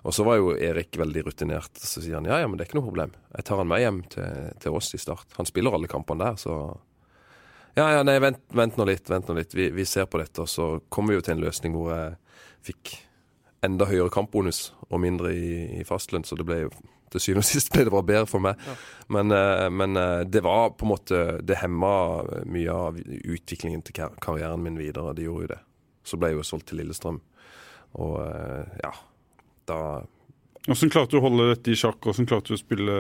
Og 0.08 0.14
så 0.16 0.24
var 0.24 0.38
jo 0.40 0.54
Erik 0.56 0.96
veldig 0.96 1.26
rutinert. 1.26 1.74
Så 1.82 2.00
sier 2.00 2.16
han 2.20 2.28
ja, 2.30 2.38
ja, 2.40 2.48
men 2.48 2.56
det 2.56 2.64
er 2.64 2.70
ikke 2.70 2.78
noe 2.80 2.88
problem. 2.88 3.16
Jeg 3.34 3.48
tar 3.48 3.60
han 3.60 3.68
med 3.68 3.82
hjem 3.84 4.04
til, 4.14 4.52
til 4.64 4.78
oss 4.78 4.94
i 4.96 5.00
Start. 5.02 5.34
Han 5.36 5.50
spiller 5.50 5.76
alle 5.76 5.90
kampene 5.92 6.30
der, 6.30 6.38
så 6.40 6.54
Ja, 7.78 7.92
ja, 7.94 8.02
nei, 8.02 8.16
vent, 8.18 8.40
vent 8.58 8.78
nå 8.80 8.88
litt, 8.90 9.06
vent 9.10 9.28
nå 9.30 9.36
litt. 9.38 9.52
Vi, 9.54 9.68
vi 9.70 9.84
ser 9.86 10.08
på 10.10 10.18
dette, 10.18 10.42
og 10.42 10.50
så 10.50 10.80
kommer 10.90 11.14
vi 11.14 11.20
jo 11.20 11.26
til 11.28 11.36
en 11.36 11.44
løsning 11.44 11.76
hvor 11.78 11.92
jeg 11.94 12.16
fikk 12.72 12.94
enda 13.66 13.86
høyere 13.86 14.10
kampbonus 14.14 14.72
og 14.88 15.02
mindre 15.04 15.30
i, 15.34 15.52
i 15.78 15.84
fastlønn, 15.86 16.26
så 16.26 16.38
det 16.40 16.48
ble 16.48 16.64
jo 16.64 16.72
til 17.14 17.22
syvende 17.24 17.46
og 17.46 17.48
sist 17.48 17.70
ble 17.72 17.86
det 17.86 17.94
bare 17.94 18.08
bedre 18.08 18.30
for 18.30 18.44
meg. 18.44 18.60
Men, 19.14 19.30
eh, 19.32 19.68
men 19.70 19.94
eh, 20.00 20.24
det 20.26 20.42
var 20.46 20.74
på 20.74 20.88
en 20.88 20.92
måte 20.92 21.22
Det 21.46 21.62
hemma 21.62 21.94
mye 22.50 22.74
av 22.74 22.98
utviklingen 22.98 23.86
til 23.86 23.96
kar 23.96 24.18
karrieren 24.26 24.64
min 24.66 24.80
videre. 24.80 25.14
Det 25.16 25.28
gjorde 25.28 25.46
jo 25.46 25.54
det. 25.54 25.62
Så 26.02 26.18
ble 26.18 26.34
jeg 26.34 26.40
jo 26.40 26.48
solgt 26.50 26.70
til 26.72 26.82
Lillestrøm, 26.82 27.22
og 28.02 28.18
eh, 28.26 28.78
ja 28.84 28.94
Da 29.70 29.80
Hvordan 30.68 30.92
klarte 30.92 31.16
du 31.16 31.20
å 31.22 31.24
holde 31.24 31.46
dette 31.54 31.72
i 31.72 31.78
sjakk? 31.80 32.02
Hvordan 32.04 32.28
klarte 32.28 32.52
du 32.52 32.58
å 32.58 32.60
spille 32.60 32.96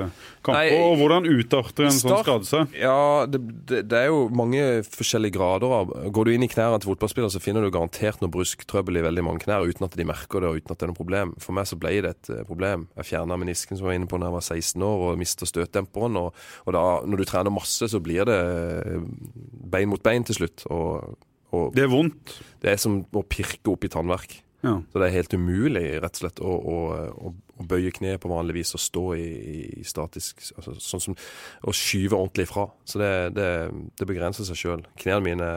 kamper? 0.45 0.55
Nei, 0.55 0.77
og 0.79 0.93
hvordan 1.01 1.25
utarter 1.27 1.89
en 1.89 1.97
sånn 1.97 2.21
skade 2.23 2.47
seg? 2.47 2.77
Ja, 2.79 3.25
det, 3.27 3.41
det, 3.67 3.81
det 3.91 3.99
er 3.99 4.07
jo 4.07 4.21
mange 4.31 4.61
forskjellige 4.87 5.35
grader 5.35 5.73
av 5.75 5.91
Går 6.15 6.29
du 6.29 6.31
inn 6.31 6.45
i 6.47 6.49
knærne 6.51 6.79
til 6.79 6.93
fotballspillere, 6.93 7.33
så 7.35 7.41
finner 7.43 7.65
du 7.65 7.71
garantert 7.75 8.23
noe 8.23 8.31
brusktrøbbel 8.31 9.01
i 9.01 9.03
veldig 9.03 9.25
mange 9.27 9.43
knær 9.43 9.67
uten 9.67 9.83
at 9.89 9.99
de 9.99 10.07
merker 10.07 10.45
det 10.45 10.53
og 10.53 10.61
uten 10.61 10.71
at 10.71 10.79
det 10.79 10.87
er 10.87 10.93
noe 10.93 11.01
problem. 11.01 11.35
For 11.43 11.57
meg 11.59 11.67
så 11.67 11.79
ble 11.81 11.93
det 12.07 12.13
et 12.15 12.31
eh, 12.37 12.41
problem. 12.47 12.87
Jeg 13.01 13.11
fjerna 13.11 13.39
menisken 13.43 13.75
som 13.75 13.83
jeg 13.83 13.91
var 13.91 13.99
inne 13.99 14.09
på 14.15 14.21
da 14.23 14.31
jeg 14.31 14.37
var 14.39 14.47
16 14.47 14.87
år 14.87 15.05
og 15.09 15.19
mista 15.19 15.51
støtdemperen. 15.51 16.19
Og, 16.23 16.41
og 16.63 16.77
da, 16.79 16.87
når 17.03 17.19
du 17.19 17.27
trener 17.27 17.57
masse, 17.59 17.91
så 17.91 17.99
blir 18.03 18.23
det 18.31 18.39
eh, 18.47 19.07
bein 19.75 19.91
mot 19.91 20.07
bein 20.07 20.23
til 20.27 20.39
slutt. 20.39 20.63
Og, 20.71 21.17
og 21.51 21.71
Det 21.75 21.83
er 21.83 21.91
vondt. 21.91 22.39
det 22.63 22.77
er 22.77 22.79
som 22.79 23.01
å 23.11 23.27
pirke 23.27 23.75
opp 23.75 23.83
i 23.83 23.91
tannverk. 23.91 24.39
Ja. 24.65 24.73
Så 24.91 24.97
det 24.97 25.05
er 25.05 25.13
helt 25.13 25.33
umulig 25.37 25.83
rett 26.01 26.15
og 26.15 26.19
slett 26.23 26.39
å, 26.41 26.49
å, 26.49 26.77
å, 27.29 27.63
bøye 27.69 27.91
kneet 27.93 28.21
på 28.21 28.29
vanlig 28.31 28.55
vis 28.57 28.73
og 28.73 28.81
stå 28.81 29.03
i, 29.17 29.27
i 29.81 29.83
statisk 29.85 30.41
altså, 30.57 30.73
Sånn 30.81 31.03
som 31.03 31.15
Og 31.65 31.77
skyve 31.77 32.17
ordentlig 32.17 32.47
ifra. 32.47 32.65
Så 32.85 33.01
det, 33.01 33.11
det, 33.37 33.47
det 33.97 34.07
begrenser 34.09 34.47
seg 34.47 34.57
sjøl. 34.57 34.85
Knærne 34.97 35.25
mine 35.25 35.49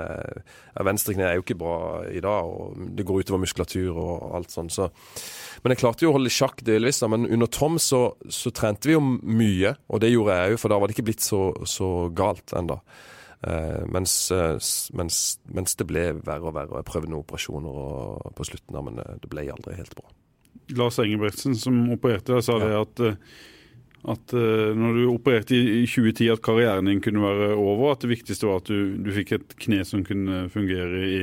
Venstre 0.85 1.17
kne 1.17 1.31
er 1.31 1.39
jo 1.39 1.45
ikke 1.45 1.59
bra 1.61 1.77
i 2.13 2.21
dag, 2.25 2.49
og 2.49 2.93
det 2.97 3.07
går 3.09 3.25
utover 3.25 3.43
muskulatur 3.43 3.97
og 4.01 4.35
alt 4.37 4.53
sånn. 4.53 4.69
Så. 4.73 4.91
Men 5.65 5.75
jeg 5.75 5.83
klarte 5.83 6.07
jo 6.07 6.13
å 6.13 6.19
holde 6.19 6.33
sjakk 6.33 6.61
delvis, 6.65 7.01
da. 7.03 7.09
Men 7.13 7.29
under 7.29 7.49
Tom 7.53 7.81
så, 7.81 8.03
så 8.33 8.53
trente 8.57 8.89
vi 8.89 8.97
jo 8.97 9.03
mye, 9.05 9.75
og 9.89 10.05
det 10.05 10.13
gjorde 10.13 10.37
jeg 10.37 10.55
òg, 10.55 10.61
for 10.63 10.73
da 10.73 10.81
var 10.81 10.89
det 10.89 10.97
ikke 10.97 11.09
blitt 11.11 11.25
så, 11.25 11.43
så 11.69 11.91
galt 12.17 12.57
ennå. 12.57 12.81
Eh, 13.43 13.85
mens, 13.89 14.31
eh, 14.31 14.59
mens, 14.93 15.39
mens 15.49 15.77
det 15.81 15.87
ble 15.89 16.03
verre 16.21 16.45
og 16.51 16.55
verre. 16.59 16.75
og 16.75 16.83
Jeg 16.83 16.89
prøvde 16.91 17.09
noen 17.13 17.23
operasjoner 17.25 18.35
på 18.37 18.45
slutten, 18.45 18.81
men 18.85 18.99
eh, 19.01 19.15
det 19.23 19.31
ble 19.33 19.47
aldri 19.49 19.77
helt 19.79 19.95
bra. 19.97 20.11
Lars 20.77 20.99
Engebretsen 21.03 21.57
som 21.59 21.79
opererte 21.95 22.35
deg, 22.37 22.45
sa 22.45 22.59
Ja. 22.61 22.67
det 22.67 22.77
at, 22.85 23.17
at 24.13 24.33
når 24.77 24.95
du 24.99 25.01
opererte 25.11 25.57
i 25.57 25.81
i 25.83 25.87
2010 25.87 26.29
at 26.37 26.43
karrieren 26.45 26.87
din 26.87 27.01
kunne 27.01 27.21
være 27.25 27.57
over, 27.57 27.93
at 27.93 28.05
det 28.05 28.13
viktigste 28.13 28.47
var 28.47 28.61
at 28.63 28.69
du, 28.71 28.97
du 29.03 29.11
fikk 29.17 29.33
et 29.33 29.57
kne 29.59 29.81
som 29.89 30.05
kunne 30.07 30.45
fungere 30.53 31.01
i, 31.09 31.23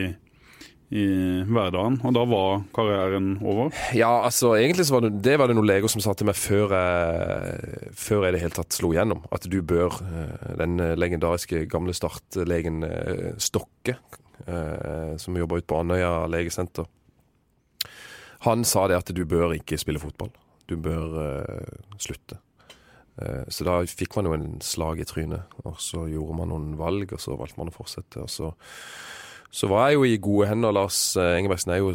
i 0.89 1.03
hverdagen. 1.43 1.97
Og 2.07 2.13
da 2.15 2.21
var 2.31 2.61
karrieren 2.75 3.33
over. 3.43 3.73
Ja, 3.97 4.21
altså 4.23 4.53
egentlig 4.55 4.85
så 4.87 4.95
var 4.97 5.03
det, 5.07 5.17
det 5.25 5.33
var 5.39 5.49
det 5.51 5.57
noen 5.57 5.67
leger 5.67 5.91
som 5.91 5.99
sa 6.03 6.13
til 6.15 6.29
meg 6.29 6.37
før 6.39 6.71
jeg, 6.77 7.91
før 7.99 8.23
jeg 8.27 8.37
det 8.37 8.43
hele 8.45 8.55
tatt 8.55 8.77
slo 8.77 8.93
igjennom. 8.95 9.25
At 9.35 9.49
du 9.51 9.57
bør, 9.67 9.97
eh, 10.07 10.53
den 10.61 10.77
legendariske 10.95 11.65
gamle 11.71 11.95
startlegen 11.97 12.83
eh, 12.87 13.33
Stokke, 13.43 13.97
eh, 14.47 15.13
som 15.19 15.35
jobber 15.35 15.59
ute 15.59 15.67
på 15.67 15.81
Andøya 15.81 16.13
legesenter, 16.31 16.87
han 18.45 18.63
sa 18.69 18.85
det 18.87 18.99
at 18.99 19.11
du 19.17 19.23
bør 19.25 19.55
ikke 19.57 19.79
spille 19.81 19.99
fotball. 19.99 20.29
Du 20.69 20.75
bør 20.79 21.19
eh, 21.25 21.77
slutte. 21.99 22.37
Eh, 23.19 23.43
Så 23.51 23.65
da 23.67 23.79
fikk 23.89 24.15
man 24.15 24.29
jo 24.29 24.35
en 24.37 24.49
slag 24.63 25.01
i 25.01 25.07
trynet, 25.09 25.51
og 25.65 25.79
så 25.83 26.05
gjorde 26.07 26.35
man 26.37 26.51
noen 26.53 26.75
valg, 26.79 27.11
og 27.11 27.19
så 27.23 27.35
valgte 27.35 27.59
man 27.59 27.71
å 27.71 27.75
fortsette. 27.75 28.23
Og 28.23 28.29
så, 28.31 28.51
så 29.51 29.69
var 29.71 29.87
jeg 29.89 29.97
jo 29.97 30.03
i 30.05 30.17
gode 30.21 30.47
hender. 30.51 30.73
Lars 30.75 30.99
Engebergsen 31.17 31.71
er 31.73 31.79
jo 31.81 31.93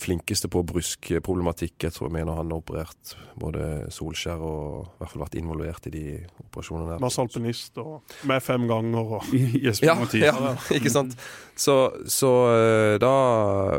flinkeste 0.00 0.48
på 0.52 0.62
bruskproblematikk. 0.66 1.74
Jeg 1.82 1.94
tror 1.94 2.08
jeg 2.08 2.14
mener 2.18 2.36
han 2.38 2.50
har 2.52 2.60
operert 2.60 3.14
både 3.38 3.86
Solskjær 3.94 4.42
og 4.42 4.86
i 4.86 5.00
hvert 5.00 5.12
fall 5.12 5.24
vært 5.24 5.38
involvert 5.40 5.88
i 5.90 5.92
de 5.94 6.04
operasjonene 6.46 6.94
der. 6.94 7.02
Masse 7.02 7.22
alpinist 7.22 7.78
og 7.82 8.16
med 8.28 8.42
fem 8.44 8.66
ganger 8.70 9.14
og 9.18 9.30
Jesper 9.66 9.90
Ja, 9.90 9.96
Mathisen. 9.98 10.26
ja, 10.46 10.54
ikke 10.78 10.92
sant. 10.94 11.16
Så, 11.58 11.76
så 12.10 12.32
eh, 12.54 12.96
da, 13.02 13.12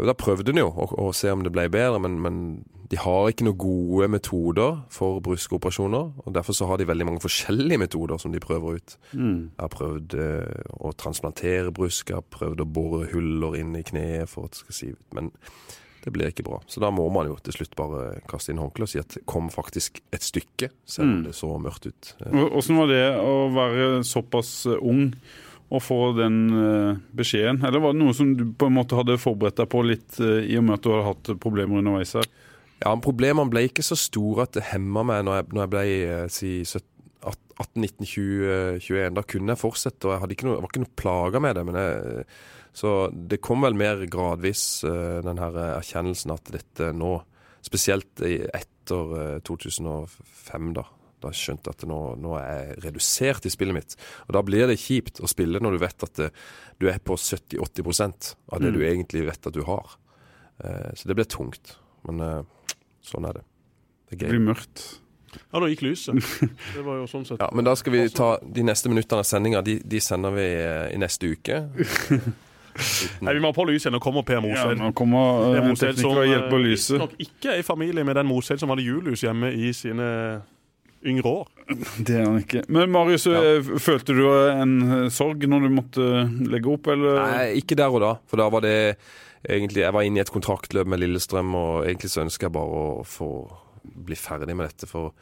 da 0.07 0.17
prøvde 0.17 0.53
han 0.53 0.63
jo 0.65 0.71
å, 0.71 0.89
å 1.07 1.11
se 1.15 1.31
om 1.33 1.45
det 1.45 1.53
ble 1.55 1.67
bedre, 1.73 2.01
men, 2.03 2.19
men 2.23 2.41
de 2.89 2.97
har 3.03 3.27
ikke 3.31 3.43
noen 3.47 3.57
gode 3.59 4.07
metoder 4.13 4.77
for 4.95 5.17
bruskeoperasjoner. 5.25 6.11
og 6.23 6.33
Derfor 6.33 6.55
så 6.55 6.67
har 6.69 6.77
de 6.79 6.85
veldig 6.87 7.05
mange 7.09 7.19
forskjellige 7.23 7.81
metoder 7.81 8.17
som 8.21 8.31
de 8.31 8.39
prøver 8.39 8.77
ut. 8.79 8.93
Mm. 9.11 9.49
Jeg 9.57 9.59
har 9.65 9.73
prøvd 9.73 10.15
eh, 10.15 10.61
å 10.79 10.93
transplantere 10.95 11.73
brusk, 11.75 12.09
jeg 12.13 12.21
har 12.21 12.29
prøvd 12.31 12.63
å 12.63 12.69
bore 12.77 13.09
huller 13.11 13.57
inn 13.59 13.75
i 13.75 13.83
kneet 13.83 14.29
for 14.31 14.47
at 14.47 14.55
det 14.55 14.61
skal 14.63 14.77
si 14.79 14.91
ut. 14.93 15.03
Men 15.17 15.31
det 16.05 16.13
blir 16.15 16.29
ikke 16.31 16.45
bra. 16.47 16.61
Så 16.71 16.79
da 16.79 16.87
må 16.95 17.09
man 17.11 17.27
jo 17.27 17.35
til 17.43 17.57
slutt 17.57 17.75
bare 17.75 18.21
kaste 18.31 18.53
inn 18.53 18.61
håndkleet 18.63 18.87
og 18.87 18.93
si 18.93 19.01
at 19.01 19.17
det 19.17 19.25
kom 19.27 19.49
faktisk 19.51 19.99
et 20.15 20.23
stykke, 20.23 20.69
selv 20.87 21.09
om 21.09 21.17
Mm. 21.17 21.23
det 21.27 21.35
så 21.35 21.49
mørkt 21.59 21.89
ut. 21.89 22.13
Åssen 22.23 22.77
Hvordan 22.77 22.79
var 22.79 22.87
det 22.93 23.03
å 23.19 23.35
være 23.51 23.89
såpass 24.07 24.53
eh, 24.71 24.79
ung 24.79 25.09
og 25.67 25.81
få 25.83 26.15
den 26.15 26.37
eh, 26.55 26.95
beskjeden? 27.11 27.59
Eller 27.67 27.83
var 27.83 27.91
det 27.91 27.99
noe 28.05 28.15
som 28.15 28.31
du 28.39 28.45
på 28.55 28.69
en 28.71 28.77
måte 28.79 28.95
hadde 28.95 29.19
forberedt 29.19 29.59
deg 29.59 29.67
på 29.75 29.83
litt, 29.83 30.19
eh, 30.23 30.45
i 30.47 30.55
og 30.55 30.63
med 30.63 30.77
at 30.79 30.83
du 30.87 30.93
hadde 30.95 31.09
hatt 31.11 31.33
problemer 31.43 31.81
underveis 31.83 32.15
her? 32.15 32.29
Ja, 32.83 32.93
Problemene 33.01 33.49
ble 33.49 33.65
ikke 33.67 33.85
så 33.85 33.97
store 33.97 34.45
at 34.45 34.53
det 34.57 34.67
hemma 34.71 35.03
meg 35.07 35.23
når 35.25 35.39
jeg, 35.39 35.47
når 35.53 35.63
jeg 35.63 35.71
ble 35.73 35.85
eh, 35.95 36.27
si 36.29 36.51
18, 37.57 37.81
19, 37.81 38.05
20, 38.05 38.51
21. 38.85 39.15
Da 39.17 39.23
kunne 39.25 39.55
jeg 39.55 39.61
fortsette, 39.63 40.05
og 40.05 40.13
jeg 40.13 40.21
noe, 40.45 40.57
jeg 40.59 40.61
var 40.61 40.69
ikke 40.69 40.83
noe 40.83 40.97
plaga 41.01 41.41
med 41.41 41.57
det. 41.57 41.63
Men 41.65 41.79
jeg, 41.81 42.25
så 42.77 42.91
det 43.33 43.39
kom 43.41 43.65
vel 43.65 43.73
mer 43.79 44.03
gradvis, 44.13 44.83
eh, 44.85 45.17
den 45.25 45.41
her 45.41 45.57
erkjennelsen 45.79 46.35
at 46.35 46.51
dette 46.53 46.91
nå, 46.93 47.15
spesielt 47.65 48.21
etter 48.21 49.15
eh, 49.17 49.39
2005, 49.49 50.69
da. 50.77 50.85
Da 51.17 51.31
skjønte 51.33 51.71
jeg 51.71 51.79
at 51.79 51.87
nå, 51.89 51.97
nå 52.21 52.35
er 52.37 52.51
jeg 52.51 52.75
redusert 52.83 53.47
i 53.49 53.51
spillet 53.51 53.73
mitt. 53.73 53.95
Og 54.27 54.35
da 54.37 54.43
blir 54.45 54.69
det 54.69 54.77
kjipt 54.77 55.17
å 55.25 55.29
spille 55.31 55.57
når 55.65 55.73
du 55.73 55.81
vet 55.81 56.05
at 56.05 56.19
det, 56.21 56.27
du 56.77 56.85
er 56.91 57.01
på 57.01 57.17
70-80% 57.17 58.35
av 58.53 58.61
det 58.61 58.69
Mm. 58.69 58.77
du 58.77 58.83
egentlig 58.85 59.25
vet 59.25 59.49
at 59.49 59.57
du 59.57 59.63
har. 59.65 59.97
Eh, 60.63 60.93
Så 60.93 61.07
det 61.09 61.15
blir 61.17 61.25
tungt. 61.25 61.73
Men 62.05 62.21
eh, 62.21 62.43
sånn 63.09 63.27
er 63.29 63.39
det. 63.39 63.45
Det 64.07 64.17
er 64.17 64.23
Det 64.25 64.33
blir 64.35 64.47
mørkt. 64.51 64.85
Ja, 65.37 65.59
nå 65.59 65.67
gikk 65.71 65.83
lyset. 65.85 66.17
Det 66.75 66.83
var 66.85 67.01
jo 67.01 67.07
sånn 67.11 67.25
sett 67.27 67.41
Ja, 67.43 67.49
men 67.53 67.67
da 67.67 67.75
skal 67.77 67.93
vi 67.93 68.03
ta 68.13 68.35
de 68.41 68.65
neste 68.65 68.89
minuttene 68.91 69.23
av 69.23 69.27
sendinga. 69.27 69.61
De, 69.65 69.77
de 69.83 70.01
sender 70.03 70.35
vi 70.35 70.47
eh, 70.55 70.83
i 70.95 70.99
neste 71.01 71.33
uke. 71.35 71.63
Nei, 73.25 73.33
Vi 73.33 73.41
må 73.41 73.49
ha 73.49 73.55
på 73.57 73.65
lyset 73.67 73.87
igjen. 73.87 73.97
Nå 73.97 74.01
kommer 74.03 74.25
Per 74.27 74.45
Ja, 74.45 74.67
nå 74.77 74.91
kommer 74.97 75.47
uh, 75.49 75.57
eh, 75.57 75.65
som 75.73 75.79
tekniker 75.81 76.21
og 76.23 76.29
hjelper 76.29 76.59
eh, 76.59 76.65
lyset. 76.67 76.99
nok 77.01 77.15
ikke 77.21 77.55
er 77.55 77.63
i 77.63 77.65
familie 77.65 78.05
med 78.07 78.19
den 78.19 78.29
Moseid 78.29 78.61
som 78.61 78.71
hadde 78.73 78.85
julehus 78.85 79.25
hjemme 79.25 79.51
i 79.53 79.73
sine 79.73 80.07
yngre 81.05 81.33
år. 81.41 81.47
Det 81.99 82.15
er 82.15 82.25
han 82.25 82.41
ikke. 82.41 82.63
Men 82.71 82.91
Marius, 82.93 83.27
ja. 83.29 83.59
følte 83.83 84.15
du 84.15 84.23
en 84.31 84.75
eh, 84.85 85.07
sorg 85.13 85.43
når 85.49 85.65
du 85.67 85.73
måtte 85.75 86.09
legge 86.47 86.71
opp, 86.71 86.89
eller? 86.93 87.21
Nei, 87.21 87.47
ikke 87.61 87.77
der 87.79 87.93
og 87.93 88.03
da. 88.03 88.13
For 88.29 88.41
da 88.41 88.49
var 88.53 88.65
det 88.65 88.77
egentlig 89.47 89.83
Jeg 89.83 89.93
var 89.93 90.03
inne 90.03 90.19
i 90.19 90.23
et 90.23 90.33
kontraktløp 90.33 90.89
med 90.89 91.03
Lillestrøm, 91.03 91.53
og 91.55 91.85
egentlig 91.85 92.09
så 92.11 92.23
ønsker 92.23 92.47
jeg 92.47 92.55
bare 92.57 92.83
å 92.83 93.03
få 93.07 93.31
bli 94.07 94.17
ferdig 94.19 94.55
med 94.57 94.71
dette. 94.71 94.89
For, 94.89 95.13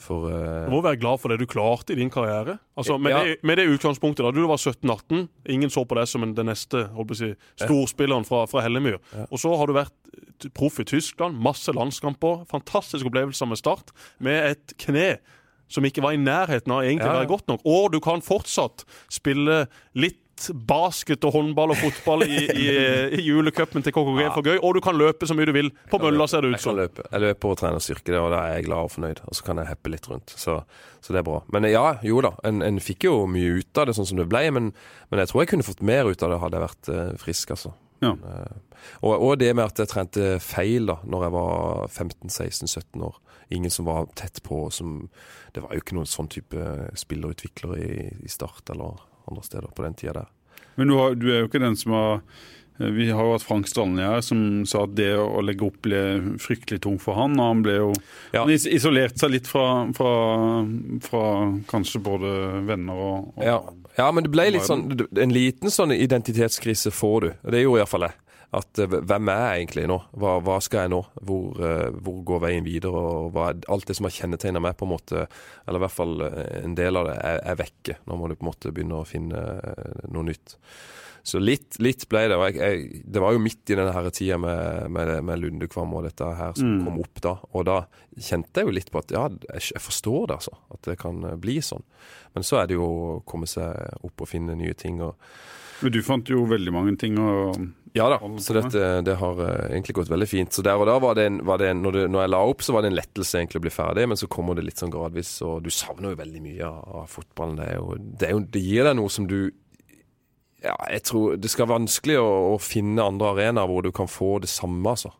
for 0.00 0.28
uh... 0.30 0.64
Du 0.66 0.74
må 0.74 0.80
være 0.84 1.00
glad 1.02 1.20
for 1.22 1.32
det 1.32 1.40
du 1.42 1.46
klarte 1.50 1.94
i 1.94 1.98
din 1.98 2.10
karriere. 2.12 2.58
Altså, 2.76 2.98
Med, 2.98 3.12
Ja. 3.12 3.22
det, 3.24 3.36
med 3.42 3.58
det 3.58 3.68
utgangspunktet 3.70 4.24
da 4.26 4.32
du 4.34 4.46
var 4.46 4.56
17-18, 4.56 5.28
ingen 5.48 5.70
så 5.70 5.84
på 5.84 5.98
deg 5.98 6.08
som 6.10 6.26
den 6.34 6.50
neste 6.50 6.86
håper 6.94 7.18
si, 7.18 7.30
storspilleren 7.62 8.26
fra, 8.28 8.44
fra 8.50 8.64
Hellemyr. 8.64 8.98
Ja. 9.14 9.28
Og 9.30 9.40
så 9.42 9.54
har 9.56 9.70
du 9.70 9.76
vært 9.76 9.94
proff 10.54 10.80
i 10.82 10.84
Tyskland, 10.88 11.38
masse 11.40 11.72
landskamper, 11.72 12.44
fantastiske 12.50 13.08
opplevelser 13.08 13.48
med 13.48 13.60
Start, 13.60 13.94
med 14.18 14.54
et 14.54 14.76
kne 14.82 15.16
som 15.68 15.86
ikke 15.86 16.02
var 16.04 16.14
i 16.14 16.20
nærheten 16.20 16.72
av 16.74 16.84
egentlig 16.84 17.08
å 17.08 17.14
ja. 17.14 17.20
være 17.22 17.30
godt 17.30 17.48
nok. 17.50 17.64
Og 17.64 17.88
du 17.94 18.00
kan 18.04 18.22
fortsatt 18.24 18.84
spille 19.12 19.64
litt 19.96 20.20
basket 20.68 21.24
og 21.28 21.34
håndball 21.36 21.74
og 21.74 21.78
fotball 21.80 22.24
i, 22.26 22.40
i, 22.50 22.66
i 23.18 23.22
julecupen 23.24 23.84
til 23.84 23.94
KKG 23.94 24.26
for 24.34 24.46
gøy, 24.46 24.56
og 24.58 24.74
du 24.76 24.80
kan 24.84 24.98
løpe 24.98 25.28
så 25.28 25.36
mye 25.36 25.48
du 25.48 25.54
vil. 25.56 25.70
På 25.92 26.00
mølla 26.02 26.26
ser 26.30 26.44
det 26.44 26.54
ut 26.54 26.62
som. 26.62 26.74
jeg 26.74 26.74
kan 26.74 26.80
løpe. 26.82 27.06
Jeg 27.10 27.24
løper 27.26 27.52
og 27.52 27.60
trener 27.60 27.84
styrke, 27.84 28.10
det, 28.10 28.18
og 28.20 28.32
da 28.34 28.42
er 28.48 28.58
jeg 28.58 28.66
glad 28.68 28.88
og 28.88 28.92
fornøyd. 28.94 29.22
Og 29.28 29.38
så 29.38 29.46
kan 29.46 29.62
jeg 29.62 29.70
heppe 29.70 29.94
litt 29.94 30.10
rundt. 30.10 30.34
Så, 30.40 30.58
så 31.04 31.14
det 31.14 31.22
er 31.22 31.28
bra. 31.28 31.40
Men 31.54 31.68
ja, 31.70 31.86
jo 32.06 32.20
da. 32.24 32.34
En, 32.48 32.62
en 32.66 32.82
fikk 32.82 33.08
jo 33.08 33.16
mye 33.30 33.60
ut 33.60 33.80
av 33.80 33.88
det 33.88 33.96
sånn 33.98 34.10
som 34.10 34.20
det 34.20 34.28
ble, 34.30 34.44
men, 34.54 34.70
men 35.10 35.22
jeg 35.22 35.32
tror 35.32 35.44
jeg 35.44 35.54
kunne 35.54 35.68
fått 35.70 35.84
mer 35.86 36.10
ut 36.10 36.26
av 36.26 36.34
det 36.34 36.42
hadde 36.42 36.60
jeg 36.60 36.66
vært 36.68 36.92
eh, 36.94 37.16
frisk, 37.22 37.54
altså. 37.56 37.74
Ja. 38.04 38.12
Eh, 38.12 38.80
og, 39.00 39.14
og 39.14 39.38
det 39.40 39.52
med 39.54 39.64
at 39.70 39.80
jeg 39.80 39.90
trente 39.90 40.34
feil 40.44 40.90
da 40.90 40.98
når 41.08 41.28
jeg 41.28 41.34
var 41.38 41.86
15-16-17 41.88 43.06
år. 43.06 43.20
Ingen 43.54 43.72
som 43.72 43.86
var 43.88 44.08
tett 44.18 44.42
på. 44.44 44.66
Som, 44.74 45.08
det 45.54 45.62
var 45.64 45.74
jo 45.74 45.84
ikke 45.84 45.96
noen 45.96 46.10
sånn 46.10 46.30
type 46.32 46.68
spillerutvikler 46.98 47.74
i, 47.80 47.90
i 48.24 48.30
Start 48.32 48.72
eller 48.74 49.02
andre 49.30 49.44
steder 49.46 49.70
på 49.76 49.86
den 49.86 49.94
tida 49.98 50.12
der. 50.22 50.32
Men 50.74 50.90
du, 50.90 50.96
har, 50.98 51.14
du 51.14 51.30
er 51.30 51.44
jo 51.44 51.48
ikke 51.48 51.62
den 51.62 51.76
som 51.78 51.92
har 51.94 52.14
eh, 52.80 52.90
Vi 52.96 53.06
har 53.14 53.22
jo 53.22 53.34
hatt 53.36 53.46
Frank 53.46 53.68
Strandli 53.70 54.02
her, 54.02 54.20
som 54.26 54.64
sa 54.66 54.84
at 54.88 54.96
det 54.98 55.12
å 55.20 55.42
legge 55.44 55.68
opp 55.68 55.78
ble 55.86 56.00
fryktelig 56.42 56.80
tungt 56.82 57.04
for 57.04 57.18
han. 57.18 57.38
Og 57.38 57.52
han 57.52 57.62
ble 57.66 57.76
jo 57.78 57.92
Ja. 58.34 58.42
Han 58.42 58.50
isolerte 58.54 59.22
seg 59.22 59.36
litt 59.36 59.50
fra, 59.50 59.86
fra, 59.94 60.12
fra 61.06 61.24
kanskje 61.70 62.02
både 62.02 62.34
venner 62.66 63.06
og, 63.06 63.32
og 63.36 63.46
Ja, 63.46 63.60
ja, 63.94 64.10
men 64.10 64.26
det 64.26 64.32
ble 64.34 64.48
litt 64.56 64.66
sånn 64.66 64.88
En 65.22 65.34
liten 65.34 65.70
sånn 65.70 65.94
identitetskrise 65.94 66.90
får 66.90 67.18
du. 67.22 67.32
Det 67.54 67.62
gjorde 67.62 67.84
iallfall 67.84 68.08
jeg. 68.08 68.18
At 68.54 68.78
eh, 68.82 68.86
hvem 68.94 69.28
er 69.32 69.42
jeg 69.42 69.64
egentlig 69.64 69.84
nå? 69.90 69.98
Hva, 70.20 70.36
hva 70.46 70.56
skal 70.62 70.84
jeg 70.86 70.92
nå? 70.94 71.02
Hvor, 71.26 71.60
eh, 71.66 71.86
hvor 72.06 72.18
går 72.30 72.42
veien 72.46 72.66
videre? 72.66 72.94
Og 72.94 73.30
hva 73.34 73.50
alt 73.74 73.86
det 73.90 73.96
som 73.98 74.06
har 74.08 74.14
kjennetegna 74.16 74.62
meg, 74.62 74.76
på 74.78 74.86
en 74.88 74.94
måte, 74.94 75.26
eller 75.66 75.80
i 75.80 75.84
hvert 75.86 75.96
fall 75.98 76.26
eh, 76.28 76.42
en 76.64 76.74
del 76.78 77.00
av 77.00 77.08
det, 77.10 77.16
er, 77.32 77.40
er 77.52 77.60
vekke. 77.62 77.98
Nå 78.06 78.18
må 78.20 78.28
du 78.30 78.36
på 78.38 78.46
en 78.46 78.52
måte 78.52 78.72
begynne 78.74 79.00
å 79.02 79.08
finne 79.08 79.44
noe 80.10 80.28
nytt. 80.30 80.58
Så 81.24 81.40
litt, 81.40 81.78
litt 81.80 82.02
ble 82.12 82.26
det. 82.28 82.36
Jeg, 82.36 82.56
jeg, 82.60 83.02
det 83.14 83.20
var 83.24 83.32
jo 83.32 83.40
midt 83.40 83.70
i 83.72 83.76
denne 83.78 84.10
tida 84.12 84.36
med, 84.36 84.90
med, 84.92 85.12
med 85.24 85.40
Lundekvam 85.40 85.94
og 85.96 86.04
dette 86.04 86.26
her 86.36 86.52
som 86.58 86.74
Mm. 86.74 86.82
kom 86.84 86.98
opp 87.00 87.22
da. 87.24 87.32
Og 87.56 87.64
da 87.64 87.78
kjente 88.20 88.60
jeg 88.60 88.68
jo 88.68 88.74
litt 88.76 88.90
på 88.92 89.00
at 89.00 89.14
ja, 89.16 89.22
jeg, 89.54 89.70
jeg 89.72 89.80
forstår 89.86 90.26
det, 90.28 90.36
altså. 90.42 90.52
At 90.76 90.84
det 90.90 90.98
kan 91.00 91.24
bli 91.40 91.56
sånn. 91.64 91.80
Men 92.36 92.44
så 92.44 92.60
er 92.60 92.68
det 92.68 92.76
jo 92.76 92.84
å 92.84 93.08
komme 93.24 93.48
seg 93.48 94.04
opp 94.04 94.20
og 94.20 94.28
finne 94.28 94.52
nye 94.58 94.76
ting. 94.76 95.00
og 95.00 95.16
Men 95.80 95.96
du 95.96 96.02
fant 96.04 96.28
jo 96.28 96.44
veldig 96.50 96.76
mange 96.76 96.92
ting 97.00 97.16
å 97.16 97.30
ja 97.94 98.08
da, 98.10 98.16
så 98.42 98.56
dette, 98.56 98.86
det 99.06 99.12
har 99.20 99.40
eh, 99.44 99.68
egentlig 99.70 99.94
gått 100.00 100.08
veldig 100.10 100.26
fint. 100.26 100.52
Så 100.52 100.64
der 100.66 100.80
og 100.80 100.88
da 100.88 100.96
var 100.98 101.14
det 101.14 101.28
en, 101.28 101.36
var 101.46 101.60
det 101.62 101.68
en 101.70 101.82
når, 101.84 101.94
det, 101.94 102.06
når 102.10 102.24
jeg 102.24 102.30
la 102.32 102.40
opp, 102.50 102.64
så 102.66 102.74
var 102.74 102.82
det 102.82 102.88
en 102.90 102.96
lettelse 102.98 103.38
egentlig 103.38 103.60
å 103.60 103.64
bli 103.68 103.70
ferdig, 103.70 104.06
men 104.10 104.18
så 104.18 104.28
kommer 104.34 104.58
det 104.58 104.64
litt 104.66 104.82
sånn 104.82 104.90
gradvis, 104.90 105.30
og 105.46 105.60
du 105.62 105.70
savner 105.70 106.10
jo 106.10 106.18
veldig 106.18 106.42
mye 106.42 106.66
av, 106.66 106.80
av 107.04 107.12
fotballen. 107.12 107.60
Det, 107.60 107.68
er 107.70 107.78
jo, 107.78 107.98
det, 108.02 108.26
er 108.26 108.34
jo, 108.34 108.40
det 108.56 108.64
gir 108.64 108.88
deg 108.90 108.98
noe 108.98 109.12
som 109.14 109.28
du 109.30 109.38
Ja, 110.64 110.74
jeg 110.90 111.04
tror 111.06 111.36
det 111.38 111.52
skal 111.52 111.68
være 111.68 111.76
vanskelig 111.76 112.18
å, 112.18 112.28
å 112.56 112.58
finne 112.58 113.06
andre 113.06 113.30
arenaer 113.30 113.70
hvor 113.70 113.86
du 113.86 113.92
kan 113.94 114.10
få 114.10 114.40
det 114.42 114.50
samme, 114.50 114.96
altså. 114.96 115.14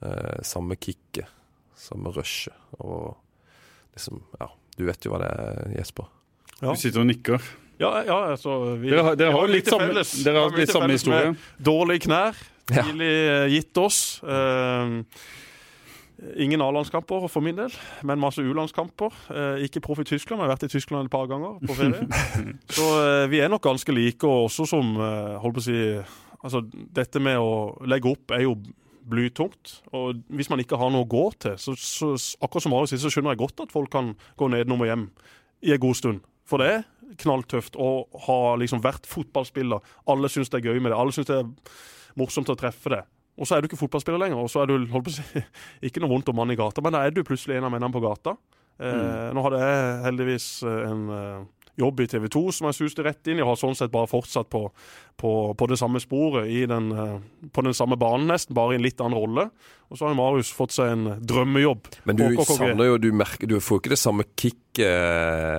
Eh, 0.00 0.40
samme 0.48 0.80
kicket, 0.80 1.28
samme 1.76 2.16
rushet, 2.16 2.56
og 2.80 3.18
liksom 3.92 4.24
Ja, 4.40 4.48
du 4.78 4.86
vet 4.88 5.04
jo 5.04 5.12
hva 5.12 5.20
det 5.20 5.34
er, 5.36 5.74
Jesper. 5.82 6.08
Ja. 6.62 6.72
Du 6.72 6.80
sitter 6.80 7.04
og 7.04 7.10
nikker. 7.12 7.44
Ja, 7.80 7.90
ja, 8.04 8.16
altså 8.34 8.58
vi, 8.80 8.90
Dere 8.92 9.02
har, 9.06 9.14
dere 9.16 9.30
vi 9.32 9.38
har 9.38 9.46
jo 9.48 9.52
litt 9.54 9.64
til 9.68 9.72
samme, 9.76 9.86
felles. 9.94 10.10
dere 10.26 10.42
har 10.44 10.50
mye 10.52 10.60
litt 10.60 10.68
til 10.68 10.76
samme 10.76 10.88
felles 10.90 11.06
med 11.08 11.20
historie. 11.24 11.64
Dårlige 11.70 12.06
knær, 12.06 12.40
Ja. 12.70 12.82
tidlig 12.86 13.12
eh, 13.26 13.46
gitt 13.56 13.78
oss. 13.80 14.00
Eh, 14.22 14.92
ingen 16.44 16.60
A-landskamper 16.60 17.24
for 17.32 17.40
min 17.40 17.56
del, 17.56 17.72
men 18.04 18.20
masse 18.20 18.42
U-landskamper. 18.44 19.14
Eh, 19.32 19.64
ikke 19.64 19.80
proff 19.80 20.02
i 20.02 20.04
Tyskland, 20.04 20.38
men 20.40 20.44
jeg 20.46 20.50
har 20.50 20.56
vært 20.58 20.68
i 20.68 20.74
Tyskland 20.74 21.08
et 21.08 21.14
par 21.14 21.26
ganger 21.30 21.56
på 21.66 21.76
ferie. 21.78 22.04
Så 22.76 22.84
eh, 23.00 23.24
vi 23.32 23.40
er 23.40 23.48
nok 23.48 23.64
ganske 23.64 23.94
like, 23.96 24.22
og 24.28 24.50
også 24.50 24.68
som 24.68 24.92
eh, 25.00 25.38
holdt 25.40 25.56
på 25.60 25.64
å 25.64 25.68
si 25.70 25.80
Altså, 26.40 26.62
dette 26.96 27.20
med 27.20 27.36
å 27.36 27.74
legge 27.84 28.08
opp 28.08 28.30
er 28.32 28.46
jo 28.46 28.54
blytungt. 29.12 29.74
Og 29.92 30.22
hvis 30.32 30.48
man 30.48 30.62
ikke 30.62 30.78
har 30.80 30.88
noe 30.88 31.04
å 31.04 31.08
gå 31.10 31.24
til, 31.36 31.58
så, 31.60 31.74
så 31.76 32.14
akkurat 32.40 32.64
som 32.64 32.72
Marius 32.72 32.94
sier, 32.94 33.00
så 33.02 33.10
skjønner 33.12 33.34
jeg 33.34 33.42
godt 33.42 33.60
at 33.66 33.74
folk 33.74 33.90
kan 33.92 34.14
gå 34.40 34.48
nedenom 34.48 34.80
og 34.80 34.88
hjem 34.88 35.02
i 35.68 35.74
en 35.74 35.82
god 35.82 35.98
stund. 35.98 36.22
For 36.48 36.62
det 36.64 36.70
er 36.78 36.86
knalltøft 37.18 37.78
å 37.80 37.90
ha 38.26 38.40
liksom 38.60 38.82
vært 38.84 39.08
fotballspiller. 39.10 39.82
Alle 40.10 40.30
syns 40.32 40.52
det 40.52 40.60
er 40.60 40.70
gøy 40.70 40.80
med 40.82 40.92
det. 40.92 40.98
Alle 40.98 41.14
syns 41.16 41.30
det 41.30 41.40
er 41.40 41.48
morsomt 42.18 42.50
å 42.52 42.58
treffe 42.58 42.92
det. 42.92 43.02
Og 43.40 43.48
så 43.48 43.56
er 43.56 43.62
du 43.62 43.70
ikke 43.70 43.80
fotballspiller 43.80 44.20
lenger, 44.20 44.42
og 44.42 44.50
så 44.52 44.62
er 44.62 44.68
du 44.68 44.90
holdt 44.92 45.06
på 45.06 45.12
å 45.12 45.16
si, 45.16 45.44
ikke 45.88 46.02
noe 46.02 46.12
vondt 46.12 46.28
om 46.32 46.36
mann 46.40 46.52
i 46.52 46.58
gata, 46.58 46.82
men 46.84 46.96
da 46.96 47.04
er 47.06 47.14
du 47.14 47.22
plutselig 47.26 47.56
en 47.56 47.68
av 47.68 47.72
mennene 47.72 47.94
på 47.94 48.02
gata. 48.04 48.36
Eh, 48.80 49.30
Nå 49.36 49.44
hadde 49.44 49.60
jeg 49.60 49.96
heldigvis 50.06 50.50
eh, 50.68 50.82
en 50.88 51.02
eh, 51.12 51.72
jobb 51.80 52.00
i 52.04 52.08
TV 52.10 52.28
2 52.32 52.42
som 52.56 52.68
jeg 52.68 52.78
suste 52.78 53.04
rett 53.06 53.28
inn 53.28 53.40
i, 53.40 53.44
og 53.44 53.54
har 53.54 53.60
sånn 53.60 53.76
sett 53.78 53.92
bare 53.92 54.10
fortsatt 54.10 54.50
på, 54.52 54.66
på, 55.20 55.32
på 55.56 55.68
det 55.70 55.78
samme 55.80 56.02
sporet, 56.02 56.50
i 56.52 56.66
den, 56.68 56.90
på 57.52 57.64
den 57.64 57.76
samme 57.76 57.96
banen 58.00 58.28
nesten, 58.28 58.56
bare 58.56 58.76
i 58.76 58.80
en 58.80 58.84
litt 58.84 59.00
annen 59.00 59.16
rolle. 59.16 59.46
Og 59.90 59.98
så 59.98 60.06
har 60.06 60.12
jo 60.12 60.18
Marius 60.20 60.52
fått 60.54 60.74
seg 60.76 60.92
en 60.94 61.06
drømmejobb. 61.26 61.88
Men 62.06 62.18
du 62.18 62.24
savner 62.46 62.92
jo 62.92 62.98
Du 63.02 63.08
merker 63.16 63.50
Du 63.50 63.56
får 63.58 63.82
ikke 63.82 63.90
det 63.96 63.98
samme 63.98 64.26
kicket 64.38 64.60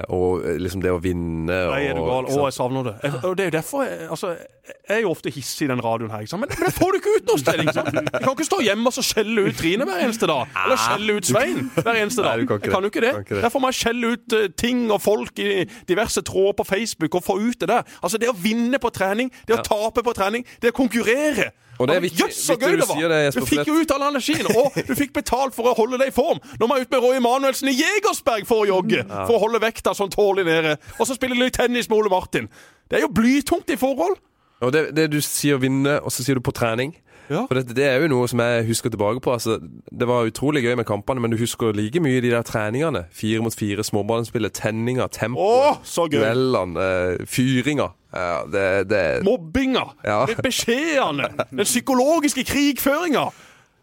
og 0.07 0.45
liksom 0.61 0.79
det 0.81 0.91
å 0.93 0.99
vinne 1.03 1.51
og 1.67 1.73
Nei, 1.73 1.81
er 1.89 1.97
du 1.97 2.01
gal? 2.05 2.29
Å, 2.31 2.45
jeg 2.47 2.55
savner 2.55 2.85
det. 2.87 2.93
Jeg, 3.03 3.17
og 3.27 3.33
det 3.35 3.43
er 3.43 3.49
jo 3.49 3.53
derfor 3.57 3.83
jeg, 3.83 3.97
altså, 4.15 4.29
jeg 4.71 4.95
er 4.95 5.01
jo 5.03 5.11
ofte 5.11 5.33
hissig 5.35 5.67
i 5.67 5.69
den 5.71 5.81
radioen 5.83 6.13
her. 6.13 6.23
Men, 6.39 6.47
men 6.47 6.69
det 6.69 6.71
får 6.77 6.95
du 6.95 6.99
ikke 7.01 7.15
ut 7.17 7.27
noe 7.27 7.41
sted! 7.41 7.63
Sant? 7.75 7.99
Jeg 7.99 8.21
kan 8.23 8.31
ikke 8.31 8.47
stå 8.47 8.61
hjemme 8.63 8.87
og 8.93 9.05
skjelle 9.05 9.45
ut 9.49 9.59
Trine 9.59 9.87
hver 9.89 10.03
eneste 10.05 10.29
dag. 10.31 10.55
Eller 10.63 10.79
skjelle 10.79 11.17
ut 11.19 11.27
Svein 11.27 11.59
hver 11.75 11.99
eneste 12.05 12.25
dag. 12.25 12.39
Nei, 12.39 12.47
kan 12.49 12.63
jeg 12.63 12.73
kan 12.73 12.87
jo 12.87 12.93
ikke 12.93 13.03
det. 13.03 13.13
Ikke 13.25 13.35
det. 13.35 13.43
Derfor 13.45 13.65
må 13.65 13.73
jeg 13.73 13.79
skjelle 13.81 14.13
ut 14.15 14.37
eh, 14.39 14.47
ting 14.63 14.85
og 14.87 15.01
folk 15.03 15.43
i 15.43 15.49
diverse 15.91 16.23
tråder 16.31 16.55
på 16.61 16.67
Facebook 16.71 17.19
og 17.19 17.25
få 17.27 17.35
ut 17.43 17.59
det 17.59 17.67
der. 17.73 17.97
Altså, 17.99 18.21
det 18.21 18.31
å 18.31 18.37
vinne 18.37 18.79
på 18.81 18.93
trening, 18.95 19.33
det 19.43 19.59
å 19.59 19.65
tape 19.65 20.05
på 20.07 20.15
trening, 20.15 20.47
det 20.63 20.71
å 20.71 20.77
konkurrere. 20.79 21.51
Og 21.81 21.89
det 21.89 21.97
er 21.97 22.03
viktig- 22.05 22.23
Jøss, 22.27 22.39
så 22.47 22.55
gøy 22.61 22.77
det 22.79 22.87
var! 22.89 23.01
det, 23.11 23.21
du 23.35 23.45
fikk 23.49 23.67
jo 23.71 23.75
ut 23.81 23.93
all 23.95 24.07
energien, 24.09 24.47
og 24.55 24.77
du 24.89 24.93
fikk 24.97 25.13
betalt 25.17 25.55
for 25.57 25.71
å 25.71 25.75
holde 25.77 25.99
deg 26.01 26.13
i 26.13 26.15
form. 26.15 26.39
Nå 26.61 26.69
må 26.69 26.77
jeg 26.79 26.87
ut 26.87 26.95
med 26.95 27.03
Roy 27.05 27.19
Emanuelsen 27.19 27.71
i 27.73 27.77
Jegersberg 27.79 28.47
for 28.49 28.63
å 28.63 28.69
jogge, 28.69 29.03
for 29.09 29.37
å 29.37 29.43
holde 29.47 29.61
vekta 29.63 29.95
sånn 29.97 30.11
tålelig 30.13 30.47
nede. 30.47 30.77
Og 30.99 31.07
så 31.09 31.17
spiller 31.17 31.35
du 31.39 31.45
litt 31.47 31.57
tennis 31.59 31.89
med 31.91 31.97
Ole 31.99 32.13
Martin. 32.13 32.49
Det 32.91 32.99
er 32.99 33.05
jo 33.07 33.13
blytungt 33.15 33.69
i 33.73 33.79
forhold. 33.81 34.19
Og 34.61 34.69
det, 34.75 34.91
det 34.93 35.07
du 35.09 35.17
sier 35.25 35.57
vinne, 35.57 35.97
og 36.05 36.11
så 36.13 36.21
sier 36.25 36.37
du 36.37 36.43
på 36.45 36.53
trening. 36.53 36.91
Ja. 37.31 37.45
For 37.47 37.55
det, 37.57 37.71
det 37.77 37.85
er 37.87 38.01
jo 38.03 38.09
noe 38.11 38.27
som 38.27 38.41
jeg 38.43 38.65
husker 38.67 38.91
tilbake 38.91 39.21
på. 39.23 39.31
Altså, 39.33 39.55
det 39.61 40.07
var 40.09 40.27
utrolig 40.27 40.65
gøy 40.65 40.75
med 40.77 40.85
kampene, 40.89 41.21
men 41.23 41.31
du 41.31 41.37
husker 41.39 41.71
like 41.77 42.01
mye 42.03 42.19
de 42.21 42.33
der 42.33 42.43
treningene. 42.45 43.05
Fire 43.15 43.41
mot 43.45 43.55
fire, 43.55 43.85
småballspillet, 43.87 44.53
tenninga, 44.57 45.07
tempo, 45.15 45.39
Å, 45.39 45.77
så 45.87 46.05
duellene, 46.11 46.75
eh, 47.21 47.25
fyringa. 47.31 47.87
Ja, 48.11 48.43
det, 48.51 48.89
det 48.89 49.23
Mobbinga, 49.23 49.85
Ja. 50.03 50.25
beskjedene, 50.43 51.29
den 51.49 51.63
psykologiske 51.65 52.43
krigføringa. 52.43 53.29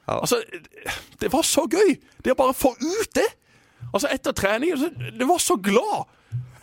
Ja. 0.08 0.20
Altså, 0.20 0.42
det 1.20 1.32
var 1.32 1.42
så 1.42 1.64
gøy! 1.68 1.96
Det 2.24 2.32
å 2.32 2.36
bare 2.38 2.54
få 2.56 2.74
ut 2.76 3.14
det. 3.16 3.26
Altså, 3.92 4.08
etter 4.12 4.32
trening 4.36 4.74
Det 5.18 5.28
var 5.28 5.38
så 5.40 5.56
glad. 5.56 6.04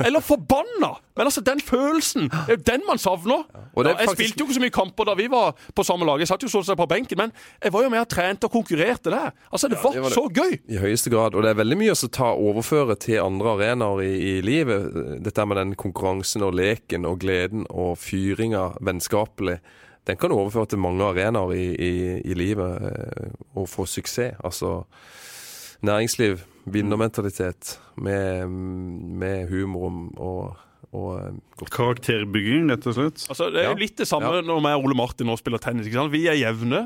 Eller 0.03 0.19
forbanna! 0.19 0.89
Men 1.15 1.27
altså, 1.29 1.41
den 1.41 1.61
følelsen, 1.63 2.25
det 2.29 2.49
er 2.51 2.57
jo 2.57 2.63
den 2.67 2.81
man 2.87 2.97
savner. 2.99 3.45
Er 3.53 3.83
Ja, 3.83 3.89
jeg 3.89 4.07
faktisk- 4.09 4.17
spilte 4.17 4.39
jo 4.41 4.45
ikke 4.45 4.53
så 4.57 4.63
mye 4.65 4.73
kamper 4.75 5.05
da 5.05 5.13
vi 5.15 5.27
var 5.31 5.53
på 5.75 5.83
samme 5.87 6.05
lag. 6.05 6.19
Jeg 6.19 6.27
satt 6.27 6.43
jo 6.43 6.47
sånn 6.51 6.65
sett 6.67 6.77
på 6.77 6.87
benken, 6.87 7.17
men 7.17 7.31
jeg 7.63 7.71
var 7.73 7.83
jo 7.83 7.89
med 7.89 7.99
og 8.03 8.09
trente 8.09 8.43
og 8.49 8.51
konkurrerte 8.51 9.09
der. 9.13 9.31
Altså, 9.51 9.67
det 9.71 9.77
var, 9.83 9.93
det 9.93 10.01
var 10.03 10.09
så 10.09 10.25
gøy! 10.27 10.59
I 10.67 10.77
høyeste 10.81 11.09
grad. 11.09 11.35
Og 11.35 11.43
det 11.43 11.49
er 11.53 11.61
veldig 11.63 11.77
mye 11.77 11.95
å 11.95 12.09
ta 12.11 12.33
overføre 12.35 12.95
til 12.99 13.21
andre 13.23 13.55
arenaer 13.55 14.01
i, 14.03 14.13
i 14.37 14.41
livet. 14.41 15.23
Dette 15.23 15.45
med 15.45 15.57
den 15.57 15.75
konkurransen 15.75 16.43
og 16.43 16.53
leken 16.55 17.05
og 17.05 17.19
gleden 17.19 17.65
og 17.69 17.97
fyringa 17.97 18.73
vennskapelig. 18.81 19.59
Den 20.05 20.17
kan 20.17 20.29
du 20.29 20.35
overføre 20.35 20.67
til 20.69 20.77
mange 20.79 21.01
arenaer 21.01 21.53
i, 21.55 21.71
i, 21.81 21.93
i 22.29 22.33
livet 22.37 22.81
eh, 22.91 23.29
og 23.55 23.69
få 23.69 23.85
suksess. 23.89 24.35
Altså 24.43 24.83
næringsliv, 25.81 26.39
vinnermentalitet 26.65 27.75
med, 28.01 28.49
med 28.49 29.49
humor 29.51 29.93
og, 30.17 30.57
og 30.95 31.09
eh, 31.19 31.37
godt 31.61 31.73
Karakterbygging, 31.75 32.69
rett 32.71 32.87
og 32.89 32.97
slett. 32.97 33.25
Altså, 33.29 33.49
det 33.53 33.63
er 33.63 33.71
jo 33.71 33.79
litt 33.81 33.97
det 34.01 34.07
samme 34.09 34.31
Ja. 34.39 34.41
når 34.45 34.61
jeg 34.65 34.79
og 34.81 34.87
Ole 34.89 34.97
Martin 34.97 35.29
nå 35.29 35.37
spiller 35.39 35.61
tennis. 35.61 35.87
Ikke 35.89 36.01
sant? 36.01 36.13
Vi 36.15 36.25
er 36.31 36.39
jevne. 36.39 36.85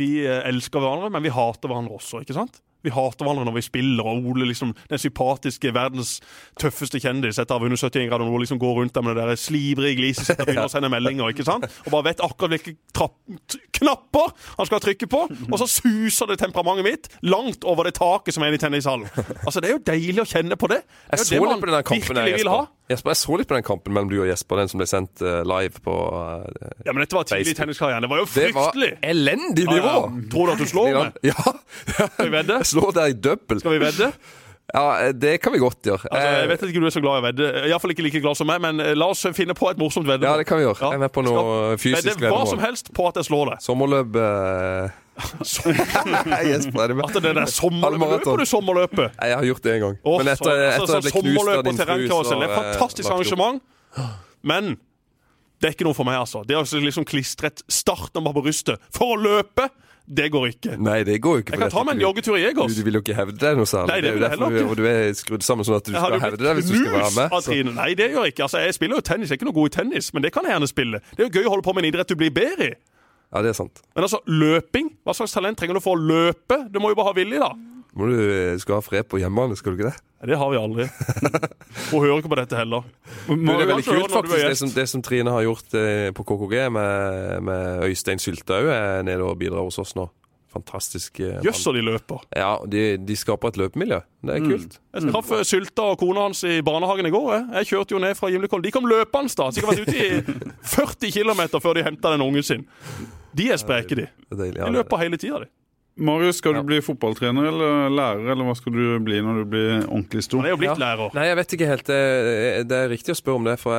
Vi 0.00 0.10
eh, 0.24 0.40
elsker 0.48 0.80
hverandre, 0.80 1.10
men 1.12 1.24
vi 1.26 1.32
hater 1.34 1.68
hverandre 1.68 1.98
også. 2.00 2.22
ikke 2.24 2.36
sant? 2.38 2.62
Vi 2.84 2.92
hater 2.94 3.26
hverandre 3.26 3.46
når 3.48 3.56
vi 3.58 3.64
spiller, 3.66 4.08
og 4.08 4.28
Ole, 4.32 4.48
liksom, 4.50 4.74
den 4.90 5.02
sympatiske, 5.02 5.72
verdens 5.74 6.16
tøffeste 6.60 7.00
kjendis 7.02 7.40
etter 7.40 7.56
å 7.56 7.60
ha 7.60 7.64
vunnet 7.64 7.80
71 7.80 8.08
grader 8.10 8.28
nord, 8.28 8.42
liksom 8.44 8.60
går 8.62 8.80
rundt 8.80 8.94
der 8.96 9.06
med 9.06 9.18
det 9.18 9.28
der 9.32 9.40
slibrige 9.40 9.98
gliset 10.00 10.28
sitt 10.28 10.40
og 10.40 10.48
begynner 10.48 10.68
å 10.68 10.72
sende 10.72 10.92
meldinger. 10.92 11.32
ikke 11.32 11.46
sant? 11.46 11.68
Og 11.86 11.94
bare 11.94 12.10
vet 12.10 12.24
akkurat 12.24 12.56
hvilke 12.56 12.76
knapper 13.78 14.34
han 14.58 14.68
skal 14.68 14.82
trykke 14.84 15.08
på, 15.10 15.24
og 15.50 15.56
så 15.62 15.68
suser 15.70 16.30
det 16.30 16.38
temperamentet 16.42 16.86
mitt 16.86 17.10
langt 17.26 17.66
over 17.68 17.88
det 17.88 17.96
taket 17.98 18.36
som 18.36 18.44
er 18.46 18.54
i 18.54 18.60
tennishallen. 18.60 19.08
Altså, 19.46 19.60
Det 19.62 19.70
er 19.70 19.76
jo 19.76 19.82
deilig 19.86 20.22
å 20.24 20.28
kjenne 20.28 20.58
på 20.58 20.70
det. 20.70 20.82
Jeg 20.82 21.18
Det 21.18 21.26
så 21.26 21.34
er 21.34 21.38
jo 21.38 21.48
litt 21.48 21.54
det 21.56 21.66
på 21.66 21.72
den 21.72 21.84
kampen 21.90 22.16
ha. 22.16 22.28
Jesper. 22.32 22.68
Jesper. 22.92 23.12
Jeg 23.12 23.20
så 23.22 23.36
litt 23.38 23.48
på 23.48 23.56
den 23.56 23.64
kampen 23.66 23.94
mellom 23.94 24.10
du 24.10 24.16
og 24.20 24.28
Jesper, 24.28 24.60
den 24.62 24.70
som 24.70 24.80
ble 24.80 24.86
sendt 24.90 25.22
eh, 25.24 25.40
live 25.48 25.82
på 25.84 25.94
uh, 25.94 26.42
Ja, 26.84 26.92
men 26.92 27.02
Dette 27.04 27.16
var 27.16 27.28
tidlig 27.28 27.54
i 27.54 27.58
tenniskarrieren. 27.58 28.04
Det 28.04 28.10
var 28.10 28.22
jo 28.22 28.26
fryktelig. 28.28 28.90
Det 28.96 28.98
var 28.98 29.12
elendig 29.14 29.66
nivå! 29.68 29.94
ja. 29.94 30.00
Tror 30.32 30.50
du 30.50 30.54
at 30.54 30.62
du 30.62 30.68
slår 30.68 30.90
meg? 30.98 31.20
Ja. 31.32 31.54
Skal 31.86 32.26
vi 32.26 32.32
vedde? 32.34 32.58
Slår 32.72 32.96
deg 32.96 33.12
i 33.14 33.20
double. 33.28 33.60
Skal 33.64 33.76
vi 33.78 33.82
vedde? 33.86 34.12
Ja, 34.72 35.10
det 35.12 35.34
kan 35.42 35.52
vi 35.52 35.58
godt 35.60 35.84
gjøre. 35.84 36.06
Altså, 36.08 36.28
jeg 36.30 36.44
Eh, 36.44 36.48
vet 36.48 36.62
ikke 36.64 36.80
du 36.80 36.86
er 36.88 36.92
så 36.94 37.00
glad 37.02 37.18
i 37.18 37.20
å 37.20 37.24
vedde. 37.26 37.48
Iallfall 37.68 37.92
ikke 37.92 38.04
like 38.06 38.20
glad 38.24 38.38
som 38.38 38.46
meg, 38.48 38.60
men 38.62 38.78
eh, 38.80 38.92
la 38.96 39.08
oss 39.12 39.20
finne 39.36 39.52
på 39.58 39.66
et 39.68 39.76
morsomt 39.76 40.06
vedde. 40.08 40.24
Ja, 40.24 40.38
det 40.38 40.46
kan 40.48 40.56
vi 40.56 40.64
gjøre. 40.64 40.78
Ja. 40.80 40.92
Jeg 40.94 40.96
er 40.96 41.02
med 41.02 41.12
på 41.12 41.24
noe 41.26 41.74
fysisk 41.82 42.06
Vedde 42.22 42.30
hva 42.32 42.46
som 42.48 42.62
helst 42.62 42.88
på 42.96 43.04
at 43.10 43.18
jeg 43.20 43.26
slår 43.28 43.50
deg. 43.50 43.60
Sommerløp 43.66 44.16
eh, 44.22 44.94
Jesper, 46.52 46.80
er 46.86 46.88
du 46.88 46.96
med? 46.96 47.04
At 47.04 47.18
det 47.18 47.34
der 47.36 47.50
sommerløpet. 47.52 48.14
Løper 48.24 48.40
du 48.40 48.48
sommerløpet? 48.48 49.18
Nei, 49.18 49.28
Jeg 49.28 49.36
har 49.42 49.48
gjort 49.50 49.66
det 49.66 49.74
en 49.74 49.84
gang. 49.84 49.98
Oh, 50.08 50.16
Men 50.22 50.32
etter, 50.32 50.54
etter 50.70 50.78
altså, 50.78 50.96
jeg 50.96 51.04
ble 51.04 51.14
knust 51.18 51.52
av 51.52 51.66
din 51.68 51.82
fru, 51.82 52.06
så 52.08 52.22
det 52.22 52.38
er 52.38 52.46
et 52.46 52.56
eh, 52.56 52.56
fantastisk 52.62 53.12
arrangement. 53.12 53.60
Men 54.54 54.72
det 55.60 55.68
er 55.68 55.76
ikke 55.76 55.86
noe 55.90 55.98
for 56.00 56.08
meg, 56.08 56.16
altså. 56.22 56.46
Det 56.48 56.56
er 56.56 56.86
liksom 56.86 57.04
klistret 57.12 57.60
et 57.60 57.66
startnummer 57.82 58.32
på 58.38 58.46
brystet 58.48 58.80
for 58.94 59.14
å 59.14 59.20
løpe, 59.20 59.68
det 60.06 60.28
går 60.34 60.46
ikke. 60.50 60.76
Nei, 60.82 60.98
det 61.06 61.20
går 61.22 61.42
ikke. 61.42 61.54
Jeg 61.54 61.60
kan 61.62 61.70
ta 61.72 61.82
meg 61.86 61.94
en 61.96 62.02
joggetur 62.02 62.36
i 62.36 62.44
Egos. 62.48 62.72
Du, 62.74 62.80
du 62.80 62.86
vil 62.88 62.98
jo 62.98 63.02
ikke 63.04 63.14
hevde 63.16 63.36
deg 63.38 63.58
noe 63.58 63.68
særlig. 63.70 63.92
Nei, 63.92 63.98
det 64.02 64.10
er 64.10 64.16
jo 64.16 64.22
derfor 64.24 64.54
du-. 64.54 64.70
Og 64.72 64.76
du 64.80 64.86
er 64.90 65.12
skrudd 65.18 65.46
sammen 65.46 65.68
sånn 65.68 65.78
at 65.78 65.86
du 65.86 65.92
Jeg 65.94 66.02
skal 66.02 66.24
hevde 66.26 66.42
deg 66.42 66.58
hvis 66.58 66.70
du 66.70 66.76
skal 66.76 66.96
være 66.98 67.12
med. 67.18 67.36
Så. 67.46 67.58
Nei, 67.76 67.88
det 67.98 68.08
gjør 68.10 68.26
jeg 68.26 68.34
ikke. 68.34 68.46
Altså, 68.48 68.62
jeg 68.66 68.78
spiller 68.78 68.98
jo 68.98 69.04
tennis. 69.06 69.30
Jeg 69.30 69.38
er 69.38 69.40
ikke 69.40 69.50
noe 69.50 69.58
god 69.60 69.70
i 69.70 69.74
tennis, 69.78 70.10
men 70.16 70.26
det 70.26 70.32
kan 70.34 70.48
jeg 70.48 70.56
gjerne 70.56 70.70
spille. 70.70 71.02
Det 71.12 71.22
er 71.22 71.28
jo 71.30 71.34
gøy 71.38 71.46
å 71.46 71.54
holde 71.54 71.66
på 71.68 71.76
med 71.76 71.84
en 71.86 71.90
idrett 71.92 72.10
du 72.10 72.18
blir 72.18 72.34
bedre 72.34 72.72
i. 72.72 72.74
Ja, 73.32 73.40
det 73.46 73.54
er 73.54 73.56
sant. 73.56 73.80
Men 73.94 74.04
altså, 74.08 74.20
løping? 74.28 74.90
Hva 75.06 75.14
slags 75.16 75.32
talent 75.32 75.56
trenger 75.60 75.78
du 75.78 75.84
for 75.84 75.96
å 75.96 76.02
løpe? 76.02 76.58
Du 76.68 76.82
må 76.82 76.90
jo 76.92 76.98
bare 76.98 77.14
ha 77.14 77.16
vilje, 77.16 77.38
da. 77.40 77.54
Må 77.98 78.08
du 78.08 78.16
eh, 78.16 78.54
skal 78.60 78.78
ha 78.78 78.84
fred 78.84 79.04
på 79.10 79.20
hjemmebane, 79.20 79.56
skal 79.58 79.74
du 79.74 79.80
ikke 79.80 79.90
det? 79.90 79.98
Nei, 80.22 80.30
det 80.30 80.38
har 80.40 80.48
vi 80.52 80.58
aldri. 80.60 80.86
Hun 81.90 81.98
hører 81.98 82.22
ikke 82.22 82.32
på 82.32 82.38
dette 82.40 82.56
heller. 82.56 82.86
Men, 83.28 83.44
det 83.50 83.58
er 83.58 83.70
veldig 83.72 83.86
kult 83.88 84.14
faktisk 84.14 84.46
det 84.46 84.56
som, 84.60 84.72
det 84.72 84.86
som 84.88 85.04
Trine 85.04 85.34
har 85.34 85.44
gjort 85.44 85.76
eh, 85.76 86.08
på 86.16 86.24
KKG 86.24 86.56
med, 86.72 87.38
med 87.44 87.86
Øystein 87.90 88.22
Syltaug, 88.22 88.70
er 88.72 89.04
nede 89.04 89.26
og 89.26 89.36
bidrar 89.40 89.66
hos 89.66 89.80
oss 89.82 89.96
nå. 89.98 90.08
Fantastisk. 90.52 91.20
eh. 91.20 91.38
Jøss, 91.44 91.62
så 91.64 91.72
de 91.72 91.80
løper. 91.84 92.24
Ja, 92.36 92.58
de, 92.68 92.96
de 93.00 93.16
skaper 93.16 93.52
et 93.52 93.60
løpemiljø. 93.60 94.02
Det 94.24 94.34
er 94.36 94.44
kult. 94.44 94.76
Jeg 94.92 95.12
traff 95.12 95.32
mm. 95.32 95.44
Sylta 95.48 95.86
og 95.94 96.00
kona 96.00 96.26
hans 96.28 96.42
i 96.48 96.58
barnehagen 96.64 97.08
i 97.08 97.12
går. 97.12 97.28
Jeg, 97.32 97.46
jeg 97.56 97.70
kjørte 97.72 97.96
jo 97.96 98.02
ned 98.04 98.18
fra 98.18 98.28
Gimlekollen. 98.32 98.66
De 98.66 98.72
kom 98.74 98.88
løpende 98.88 99.32
da. 99.36 99.48
Sikkert 99.52 99.72
vært 99.72 99.88
ute 99.88 99.96
i 99.96 100.38
40 100.76 101.16
km 101.16 101.42
før 101.56 101.80
de 101.80 101.86
henta 101.88 102.12
den 102.12 102.24
ungen 102.24 102.44
sin. 102.44 102.66
De 103.32 103.48
er 103.52 103.60
spreke, 103.60 103.96
de. 103.96 104.08
De 104.32 104.72
løper 104.76 105.00
hele 105.00 105.20
tida, 105.20 105.44
de. 105.46 105.52
Marius, 105.96 106.36
skal 106.40 106.54
Ja. 106.54 106.60
du 106.62 106.66
bli 106.66 106.78
fotballtrener 106.80 107.44
eller 107.50 107.90
lærer, 107.92 108.30
eller 108.32 108.44
hva 108.48 108.54
skal 108.56 108.72
du 108.72 108.98
bli 109.04 109.20
når 109.20 109.42
du 109.42 109.44
blir 109.44 109.82
ordentlig 109.88 110.22
stor? 110.24 110.38
Han 110.40 110.46
er 110.46 110.50
jo 110.54 110.56
blitt 110.56 110.78
Ja. 110.78 110.80
lærer. 110.96 111.10
Nei, 111.14 111.26
jeg 111.26 111.36
vet 111.36 111.52
ikke 111.52 111.66
helt. 111.68 111.84
Det, 111.84 112.68
det 112.68 112.78
er 112.78 112.88
riktig 112.88 113.12
å 113.12 113.20
spørre 113.20 113.36
om 113.36 113.44
det. 113.44 113.58
For 113.60 113.72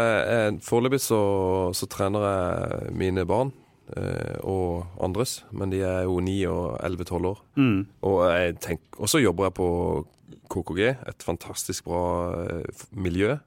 foreløpig 0.61 0.99
så, 1.01 1.73
så 1.73 1.87
trener 1.89 2.21
jeg 2.21 2.93
mine 2.95 3.25
barn. 3.25 3.51
eh, 3.97 4.37
Og 4.43 4.85
andres. 5.01 5.43
Men 5.51 5.69
de 5.69 5.81
er 5.81 6.03
jo 6.03 6.19
9 6.21 6.45
og 6.47 6.79
11-12 6.81 7.25
år. 7.25 7.39
Mm. 7.57 7.85
Og 8.03 8.21
jeg 8.31 8.59
tenk- 8.59 8.99
og 8.99 9.07
så 9.09 9.19
jobber 9.21 9.45
jeg 9.49 9.53
på 9.55 10.05
KKG, 10.49 10.95
et 11.07 11.23
fantastisk 11.23 11.83
bra 11.85 12.45
eh, 12.45 12.63
miljø 12.95 13.39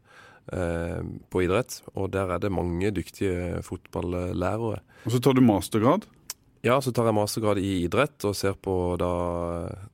eh, 0.53 1.01
på 1.31 1.43
idrett. 1.43 1.81
Og 1.97 2.11
der 2.13 2.31
er 2.35 2.39
det 2.39 2.53
mange 2.53 2.91
dyktige 2.93 3.63
fotballærere. 3.63 4.81
Og 5.07 5.13
så 5.13 5.21
tar 5.23 5.33
du 5.35 5.41
mastergrad. 5.41 6.05
Ja, 6.67 6.81
så 6.83 6.91
tar 6.95 7.07
jeg 7.07 7.15
mastergrad 7.15 7.61
i 7.63 7.71
idrett 7.87 8.25
og 8.27 8.35
ser 8.35 8.57
på 8.59 8.75
da 8.99 9.11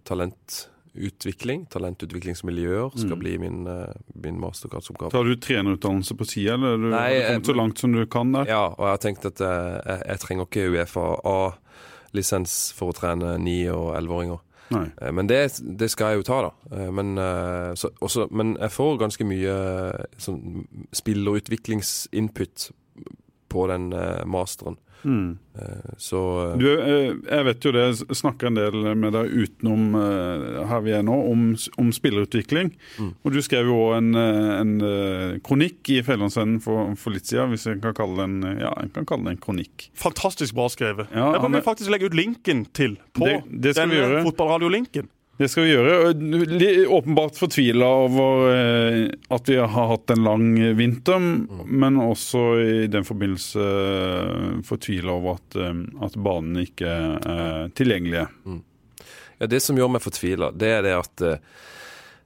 talentutvikling. 0.08 1.66
Talentutviklingsmiljøer 1.72 2.94
skal 2.96 3.16
Mm. 3.16 3.18
bli 3.20 3.38
min, 3.38 3.66
eh, 3.66 3.92
min 4.14 4.40
mastergradsoppgave. 4.40 5.10
Tar 5.12 5.24
du 5.24 5.36
trenerutdannelse 5.36 6.16
på 6.16 6.24
sida, 6.26 6.54
eller 6.54 6.76
du 6.78 6.90
Nei, 6.90 7.20
har 7.20 7.28
kommet 7.34 7.46
så 7.46 7.54
langt 7.56 7.78
som 7.78 7.92
du 7.92 8.06
kan 8.06 8.32
der? 8.32 8.46
Ja, 8.46 8.66
og 8.68 8.78
jeg 8.78 8.94
har 8.96 9.02
tenkt 9.04 9.26
at 9.26 9.40
eh, 9.40 9.82
jeg, 9.86 10.06
jeg 10.08 10.18
trenger 10.20 10.46
ikke 10.48 10.70
Uefa 10.72 11.04
A-lisens 11.24 12.72
for 12.72 12.92
å 12.92 12.96
trene 12.96 13.36
9- 13.38 13.68
og 13.72 13.94
11-åringer. 13.96 14.40
Nei. 14.72 14.86
Eh, 15.02 15.12
Men 15.12 15.26
det, 15.26 15.60
det 15.76 15.90
skal 15.90 16.14
jeg 16.14 16.24
jo 16.24 16.28
ta, 16.32 16.40
da. 16.48 16.76
Eh, 16.76 16.90
Men, 16.90 17.18
eh, 17.18 17.74
så, 17.74 17.90
også, 18.00 18.30
men 18.32 18.56
jeg 18.56 18.70
får 18.70 18.98
ganske 18.98 19.24
mye 19.28 19.92
eh, 19.92 20.04
sånn 20.18 20.66
spillerutviklingsinput 20.92 22.70
på 23.52 23.68
den 23.70 23.92
eh, 23.92 24.24
masteren. 24.26 24.78
Mm. 25.02 25.32
Eh, 25.58 25.94
Så 25.98 26.18
eh, 26.52 26.58
Du, 26.60 26.66
jeg 27.26 27.44
vet 27.48 27.64
jo 27.66 27.72
det, 27.74 27.80
jeg 27.90 28.16
snakker 28.20 28.46
en 28.52 28.58
del 28.60 28.76
med 28.94 29.12
deg 29.16 29.32
utenom 29.34 29.96
her 30.70 30.80
vi 30.84 30.92
er 30.94 31.02
nå, 31.02 31.16
om, 31.32 31.42
om 31.82 31.90
spillerutvikling. 31.92 32.70
Mm. 33.02 33.08
Og 33.26 33.34
du 33.34 33.40
skrev 33.42 33.66
jo 33.66 33.80
også 33.88 33.98
en, 33.98 34.12
en 34.22 35.40
kronikk 35.44 35.90
i 35.96 35.98
Fjellandsvennen 36.06 36.60
for, 36.62 36.94
for 37.00 37.16
litt 37.16 37.26
siden, 37.28 37.50
hvis 37.52 37.66
jeg 37.66 37.80
kan 37.82 37.96
kalle 37.98 38.22
den 38.28 38.60
ja, 38.62 38.70
jeg 38.78 38.92
kan 38.94 39.08
kalle 39.10 39.26
det 39.26 39.34
en 39.36 39.42
kronikk. 39.42 39.88
Fantastisk 39.98 40.54
bra 40.58 40.68
skrevet. 40.72 41.10
Ja, 41.10 41.32
jeg 41.34 41.42
kan 41.44 41.58
vi 41.58 41.64
faktisk 41.66 41.90
legge 41.92 42.06
ut 42.12 42.16
linken 42.18 42.64
til 42.72 42.94
på 43.18 43.26
Det- 43.26 43.42
det 43.66 43.74
skal 43.76 43.90
vi 43.90 44.22
fotballradiolinken. 44.28 45.10
Det 45.42 45.48
skal 45.50 45.64
vi 45.66 45.72
gjøre. 45.72 46.86
Åpenbart 46.94 47.38
fortvila 47.40 47.86
over 48.04 48.44
eh, 48.52 48.98
at 49.34 49.48
vi 49.50 49.56
har 49.58 49.88
hatt 49.90 50.12
en 50.14 50.22
lang 50.22 50.44
vinter, 50.78 51.18
men 51.66 51.98
også 51.98 52.42
i 52.62 52.86
den 52.92 53.02
forbindelse 53.06 53.64
eh, 53.64 54.60
fortvila 54.68 55.16
over 55.16 55.40
at, 55.40 55.56
eh, 55.58 55.80
at 56.06 56.18
banene 56.22 56.62
ikke 56.68 56.92
er 56.92 57.74
tilgjengelige. 57.74 58.28
Ja, 59.40 59.50
det 59.50 59.64
som 59.64 59.80
gjør 59.80 59.90
meg 59.96 60.04
fortvila, 60.04 60.52
det 60.54 60.70
er 60.76 60.86
det 60.86 60.94
at 61.00 61.26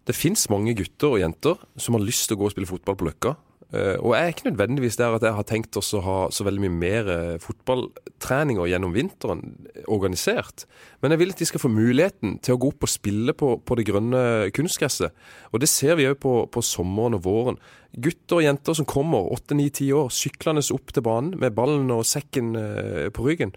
det 0.07 0.15
fins 0.19 0.45
mange 0.53 0.77
gutter 0.77 1.17
og 1.17 1.23
jenter 1.23 1.65
som 1.81 1.97
har 1.97 2.05
lyst 2.05 2.29
til 2.29 2.37
å 2.37 2.43
gå 2.43 2.51
og 2.51 2.53
spille 2.53 2.69
fotball 2.69 3.01
på 3.01 3.09
Løkka. 3.09 3.33
Eh, 3.75 3.97
og 3.99 4.13
jeg 4.15 4.23
er 4.23 4.31
ikke 4.31 4.47
nødvendigvis 4.47 4.99
der 5.01 5.17
at 5.17 5.25
jeg 5.27 5.35
har 5.35 5.47
tenkt 5.47 5.77
oss 5.79 5.91
å 5.97 6.03
ha 6.05 6.17
så 6.31 6.45
veldig 6.47 6.63
mye 6.63 6.75
mer 6.77 7.09
eh, 7.11 7.39
fotballtreninger 7.43 8.69
gjennom 8.71 8.93
vinteren 8.95 9.43
organisert. 9.91 10.67
Men 11.03 11.13
jeg 11.13 11.23
vil 11.23 11.35
at 11.35 11.43
de 11.43 11.49
skal 11.51 11.63
få 11.65 11.71
muligheten 11.73 12.37
til 12.47 12.55
å 12.55 12.61
gå 12.63 12.71
opp 12.71 12.87
og 12.87 12.93
spille 12.93 13.35
på, 13.35 13.57
på 13.67 13.79
det 13.79 13.89
grønne 13.89 14.23
kunstgresset. 14.55 15.17
Og 15.51 15.63
det 15.63 15.71
ser 15.73 15.99
vi 15.99 16.07
òg 16.07 16.21
på, 16.23 16.35
på 16.53 16.63
sommeren 16.63 17.19
og 17.19 17.25
våren. 17.27 17.59
Gutter 17.97 18.39
og 18.39 18.47
jenter 18.47 18.77
som 18.79 18.89
kommer 18.89 19.33
åtte, 19.35 19.57
ni, 19.59 19.67
ti 19.75 19.89
år 19.95 20.13
syklende 20.15 20.63
opp 20.75 20.95
til 20.95 21.05
banen 21.07 21.35
med 21.41 21.57
ballen 21.57 21.91
og 21.95 22.07
sekken 22.07 22.55
eh, 22.61 23.09
på 23.11 23.27
ryggen 23.27 23.57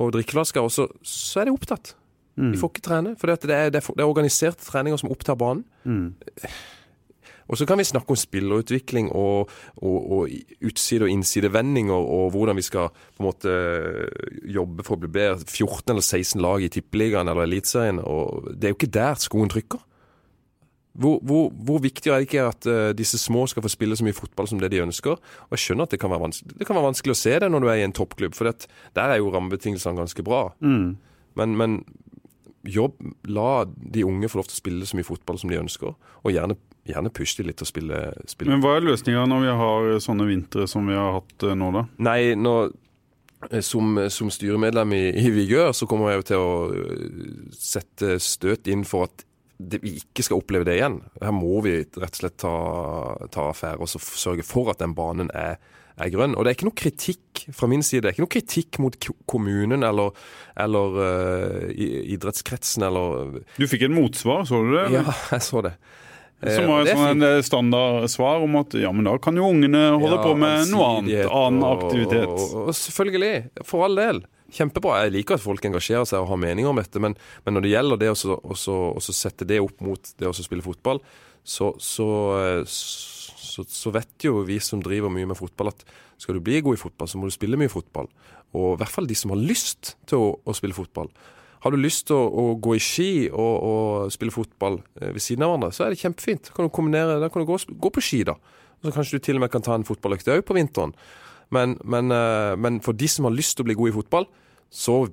og 0.00 0.10
drikkeflasker, 0.16 0.64
og 0.64 0.72
så, 0.74 0.88
så 1.06 1.42
er 1.42 1.46
de 1.46 1.52
opptatt. 1.54 1.92
De 2.50 2.58
får 2.58 2.70
ikke 2.72 2.82
trene, 2.82 3.12
for 3.18 3.30
det 3.30 3.46
det, 3.46 3.54
er, 3.54 3.68
det 3.70 3.78
er 3.78 4.08
organiserte 4.08 4.64
treninger 4.66 4.98
som 4.98 5.12
opptar 5.14 5.38
banen. 5.38 5.62
Og 7.48 7.58
så 7.60 7.66
kan 7.68 7.80
vi 7.80 7.86
snakke 7.86 8.14
om 8.14 8.18
spillerutvikling 8.18 9.10
og, 9.12 9.50
og, 9.76 10.12
og 10.18 10.28
utside- 10.64 11.06
og 11.06 11.12
innsidevendinger, 11.12 11.94
og 11.94 12.30
hvordan 12.34 12.56
vi 12.56 12.64
skal 12.64 12.92
på 12.92 13.22
en 13.22 13.28
måte 13.28 13.56
jobbe 14.48 14.86
for 14.86 14.96
å 14.96 15.02
bli 15.04 15.12
bedre. 15.12 15.44
14 15.44 15.92
eller 15.92 16.04
16 16.04 16.40
lag 16.40 16.64
i 16.64 16.70
Tippeligaen 16.72 17.28
eller 17.28 17.44
Eliteserien. 17.48 18.00
Det 18.54 18.68
er 18.68 18.74
jo 18.74 18.78
ikke 18.80 18.94
der 18.96 19.20
skoen 19.20 19.52
trykker. 19.52 19.82
Hvor, 20.94 21.18
hvor, 21.26 21.48
hvor 21.50 21.80
viktig 21.82 22.10
er 22.10 22.20
det 22.22 22.28
ikke 22.28 22.42
at 22.46 22.66
uh, 22.70 22.92
disse 22.94 23.18
små 23.18 23.48
skal 23.50 23.64
få 23.64 23.70
spille 23.72 23.96
så 23.98 24.04
mye 24.06 24.14
fotball 24.14 24.46
som 24.46 24.60
det 24.62 24.70
de 24.70 24.82
ønsker? 24.84 25.18
Og 25.18 25.56
Jeg 25.56 25.64
skjønner 25.64 25.88
at 25.88 25.94
det 25.96 25.98
kan 25.98 26.12
være 26.12 26.22
vanskelig, 26.22 26.54
det 26.60 26.68
kan 26.68 26.78
være 26.78 26.86
vanskelig 26.86 27.16
å 27.16 27.18
se 27.18 27.32
det 27.42 27.48
når 27.50 27.64
du 27.64 27.70
er 27.72 27.80
i 27.80 27.86
en 27.88 27.94
toppklubb, 27.98 28.36
for 28.38 28.46
det, 28.46 28.68
der 28.94 29.10
er 29.10 29.18
jo 29.18 29.32
rammebetingelsene 29.34 29.98
ganske 29.98 30.22
bra. 30.26 30.44
Men, 31.34 31.56
men 31.58 31.80
jobb, 32.70 33.02
la 33.26 33.64
de 33.66 34.04
unge 34.06 34.30
få 34.30 34.38
lov 34.38 34.46
til 34.48 34.54
å 34.54 34.62
spille 34.62 34.86
så 34.86 34.96
mye 35.00 35.08
fotball 35.08 35.40
som 35.42 35.50
de 35.50 35.58
ønsker, 35.58 35.98
og 36.22 36.30
gjerne, 36.32 36.56
gjerne 36.88 37.12
pushe 37.14 37.40
de 37.40 37.48
litt 37.48 37.62
å 37.64 37.68
spille. 37.68 38.06
spille. 38.28 38.52
Men 38.52 38.62
hva 38.64 38.76
er 38.76 38.88
løsninga 38.88 39.26
når 39.30 39.44
vi 39.44 39.58
har 39.60 39.92
sånne 40.04 40.28
vintre 40.28 40.66
som 40.70 40.88
vi 40.88 40.96
har 40.98 41.18
hatt 41.18 41.46
eh, 41.46 41.56
nå, 41.58 41.70
da? 41.74 41.84
Nei, 42.04 42.18
nå, 42.38 42.54
eh, 43.50 43.62
som, 43.64 43.96
som 44.12 44.32
styremedlem 44.32 44.96
i, 44.96 45.04
i 45.24 45.30
Vigør, 45.34 45.72
så 45.76 45.88
kommer 45.90 46.12
jeg 46.12 46.20
jo 46.20 46.26
til 46.32 46.42
å 46.42 46.50
øh, 46.72 47.46
sette 47.56 48.18
støt 48.22 48.70
inn 48.72 48.84
for 48.88 49.08
at 49.08 49.24
det, 49.58 49.80
vi 49.84 49.96
ikke 50.00 50.24
skal 50.26 50.42
oppleve 50.42 50.66
det 50.68 50.78
igjen. 50.78 50.98
Her 51.22 51.32
må 51.34 51.60
vi 51.64 51.78
rett 51.84 52.18
og 52.18 52.20
slett 52.20 52.36
ta, 52.42 52.54
ta 53.32 53.48
affære 53.52 53.80
og 53.84 53.90
så 53.90 54.02
sørge 54.02 54.44
for 54.46 54.72
at 54.72 54.82
den 54.82 54.96
banen 54.98 55.30
er, 55.36 55.56
er 55.94 56.10
grønn. 56.12 56.34
Og 56.34 56.44
det 56.44 56.52
er 56.52 56.58
ikke 56.58 56.68
noe 56.68 56.80
kritikk 56.82 57.44
fra 57.54 57.68
min 57.70 57.84
side. 57.86 58.02
Det 58.02 58.10
er 58.10 58.16
ikke 58.16 58.26
noe 58.26 58.34
kritikk 58.34 58.80
mot 58.82 58.98
kommunen 59.30 59.86
eller, 59.86 60.10
eller 60.60 60.98
uh, 60.98 61.68
idrettskretsen 61.70 62.86
eller 62.88 63.38
Du 63.54 63.68
fikk 63.70 63.86
et 63.86 63.94
motsvar, 63.94 64.42
så 64.48 64.62
du 64.66 64.74
det? 64.74 64.88
Ja, 64.96 65.06
jeg 65.36 65.46
så 65.46 65.62
det. 65.64 65.76
Eh, 66.46 66.54
Som 66.56 66.68
var 66.70 66.82
og 66.82 66.88
er 66.90 66.96
sånn 66.98 67.10
en 67.14 67.22
eh, 67.28 67.40
standardsvar 67.46 68.44
om 68.44 68.56
at 68.60 68.76
ja, 68.80 68.92
men 68.92 69.04
da 69.08 69.16
kan 69.22 69.36
jo 69.36 69.48
ungene 69.50 69.82
holde 69.98 70.16
Ja, 70.18 70.22
på 70.22 70.36
med 70.38 70.68
noe 70.70 70.88
annet. 70.98 71.26
Annen 71.30 71.66
aktivitet. 71.70 72.28
Og, 72.28 72.54
og, 72.68 72.70
selvfølgelig, 72.78 73.34
for 73.64 73.84
all 73.88 73.96
del. 74.00 74.22
Kjempebra. 74.54 75.00
Jeg 75.06 75.14
liker 75.16 75.34
at 75.38 75.42
folk 75.42 75.64
engasjerer 75.66 76.06
seg 76.06 76.20
og 76.22 76.28
har 76.30 76.38
meninger 76.38 76.70
om 76.70 76.78
dette, 76.78 77.00
men, 77.02 77.16
men 77.46 77.54
når 77.56 77.64
det 77.66 77.72
gjelder 77.74 78.02
det 78.04 78.10
å 78.12 78.18
så- 78.18 78.38
å 78.44 78.54
så- 78.54 78.92
å 78.94 79.00
så 79.02 79.12
sette 79.16 79.46
det 79.46 79.60
opp 79.64 79.80
mot 79.82 80.12
det 80.18 80.28
å 80.28 80.34
spille 80.36 80.62
fotball, 80.62 81.00
så, 81.44 81.72
så, 81.82 82.06
eh, 82.38 82.62
så, 82.68 83.64
så 83.66 83.90
vet 83.92 84.28
jo 84.28 84.44
vi 84.46 84.60
som 84.62 84.80
driver 84.84 85.10
mye 85.10 85.26
med 85.26 85.36
fotball, 85.36 85.68
at 85.74 85.84
skal 86.18 86.34
du 86.38 86.40
bli 86.40 86.60
god 86.62 86.78
i 86.78 86.80
fotball, 86.84 87.08
så 87.10 87.18
må 87.18 87.26
du 87.26 87.34
spille 87.34 87.58
mye 87.58 87.68
fotball. 87.72 88.06
Og 88.54 88.76
i 88.76 88.78
hvert 88.84 88.92
fall 88.94 89.06
de 89.10 89.16
som 89.18 89.32
har 89.34 89.40
lyst 89.42 89.96
til 90.06 90.18
å, 90.22 90.28
å 90.46 90.54
spille 90.54 90.76
fotball. 90.76 91.10
Har 91.64 91.72
du 91.72 91.80
lyst 91.80 92.06
til 92.10 92.18
å, 92.18 92.28
å 92.28 92.44
gå 92.60 92.74
i 92.76 92.82
ski 92.82 93.10
og, 93.30 93.54
og 93.64 94.12
spille 94.12 94.34
fotball 94.34 94.78
eh, 95.00 95.14
ved 95.14 95.24
siden 95.24 95.46
av 95.46 95.54
hverandre, 95.54 95.72
så 95.72 95.86
er 95.86 95.94
det 95.94 96.02
kjempefint. 96.02 96.50
Da 96.50 96.56
kan 96.56 96.68
du 96.68 96.72
kombinere, 96.76 97.16
da 97.22 97.30
kan 97.32 97.44
du 97.44 97.48
gå, 97.48 97.56
gå 97.80 97.92
på 97.94 98.04
ski, 98.04 98.20
da. 98.28 98.36
Og 98.80 98.88
så 98.88 98.92
kanskje 98.98 99.16
du 99.16 99.24
til 99.24 99.40
og 99.40 99.44
med 99.46 99.52
kan 99.54 99.64
ta 99.64 99.76
en 99.78 99.86
fotballøkt 99.88 100.28
òg 100.34 100.44
på 100.44 100.56
vinteren. 100.58 100.92
Men, 101.54 101.78
men, 101.88 102.12
eh, 102.12 102.52
men 102.60 102.82
for 102.84 102.96
de 102.96 103.08
som 103.08 103.28
har 103.28 103.36
lyst 103.36 103.56
til 103.56 103.64
å 103.64 103.70
bli 103.70 103.78
gode 103.80 103.94
i 103.94 103.96
fotball, 103.96 104.28
så 104.74 105.04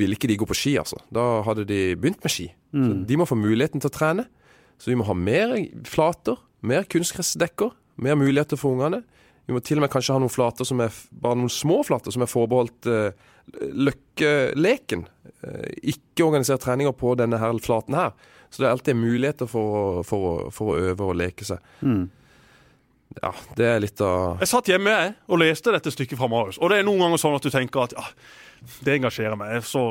vil 0.00 0.16
ikke 0.16 0.30
de 0.30 0.38
gå 0.40 0.48
på 0.48 0.56
ski, 0.56 0.74
altså. 0.80 0.98
Da 1.14 1.44
hadde 1.46 1.66
de 1.68 1.80
begynt 2.00 2.22
med 2.24 2.32
ski. 2.32 2.48
Så 2.72 2.94
de 3.06 3.16
må 3.18 3.26
få 3.28 3.36
muligheten 3.36 3.82
til 3.82 3.90
å 3.90 3.92
trene. 3.92 4.24
Så 4.80 4.88
vi 4.88 4.96
må 4.96 5.04
ha 5.04 5.14
mer 5.14 5.52
flater, 5.84 6.38
mer 6.64 6.86
kunstgressdekker, 6.88 7.74
mer 8.00 8.16
muligheter 8.16 8.56
for 8.56 8.78
ungene. 8.78 9.02
Vi 9.50 9.54
må 9.56 9.60
til 9.66 9.80
og 9.80 9.84
med 9.84 9.92
kanskje 9.92 10.14
ha 10.14 10.22
noen 10.22 10.32
flater 10.32 10.68
som 10.68 10.80
er 10.80 10.94
bare 11.10 11.36
noen 11.36 11.52
små 11.52 11.80
flater 11.82 12.14
som 12.14 12.22
er 12.24 12.30
forbeholdt 12.30 12.88
eh, 12.88 13.28
løkkeleken. 13.58 15.06
Eh, 15.42 15.66
ikke 15.94 16.26
organisert 16.28 16.64
treninger 16.64 16.94
på 16.96 17.14
denne 17.18 17.40
her 17.40 17.58
flaten 17.64 17.96
her. 17.98 18.14
Så 18.50 18.62
det 18.62 18.68
er 18.68 18.74
alltid 18.74 18.98
muligheter 18.98 19.46
for, 19.50 20.02
for, 20.06 20.48
for 20.54 20.72
å 20.72 20.90
øve 20.90 21.12
og 21.12 21.18
leke 21.20 21.46
seg. 21.46 21.62
Ja, 23.18 23.32
det 23.58 23.66
er 23.66 23.80
litt 23.82 24.00
av 24.06 24.38
Jeg 24.38 24.50
satt 24.52 24.68
hjemme 24.70 24.92
jeg, 24.92 25.14
og 25.26 25.40
leste 25.42 25.72
dette 25.74 25.90
stykket 25.90 26.18
fra 26.18 26.28
Marius. 26.30 26.60
Og 26.62 26.70
det 26.70 26.78
er 26.80 26.86
noen 26.86 27.02
ganger 27.02 27.18
sånn 27.18 27.34
at 27.38 27.46
du 27.46 27.50
tenker 27.50 27.82
at 27.82 27.94
ja, 27.96 28.04
det 28.86 28.96
engasjerer 28.98 29.38
meg. 29.38 29.64
Så 29.66 29.82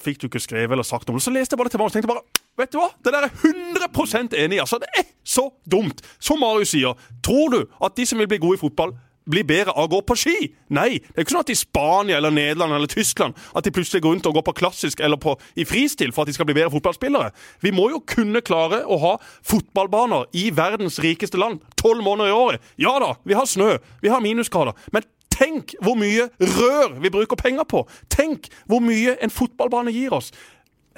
fikk 0.00 0.22
du 0.22 0.28
ikke 0.30 0.40
skrevet 0.40 0.76
eller 0.76 0.86
sagt 0.86 1.08
noe. 1.10 1.20
Så 1.20 1.32
leste 1.34 1.52
jeg 1.52 1.60
bare 1.60 1.68
det 1.68 1.76
til 1.76 1.82
Marius 1.82 1.96
og 1.96 2.00
tenkte 2.00 2.14
bare 2.14 2.40
Vet 2.60 2.72
du 2.74 2.76
hva? 2.76 2.90
Det 3.00 3.12
der 3.14 3.24
er 3.24 3.30
jeg 3.32 3.54
100 3.88 4.36
enig 4.36 4.58
i. 4.58 4.60
Altså, 4.60 4.76
det 4.80 4.90
er 5.00 5.06
så 5.24 5.46
dumt. 5.64 6.02
Som 6.20 6.42
Marius 6.44 6.74
sier, 6.74 6.98
tror 7.24 7.54
du 7.54 7.60
at 7.80 7.96
de 7.96 8.04
som 8.08 8.20
vil 8.20 8.28
bli 8.28 8.40
gode 8.42 8.58
i 8.58 8.60
fotball, 8.60 8.92
blir 9.28 9.46
bedre 9.46 9.74
av 9.74 9.86
å 9.86 9.92
gå 9.94 10.00
på 10.08 10.16
ski? 10.18 10.36
Nei. 10.74 10.98
Det 10.98 11.16
er 11.16 11.26
ikke 11.26 11.34
sånn 11.34 11.44
at 11.44 11.52
i 11.52 11.58
Spania 11.58 12.18
eller 12.18 12.34
Nederland 12.34 12.74
eller 12.76 12.90
Tyskland 12.90 13.38
at 13.54 13.66
de 13.66 13.72
plutselig 13.74 14.02
går 14.02 14.16
rundt 14.16 14.28
og 14.30 14.36
går 14.38 14.46
på 14.48 14.56
klassisk 14.62 15.02
eller 15.04 15.20
på, 15.20 15.36
i 15.56 15.66
fristil 15.68 16.12
for 16.12 16.24
at 16.24 16.32
de 16.32 16.36
skal 16.36 16.48
bli 16.48 16.56
bedre 16.58 16.72
fotballspillere. 16.74 17.32
Vi 17.62 17.74
må 17.74 17.88
jo 17.92 18.02
kunne 18.06 18.44
klare 18.44 18.82
å 18.86 18.98
ha 19.02 19.14
fotballbaner 19.48 20.28
i 20.38 20.48
verdens 20.54 21.00
rikeste 21.02 21.40
land 21.40 21.62
tolv 21.80 22.04
måneder 22.06 22.32
i 22.32 22.38
året. 22.38 22.70
Ja 22.80 22.96
da, 23.02 23.14
vi 23.28 23.38
har 23.38 23.48
snø, 23.48 23.76
vi 24.02 24.12
har 24.12 24.24
minusgrader. 24.24 24.78
Men 24.94 25.06
tenk 25.32 25.76
hvor 25.82 25.96
mye 25.98 26.28
rør 26.40 26.98
vi 27.02 27.12
bruker 27.12 27.38
penger 27.40 27.68
på! 27.68 27.86
Tenk 28.12 28.50
hvor 28.70 28.82
mye 28.84 29.16
en 29.22 29.32
fotballbane 29.32 29.94
gir 29.94 30.14
oss 30.16 30.32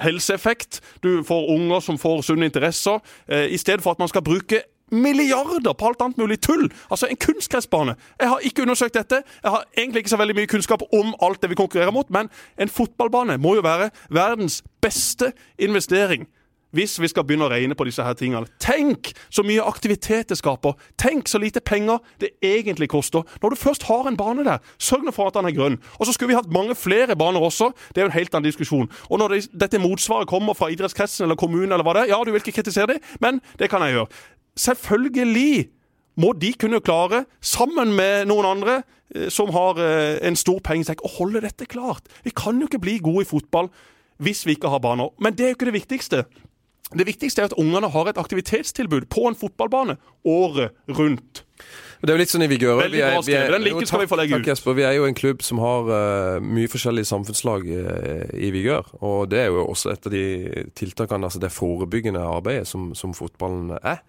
helseeffekt. 0.01 0.81
Du 1.03 1.23
får 1.23 1.51
unger 1.55 1.79
som 1.79 1.97
får 1.97 2.25
sunne 2.27 2.49
interesser. 2.49 2.99
Eh, 3.27 3.53
I 3.53 3.57
stedet 3.57 3.83
for 3.83 3.95
at 3.95 3.99
man 3.99 4.11
skal 4.11 4.25
bruke 4.25 4.63
milliarder 4.91 5.73
på 5.73 5.87
alt 5.87 6.01
annet 6.01 6.17
mulig 6.17 6.39
tull. 6.41 6.69
Altså 6.91 7.07
en 7.09 7.19
kunstgressbane. 7.19 7.95
Jeg 8.19 8.29
har 8.29 8.39
ikke 8.39 8.61
undersøkt 8.61 8.93
dette. 8.93 9.23
Jeg 9.43 9.51
har 9.51 9.65
egentlig 9.77 9.99
ikke 10.05 10.15
så 10.15 10.21
veldig 10.21 10.35
mye 10.35 10.51
kunnskap 10.51 10.85
om 10.93 11.15
alt 11.21 11.41
det 11.41 11.49
vi 11.49 11.59
konkurrerer 11.59 11.91
mot, 11.91 12.09
men 12.09 12.29
en 12.59 12.69
fotballbane 12.69 13.37
må 13.37 13.55
jo 13.55 13.65
være 13.65 13.89
verdens 14.09 14.63
beste 14.81 15.31
investering. 15.59 16.27
Hvis 16.75 16.97
vi 16.99 17.07
skal 17.07 17.23
begynne 17.23 17.47
å 17.47 17.51
regne 17.51 17.75
på 17.77 17.85
disse 17.87 18.03
her 18.03 18.17
tingene. 18.19 18.49
Tenk 18.59 19.13
så 19.31 19.45
mye 19.47 19.63
aktivitet 19.63 20.27
det 20.31 20.35
skaper. 20.41 20.73
Tenk 20.99 21.29
så 21.31 21.39
lite 21.39 21.61
penger 21.63 22.01
det 22.19 22.33
egentlig 22.43 22.89
koster. 22.91 23.23
Når 23.39 23.53
du 23.53 23.61
først 23.61 23.85
har 23.87 24.09
en 24.09 24.17
bane 24.19 24.43
der, 24.43 24.59
sørg 24.75 25.05
nå 25.07 25.13
for 25.15 25.31
at 25.31 25.37
den 25.37 25.47
er 25.47 25.55
grønn. 25.55 25.77
Og 25.99 26.09
så 26.09 26.15
skulle 26.15 26.33
vi 26.33 26.37
hatt 26.39 26.51
mange 26.51 26.75
flere 26.75 27.15
baner 27.15 27.39
også. 27.39 27.69
Det 27.95 28.03
er 28.03 28.09
jo 28.09 28.11
en 28.11 28.17
helt 28.17 28.35
annen 28.35 28.49
diskusjon. 28.49 28.91
Og 29.07 29.21
når 29.21 29.37
det, 29.37 29.41
dette 29.55 29.79
motsvaret 29.79 30.27
kommer 30.27 30.57
fra 30.57 30.67
idrettskretsen 30.73 31.29
eller 31.29 31.39
kommunen 31.39 31.71
eller 31.71 31.85
hva 31.87 31.95
det 31.95 32.05
er, 32.05 32.11
ja, 32.11 32.19
du 32.19 32.33
vil 32.33 32.43
ikke 32.43 32.57
kritisere 32.59 32.97
det, 32.97 32.99
men 33.23 33.39
det 33.59 33.71
kan 33.71 33.85
jeg 33.85 33.95
gjøre. 33.95 34.23
Selvfølgelig 34.59 35.69
må 36.21 36.31
de 36.39 36.53
kunne 36.59 36.79
klare, 36.83 37.25
sammen 37.43 37.91
med 37.95 38.29
noen 38.31 38.47
andre 38.55 38.79
eh, 39.15 39.27
som 39.33 39.51
har 39.55 39.81
eh, 39.83 40.15
en 40.27 40.39
stor 40.39 40.61
pengesekk, 40.63 41.03
å 41.03 41.11
holde 41.17 41.43
dette 41.43 41.67
klart. 41.67 42.07
Vi 42.23 42.31
kan 42.35 42.59
jo 42.59 42.69
ikke 42.69 42.83
bli 42.83 42.97
gode 43.03 43.25
i 43.25 43.29
fotball 43.29 43.71
hvis 44.23 44.45
vi 44.47 44.55
ikke 44.55 44.71
har 44.71 44.79
baner. 44.79 45.11
Men 45.19 45.35
det 45.35 45.43
er 45.43 45.51
jo 45.51 45.57
ikke 45.57 45.67
det 45.67 45.79
viktigste. 45.81 46.23
Det 46.93 47.07
viktigste 47.07 47.41
er 47.41 47.49
at 47.49 47.57
ungene 47.59 47.89
har 47.91 48.07
et 48.07 48.19
aktivitetstilbud 48.21 49.07
på 49.11 49.25
en 49.27 49.35
fotballbane 49.35 49.97
året 50.23 50.75
rundt. 50.87 51.41
Det 52.01 52.11
er 52.11 52.13
jo 52.13 52.21
litt 52.21 52.31
sånn 52.31 52.45
i 52.45 52.49
Vigør. 52.51 52.77
Veldig 52.77 53.01
bra 53.01 53.21
skrevet. 53.25 53.53
Den 53.55 53.65
linken 53.65 53.89
skal 53.89 54.03
vi 54.03 54.07
få 54.11 54.19
legge 54.19 54.37
takk. 54.37 54.49
Jesper. 54.51 54.75
Vi 54.77 54.85
er 54.85 54.93
jo 54.99 55.07
en 55.09 55.17
klubb 55.17 55.41
som 55.43 55.59
har 55.63 55.89
uh, 55.89 56.43
mye 56.43 56.69
forskjellige 56.69 57.09
samfunnslag 57.09 57.65
uh, 57.65 58.27
i 58.37 58.51
Vigør. 58.53 58.91
Og 59.01 59.31
det 59.31 59.41
er 59.41 59.49
jo 59.49 59.65
også 59.65 59.95
et 59.95 60.05
av 60.05 60.13
de 60.13 60.25
tiltakene, 60.77 61.25
altså 61.25 61.41
det 61.41 61.51
forebyggende 61.55 62.21
arbeidet 62.21 62.69
som, 62.69 62.91
som 62.95 63.15
fotballen 63.17 63.73
er. 63.81 64.03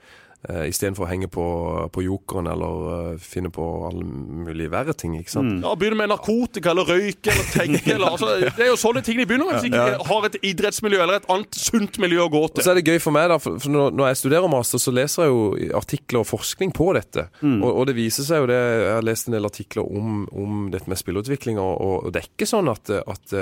Uh, 0.47 0.67
Istedenfor 0.69 1.07
å 1.07 1.09
henge 1.11 1.27
på, 1.33 1.45
på 1.91 2.03
jokeren 2.05 2.47
eller 2.47 2.83
eh, 2.93 3.23
finne 3.25 3.49
på 3.51 3.65
alle 3.89 4.05
mulige 4.07 4.71
verre 4.71 4.93
ting. 4.95 5.17
ikke 5.19 5.33
sant? 5.33 5.65
Ja, 5.65 5.73
Begynne 5.81 5.99
med 5.99 6.13
narkotika 6.13 6.71
eller 6.71 6.87
røyke 6.87 7.33
eller 7.33 7.49
tenke. 7.51 7.95
Eller, 7.97 8.13
altså, 8.13 8.29
det 8.45 8.63
er 8.63 8.71
jo 8.71 8.77
sånne 8.79 9.03
ting 9.03 9.19
de 9.19 9.27
begynner 9.27 9.49
med 9.49 9.57
hvis 9.57 9.67
de 9.67 9.73
ikke 9.73 10.07
har 10.11 10.29
et 10.29 10.39
idrettsmiljø 10.53 11.01
eller 11.03 11.19
et 11.19 11.27
annet 11.33 11.59
sunt 11.59 11.99
miljø 12.05 12.21
å 12.27 12.29
gå 12.31 12.45
til. 12.53 12.61
Og 12.63 12.69
så 12.69 12.75
er 12.75 12.79
det 12.79 12.87
gøy 12.87 13.01
for 13.03 13.17
meg, 13.17 13.27
da, 13.33 13.41
for 13.43 13.75
når 13.75 14.13
jeg 14.13 14.21
studerer 14.23 14.53
master, 14.53 14.83
så 14.87 14.95
leser 14.95 15.27
jeg 15.27 15.35
jo 15.35 15.73
artikler 15.81 16.23
og 16.23 16.31
forskning 16.31 16.77
på 16.77 16.93
dette. 16.95 17.27
Og, 17.43 17.67
og 17.73 17.83
det 17.91 17.97
viser 17.99 18.29
seg 18.29 18.45
jo 18.45 18.51
det 18.53 18.61
Jeg 18.61 18.95
har 19.01 19.09
lest 19.09 19.27
en 19.33 19.39
del 19.39 19.51
artikler 19.51 19.89
om, 19.89 20.23
om 20.31 20.65
dette 20.71 20.93
med 20.93 21.01
spillerutvikling, 21.01 21.59
og, 21.59 21.75
og 22.07 22.15
det 22.15 22.23
er 22.23 22.31
ikke 22.31 22.49
sånn 22.53 22.71
at, 22.71 22.93
at, 23.03 23.39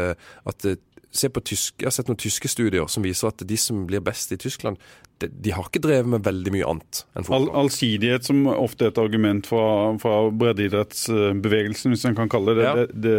at 0.48 0.68
tysk, 1.14 1.74
Jeg 1.78 1.86
har 1.86 1.94
sett 1.94 2.08
noen 2.10 2.18
tyske 2.20 2.48
studier 2.50 2.88
som 2.90 3.02
viser 3.06 3.28
at 3.30 3.44
de 3.46 3.56
som 3.56 3.84
blir 3.86 4.00
best 4.04 4.32
i 4.32 4.36
Tyskland, 4.36 4.76
de, 5.22 5.28
de 5.30 5.52
har 5.54 5.68
ikke 5.68 5.80
drevet 5.84 6.08
med 6.10 6.24
veldig 6.26 6.52
mye 6.52 6.66
annet 6.66 7.04
enn 7.14 7.22
All, 7.22 7.24
fotball. 7.28 7.48
allsidighet, 7.62 8.24
som 8.26 8.40
ofte 8.50 8.84
er 8.88 8.90
et 8.90 8.98
argument 8.98 9.46
fra, 9.46 9.62
fra 10.02 10.14
breddeidrettsbevegelsen, 10.42 11.94
hvis 11.94 12.04
en 12.10 12.16
kan 12.18 12.28
kalle 12.32 12.54
det 12.56 12.62
det. 12.62 12.64
Ja. 12.66 12.74
Det, 12.74 12.86
det, 13.04 13.14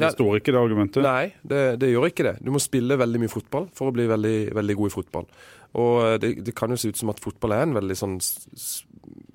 det 0.00 0.08
Ja. 0.08 0.10
står 0.16 0.40
ikke 0.40 0.52
det 0.56 0.60
argumentet. 0.62 1.02
Nei, 1.06 1.32
det, 1.46 1.62
det 1.80 1.92
gjør 1.92 2.08
ikke 2.10 2.26
det. 2.32 2.34
Du 2.42 2.50
må 2.50 2.58
spille 2.62 2.98
veldig 2.98 3.20
mye 3.22 3.32
fotball 3.32 3.68
for 3.78 3.90
å 3.90 3.94
bli 3.94 4.08
veldig, 4.10 4.36
veldig 4.58 4.76
god 4.82 4.90
i 4.90 4.96
fotball. 4.96 5.30
Og 5.76 5.94
eh, 6.06 6.18
det, 6.22 6.32
det 6.46 6.54
kan 6.58 6.70
jo 6.74 6.76
se 6.82 6.88
ut 6.90 6.98
som 6.98 7.10
at 7.14 7.20
fotball 7.22 7.52
er 7.54 7.62
en 7.68 7.76
veldig 7.78 7.96
sånn 8.02 8.18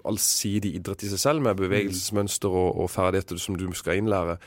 allsidig 0.09 0.73
idrett 0.79 1.03
i 1.05 1.11
seg 1.11 1.21
selv, 1.21 1.43
med 1.45 1.59
bevegelsesmønster 1.61 2.49
og, 2.49 2.79
og 2.81 2.89
ferdigheter 2.91 3.37
som 3.41 3.57
du 3.59 3.67
skal 3.77 3.99
innlære. 4.01 4.37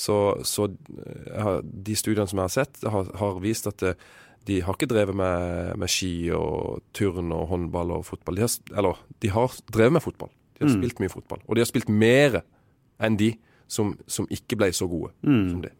Så, 0.00 0.16
så 0.48 0.64
eh, 0.70 1.42
har- 1.44 1.62
de 1.62 1.96
studiene 1.98 2.28
som 2.30 2.38
jeg 2.40 2.46
har 2.48 2.54
sett, 2.54 2.78
har, 2.88 3.10
har 3.20 3.40
vist 3.42 3.66
at 3.68 3.76
det, 3.84 3.94
de 4.48 4.60
har 4.64 4.72
ikke 4.78 4.88
drevet 4.88 5.14
med, 5.14 5.74
med 5.78 5.90
ski 5.92 6.30
og 6.32 6.80
turn 6.96 7.28
og 7.36 7.48
håndball 7.50 7.90
og 7.98 8.06
fotball. 8.08 8.38
De 8.40 8.46
har, 8.46 8.54
eller, 8.80 9.02
de 9.20 9.28
har 9.34 9.52
drevet 9.68 9.92
med 9.98 10.04
fotball. 10.06 10.30
De 10.56 10.64
har 10.66 10.72
spilt 10.72 11.02
mye 11.02 11.12
fotball. 11.12 11.42
Og 11.46 11.56
de 11.56 11.60
har 11.62 11.68
spilt 11.68 11.88
mer 11.92 12.40
enn 13.00 13.18
de 13.20 13.34
som, 13.70 13.92
som 14.10 14.26
ikke 14.32 14.56
ble 14.60 14.70
så 14.76 14.88
gode 14.90 15.12
som 15.22 15.60
de. 15.64 15.70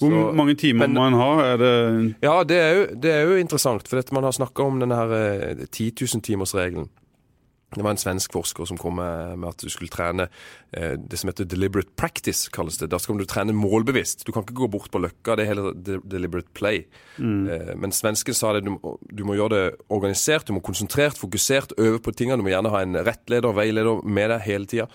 Hvor 0.00 0.10
Så- 0.14 0.32
mange 0.38 0.54
timer 0.56 0.86
men- 0.86 0.94
må 0.96 1.06
en 1.10 1.18
ha? 1.18 1.30
Er 1.52 1.56
det 1.60 2.14
Ja, 2.22 2.36
det 2.44 2.56
er 2.56 2.72
jo, 2.78 2.86
det 3.02 3.10
er 3.12 3.26
jo 3.28 3.36
interessant, 3.42 3.88
for 3.88 4.00
man 4.14 4.24
har 4.24 4.32
snakka 4.32 4.62
om 4.64 4.78
denne 4.80 4.94
her 4.96 5.12
eh, 5.12 5.66
10 5.66 5.90
000-timersregelen. 6.00 6.88
Det 7.70 7.84
var 7.86 7.94
en 7.94 8.00
svensk 8.00 8.32
forsker 8.34 8.66
som 8.66 8.78
kom 8.80 8.96
med, 8.98 9.44
at 9.46 9.62
du 9.62 9.70
skulle 9.70 9.92
trene 9.92 10.26
eh, 10.74 10.96
det 10.98 11.20
som 11.20 11.30
heter 11.30 11.46
deliberate 11.46 11.92
practice, 11.98 12.50
kalles 12.50 12.80
det. 12.80 12.88
Da 12.90 12.98
skal 12.98 13.20
du 13.20 13.26
trene 13.30 13.54
målbevisst. 13.54 14.24
Du 14.26 14.32
kan 14.34 14.42
ikke 14.42 14.58
gå 14.58 14.70
bort 14.72 14.90
på 14.90 15.02
løkka, 15.02 15.36
det 15.38 15.44
er 15.44 15.52
heller 15.52 16.00
deliberate 16.02 16.50
play. 16.58 16.82
Eh, 17.54 17.70
men 17.78 17.94
svensken 17.94 18.34
sa 18.34 18.56
det, 18.56 18.64
du, 18.66 18.74
du 19.14 19.22
må 19.28 19.38
gjøre 19.38 19.54
det 19.54 19.62
organisert, 19.86 20.48
du 20.48 20.56
må 20.56 20.64
konsentrert, 20.66 21.20
fokusert, 21.20 21.76
øve 21.78 22.02
på 22.02 22.14
tingene. 22.16 22.40
Du 22.42 22.48
må 22.48 22.54
gjerne 22.54 22.74
ha 22.74 22.82
en 22.82 22.98
rettleder, 23.06 23.54
veileder 23.54 24.02
med 24.02 24.34
deg 24.34 24.46
hele 24.48 24.70
tida. 24.70 24.90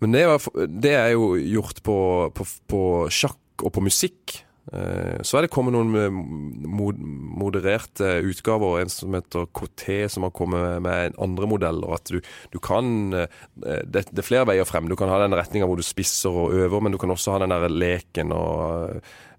Men 0.00 0.16
det, 0.16 0.24
var, 0.28 0.48
det 0.68 0.96
er 0.96 1.12
jo 1.14 1.34
gjort 1.36 1.84
på, 1.84 1.98
på, 2.36 2.48
på 2.68 2.82
sjakk 3.12 3.64
og 3.64 3.76
på 3.76 3.84
musikk. 3.84 4.40
Eh, 4.72 5.18
Så 5.22 5.36
er 5.38 5.42
det 5.44 5.50
kommet 5.52 5.74
noen 5.76 6.24
modererte 7.38 8.22
utgaver, 8.24 8.80
en 8.80 8.88
som 8.92 9.14
heter 9.16 9.44
KT, 9.54 10.08
som 10.10 10.22
har 10.26 10.32
kommet 10.34 10.82
med 10.84 11.14
andre 11.20 11.46
modeller. 11.50 11.94
At 11.98 12.06
du, 12.12 12.18
du 12.54 12.58
kan 12.64 12.84
eh, 13.12 13.26
det, 13.56 14.04
det 14.10 14.18
er 14.22 14.30
flere 14.30 14.48
veier 14.48 14.64
frem. 14.68 14.88
Du 14.88 14.96
kan 14.96 15.08
ha 15.12 15.18
den 15.24 15.36
retninga 15.36 15.66
hvor 15.68 15.78
du 15.80 15.84
spisser 15.86 16.32
og 16.32 16.52
øver, 16.56 16.80
men 16.80 16.92
du 16.94 16.98
kan 17.02 17.12
også 17.12 17.32
ha 17.36 17.40
den 17.44 17.52
der 17.52 17.68
leken 17.68 18.32
og, 18.32 18.54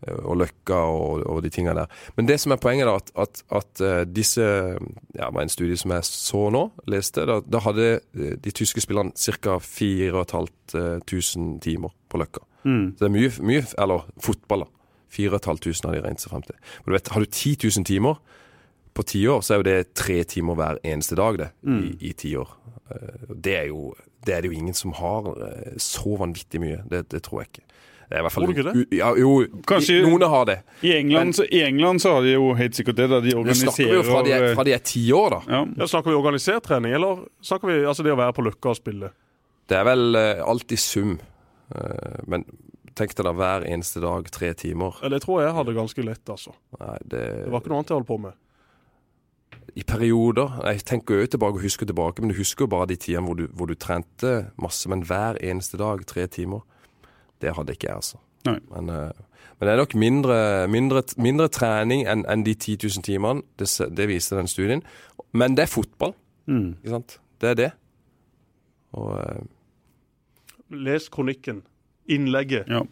eh, 0.06 0.20
og 0.22 0.36
løkka 0.44 0.80
og, 0.94 1.12
og 1.26 1.38
de 1.46 1.50
tinga 1.54 1.74
der. 1.78 1.88
Men 2.20 2.26
det 2.30 2.38
som 2.44 2.52
er 2.54 2.62
poenget, 2.62 2.86
da, 2.86 2.94
at, 3.00 3.08
at, 3.50 3.56
at 3.64 3.74
disse 4.14 4.46
ja, 4.46 5.26
var 5.32 5.42
en 5.42 5.50
studie 5.54 5.78
som 5.82 5.92
jeg 5.96 6.04
så 6.08 6.42
nå, 6.54 6.64
leste, 6.92 7.26
da, 7.26 7.36
da 7.42 7.60
hadde 7.66 7.88
de 8.14 8.52
tyske 8.54 8.82
spillerne 8.86 9.12
ca. 9.18 9.58
4500 9.60 11.60
timer 11.66 11.92
på 12.10 12.18
løkka. 12.22 12.42
Så 12.98 13.04
det 13.04 13.08
er 13.10 13.14
mye, 13.14 13.30
mye 13.46 13.62
eller 13.78 14.00
fotball, 14.26 14.64
da. 14.66 14.70
4500 15.10 15.88
har 15.90 15.96
de 15.96 16.02
regnet 16.06 16.22
seg 16.24 16.32
frem 16.34 16.42
til. 16.48 16.56
Men 16.86 16.92
du 16.94 16.98
vet, 16.98 17.08
har 17.14 17.20
du 17.22 17.26
10 17.30 17.56
000 17.78 17.86
timer 17.86 18.18
på 18.96 19.04
ti 19.04 19.26
år, 19.28 19.42
så 19.44 19.54
er 19.54 19.58
jo 19.62 19.68
det 19.68 19.94
tre 19.94 20.24
timer 20.24 20.56
hver 20.56 20.78
eneste 20.88 21.16
dag, 21.20 21.38
det, 21.38 21.50
i, 21.68 22.10
i 22.10 22.14
ti 22.14 22.36
år. 22.40 22.50
Eh, 22.92 23.36
Det 23.36 23.56
er 23.60 23.66
jo 23.74 23.94
det 24.26 24.34
er 24.34 24.42
det 24.42 24.50
jo 24.50 24.58
ingen 24.58 24.74
som 24.74 24.92
har 24.98 25.28
eh, 25.38 25.76
så 25.78 26.16
vanvittig 26.18 26.58
mye. 26.64 26.80
Det, 26.90 27.04
det 27.14 27.20
tror 27.28 27.44
jeg 27.44 27.50
ikke. 27.52 27.62
Det 28.10 28.16
er 28.18 28.22
i 28.22 28.24
hvert 28.26 28.34
fall 28.34 28.44
Tror 28.46 28.54
du 28.54 28.60
ikke 28.62 28.72
det? 28.74 28.98
Ja, 28.98 29.12
jo, 29.18 29.30
Kanskje- 29.70 30.00
noen 30.06 30.22
har 30.30 30.46
det. 30.50 30.56
I 30.86 30.92
England, 30.96 31.36
så, 31.38 31.46
I 31.50 31.62
England 31.66 32.02
så 32.02 32.14
har 32.16 32.22
de 32.26 32.32
jo 32.36 32.48
helt 32.58 32.76
sikkert 32.78 32.98
det, 32.98 33.08
da 33.10 33.20
de 33.22 33.36
organiserer... 33.38 33.72
snakker 33.74 33.92
vi 33.92 33.98
jo 33.98 34.04
fra 34.08 34.24
de, 34.26 34.32
er- 34.34 34.56
fra 34.58 34.66
de 34.66 34.74
er 34.74 34.82
ti 34.86 35.04
år, 35.14 35.30
da. 35.36 35.40
ja. 35.50 35.62
Ja, 35.78 35.88
snakker 35.90 36.10
vi 36.14 36.18
organisert 36.18 36.64
trening, 36.66 36.94
eller 36.98 37.22
snakker 37.46 37.70
vi 37.70 37.78
altså 37.86 38.06
det 38.06 38.14
å 38.14 38.20
være 38.20 38.34
på 38.38 38.46
Løkka 38.46 38.74
og 38.74 38.78
spille? 38.80 39.10
Det 39.70 39.78
er 39.78 39.86
vel 39.90 40.18
uh, 40.18 40.44
alt 40.46 40.74
i 40.74 40.78
sum. 40.78 41.16
Eh, 41.74 42.20
men 42.30 42.46
tenk 42.96 43.14
deg 43.18 43.26
da 43.28 43.34
hver 43.36 43.66
eneste 43.68 44.02
dag, 44.04 44.28
tre 44.32 44.54
timer. 44.58 44.98
Ja, 45.04 45.10
Det 45.14 45.22
tror 45.26 45.42
jeg 45.44 45.54
hadde 45.58 45.74
ganske 45.76 46.04
lett, 46.06 46.26
altså. 46.32 46.54
Nei, 46.80 46.98
det, 47.04 47.22
Det 47.46 47.52
var 47.54 47.62
ikke 47.64 47.72
noe 47.74 47.80
annet 47.82 47.94
jeg 47.94 48.00
holdt 48.00 48.08
på 48.12 48.20
med. 48.26 48.42
I 49.76 49.84
perioder. 49.84 50.54
Jeg 50.72 50.84
tenker 50.88 51.20
jo 51.20 51.28
tilbake 51.36 51.60
og 51.60 51.66
husker 51.66 51.86
tilbake, 51.90 52.22
men 52.24 52.32
du 52.32 52.38
husker 52.38 52.64
jo 52.66 52.72
bare 52.72 52.88
de 52.88 52.96
tidene 52.96 53.26
hvor 53.28 53.36
du, 53.40 53.46
hvor 53.52 53.68
du 53.68 53.76
trente 53.76 54.34
masse. 54.62 54.88
Men 54.92 55.04
hver 55.04 55.40
eneste 55.44 55.78
dag, 55.82 56.06
tre 56.08 56.28
timer, 56.32 56.64
det 57.44 57.56
hadde 57.58 57.76
ikke 57.76 57.90
jeg, 57.90 57.96
altså. 58.00 58.22
Nei. 58.48 58.60
Men, 58.72 58.90
eh, 58.94 59.24
men 59.60 59.68
det 59.68 59.74
er 59.74 59.82
nok 59.82 59.96
mindre, 60.00 60.38
mindre, 60.72 61.02
mindre 61.18 61.48
trening 61.52 62.06
enn 62.08 62.24
en 62.32 62.44
de 62.46 62.54
10 62.56 62.78
000 62.88 63.04
timene. 63.04 63.44
Det, 63.60 63.68
det 63.98 64.08
viste 64.12 64.38
den 64.38 64.48
studien. 64.52 64.84
Men 65.34 65.56
det 65.58 65.68
er 65.68 65.74
fotball, 65.76 66.16
Mm. 66.48 66.76
ikke 66.78 66.92
sant? 66.94 67.14
Det 67.42 67.48
er 67.50 67.56
det. 67.58 67.72
Og 68.94 69.08
uh... 69.18 69.40
Les 70.70 71.08
kronikken. 71.10 71.64
Innlegget. 72.08 72.68
ja. 72.68 72.86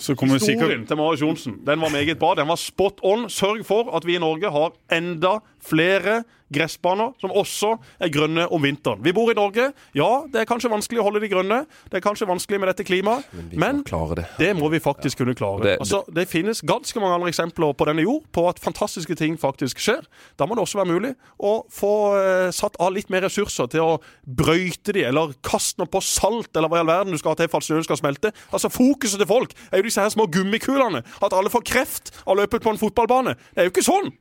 Så 0.00 0.16
kommer 0.16 0.38
det 0.38 0.42
sikkert 0.46 0.66
Historien 0.70 0.86
til 0.88 0.96
Marius 1.00 1.20
Johnsen 1.24 1.58
den 1.66 1.80
var 1.84 1.92
meget 1.92 2.18
bra. 2.18 2.34
Den 2.34 2.48
var 2.48 2.56
spot 2.60 3.00
on. 3.02 3.28
Sørg 3.30 3.64
for 3.68 3.92
at 3.96 4.06
vi 4.08 4.16
i 4.16 4.22
Norge 4.22 4.50
har 4.50 4.72
enda 4.90 5.38
flere 5.60 6.22
gressbaner 6.50 7.12
som 7.20 7.30
også 7.36 7.76
er 8.02 8.10
grønne 8.10 8.46
om 8.50 8.62
vinteren. 8.64 8.98
Vi 9.04 9.12
bor 9.14 9.30
i 9.30 9.36
Norge. 9.38 9.68
Ja, 9.94 10.08
det 10.32 10.40
er 10.42 10.48
kanskje 10.50 10.70
vanskelig 10.72 10.98
å 10.98 11.04
holde 11.06 11.20
de 11.22 11.28
grønne. 11.30 11.60
Det 11.92 12.00
er 12.00 12.02
kanskje 12.02 12.26
vanskelig 12.26 12.58
med 12.58 12.70
dette 12.72 12.86
klimaet. 12.88 13.28
vi 13.30 13.56
Men 13.60 13.84
det. 13.84 14.24
det 14.38 14.56
må 14.58 14.68
vi 14.72 14.80
faktisk 14.82 15.18
kunne 15.18 15.34
klare. 15.38 15.62
Det- 15.62 15.78
altså, 15.78 16.02
det 16.12 16.26
finnes 16.28 16.60
ganske 16.66 16.98
mange 17.00 17.14
andre 17.14 17.28
eksempler 17.30 17.72
på 17.76 17.86
denne 17.86 18.02
jord 18.02 18.24
på 18.32 18.48
at 18.48 18.58
fantastiske 18.58 19.14
ting 19.14 19.38
faktisk 19.38 19.78
skjer. 19.78 20.02
Da 20.38 20.46
må 20.46 20.56
det 20.56 20.62
også 20.66 20.82
være 20.82 20.90
mulig 20.90 21.14
å 21.38 21.64
få 21.70 21.92
eh, 22.18 22.50
satt 22.50 22.74
av 22.80 22.92
litt 22.92 23.10
mer 23.10 23.20
ressurser 23.28 23.68
til 23.70 23.80
å 23.80 24.00
brøyte 24.26 24.92
de, 24.92 25.04
eller 25.04 25.34
kaste 25.46 25.78
noe 25.78 25.86
på 25.86 26.02
salt, 26.02 26.50
eller 26.56 26.68
hva 26.68 26.80
i 26.80 26.80
all 26.80 26.86
verden 26.90 27.12
du 27.12 27.18
skal 27.18 27.30
ha 27.30 27.34
til 27.36 27.48
for 27.48 27.58
at 27.58 27.64
snøen 27.68 27.84
skal 27.86 27.96
smelte. 28.00 28.32
Altså 28.52 28.70
Fokuset 28.70 29.18
til 29.20 29.26
folk 29.30 29.54
er 29.70 29.78
jo 29.78 29.86
disse 29.90 30.02
her 30.02 30.12
små 30.14 30.28
gummikulene. 30.32 31.04
At 31.20 31.36
alle 31.36 31.52
får 31.52 31.66
kreft 31.68 32.14
av 32.24 32.34
å 32.34 32.40
løpe 32.40 32.62
på 32.62 32.72
en 32.72 32.80
fotballbane. 32.80 33.36
Det 33.52 33.64
er 33.64 33.68
jo 33.68 33.74
ikke 33.74 33.88
sånn! 33.90 34.12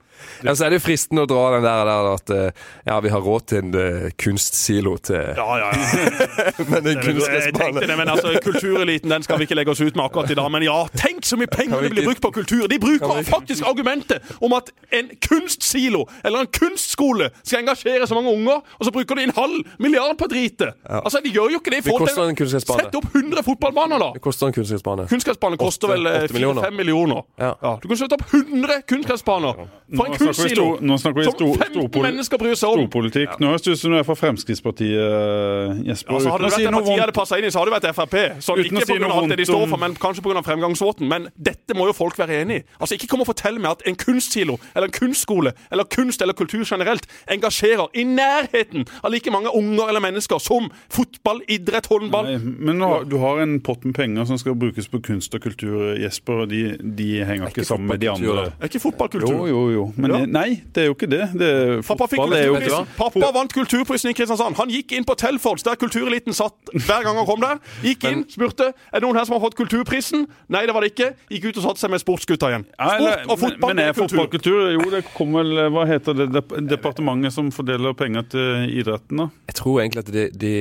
Ja, 0.44 0.56
så 0.56 0.66
er 0.66 0.74
det 0.74 0.80
jo 0.80 0.86
fristende 0.88 1.26
å 1.26 1.30
dra 1.30 1.44
den 1.56 1.66
der, 1.66 1.90
der 1.90 2.10
at 2.14 2.34
eh, 2.36 2.66
ja, 2.88 3.00
vi 3.04 3.12
har 3.14 3.24
råd 3.26 3.48
til 3.52 3.62
en 3.64 3.76
eh, 3.80 4.10
kunstsilo 4.20 4.96
til 5.04 5.34
Ja, 5.38 5.48
ja, 5.62 5.70
ja. 5.74 6.14
Men 6.72 6.88
en 6.88 7.02
kunstgressbane 7.04 7.98
men 8.00 8.12
altså, 8.12 8.34
Kultureliten 8.44 9.12
den 9.12 9.24
skal 9.26 9.40
vi 9.40 9.48
ikke 9.48 9.58
legge 9.58 9.74
oss 9.74 9.82
ut 9.82 9.96
med 9.98 10.06
akkurat 10.06 10.32
i 10.32 10.38
dag. 10.38 10.48
Men 10.54 10.64
ja, 10.64 10.78
tenk 10.98 11.26
så 11.28 11.40
mye 11.40 11.50
penger 11.52 11.84
det 11.86 11.92
blir 11.96 12.08
brukt 12.08 12.24
på 12.24 12.32
kultur! 12.40 12.68
De 12.72 12.80
bruker 12.82 13.24
faktisk 13.28 13.66
argumentet 13.68 14.24
om 14.40 14.54
at 14.58 14.72
en 14.96 15.12
kunstsilo 15.24 16.06
eller 16.24 16.46
en 16.46 16.52
kunstskole 16.54 17.30
skal 17.42 17.64
engasjere 17.64 18.08
så 18.08 18.18
mange 18.18 18.34
unger, 18.34 18.62
og 18.78 18.88
så 18.88 18.94
bruker 18.96 19.20
de 19.20 19.28
en 19.28 19.36
halv 19.36 19.74
milliard 19.82 20.18
på 20.20 20.30
dritet! 20.32 20.76
Altså, 20.86 21.22
De 21.24 21.34
gjør 21.34 21.56
jo 21.56 21.62
ikke 21.62 21.74
det 21.74 21.82
i 21.84 21.88
forhold 21.90 22.36
til. 22.38 22.50
Sett 22.60 22.96
opp 22.96 23.10
100 23.16 23.44
fotballbaner, 23.46 24.02
da! 24.02 24.12
Det 24.16 24.24
koster 24.24 24.50
en 24.50 24.56
kunstgressbane. 24.56 25.08
Kunstgressbane 25.12 25.60
koster 25.60 25.92
vel 25.92 26.08
eh, 26.10 26.28
millioner. 26.34 26.70
4-5 26.70 26.78
millioner. 26.80 27.24
Ja. 27.40 27.54
Du 27.82 27.88
kan 27.90 28.00
sette 28.00 28.18
opp 28.18 28.26
100 28.34 28.82
kunstgressbaner 28.90 29.64
for 29.64 30.09
en 30.10 30.20
Nå 30.20 30.34
snakker 30.34 30.40
vi 30.40 30.50
kunstsilo 30.50 30.66
nå 30.82 30.98
snakker 31.00 31.20
vi 31.20 31.26
stor- 31.30 31.58
15 31.60 31.74
storpol- 31.80 32.56
storpolitikk. 32.60 33.40
Nå 33.40 33.48
høres 33.52 33.62
det 33.66 33.72
ut 33.76 33.80
som 33.80 33.92
du 33.92 33.98
er 34.00 34.04
fra 34.08 34.16
Fremskrittspartiet, 34.16 35.00
eh, 35.00 35.84
Jesper. 35.90 36.14
Altså, 36.18 36.30
hadde 36.34 36.44
du 36.44 36.50
det 36.50 36.54
si 36.54 36.62
vært 36.62 36.68
et 36.68 36.72
noe 36.74 36.82
parti 36.82 36.96
jeg 36.96 37.04
hadde 37.06 37.18
passa 37.20 37.38
inn 37.40 37.46
i, 37.46 37.52
så 37.54 37.60
hadde 37.60 37.70
det 37.72 37.78
vært 37.80 37.96
Frp. 38.00 38.16
Sånn, 38.44 38.58
ikke 38.64 38.86
si 38.86 38.94
pga. 38.94 39.00
noe 39.06 39.18
alt 39.20 39.30
det 39.30 39.38
de 39.38 39.46
står 39.46 39.68
for, 39.70 39.78
men 39.78 39.94
kanskje 39.96 40.22
pga. 40.26 40.44
fremgangsmåten. 40.44 41.08
Men 41.08 41.30
dette 41.38 41.76
må 41.76 41.86
jo 41.90 41.94
folk 41.94 42.16
være 42.18 42.42
enig 42.44 42.62
i. 42.62 42.64
Altså, 42.80 42.96
ikke 42.98 43.08
kom 43.08 43.22
og 43.22 43.28
fortell 43.28 43.60
meg 43.60 43.72
at 43.72 43.82
en 43.86 43.96
kunstsilo 43.96 44.60
eller 44.76 44.88
en 44.90 44.96
kunstskole 45.00 45.54
eller 45.72 45.84
kunst 45.86 46.22
eller 46.22 46.34
kultur 46.34 46.64
generelt 46.66 47.06
engasjerer 47.28 47.88
i 47.96 48.04
nærheten 48.04 48.88
av 49.04 49.12
like 49.12 49.30
mange 49.32 49.50
unger 49.56 49.90
eller 49.90 50.00
mennesker 50.04 50.40
som 50.42 50.70
fotball, 50.90 51.42
idrett, 51.48 51.88
håndball. 51.92 52.26
Nei, 52.26 52.38
men 52.40 52.80
nå, 52.82 52.90
du 53.10 53.18
har 53.22 53.40
en 53.44 53.60
pott 53.60 53.84
med 53.86 53.96
penger 53.96 54.26
som 54.30 54.38
skal 54.38 54.56
brukes 54.60 54.88
på 54.92 55.02
kunst 55.06 55.34
og 55.36 55.42
kultur, 55.42 55.96
Jesper, 56.00 56.44
og 56.46 56.50
de, 56.50 56.78
de 56.80 57.10
henger 57.26 57.50
ikke, 57.52 57.66
sammen 57.68 57.88
med 57.88 58.00
de 58.04 58.10
andre. 58.12 58.48
er 58.60 58.70
ikke 58.70 58.82
fotballkultur. 58.84 59.30
Jo, 59.30 59.48
jo, 59.48 59.62
jo. 59.74 59.86
Men 60.02 60.12
Ja. 60.12 60.20
nei, 60.26 60.62
det 60.74 60.84
er 60.84 60.88
jo 60.88 60.96
ikke 60.96 61.10
det. 61.10 61.22
det 61.40 61.48
er, 61.50 61.82
Pappa, 61.84 62.08
fikk 62.08 62.20
er 62.34 62.46
jo 62.48 62.56
ikke. 62.60 62.80
Pappa 62.98 63.32
vant 63.36 63.54
kulturprisen 63.54 64.10
i 64.12 64.14
Kristiansand. 64.14 64.56
Han 64.58 64.70
gikk 64.70 64.92
inn 64.98 65.04
på 65.06 65.16
Telfords, 65.20 65.64
der 65.64 65.76
kultureliten 65.76 66.34
satt 66.34 66.56
hver 66.74 67.04
gang 67.04 67.16
han 67.20 67.26
kom 67.28 67.42
der. 67.44 67.60
Gikk 67.84 68.04
inn, 68.10 68.24
spurte 68.30 68.70
er 68.74 69.00
det 69.00 69.04
noen 69.04 69.16
her 69.20 69.26
som 69.26 69.36
har 69.38 69.44
fått 69.44 69.56
kulturprisen. 69.60 70.28
Nei, 70.50 70.66
det 70.66 70.74
var 70.76 70.82
det 70.86 70.94
ikke. 70.96 71.12
Gikk 71.30 71.50
ut 71.52 71.58
og 71.62 71.64
satte 71.70 71.84
seg 71.84 71.92
med 71.92 72.00
sportsgutta 72.04 72.50
igjen. 72.54 72.66
Sport 72.80 73.26
og 73.30 73.40
fotball 73.40 73.74
men, 73.74 73.76
men 73.76 73.86
er 73.86 73.94
kultur. 73.94 74.08
fotballkultur 74.08 74.72
Jo, 74.78 74.90
det 74.94 75.04
kommer 75.14 75.44
vel 75.44 75.72
Hva 75.74 75.86
heter 75.90 76.14
det 76.18 76.30
dep- 76.34 76.56
departementet 76.70 77.34
som 77.34 77.52
fordeler 77.52 77.94
penger 77.94 78.24
til 78.30 78.70
idretten, 78.80 79.18
da? 79.18 79.30
Jeg 79.50 79.56
tror 79.60 79.82
egentlig 79.82 80.06
at 80.06 80.12
de, 80.14 80.30
de, 80.32 80.54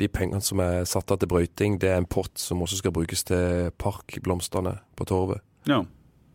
de 0.00 0.08
pengene 0.08 0.40
som 0.42 0.60
er 0.60 0.84
satt 0.88 1.10
av 1.10 1.18
til 1.18 1.28
brøyting, 1.28 1.78
det 1.78 1.90
er 1.92 1.98
en 2.00 2.06
pott 2.08 2.32
som 2.38 2.60
også 2.64 2.78
skal 2.80 2.92
brukes 2.94 3.24
til 3.28 3.70
parkblomstene 3.78 4.78
på 4.96 5.04
Torvet. 5.08 5.40
Ja. 5.68 5.82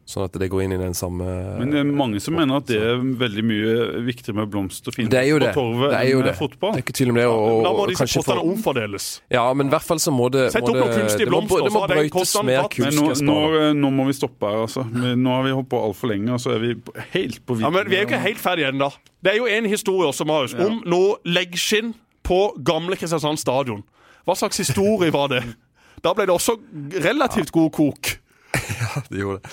Sånn 0.04 0.26
at 0.26 0.34
det 0.36 0.50
går 0.52 0.66
inn 0.66 0.74
i 0.76 0.78
den 0.82 0.92
samme 0.98 1.24
Men 1.62 1.70
det 1.72 1.78
er 1.80 1.86
mange 1.88 2.20
som 2.20 2.36
mener 2.36 2.58
at 2.60 2.66
det 2.68 2.76
er 2.76 2.98
veldig 3.00 3.44
mye 3.48 3.76
viktigere 4.04 4.36
med 4.42 4.50
blomster 4.52 4.92
og 4.92 4.98
fint 4.98 5.08
på 5.08 5.54
torvet 5.56 5.94
Det 5.94 6.00
enn 6.12 6.26
det. 6.28 6.34
fotball. 6.36 6.74
Det 6.76 6.82
er 6.82 6.84
ikke 6.84 6.96
tvil 6.98 7.12
om 7.14 7.20
det. 7.22 7.28
Og, 7.32 7.64
Da 7.64 7.72
må 7.72 7.86
og 7.86 7.88
disse 7.94 8.04
kanskje 8.04 8.24
for, 8.28 8.42
omfordeles. 8.44 9.06
ja, 9.32 9.46
men 9.56 9.70
i 9.70 9.72
hvert 9.72 9.86
fall 9.88 10.02
så 10.04 10.12
må 10.12 10.28
det 10.34 10.50
Sett 10.52 10.68
opp 10.68 10.76
noen 10.76 10.92
det, 10.92 10.98
blomster, 11.00 11.24
det 11.24 11.32
må, 11.32 11.40
det 11.48 11.72
må 11.72 11.72
så 11.72 11.80
har 11.80 11.94
den 11.94 12.02
brøytes 12.02 12.34
mer 12.44 12.68
tatt. 12.68 12.78
Nå, 13.00 13.06
nå, 13.30 13.38
nå 13.80 13.92
må 13.96 14.08
vi 14.10 14.16
stoppe 14.18 14.50
her, 14.52 14.66
altså. 14.66 14.84
Nå 14.92 15.38
har 15.38 15.48
vi 15.48 15.54
holdt 15.56 15.70
på 15.72 15.80
altfor 15.88 16.12
lenge, 16.12 16.34
og 16.36 16.44
så 16.44 16.52
er 16.58 16.60
vi 16.66 16.74
helt 17.16 17.40
på 17.48 17.58
Ja, 17.64 17.72
men 17.72 17.88
Vi 17.88 17.96
er 17.96 18.04
jo 18.04 18.10
ikke 18.12 18.20
helt 18.26 18.44
ferdige 18.44 18.74
ennå. 18.76 18.92
Det 19.24 19.32
er 19.32 19.40
jo 19.40 19.48
en 19.48 19.70
historie 19.72 20.10
også, 20.12 20.28
Marius, 20.28 20.58
om 20.60 20.82
noe 20.84 21.16
leggskinn 21.24 21.94
på 22.28 22.42
gamle 22.60 23.00
Kristiansand 23.00 23.40
stadion. 23.40 23.86
Hva 24.28 24.36
slags 24.36 24.60
historie 24.60 25.16
var 25.16 25.32
det? 25.32 25.46
Da 26.04 26.12
ble 26.12 26.26
det 26.28 26.34
også 26.36 26.58
relativt 27.00 27.54
god 27.56 27.72
kok. 27.72 28.10
Ja, 28.54 29.02
Det 29.08 29.22
gjorde 29.22 29.40
det. 29.40 29.52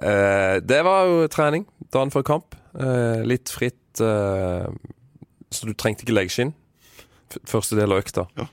Eh, 0.00 0.56
det 0.64 0.80
var 0.86 1.10
jo 1.10 1.28
trening 1.32 1.66
dagen 1.92 2.12
før 2.14 2.26
kamp. 2.26 2.56
Eh, 2.78 3.22
litt 3.28 3.52
fritt, 3.52 4.00
eh, 4.00 4.68
så 5.52 5.68
du 5.68 5.74
trengte 5.74 6.06
ikke 6.06 6.16
leggskinn. 6.16 6.54
Første 7.48 7.76
del 7.76 7.92
av 7.92 8.02
økta. 8.02 8.26
Ja. 8.36 8.48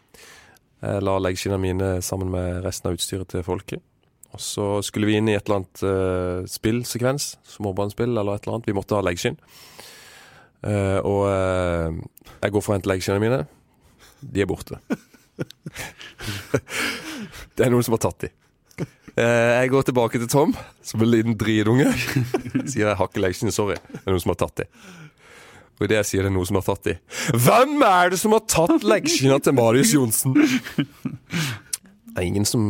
Jeg 0.80 1.04
la 1.04 1.18
leggskinnene 1.20 1.60
mine 1.60 1.88
sammen 2.06 2.30
med 2.32 2.62
resten 2.64 2.88
av 2.88 2.96
utstyret 2.96 3.28
til 3.32 3.44
folket. 3.44 3.82
Og 4.30 4.42
så 4.44 4.66
skulle 4.86 5.10
vi 5.10 5.18
inn 5.18 5.28
i 5.28 5.36
et 5.36 5.48
eller 5.48 5.62
annet 5.62 5.82
eh, 5.84 6.48
spillsekvens, 6.48 7.34
småbarnsspill 7.56 8.14
eller 8.14 8.38
et 8.38 8.46
eller 8.46 8.60
annet. 8.60 8.70
Vi 8.70 8.78
måtte 8.78 8.96
ha 8.96 9.02
leggskinn. 9.04 9.38
Eh, 10.70 11.00
og 11.02 11.24
eh, 11.32 11.90
jeg 12.44 12.54
går 12.54 12.64
for 12.64 12.72
å 12.72 12.78
hente 12.78 12.92
leggskinnene 12.92 13.26
mine. 13.26 13.42
De 14.22 14.44
er 14.44 14.50
borte. 14.50 14.80
det 17.56 17.66
er 17.66 17.74
noen 17.74 17.86
som 17.88 17.96
har 17.98 18.04
tatt 18.06 18.28
de. 18.28 18.32
Eh, 19.18 19.62
Jeg 19.62 19.70
går 19.74 19.82
tilbake 19.90 20.20
til 20.22 20.28
Tom, 20.32 20.54
som 20.86 21.02
en 21.02 21.10
liten 21.12 21.38
dritunge. 21.40 21.88
Sier 22.70 22.88
jeg 22.90 22.96
har 23.00 23.08
ikke 23.10 23.24
leksene, 23.24 23.52
sorry. 23.56 23.76
Det 23.92 24.04
er 24.06 24.12
noen 24.14 24.24
som 24.24 24.34
har 24.36 24.40
tatt 24.44 24.62
de. 24.62 24.68
Og 25.80 25.86
idet 25.88 26.02
jeg 26.02 26.08
sier 26.10 26.26
det 26.26 26.32
er 26.34 26.36
noen 26.36 26.48
som 26.50 26.58
har 26.60 26.66
tatt 26.68 26.84
de 26.90 26.94
Hvem 27.40 27.78
er 27.88 28.10
det 28.12 28.18
som 28.20 28.34
har 28.36 28.42
tatt 28.52 28.84
leksene 28.84 29.38
til 29.40 29.54
Marius 29.56 29.94
Johnsen? 29.96 30.34
Det 30.36 32.18
er 32.20 32.26
ingen 32.28 32.44
som 32.48 32.66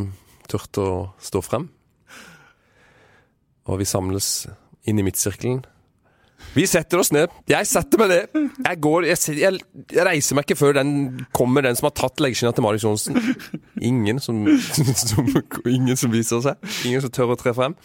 turte 0.49 0.83
å 0.85 0.99
stå 1.17 1.41
frem. 1.41 1.65
Og 3.65 3.79
vi 3.81 3.87
samles 3.89 4.27
inn 4.85 5.01
i 5.01 5.05
midtsirkelen. 5.05 5.63
Vi 6.55 6.65
setter 6.67 7.01
oss 7.01 7.11
ned. 7.13 7.31
Jeg 7.49 7.67
setter 7.69 8.01
meg 8.01 8.09
ned. 8.11 8.49
Jeg, 8.65 8.80
går, 8.81 9.05
jeg, 9.09 9.38
jeg, 9.38 9.61
jeg 9.93 10.05
reiser 10.07 10.38
meg 10.38 10.47
ikke 10.47 10.57
før 10.59 10.77
den 10.80 10.91
kommer, 11.35 11.65
den 11.65 11.77
som 11.77 11.89
har 11.89 11.95
tatt 11.99 12.21
leggskinna 12.23 12.51
til 12.55 12.65
Marius 12.65 12.85
Johnsen. 12.88 13.19
Ingen 13.85 14.21
som, 14.23 14.41
som, 15.03 15.30
ingen 15.69 15.99
som 15.99 16.13
viser 16.13 16.41
seg. 16.45 16.69
Ingen 16.89 17.05
som 17.05 17.13
tør 17.13 17.35
å 17.35 17.39
tre 17.39 17.53
frem. 17.57 17.77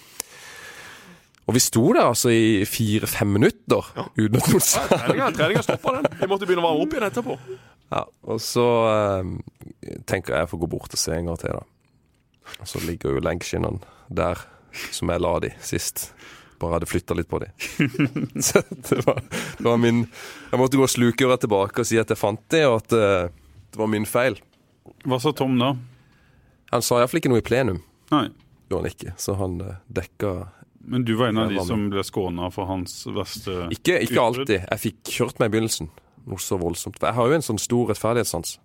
Og 1.44 1.56
vi 1.58 1.60
sto 1.60 1.82
der 1.92 2.06
altså 2.08 2.32
i 2.32 2.64
fire-fem 2.64 3.34
minutter 3.36 3.90
uten 4.16 4.38
at 4.40 4.48
noen 4.48 4.64
sa 4.64 4.84
ja, 5.12 5.28
treninga 5.28 5.60
stoppa 5.66 5.98
den. 5.98 6.08
Vi 6.22 6.28
måtte 6.30 6.48
begynne 6.48 6.64
å 6.64 6.70
varme 6.70 6.86
opp 6.86 6.94
igjen 6.96 7.08
etterpå. 7.10 7.36
ja, 7.90 8.00
Og 8.32 8.40
så 8.40 8.64
uh, 8.88 9.98
tenker 10.08 10.32
jeg 10.32 10.46
jeg 10.46 10.52
får 10.54 10.62
gå 10.62 10.70
bort 10.72 10.96
og 10.96 11.02
se 11.02 11.12
en 11.12 11.28
gang 11.28 11.40
til, 11.42 11.58
da. 11.60 12.54
Og 12.64 12.70
så 12.70 12.80
ligger 12.84 13.16
jo 13.16 13.24
leggskinnene 13.24 13.92
der 14.08 14.40
som 14.92 15.12
jeg 15.12 15.22
la 15.22 15.34
de 15.44 15.52
sist. 15.64 16.08
Bare 16.60 16.76
hadde 16.78 16.88
flytta 16.88 17.16
litt 17.18 17.28
på 17.30 17.40
dem. 17.42 17.50
så 18.46 18.62
det 18.70 19.00
var, 19.06 19.20
det 19.58 19.64
var 19.66 19.80
min 19.80 20.04
Jeg 20.06 20.60
måtte 20.60 20.78
gå 20.78 20.86
og 20.86 20.92
slukøra 20.92 21.36
tilbake 21.42 21.82
og 21.82 21.88
si 21.88 21.98
at 22.00 22.12
jeg 22.12 22.20
fant 22.20 22.42
det, 22.54 22.62
og 22.68 22.78
at 22.82 22.94
uh, 22.96 23.32
det 23.74 23.80
var 23.80 23.90
min 23.90 24.06
feil. 24.06 24.38
Hva 25.04 25.18
sa 25.22 25.32
Tom 25.36 25.56
da? 25.60 25.72
Han 26.70 26.84
sa 26.84 27.00
iallfall 27.00 27.20
ikke 27.22 27.32
noe 27.32 27.42
i 27.42 27.46
plenum. 27.46 27.80
Nei. 28.12 28.28
Gjorde 28.70 28.80
han 28.84 28.90
ikke, 28.92 29.14
så 29.20 29.34
han 29.38 29.58
uh, 29.62 29.74
dekka 29.92 30.34
Men 30.88 31.04
du 31.04 31.14
var 31.18 31.32
en 31.32 31.42
av 31.44 31.52
de 31.52 31.60
som 31.66 31.88
ble 31.92 32.04
skåna 32.06 32.50
for 32.54 32.68
hans 32.70 33.02
verste 33.08 33.66
Ikke, 33.74 33.98
ikke 34.06 34.20
alltid. 34.22 34.58
Jeg 34.62 34.82
fikk 34.82 35.14
kjørt 35.18 35.40
meg 35.42 35.50
i 35.50 35.56
begynnelsen. 35.56 35.90
Noe 36.28 36.40
så 36.40 36.56
voldsomt. 36.60 37.00
For 37.00 37.10
jeg 37.10 37.18
har 37.18 37.30
jo 37.30 37.38
en 37.38 37.44
sånn 37.50 37.60
stor 37.60 37.90
rettferdighetssans. 37.92 38.58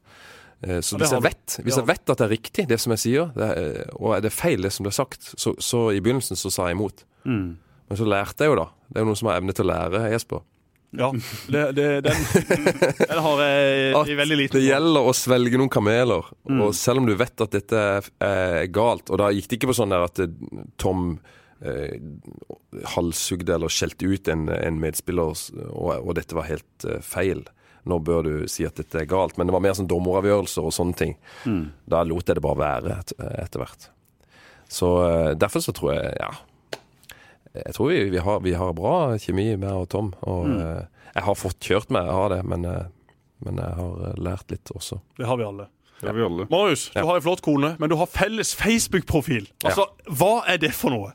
Eh, 0.62 0.80
Så 0.84 1.00
hvis 1.00 1.14
jeg 1.16 1.24
vet 1.24 1.56
Hvis 1.64 1.78
jeg 1.80 1.88
vet 1.88 2.12
at 2.12 2.20
det 2.20 2.26
er 2.26 2.32
riktig, 2.34 2.68
det 2.68 2.80
som 2.84 2.92
jeg 2.96 3.04
sier, 3.06 3.32
det 3.36 3.48
er, 3.56 3.90
og 3.96 4.18
er 4.18 4.24
det 4.26 4.32
feil, 4.36 4.62
det 4.64 4.72
som 4.76 4.88
blir 4.88 4.96
sagt, 4.96 5.32
så, 5.40 5.56
så 5.60 5.90
i 5.96 6.02
begynnelsen 6.04 6.40
så 6.40 6.52
sa 6.52 6.68
jeg 6.68 6.76
imot. 6.78 7.06
Mm. 7.24 7.58
Men 7.90 7.98
så 7.98 8.06
lærte 8.06 8.46
jeg 8.46 8.54
jo, 8.54 8.60
da. 8.60 8.70
Det 8.88 9.00
er 9.00 9.06
jo 9.06 9.10
noen 9.10 9.20
som 9.20 9.30
har 9.32 9.42
evne 9.42 9.56
til 9.58 9.66
å 9.66 9.72
lære, 9.72 10.06
Jesper. 10.14 10.46
Ja, 10.92 11.12
det, 11.48 11.72
det, 11.78 12.02
den, 12.02 12.22
den 13.10 13.20
har 13.22 13.42
jeg 13.44 14.10
i 14.10 14.16
veldig 14.18 14.38
liten 14.40 14.58
det 14.58 14.64
gjelder 14.66 15.06
å 15.06 15.14
svelge 15.14 15.60
noen 15.62 15.70
kameler. 15.74 16.32
Mm. 16.50 16.64
Og 16.66 16.74
selv 16.78 17.04
om 17.04 17.10
du 17.10 17.14
vet 17.18 17.46
at 17.46 17.54
dette 17.54 17.84
er, 18.02 18.64
galt, 18.74 19.12
og 19.14 19.22
da 19.22 19.30
gikk 19.34 19.52
det 19.52 19.60
ikke 19.60 19.70
på 19.70 19.78
sånn 19.78 19.94
der 19.94 20.08
at 20.08 20.22
eh, 20.24 20.34
Tom 20.82 21.12
eh, 21.62 21.94
halshugde 22.96 23.54
eller 23.58 23.74
skjelte 23.74 24.10
ut 24.10 24.34
en, 24.34 24.50
en 24.50 24.82
medspiller, 24.82 25.46
og, 25.70 25.94
og 26.00 26.12
dette 26.18 26.38
var 26.38 26.50
helt 26.50 26.90
eh, 26.90 27.02
feil. 27.06 27.46
Nå 27.90 28.02
bør 28.06 28.26
du 28.26 28.34
si 28.50 28.66
at 28.66 28.78
dette 28.82 29.04
er 29.04 29.10
galt. 29.10 29.38
Men 29.38 29.50
det 29.50 29.56
var 29.56 29.66
mer 29.66 29.78
sånn 29.78 29.90
dommeravgjørelser 29.90 30.66
og 30.66 30.74
sånne 30.76 30.98
ting. 30.98 31.16
Da 31.90 32.02
lot 32.06 32.28
jeg 32.28 32.38
det 32.38 32.46
bare 32.46 32.60
være 32.60 32.98
et, 32.98 33.14
etter 33.46 33.62
hvert. 33.62 33.92
Så 34.70 34.90
eh, 35.06 35.34
derfor 35.38 35.64
så 35.66 35.74
tror 35.74 35.94
jeg, 35.96 36.18
ja 36.18 36.34
Jeg 37.66 37.76
tror 37.76 37.90
vi, 37.92 38.00
vi, 38.14 38.18
har, 38.26 38.40
vi 38.46 38.54
har 38.54 38.74
bra 38.78 38.94
kjemi, 39.18 39.50
meg 39.58 39.72
og 39.74 39.90
Tom. 39.90 40.14
Og 40.30 40.48
eh, 40.54 40.86
jeg 41.16 41.24
har 41.26 41.36
fått 41.36 41.60
kjørt 41.60 41.90
meg, 41.96 42.06
jeg 42.10 42.18
har 42.20 42.30
det, 42.36 42.40
men, 42.46 42.66
eh, 42.66 42.88
men 43.46 43.60
jeg 43.64 43.76
har 43.82 44.08
eh, 44.10 44.16
lært 44.30 44.52
litt 44.56 44.72
også. 44.76 45.00
Det 45.20 45.28
har 45.30 45.38
vi 45.42 45.44
alle. 45.48 45.68
Ja. 46.02 46.08
har 46.08 46.16
vi 46.16 46.24
alle. 46.24 46.46
Marius, 46.50 46.88
du 46.94 47.00
Ja. 47.02 47.06
har 47.10 47.16
en 47.20 47.22
flott 47.26 47.42
kone, 47.44 47.74
men 47.80 47.90
du 47.92 47.96
har 48.00 48.08
felles 48.08 48.54
Facebook-profil. 48.56 49.50
Altså, 49.68 49.86
Hva 50.08 50.44
er 50.48 50.58
det 50.58 50.72
for 50.74 50.90
noe? 50.96 51.12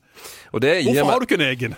Og 0.53 0.61
det 0.61 0.75
gir 0.83 0.91
Hvorfor 0.93 1.05
meg 1.07 1.12
har 1.15 1.21
du 1.21 1.27
ikke 1.31 1.39
en 1.41 1.47
egen? 1.51 1.77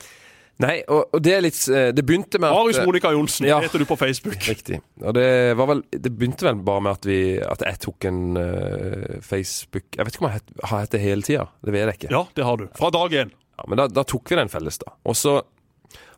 Nei, 0.58 0.78
og, 0.88 1.10
og 1.12 1.20
det 1.20 1.32
er 1.36 1.42
litt 1.44 1.58
Det 1.92 2.00
begynte 2.08 2.38
med 2.40 2.48
at 2.48 2.56
Marius 2.56 2.78
Monica 2.88 3.10
Johnsen 3.12 3.44
Ja. 3.44 3.58
heter 3.60 3.78
du 3.78 3.84
på 3.84 3.96
Facebook. 4.00 4.38
Riktig. 4.48 4.78
Og 5.04 5.12
det 5.12 5.26
var 5.58 5.66
vel 5.68 5.82
Det 5.92 6.08
begynte 6.16 6.46
vel 6.48 6.56
bare 6.64 6.80
med 6.80 6.92
at 6.96 7.04
vi 7.04 7.18
At 7.44 7.60
jeg 7.60 7.76
tok 7.84 8.06
en 8.08 8.22
uh, 8.40 9.18
Facebook 9.20 9.84
Jeg 9.98 10.06
vet 10.08 10.14
ikke 10.16 10.24
om 10.24 10.30
jeg 10.30 10.38
het- 10.40 10.64
har 10.70 10.80
hett 10.86 10.94
det 10.96 11.00
hele 11.02 11.22
tida. 11.28 11.44
Det 11.62 11.74
vet 11.76 11.84
jeg 11.84 11.98
ikke. 11.98 12.10
Ja, 12.16 12.22
det 12.40 12.44
har 12.48 12.56
du. 12.56 12.64
Fra 12.74 12.88
dag 12.90 13.12
én. 13.20 13.34
Ja, 13.56 13.66
men 13.68 13.80
da, 13.80 13.86
da 13.88 14.04
tok 14.04 14.30
vi 14.30 14.38
den 14.38 14.52
felles, 14.52 14.78
da. 14.82 14.92
Og 15.08 15.16
så 15.16 15.38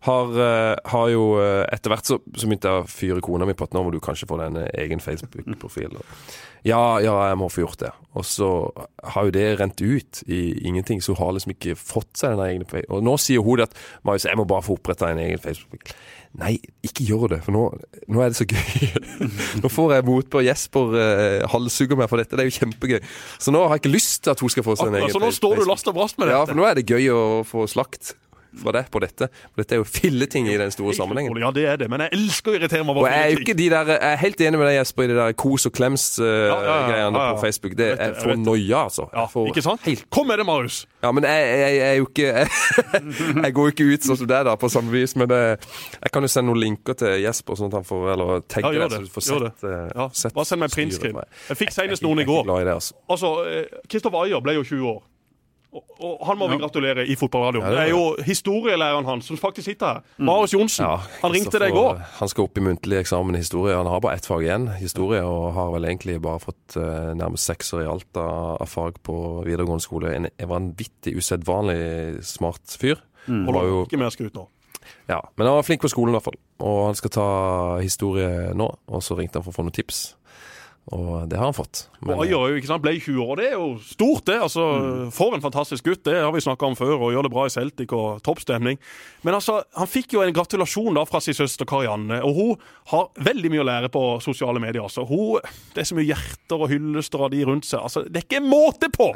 har, 0.07 0.41
eh, 0.43 0.75
har 0.93 1.09
jo 1.11 1.25
eh, 1.43 1.65
Etter 1.75 1.93
hvert 1.93 2.07
så, 2.07 2.19
så 2.35 2.47
begynte 2.47 2.71
jeg 2.71 2.83
å 2.85 2.91
fyre 2.91 3.23
kona 3.25 3.47
mi 3.49 3.57
på 3.59 3.67
at 3.67 3.75
nå 3.75 3.83
må 3.85 3.93
du 3.95 3.99
kanskje 4.03 4.29
få 4.31 4.39
deg 4.41 4.53
en 4.53 4.69
egen 4.85 5.03
Facebook-profil. 5.03 5.99
Og, 5.99 6.13
Ja, 6.67 6.99
ja, 7.03 7.15
jeg 7.31 7.39
må 7.39 7.49
få 7.53 7.63
gjort 7.63 7.83
det. 7.83 7.93
Og 8.19 8.27
så 8.27 8.49
har 9.15 9.29
jo 9.29 9.35
det 9.35 9.47
rent 9.61 9.81
ut 9.81 10.23
i 10.27 10.41
ingenting, 10.67 11.03
så 11.03 11.15
hun 11.15 11.23
har 11.23 11.35
liksom 11.37 11.55
ikke 11.55 11.77
fått 11.79 12.19
seg 12.19 12.35
den 12.35 12.45
egne 12.47 12.69
Facebook. 12.69 12.97
Og 12.99 13.05
nå 13.07 13.15
sier 13.23 13.45
hun 13.45 13.63
at 13.63 13.75
Marius, 14.07 14.27
jeg 14.27 14.41
må 14.41 14.47
bare 14.49 14.67
få 14.67 14.79
oppretta 14.79 15.13
en 15.13 15.23
egen 15.23 15.43
Facebook. 15.43 15.93
Nei, 16.39 16.59
ikke 16.85 17.07
gjør 17.09 17.33
det, 17.33 17.39
for 17.47 17.57
nå, 17.57 17.63
nå 18.13 18.21
er 18.23 18.33
det 18.33 18.39
så 18.39 18.47
gøy. 18.49 18.91
nå 19.63 19.71
får 19.73 19.95
jeg 19.97 20.07
motbør. 20.09 20.45
Jesper 20.45 20.97
eh, 21.01 21.47
halshugger 21.51 21.99
meg 21.99 22.11
for 22.11 22.21
dette, 22.21 22.37
det 22.37 22.45
er 22.45 22.51
jo 22.51 22.57
kjempegøy. 22.59 22.99
Så 23.41 23.55
nå 23.55 23.65
har 23.65 23.79
jeg 23.79 23.87
ikke 23.87 23.95
lyst 23.95 24.25
til 24.27 24.35
at 24.35 24.45
hun 24.45 24.53
skal 24.53 24.67
få 24.67 24.77
seg 24.77 24.91
en 24.91 24.99
egen 24.99 25.09
Facebook. 25.09 25.23
Så 25.23 25.33
nå 25.33 25.39
står 25.39 25.63
du 25.63 25.71
last 25.71 25.91
og 25.91 25.97
brast 25.99 26.19
med 26.19 26.29
dette? 26.29 26.41
ja, 26.41 26.49
for 26.51 26.59
nå 26.59 26.67
er 26.69 26.79
det 26.79 26.89
gøy 26.91 27.09
å 27.15 27.23
få 27.49 27.69
slakt 27.71 28.17
fra 28.61 28.75
deg 28.79 28.91
på 28.93 29.03
dette. 29.03 29.29
For 29.51 29.63
dette 29.63 29.77
er 29.77 29.83
jo 29.83 29.87
filleting 29.89 30.49
i 30.51 30.57
den 30.61 30.73
store 30.75 30.95
sammenhengen. 30.97 31.37
Ja, 31.43 31.51
det 31.55 31.65
er 31.71 31.81
det. 31.81 31.89
Men 31.93 32.05
jeg 32.05 32.15
elsker 32.19 32.53
å 32.53 32.59
irritere 32.59 32.87
meg 32.87 33.01
Og 33.01 33.09
jeg 33.09 33.19
er 33.19 33.33
jo 33.35 33.43
ikke 33.43 33.57
de 33.59 33.69
der 33.73 33.93
Jeg 33.95 34.01
er 34.09 34.21
helt 34.23 34.43
enig 34.49 34.61
med 34.61 34.69
deg, 34.69 34.77
Jesper, 34.79 35.07
i 35.07 35.11
det 35.13 35.19
der 35.19 35.37
kos 35.39 35.69
og 35.69 35.75
klems-greiene 35.79 36.93
ja, 36.93 37.09
ja. 37.09 37.33
på 37.33 37.43
Facebook. 37.43 37.77
Det 37.79 37.91
er 37.95 38.15
for 38.19 38.35
noia, 38.39 38.85
altså. 38.85 39.09
Ja, 39.15 39.27
ikke 39.49 39.65
sant? 39.65 39.85
Helt, 39.87 40.07
Kom 40.15 40.29
med 40.31 40.41
det, 40.41 40.47
Marius. 40.49 40.81
ja, 41.03 41.13
men 41.15 41.27
jeg, 41.29 41.49
jeg, 41.63 41.75
jeg 41.79 41.89
er 41.89 41.99
jo 41.99 42.09
ikke 42.09 42.29
jeg, 43.45 43.53
går 43.59 43.69
jo 43.69 43.75
ikke 43.75 43.89
ut 43.93 44.09
sånn 44.09 44.21
som 44.23 44.31
deg, 44.31 44.47
da, 44.49 44.57
på 44.61 44.71
samme 44.73 44.95
vis. 44.95 45.15
Men 45.19 45.31
det, 45.31 45.43
jeg 45.99 46.15
kan 46.15 46.27
jo 46.27 46.33
sende 46.33 46.53
noen 46.53 46.63
linker 46.65 46.99
til 46.99 47.15
Jesper, 47.23 47.59
sånn 47.59 47.73
at 47.73 47.79
han 47.81 47.87
får 47.89 48.09
Eller 48.15 48.43
tagge 48.47 48.73
Ja, 48.75 48.89
det, 48.89 48.97
så 48.97 49.05
du 49.05 49.13
får 49.13 49.27
sett, 49.29 49.69
eh, 49.69 49.85
Ja, 49.95 50.09
sett 50.17 50.37
bare 50.37 50.49
send 50.49 50.65
meg 50.65 50.75
printscreen. 50.75 51.21
Jeg 51.51 51.61
fikk 51.63 51.75
senest 51.75 52.05
noen 52.07 52.25
i 52.25 52.29
går. 52.29 52.49
altså. 52.65 52.99
Altså, 53.09 53.35
eh, 53.49 53.79
Kristoffer 53.91 54.27
Ayer 54.27 54.43
ble 54.45 54.59
jo 54.59 54.67
20 54.67 54.91
år. 54.95 55.01
Og, 55.99 56.15
han 56.29 56.39
må 56.39 56.49
vi 56.53 56.59
gratulere 56.61 57.05
i 57.07 57.17
fotballradioen. 57.19 57.65
Ja, 57.65 57.71
det 57.71 57.79
det 57.79 57.85
er 57.85 57.93
er 57.93 57.95
jo 57.95 58.27
historielæreren 58.27 59.07
hans 59.09 59.29
som 59.31 59.39
faktisk 59.41 59.67
sitter 59.71 59.87
her. 59.99 60.03
Marius 60.19 60.55
Johnsen. 60.55 60.85
Ja, 60.87 61.01
han 61.23 61.35
ringte 61.35 61.59
deg 61.63 61.73
i 61.73 61.77
går. 61.77 62.03
Han 62.21 62.31
skal 62.33 62.47
opp 62.49 62.59
i 62.59 62.65
muntlig 62.65 63.01
eksamen 63.01 63.35
i 63.39 63.43
historie. 63.43 63.77
Han 63.77 63.91
har 63.91 64.03
bare 64.05 64.19
ett 64.21 64.29
fag 64.29 64.45
igjen, 64.47 64.69
historie, 64.79 65.23
og 65.25 65.53
har 65.57 65.73
vel 65.75 65.89
egentlig 65.89 66.19
bare 66.25 66.43
fått 66.43 66.77
uh, 66.77 67.15
nærmest 67.19 67.49
sekser 67.51 67.83
i 67.85 67.89
alt 67.91 68.21
av, 68.21 68.59
av 68.63 68.71
fag 68.71 69.01
på 69.07 69.17
videregående 69.47 69.85
skole. 69.85 70.15
En, 70.15 70.29
vanvittig, 70.49 71.17
usedvanlig 71.19 72.23
smart 72.27 72.79
fyr. 72.81 73.03
Holder 73.29 73.67
jo, 73.69 73.83
ikke 73.85 74.01
mer 74.01 74.15
skryt 74.15 74.37
nå. 74.39 74.47
ja, 75.11 75.19
men 75.37 75.47
han 75.47 75.59
var 75.59 75.67
flink 75.67 75.83
på 75.83 75.91
skolen 75.93 76.15
i 76.15 76.17
hvert 76.17 76.29
fall. 76.31 76.39
Og 76.65 76.79
han 76.87 76.97
skal 76.97 77.13
ta 77.13 77.29
historie 77.83 78.55
nå, 78.57 78.69
og 78.89 79.03
så 79.05 79.19
ringte 79.19 79.41
han 79.41 79.45
for 79.45 79.53
å 79.53 79.59
få 79.59 79.67
noen 79.67 79.77
tips. 79.77 80.15
Og 80.93 81.29
det 81.29 81.37
har 81.39 81.45
han 81.51 81.55
fått. 81.57 81.87
Men, 82.01 82.15
Og 82.17 82.23
Ayer 82.25 82.37
er 82.39 82.53
jo, 82.53 82.59
ikke 82.61 82.71
sant, 82.71 82.83
ble 82.83 82.95
20 82.99 83.19
år, 83.25 83.37
det 83.37 83.47
er 83.51 83.57
jo 83.59 83.67
stort, 83.85 84.25
det. 84.27 84.39
altså, 84.41 84.65
Mm. 84.79 85.11
For 85.13 85.35
en 85.35 85.43
fantastisk 85.45 85.85
gutt. 85.85 86.03
Det 86.05 86.15
har 86.17 86.33
vi 86.33 86.41
snakka 86.41 86.67
om 86.67 86.77
før, 86.79 86.95
og 86.97 87.13
gjør 87.13 87.23
det 87.29 87.33
bra 87.33 87.45
i 87.47 87.53
Celtic 87.53 87.93
og 87.93 88.23
toppstemning. 88.23 88.79
Men 89.23 89.35
altså, 89.35 89.63
han 89.77 89.87
fikk 89.91 90.13
jo 90.17 90.23
en 90.23 90.33
gratulasjon 90.33 90.95
da 90.95 91.05
fra 91.05 91.21
sin 91.21 91.35
søster 91.35 91.65
Karianne, 91.69 92.23
og 92.25 92.35
hun 92.35 92.57
har 92.93 93.09
veldig 93.19 93.51
mye 93.53 93.65
å 93.65 93.69
lære 93.69 93.89
på 93.93 94.05
sosiale 94.25 94.61
medier. 94.61 94.83
altså. 94.83 95.05
Hun, 95.09 95.41
Det 95.75 95.83
er 95.83 95.85
så 95.91 95.95
mye 95.99 96.09
hjerter 96.09 96.57
og 96.63 96.69
hyllester 96.71 97.25
av 97.25 97.31
de 97.31 97.45
rundt 97.45 97.65
seg. 97.69 97.81
altså, 97.81 98.05
Det 98.09 98.17
er 98.23 98.27
ikke 98.29 98.45
måte 98.49 98.89
på! 98.91 99.13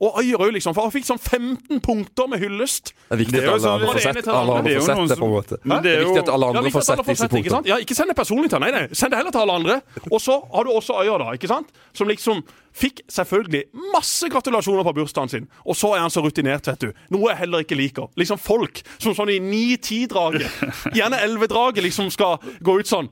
Og 0.00 0.18
Øyer 0.20 0.36
òg, 0.44 0.50
liksom. 0.52 0.74
For 0.76 0.82
han 0.82 0.92
fikk 0.92 1.06
sånn 1.08 1.18
15 1.22 1.80
punkter 1.80 2.26
med 2.28 2.40
hyllest. 2.42 2.92
Det 3.08 3.14
er 3.16 3.20
viktig 3.22 3.38
at 3.40 3.60
sånn- 3.62 3.70
alle 3.72 3.72
andre 3.72 3.86
får 3.94 4.00
sett, 4.04 4.14
det 4.16 4.28
alle 4.28 4.56
andre. 4.58 4.74
får 4.76 4.86
sett 4.86 5.08
det, 5.08 5.16
på 5.18 5.24
en 5.24 5.32
måte. 5.32 5.56
Men 5.64 5.82
det 5.82 5.82
Det 5.82 5.94
er 5.96 6.04
viktig 6.04 6.18
at 6.22 6.28
alle 6.34 6.46
andre 6.46 6.70
får 6.70 6.84
sett 6.84 7.06
disse 7.06 7.28
punktene. 7.32 7.66
Ja, 7.66 7.76
ikke 7.80 7.94
send 7.96 8.08
det 8.12 8.16
personlig 8.16 8.50
til 8.50 8.58
han. 8.60 8.70
Nei, 8.70 8.70
nei. 8.80 8.88
Send 8.92 9.10
det 9.12 9.16
heller 9.16 9.30
til 9.32 9.40
alle 9.40 9.52
andre. 9.56 9.82
Og 10.12 10.20
så 10.20 10.36
har 10.52 10.64
du 10.64 10.70
også 10.70 11.00
Øyer, 11.00 11.18
da. 11.18 11.30
ikke 11.32 11.48
sant? 11.48 11.68
Som 11.94 12.08
liksom 12.08 12.44
fikk 12.76 13.00
selvfølgelig 13.08 13.64
masse 13.94 14.28
gratulasjoner 14.28 14.84
på 14.84 14.92
bursdagen 14.94 15.30
sin. 15.30 15.48
Og 15.64 15.74
så 15.74 15.94
er 15.96 16.00
han 16.00 16.10
så 16.10 16.20
rutinert, 16.22 16.66
vet 16.66 16.78
du. 16.78 16.92
Noe 17.10 17.30
jeg 17.30 17.38
heller 17.38 17.64
ikke 17.64 17.76
liker. 17.76 18.08
Liksom 18.18 18.38
folk 18.38 18.82
som 18.98 19.14
sånn 19.14 19.30
i 19.32 19.38
9-10-draget, 19.40 20.92
gjerne 20.92 21.16
11-draget, 21.24 21.82
liksom 21.82 22.10
skal 22.12 22.36
gå 22.62 22.78
ut 22.80 22.86
sånn. 22.86 23.08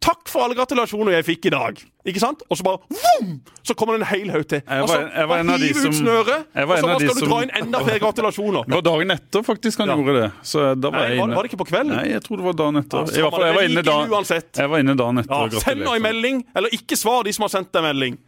Takk 0.00 0.28
for 0.30 0.44
alle 0.44 0.54
gratulasjoner 0.54 1.16
jeg 1.16 1.24
fikk 1.26 1.46
i 1.48 1.50
dag. 1.50 1.78
Ikke 2.06 2.20
sant? 2.22 2.42
Og 2.50 2.58
så 2.58 2.62
bare 2.62 2.78
vom! 2.92 3.30
Så 3.66 3.74
kommer 3.74 3.96
det 3.96 4.04
en 4.04 4.10
hel 4.12 4.28
haug 4.30 4.44
til. 4.46 4.60
Og 4.62 4.88
så 4.88 4.94
var- 5.00 5.08
jeg 5.16 5.28
var 5.28 5.38
en 5.42 5.50
av 5.50 5.58
de 5.58 5.66
hive 5.66 5.76
ut 5.80 5.82
som- 5.82 5.92
snøret, 6.06 6.44
og 6.54 6.54
så 6.54 6.66
bare 6.66 6.78
skal 7.00 7.14
du 7.14 7.20
som- 7.20 7.28
dra 7.28 7.38
inn 7.42 7.50
enda 7.62 7.78
flere 7.80 7.98
gratulasjoner. 8.04 8.64
Det 8.66 8.74
var 8.76 8.82
dagen 8.82 9.10
etter 9.10 9.42
faktisk 9.42 9.78
han 9.78 9.88
Ja. 9.88 9.96
gjorde 9.96 10.20
det. 10.22 10.32
Så 10.44 10.80
da 10.80 10.90
var 10.90 10.98
Nei, 11.00 11.08
jeg 11.08 11.18
inne. 11.18 11.34
var 11.34 11.42
det 11.42 11.50
ikke 11.50 11.58
på 11.64 11.68
kvelden? 11.72 11.96
Nei, 11.96 12.08
jeg 12.12 12.22
tror 12.22 12.36
det 12.36 12.44
var 12.44 12.52
dagen 12.52 12.76
etter. 12.76 12.98
Ja, 12.98 13.02
I 13.02 13.22
hvert 13.22 13.30
fall, 13.32 13.46
jeg 13.46 13.54
var 13.54 13.62
inne 13.62 13.82
da. 13.82 13.90
Jeg 14.62 14.68
var 14.70 14.78
inne 14.78 14.96
dagen 14.96 15.18
etter 15.18 15.30
Ja, 15.34 15.42
og 15.44 15.52
Send 15.52 15.80
nå 15.82 15.96
en 15.96 16.02
melding, 16.02 16.44
eller 16.54 16.68
ikke 16.70 16.96
svar 16.96 17.24
de 17.24 17.32
som 17.32 17.42
har 17.42 17.48
sendt 17.48 17.72
deg 17.72 17.82
melding. 17.82 18.18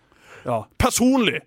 Ja, 0.46 0.64
Personlig. 0.78 1.40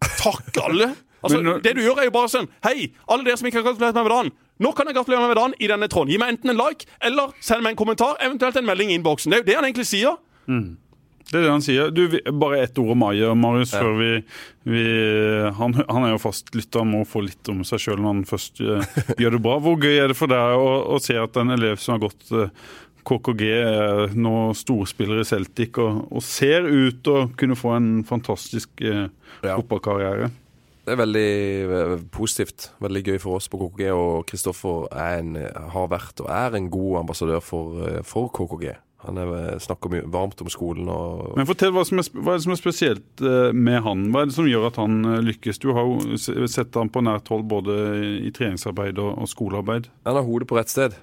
Takk 0.00 0.56
alle. 0.64 0.96
Altså, 1.24 1.42
Men 1.42 1.60
det 1.60 1.74
du 1.74 1.80
gjør, 1.80 1.98
er 1.98 2.04
jo 2.04 2.10
bare 2.10 2.28
sånn 2.28 2.46
Hei, 2.62 2.92
alle 3.08 3.24
dere 3.24 3.36
som 3.36 3.48
ikke 3.48 3.62
har 3.64 3.72
gratulert 3.72 3.94
meg 3.94 4.04
med 4.04 4.12
dagen. 4.12 4.30
Nå 4.62 4.72
kan 4.72 4.88
jeg 4.88 4.96
gratulere 4.96 5.20
meg 5.24 5.34
med 5.34 5.38
dagen 5.40 5.54
i 5.60 5.68
denne 5.68 5.88
tråden. 5.92 6.14
Gi 6.14 6.18
meg 6.22 6.34
enten 6.36 6.54
en 6.54 6.60
like 6.60 6.88
eller 7.04 7.34
send 7.44 7.64
meg 7.66 7.74
en 7.74 7.80
kommentar, 7.82 8.16
eventuelt 8.24 8.56
en 8.56 8.68
melding 8.68 8.92
i 8.92 8.96
innboksen. 9.00 9.32
Det 9.32 9.38
er 9.38 9.42
jo 9.44 9.48
det 9.50 9.56
han 9.58 9.68
egentlig 9.68 9.88
sier. 9.90 10.16
Det 11.26 11.40
er 11.40 11.42
det 11.42 11.50
han 11.50 11.64
sier. 11.64 11.90
Du, 11.90 12.04
bare 12.38 12.60
ett 12.62 12.78
ord 12.78 12.92
om 12.94 13.00
Maya, 13.02 13.32
Marius, 13.34 13.72
før 13.74 13.96
vi, 13.98 14.10
vi 14.70 14.84
han, 15.58 15.74
han 15.90 16.06
er 16.06 16.14
jo 16.14 16.22
fastlytter, 16.22 16.84
han 16.84 16.92
må 16.94 17.02
få 17.08 17.24
litt 17.26 17.50
om 17.50 17.64
seg 17.66 17.82
sjøl 17.82 17.98
når 17.98 18.12
han 18.12 18.24
først 18.30 18.62
eh, 18.62 18.98
gjør 19.24 19.36
det 19.36 19.42
bra. 19.42 19.56
Hvor 19.64 19.76
gøy 19.82 19.96
er 20.04 20.12
det 20.12 20.18
for 20.18 20.30
deg 20.30 20.56
å, 20.56 20.68
å 20.94 21.00
se 21.02 21.18
at 21.18 21.36
en 21.42 21.50
elev 21.56 21.82
som 21.82 21.96
har 21.96 22.04
gått 22.06 22.30
eh, 22.30 22.54
KKG, 23.06 23.42
er 23.50 24.14
nå 24.18 24.36
storspiller 24.58 25.20
i 25.22 25.26
Celtic 25.26 25.76
og, 25.82 26.06
og 26.10 26.24
ser 26.26 26.66
ut 26.66 27.02
til 27.06 27.18
å 27.20 27.28
kunne 27.38 27.58
få 27.58 27.74
en 27.76 27.92
fantastisk 28.06 28.82
eh, 28.86 29.06
Ja. 30.24 30.30
Det 30.86 30.94
er 30.94 31.00
veldig 31.00 31.28
eh, 31.66 31.92
positivt. 32.14 32.70
Veldig 32.82 33.02
gøy 33.02 33.16
for 33.18 33.40
oss 33.40 33.48
på 33.50 33.58
KKG. 33.58 33.88
Og 33.90 34.26
Kristoffer 34.30 34.86
er 34.94 35.24
har 35.74 35.88
vært 35.90 36.22
og 36.22 36.30
er 36.30 36.54
en 36.54 36.68
god 36.70 37.00
ambassadør 37.02 37.42
for, 37.42 37.80
eh, 37.82 38.02
for 38.06 38.30
KKG. 38.30 38.76
Han 39.06 39.18
er, 39.18 39.32
eh, 39.34 39.58
snakker 39.62 39.90
mye 39.90 40.06
varmt 40.10 40.40
om 40.42 40.50
skolen 40.50 40.88
og 40.88 41.34
Men 41.36 41.46
fortell 41.46 41.74
hva, 41.74 41.84
som 41.86 41.98
er, 41.98 42.06
hva 42.14 42.34
er 42.34 42.38
det 42.38 42.46
som 42.46 42.54
er 42.54 42.62
spesielt 42.62 43.24
med 43.52 43.82
han? 43.82 44.06
Hva 44.14 44.22
er 44.22 44.30
det 44.30 44.38
som 44.38 44.46
gjør 44.46 44.68
at 44.70 44.78
han 44.78 45.02
lykkes? 45.26 45.58
Du 45.58 45.72
har 45.74 45.90
jo 45.90 46.46
sett 46.46 46.74
han 46.74 46.90
på 46.90 47.02
nært 47.02 47.28
hold 47.34 47.44
både 47.50 47.76
i 48.22 48.30
treningsarbeid 48.30 49.02
og, 49.02 49.18
og 49.18 49.30
skolearbeid. 49.30 49.90
Han 50.06 50.20
har 50.20 50.26
hodet 50.26 50.46
på 50.46 50.58
rett 50.58 50.70
sted. 50.70 50.94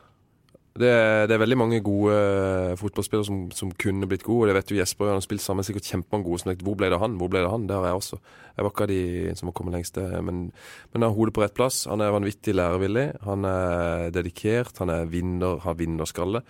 Det 0.74 0.88
er, 0.90 1.28
det 1.30 1.36
er 1.36 1.41
veldig 1.44 1.58
mange 1.60 1.78
gode 1.86 2.14
eh, 2.18 2.72
fotballspillere 2.82 3.28
som, 3.28 3.41
som 3.54 3.70
kunne 3.78 4.08
blitt 4.10 4.24
gode. 4.26 4.48
og 4.48 4.50
Det 4.50 4.56
vet 4.58 4.72
jo 4.74 4.78
Jesper. 4.80 5.12
Han 5.12 5.20
har 5.20 5.26
spilt 5.26 5.44
sammen 5.44 5.66
sikkert 5.68 5.86
kjempemange 5.86 6.26
gode. 6.26 6.41
Som 6.41 6.56
hvor 6.66 6.78
ble 6.80 6.90
det 6.90 6.98
han? 6.98 7.18
Hvor 7.20 7.30
ble 7.30 7.44
det 7.45 7.52
han? 7.52 7.68
Det 7.70 7.76
har 7.78 7.86
jeg 7.91 8.00
også. 8.00 8.18
Jeg 8.58 8.66
var 8.66 8.72
ikke 8.74 8.88
av 8.88 8.94
de 8.94 9.36
som 9.38 9.52
har 9.52 9.54
kommet 9.60 9.76
lengst. 9.78 10.00
eh, 10.02 10.16
Men, 10.26 10.40
men 10.50 10.98
han 10.98 11.06
har 11.06 11.14
hodet 11.20 11.36
på 11.38 11.44
rett 11.44 11.54
plass. 11.54 11.84
Han 11.91 12.02
er 12.02 12.16
vanvittig 12.16 12.56
lærevillig. 12.58 13.06
Han 13.28 13.45
er 13.45 14.10
dedikert. 14.16 14.82
Han 14.82 14.90
er 14.90 15.06
vinner, 15.14 15.62
har 15.62 15.78
vinnerskalle. 15.78 16.41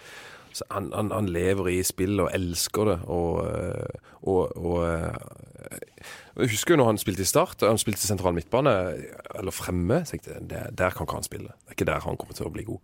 Så 0.55 0.63
han, 0.71 0.87
han, 0.95 1.11
han 1.11 1.27
lever 1.33 1.67
i 1.73 1.81
spillet 1.83 2.23
og 2.23 2.31
elsker 2.37 2.93
det. 2.93 2.97
Og, 3.11 3.41
eh, 3.43 4.07
og, 4.23 4.55
og 4.55 4.79
Jeg 6.39 6.53
husker 6.53 6.73
jo 6.73 6.79
når 6.79 6.93
han 6.93 7.01
spilte 7.01 7.25
i 7.25 7.27
Start, 7.27 7.65
han 7.67 7.81
spilte 7.81 8.07
sentral 8.07 8.37
midtbane, 8.37 8.71
eller 9.35 9.51
fremme. 9.51 9.99
Tenkte 10.07 10.31
jeg, 10.37 10.47
der, 10.47 10.71
der 10.71 10.95
kan 10.95 11.03
ikke 11.09 11.19
han 11.19 11.27
spille. 11.27 11.51
Det 11.65 11.73
er 11.73 11.77
ikke 11.77 11.89
der 11.91 12.07
han 12.07 12.15
kommer 12.21 12.39
til 12.39 12.47
å 12.47 12.53
bli 12.55 12.65
god. 12.71 12.79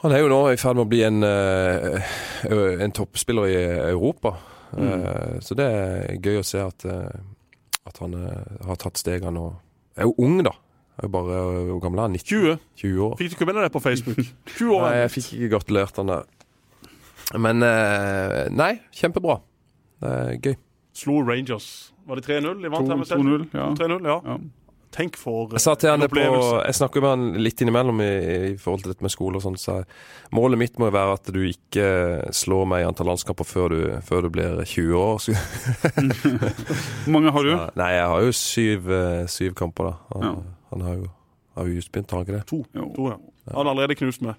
Han 0.00 0.14
er 0.16 0.22
jo 0.22 0.30
nå 0.32 0.38
i 0.48 0.56
ferd 0.60 0.78
med 0.78 0.86
å 0.86 0.88
bli 0.88 1.02
en, 1.04 1.20
eh, 1.26 2.12
en 2.84 2.92
toppspiller 2.96 3.50
i 3.50 3.58
Europa. 3.90 4.36
Mm. 4.72 5.40
Så 5.42 5.56
det 5.58 5.66
er 5.66 6.20
gøy 6.22 6.38
å 6.40 6.46
se 6.46 6.60
at, 6.62 6.84
eh, 6.86 7.20
at 7.90 7.98
han 8.00 8.14
eh, 8.14 8.64
har 8.68 8.78
tatt 8.80 9.00
stegene 9.00 9.42
og 9.48 9.58
Er 9.98 10.06
jo 10.06 10.14
ung, 10.22 10.38
da. 10.46 10.52
Er 11.00 11.08
jo 11.08 11.10
bare 11.12 11.34
eh, 11.34 11.64
Hvor 11.72 11.80
gammel 11.82 11.98
er 11.98 12.06
han? 12.06 12.14
20. 12.16 12.58
20 12.78 13.00
år. 13.08 13.16
Fikk 13.18 13.32
du 13.32 13.34
ikke 13.36 13.48
med 13.50 13.58
deg 13.58 13.66
det 13.66 13.72
på 13.74 13.82
Facebook? 13.82 14.20
20 14.56 14.74
år. 14.76 14.84
Nei, 14.86 14.96
jeg 15.02 15.12
fikk 15.16 15.32
ikke 15.36 15.50
gratulert 15.56 16.00
han 16.00 16.12
der. 16.14 16.28
Men 17.36 17.66
eh, 17.66 18.46
Nei, 18.54 18.72
kjempebra. 18.96 19.40
Det 20.00 20.14
er 20.14 20.38
gøy. 20.38 20.56
Slo 21.00 21.20
Rangers. 21.26 21.68
Var 22.06 22.18
det 22.18 22.24
3-0? 22.26 22.62
De 22.62 22.70
vant 22.72 22.88
her 22.88 22.98
med 23.02 23.10
selv? 23.10 23.26
2-0, 23.26 23.44
ja. 23.54 23.66
3-0, 23.78 24.08
ja. 24.08 24.38
Tenk 24.90 25.14
for 25.16 25.52
Jeg 25.54 25.62
sa 25.62 25.76
til 25.78 25.90
han 25.92 26.00
en 26.02 26.08
det 26.08 26.10
på. 26.10 26.22
Jeg 26.66 26.74
snakker 26.74 27.00
med 27.04 27.10
han 27.12 27.42
litt 27.46 27.60
innimellom 27.62 28.00
i, 28.02 28.08
i 28.50 28.56
forhold 28.58 28.82
til 28.82 28.90
dette 28.90 29.04
med 29.06 29.12
skole 29.14 29.38
og 29.38 29.44
sånn. 29.44 29.58
Så 29.60 29.76
målet 30.34 30.58
mitt 30.58 30.80
må 30.82 30.88
jo 30.88 30.94
være 30.96 31.12
at 31.14 31.30
du 31.30 31.38
ikke 31.46 31.86
slår 32.34 32.66
meg 32.66 32.82
i 32.82 32.88
antall 32.88 33.06
landskamper 33.12 33.46
før 33.46 33.68
du, 33.70 33.80
før 34.08 34.26
du 34.26 34.32
blir 34.34 34.58
20 34.66 34.98
år. 34.98 35.22
Hvor 37.04 37.12
mange 37.14 37.30
har 37.34 37.46
du? 37.46 37.50
Ja, 37.54 37.68
nei, 37.78 37.90
jeg 37.96 38.06
har 38.12 38.26
jo 38.26 38.32
syv, 38.34 38.90
eh, 38.98 39.24
syv 39.30 39.54
kamper, 39.58 39.90
da. 39.92 39.94
Han, 40.14 40.26
Ja. 40.26 40.34
han 40.74 40.80
har 40.88 40.94
jo 41.00 41.08
har 41.56 41.66
jo 41.66 41.74
just 41.74 41.90
begynt, 41.92 42.10
har 42.10 42.18
han 42.18 42.26
ikke 42.26 42.38
det? 42.38 42.46
To. 42.46 42.64
To 42.96 43.08
ja. 43.10 43.16
Han 43.54 43.66
har 43.66 43.70
allerede 43.74 43.94
knust 43.98 44.22
meg. 44.22 44.34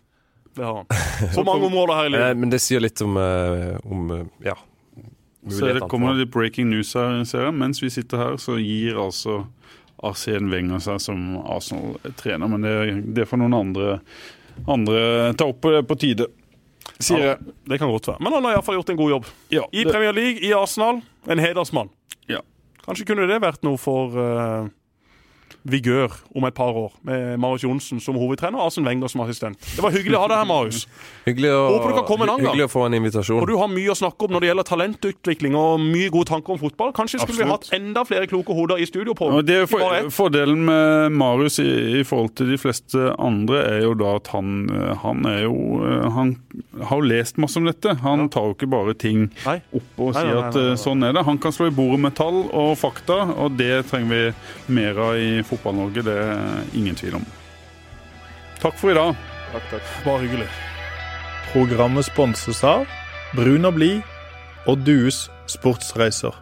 Det 0.56 0.64
har 0.66 0.76
han. 0.82 0.86
På 1.36 1.44
mange 1.48 1.66
områder 1.68 1.94
her 1.96 2.04
i 2.04 2.08
Eh, 2.08 2.12
livet. 2.18 2.38
Men 2.38 2.50
det 2.50 2.60
sier 2.62 2.80
litt 2.84 3.02
om, 3.02 3.18
eh, 3.18 3.78
om 3.86 4.12
eh, 4.12 4.26
ja. 4.52 4.56
Så 5.50 5.66
det 5.74 5.88
kommer 5.90 6.14
litt 6.14 6.32
breaking 6.32 6.70
news 6.70 6.94
her. 6.94 7.24
Ser 7.26 7.48
jeg. 7.48 7.54
Mens 7.58 7.82
vi 7.84 7.90
sitter 7.90 8.18
her, 8.18 8.36
så 8.38 8.58
gir 8.62 8.96
altså 9.02 9.46
Arsene 10.06 10.52
Wenger 10.52 10.82
seg 10.84 11.02
som 11.04 11.38
Arsenal-trener. 11.42 12.52
Men 12.52 12.66
det, 12.66 12.76
det 13.18 13.28
får 13.30 13.42
noen 13.42 13.58
andre, 13.58 13.98
andre 14.66 15.02
ta 15.38 15.48
opp 15.52 15.62
på, 15.62 15.98
tide, 16.00 16.28
sier 16.98 17.26
Ja, 17.34 17.38
det 17.70 17.80
kan 17.82 17.92
godt 17.92 18.12
være. 18.12 18.24
Men 18.24 18.38
han 18.38 18.50
har 18.50 18.58
iallfall 18.58 18.80
gjort 18.80 18.94
en 18.94 19.02
god 19.02 19.16
jobb. 19.16 19.32
Ja, 19.54 19.66
I 19.72 19.86
Premier 19.88 20.16
League, 20.18 20.42
i 20.42 20.54
Arsenal. 20.58 21.02
En 21.30 21.42
hedersmann. 21.42 21.92
Ja. 22.30 22.42
Kanskje 22.86 23.06
kunne 23.12 23.28
det 23.30 23.42
vært 23.44 23.62
noe 23.66 23.78
for 23.82 24.18
uh, 24.18 24.70
Vigør 25.64 26.16
om 26.36 26.46
et 26.48 26.56
par 26.58 26.74
år, 26.74 26.94
med 27.06 27.38
Marius 27.42 27.64
Johnsen 27.64 28.00
som 28.02 28.16
hovedtrener 28.18 28.58
og 28.58 28.72
Arsen 28.72 28.86
Wenger 28.88 29.12
som 29.12 29.22
assistent. 29.22 29.60
Det 29.76 29.84
var 29.84 29.94
hyggelig 29.94 30.18
å 30.18 30.22
ha 30.24 30.30
deg 30.32 30.40
her, 30.42 30.48
Marius. 30.50 30.88
Hyggelig 31.28 31.52
å, 31.54 31.60
Håper 31.76 31.92
du 31.92 31.98
kan 32.00 32.08
komme 32.08 32.26
en 32.26 32.32
annen 32.34 32.42
gang. 32.46 32.56
hyggelig 32.56 32.66
å 32.66 32.72
få 32.74 32.86
en 32.88 32.96
invitasjon. 32.98 33.42
Og 33.44 33.52
du 33.52 33.54
har 33.60 33.70
mye 33.70 33.92
å 33.94 33.98
snakke 34.00 34.26
om 34.26 34.34
når 34.34 34.42
det 34.42 34.50
gjelder 34.50 34.68
talentutvikling 34.72 35.58
og 35.60 35.84
mye 35.84 36.10
gode 36.14 36.32
tanker 36.32 36.56
om 36.56 36.62
fotball. 36.64 36.94
Kanskje 36.98 37.22
skulle 37.22 37.44
vi 37.44 37.50
hatt 37.52 37.70
enda 37.78 38.04
flere 38.10 38.30
kloke 38.32 38.56
hoder 38.58 38.82
i 38.82 38.88
studio 38.90 39.14
på 39.18 39.30
ja, 39.30 39.44
det 39.46 39.60
er 39.64 39.70
for. 39.70 39.86
Fordelen 40.16 40.66
med 40.66 41.14
Marius 41.22 41.60
i, 41.62 41.68
i 42.02 42.04
forhold 42.08 42.34
til 42.40 42.50
de 42.56 42.58
fleste 42.62 43.12
andre 43.22 43.62
er 43.76 43.86
jo 43.86 43.94
da 44.00 44.16
at 44.18 44.32
han, 44.34 44.66
eh, 44.74 44.96
han 45.04 45.26
er 45.30 45.44
jo 45.46 45.56
eh, 45.86 46.08
Han 46.18 46.34
har 46.82 46.98
jo 46.98 47.08
lest 47.12 47.38
masse 47.42 47.60
om 47.62 47.70
dette. 47.70 47.94
Han 48.02 48.26
tar 48.34 48.50
jo 48.50 48.56
ikke 48.58 48.70
bare 48.72 48.96
ting 48.98 49.28
Nei. 49.46 49.60
opp 49.78 50.02
og 50.02 50.16
sier 50.18 50.42
at 50.42 50.58
eh, 50.58 50.74
sånn 50.80 51.06
er 51.06 51.14
det. 51.16 51.26
Han 51.28 51.38
kan 51.42 51.54
slå 51.54 51.70
i 51.70 51.76
bordet 51.76 52.02
med 52.02 52.16
tall 52.18 52.44
og 52.50 52.74
fakta, 52.82 53.22
og 53.38 53.56
det 53.60 53.86
trenger 53.92 54.10
vi 54.12 54.74
mer 54.80 54.98
av 55.06 55.22
i 55.22 55.44
Fotball-Norge. 55.52 56.06
Det 56.08 56.18
er 56.24 56.74
ingen 56.78 56.98
tvil 56.98 57.20
om. 57.20 57.28
Takk 58.62 58.78
for 58.80 58.94
i 58.94 58.98
dag. 58.98 59.16
Takk, 59.52 59.68
takk. 59.74 59.92
Bare 60.06 60.24
hyggelig. 60.26 60.48
Programmet 61.52 62.08
sponses 62.08 62.64
av 62.64 62.88
Brun 63.36 63.68
og 63.68 63.76
blid 63.76 64.02
og 64.70 64.86
Dues 64.86 65.26
sportsreiser. 65.52 66.36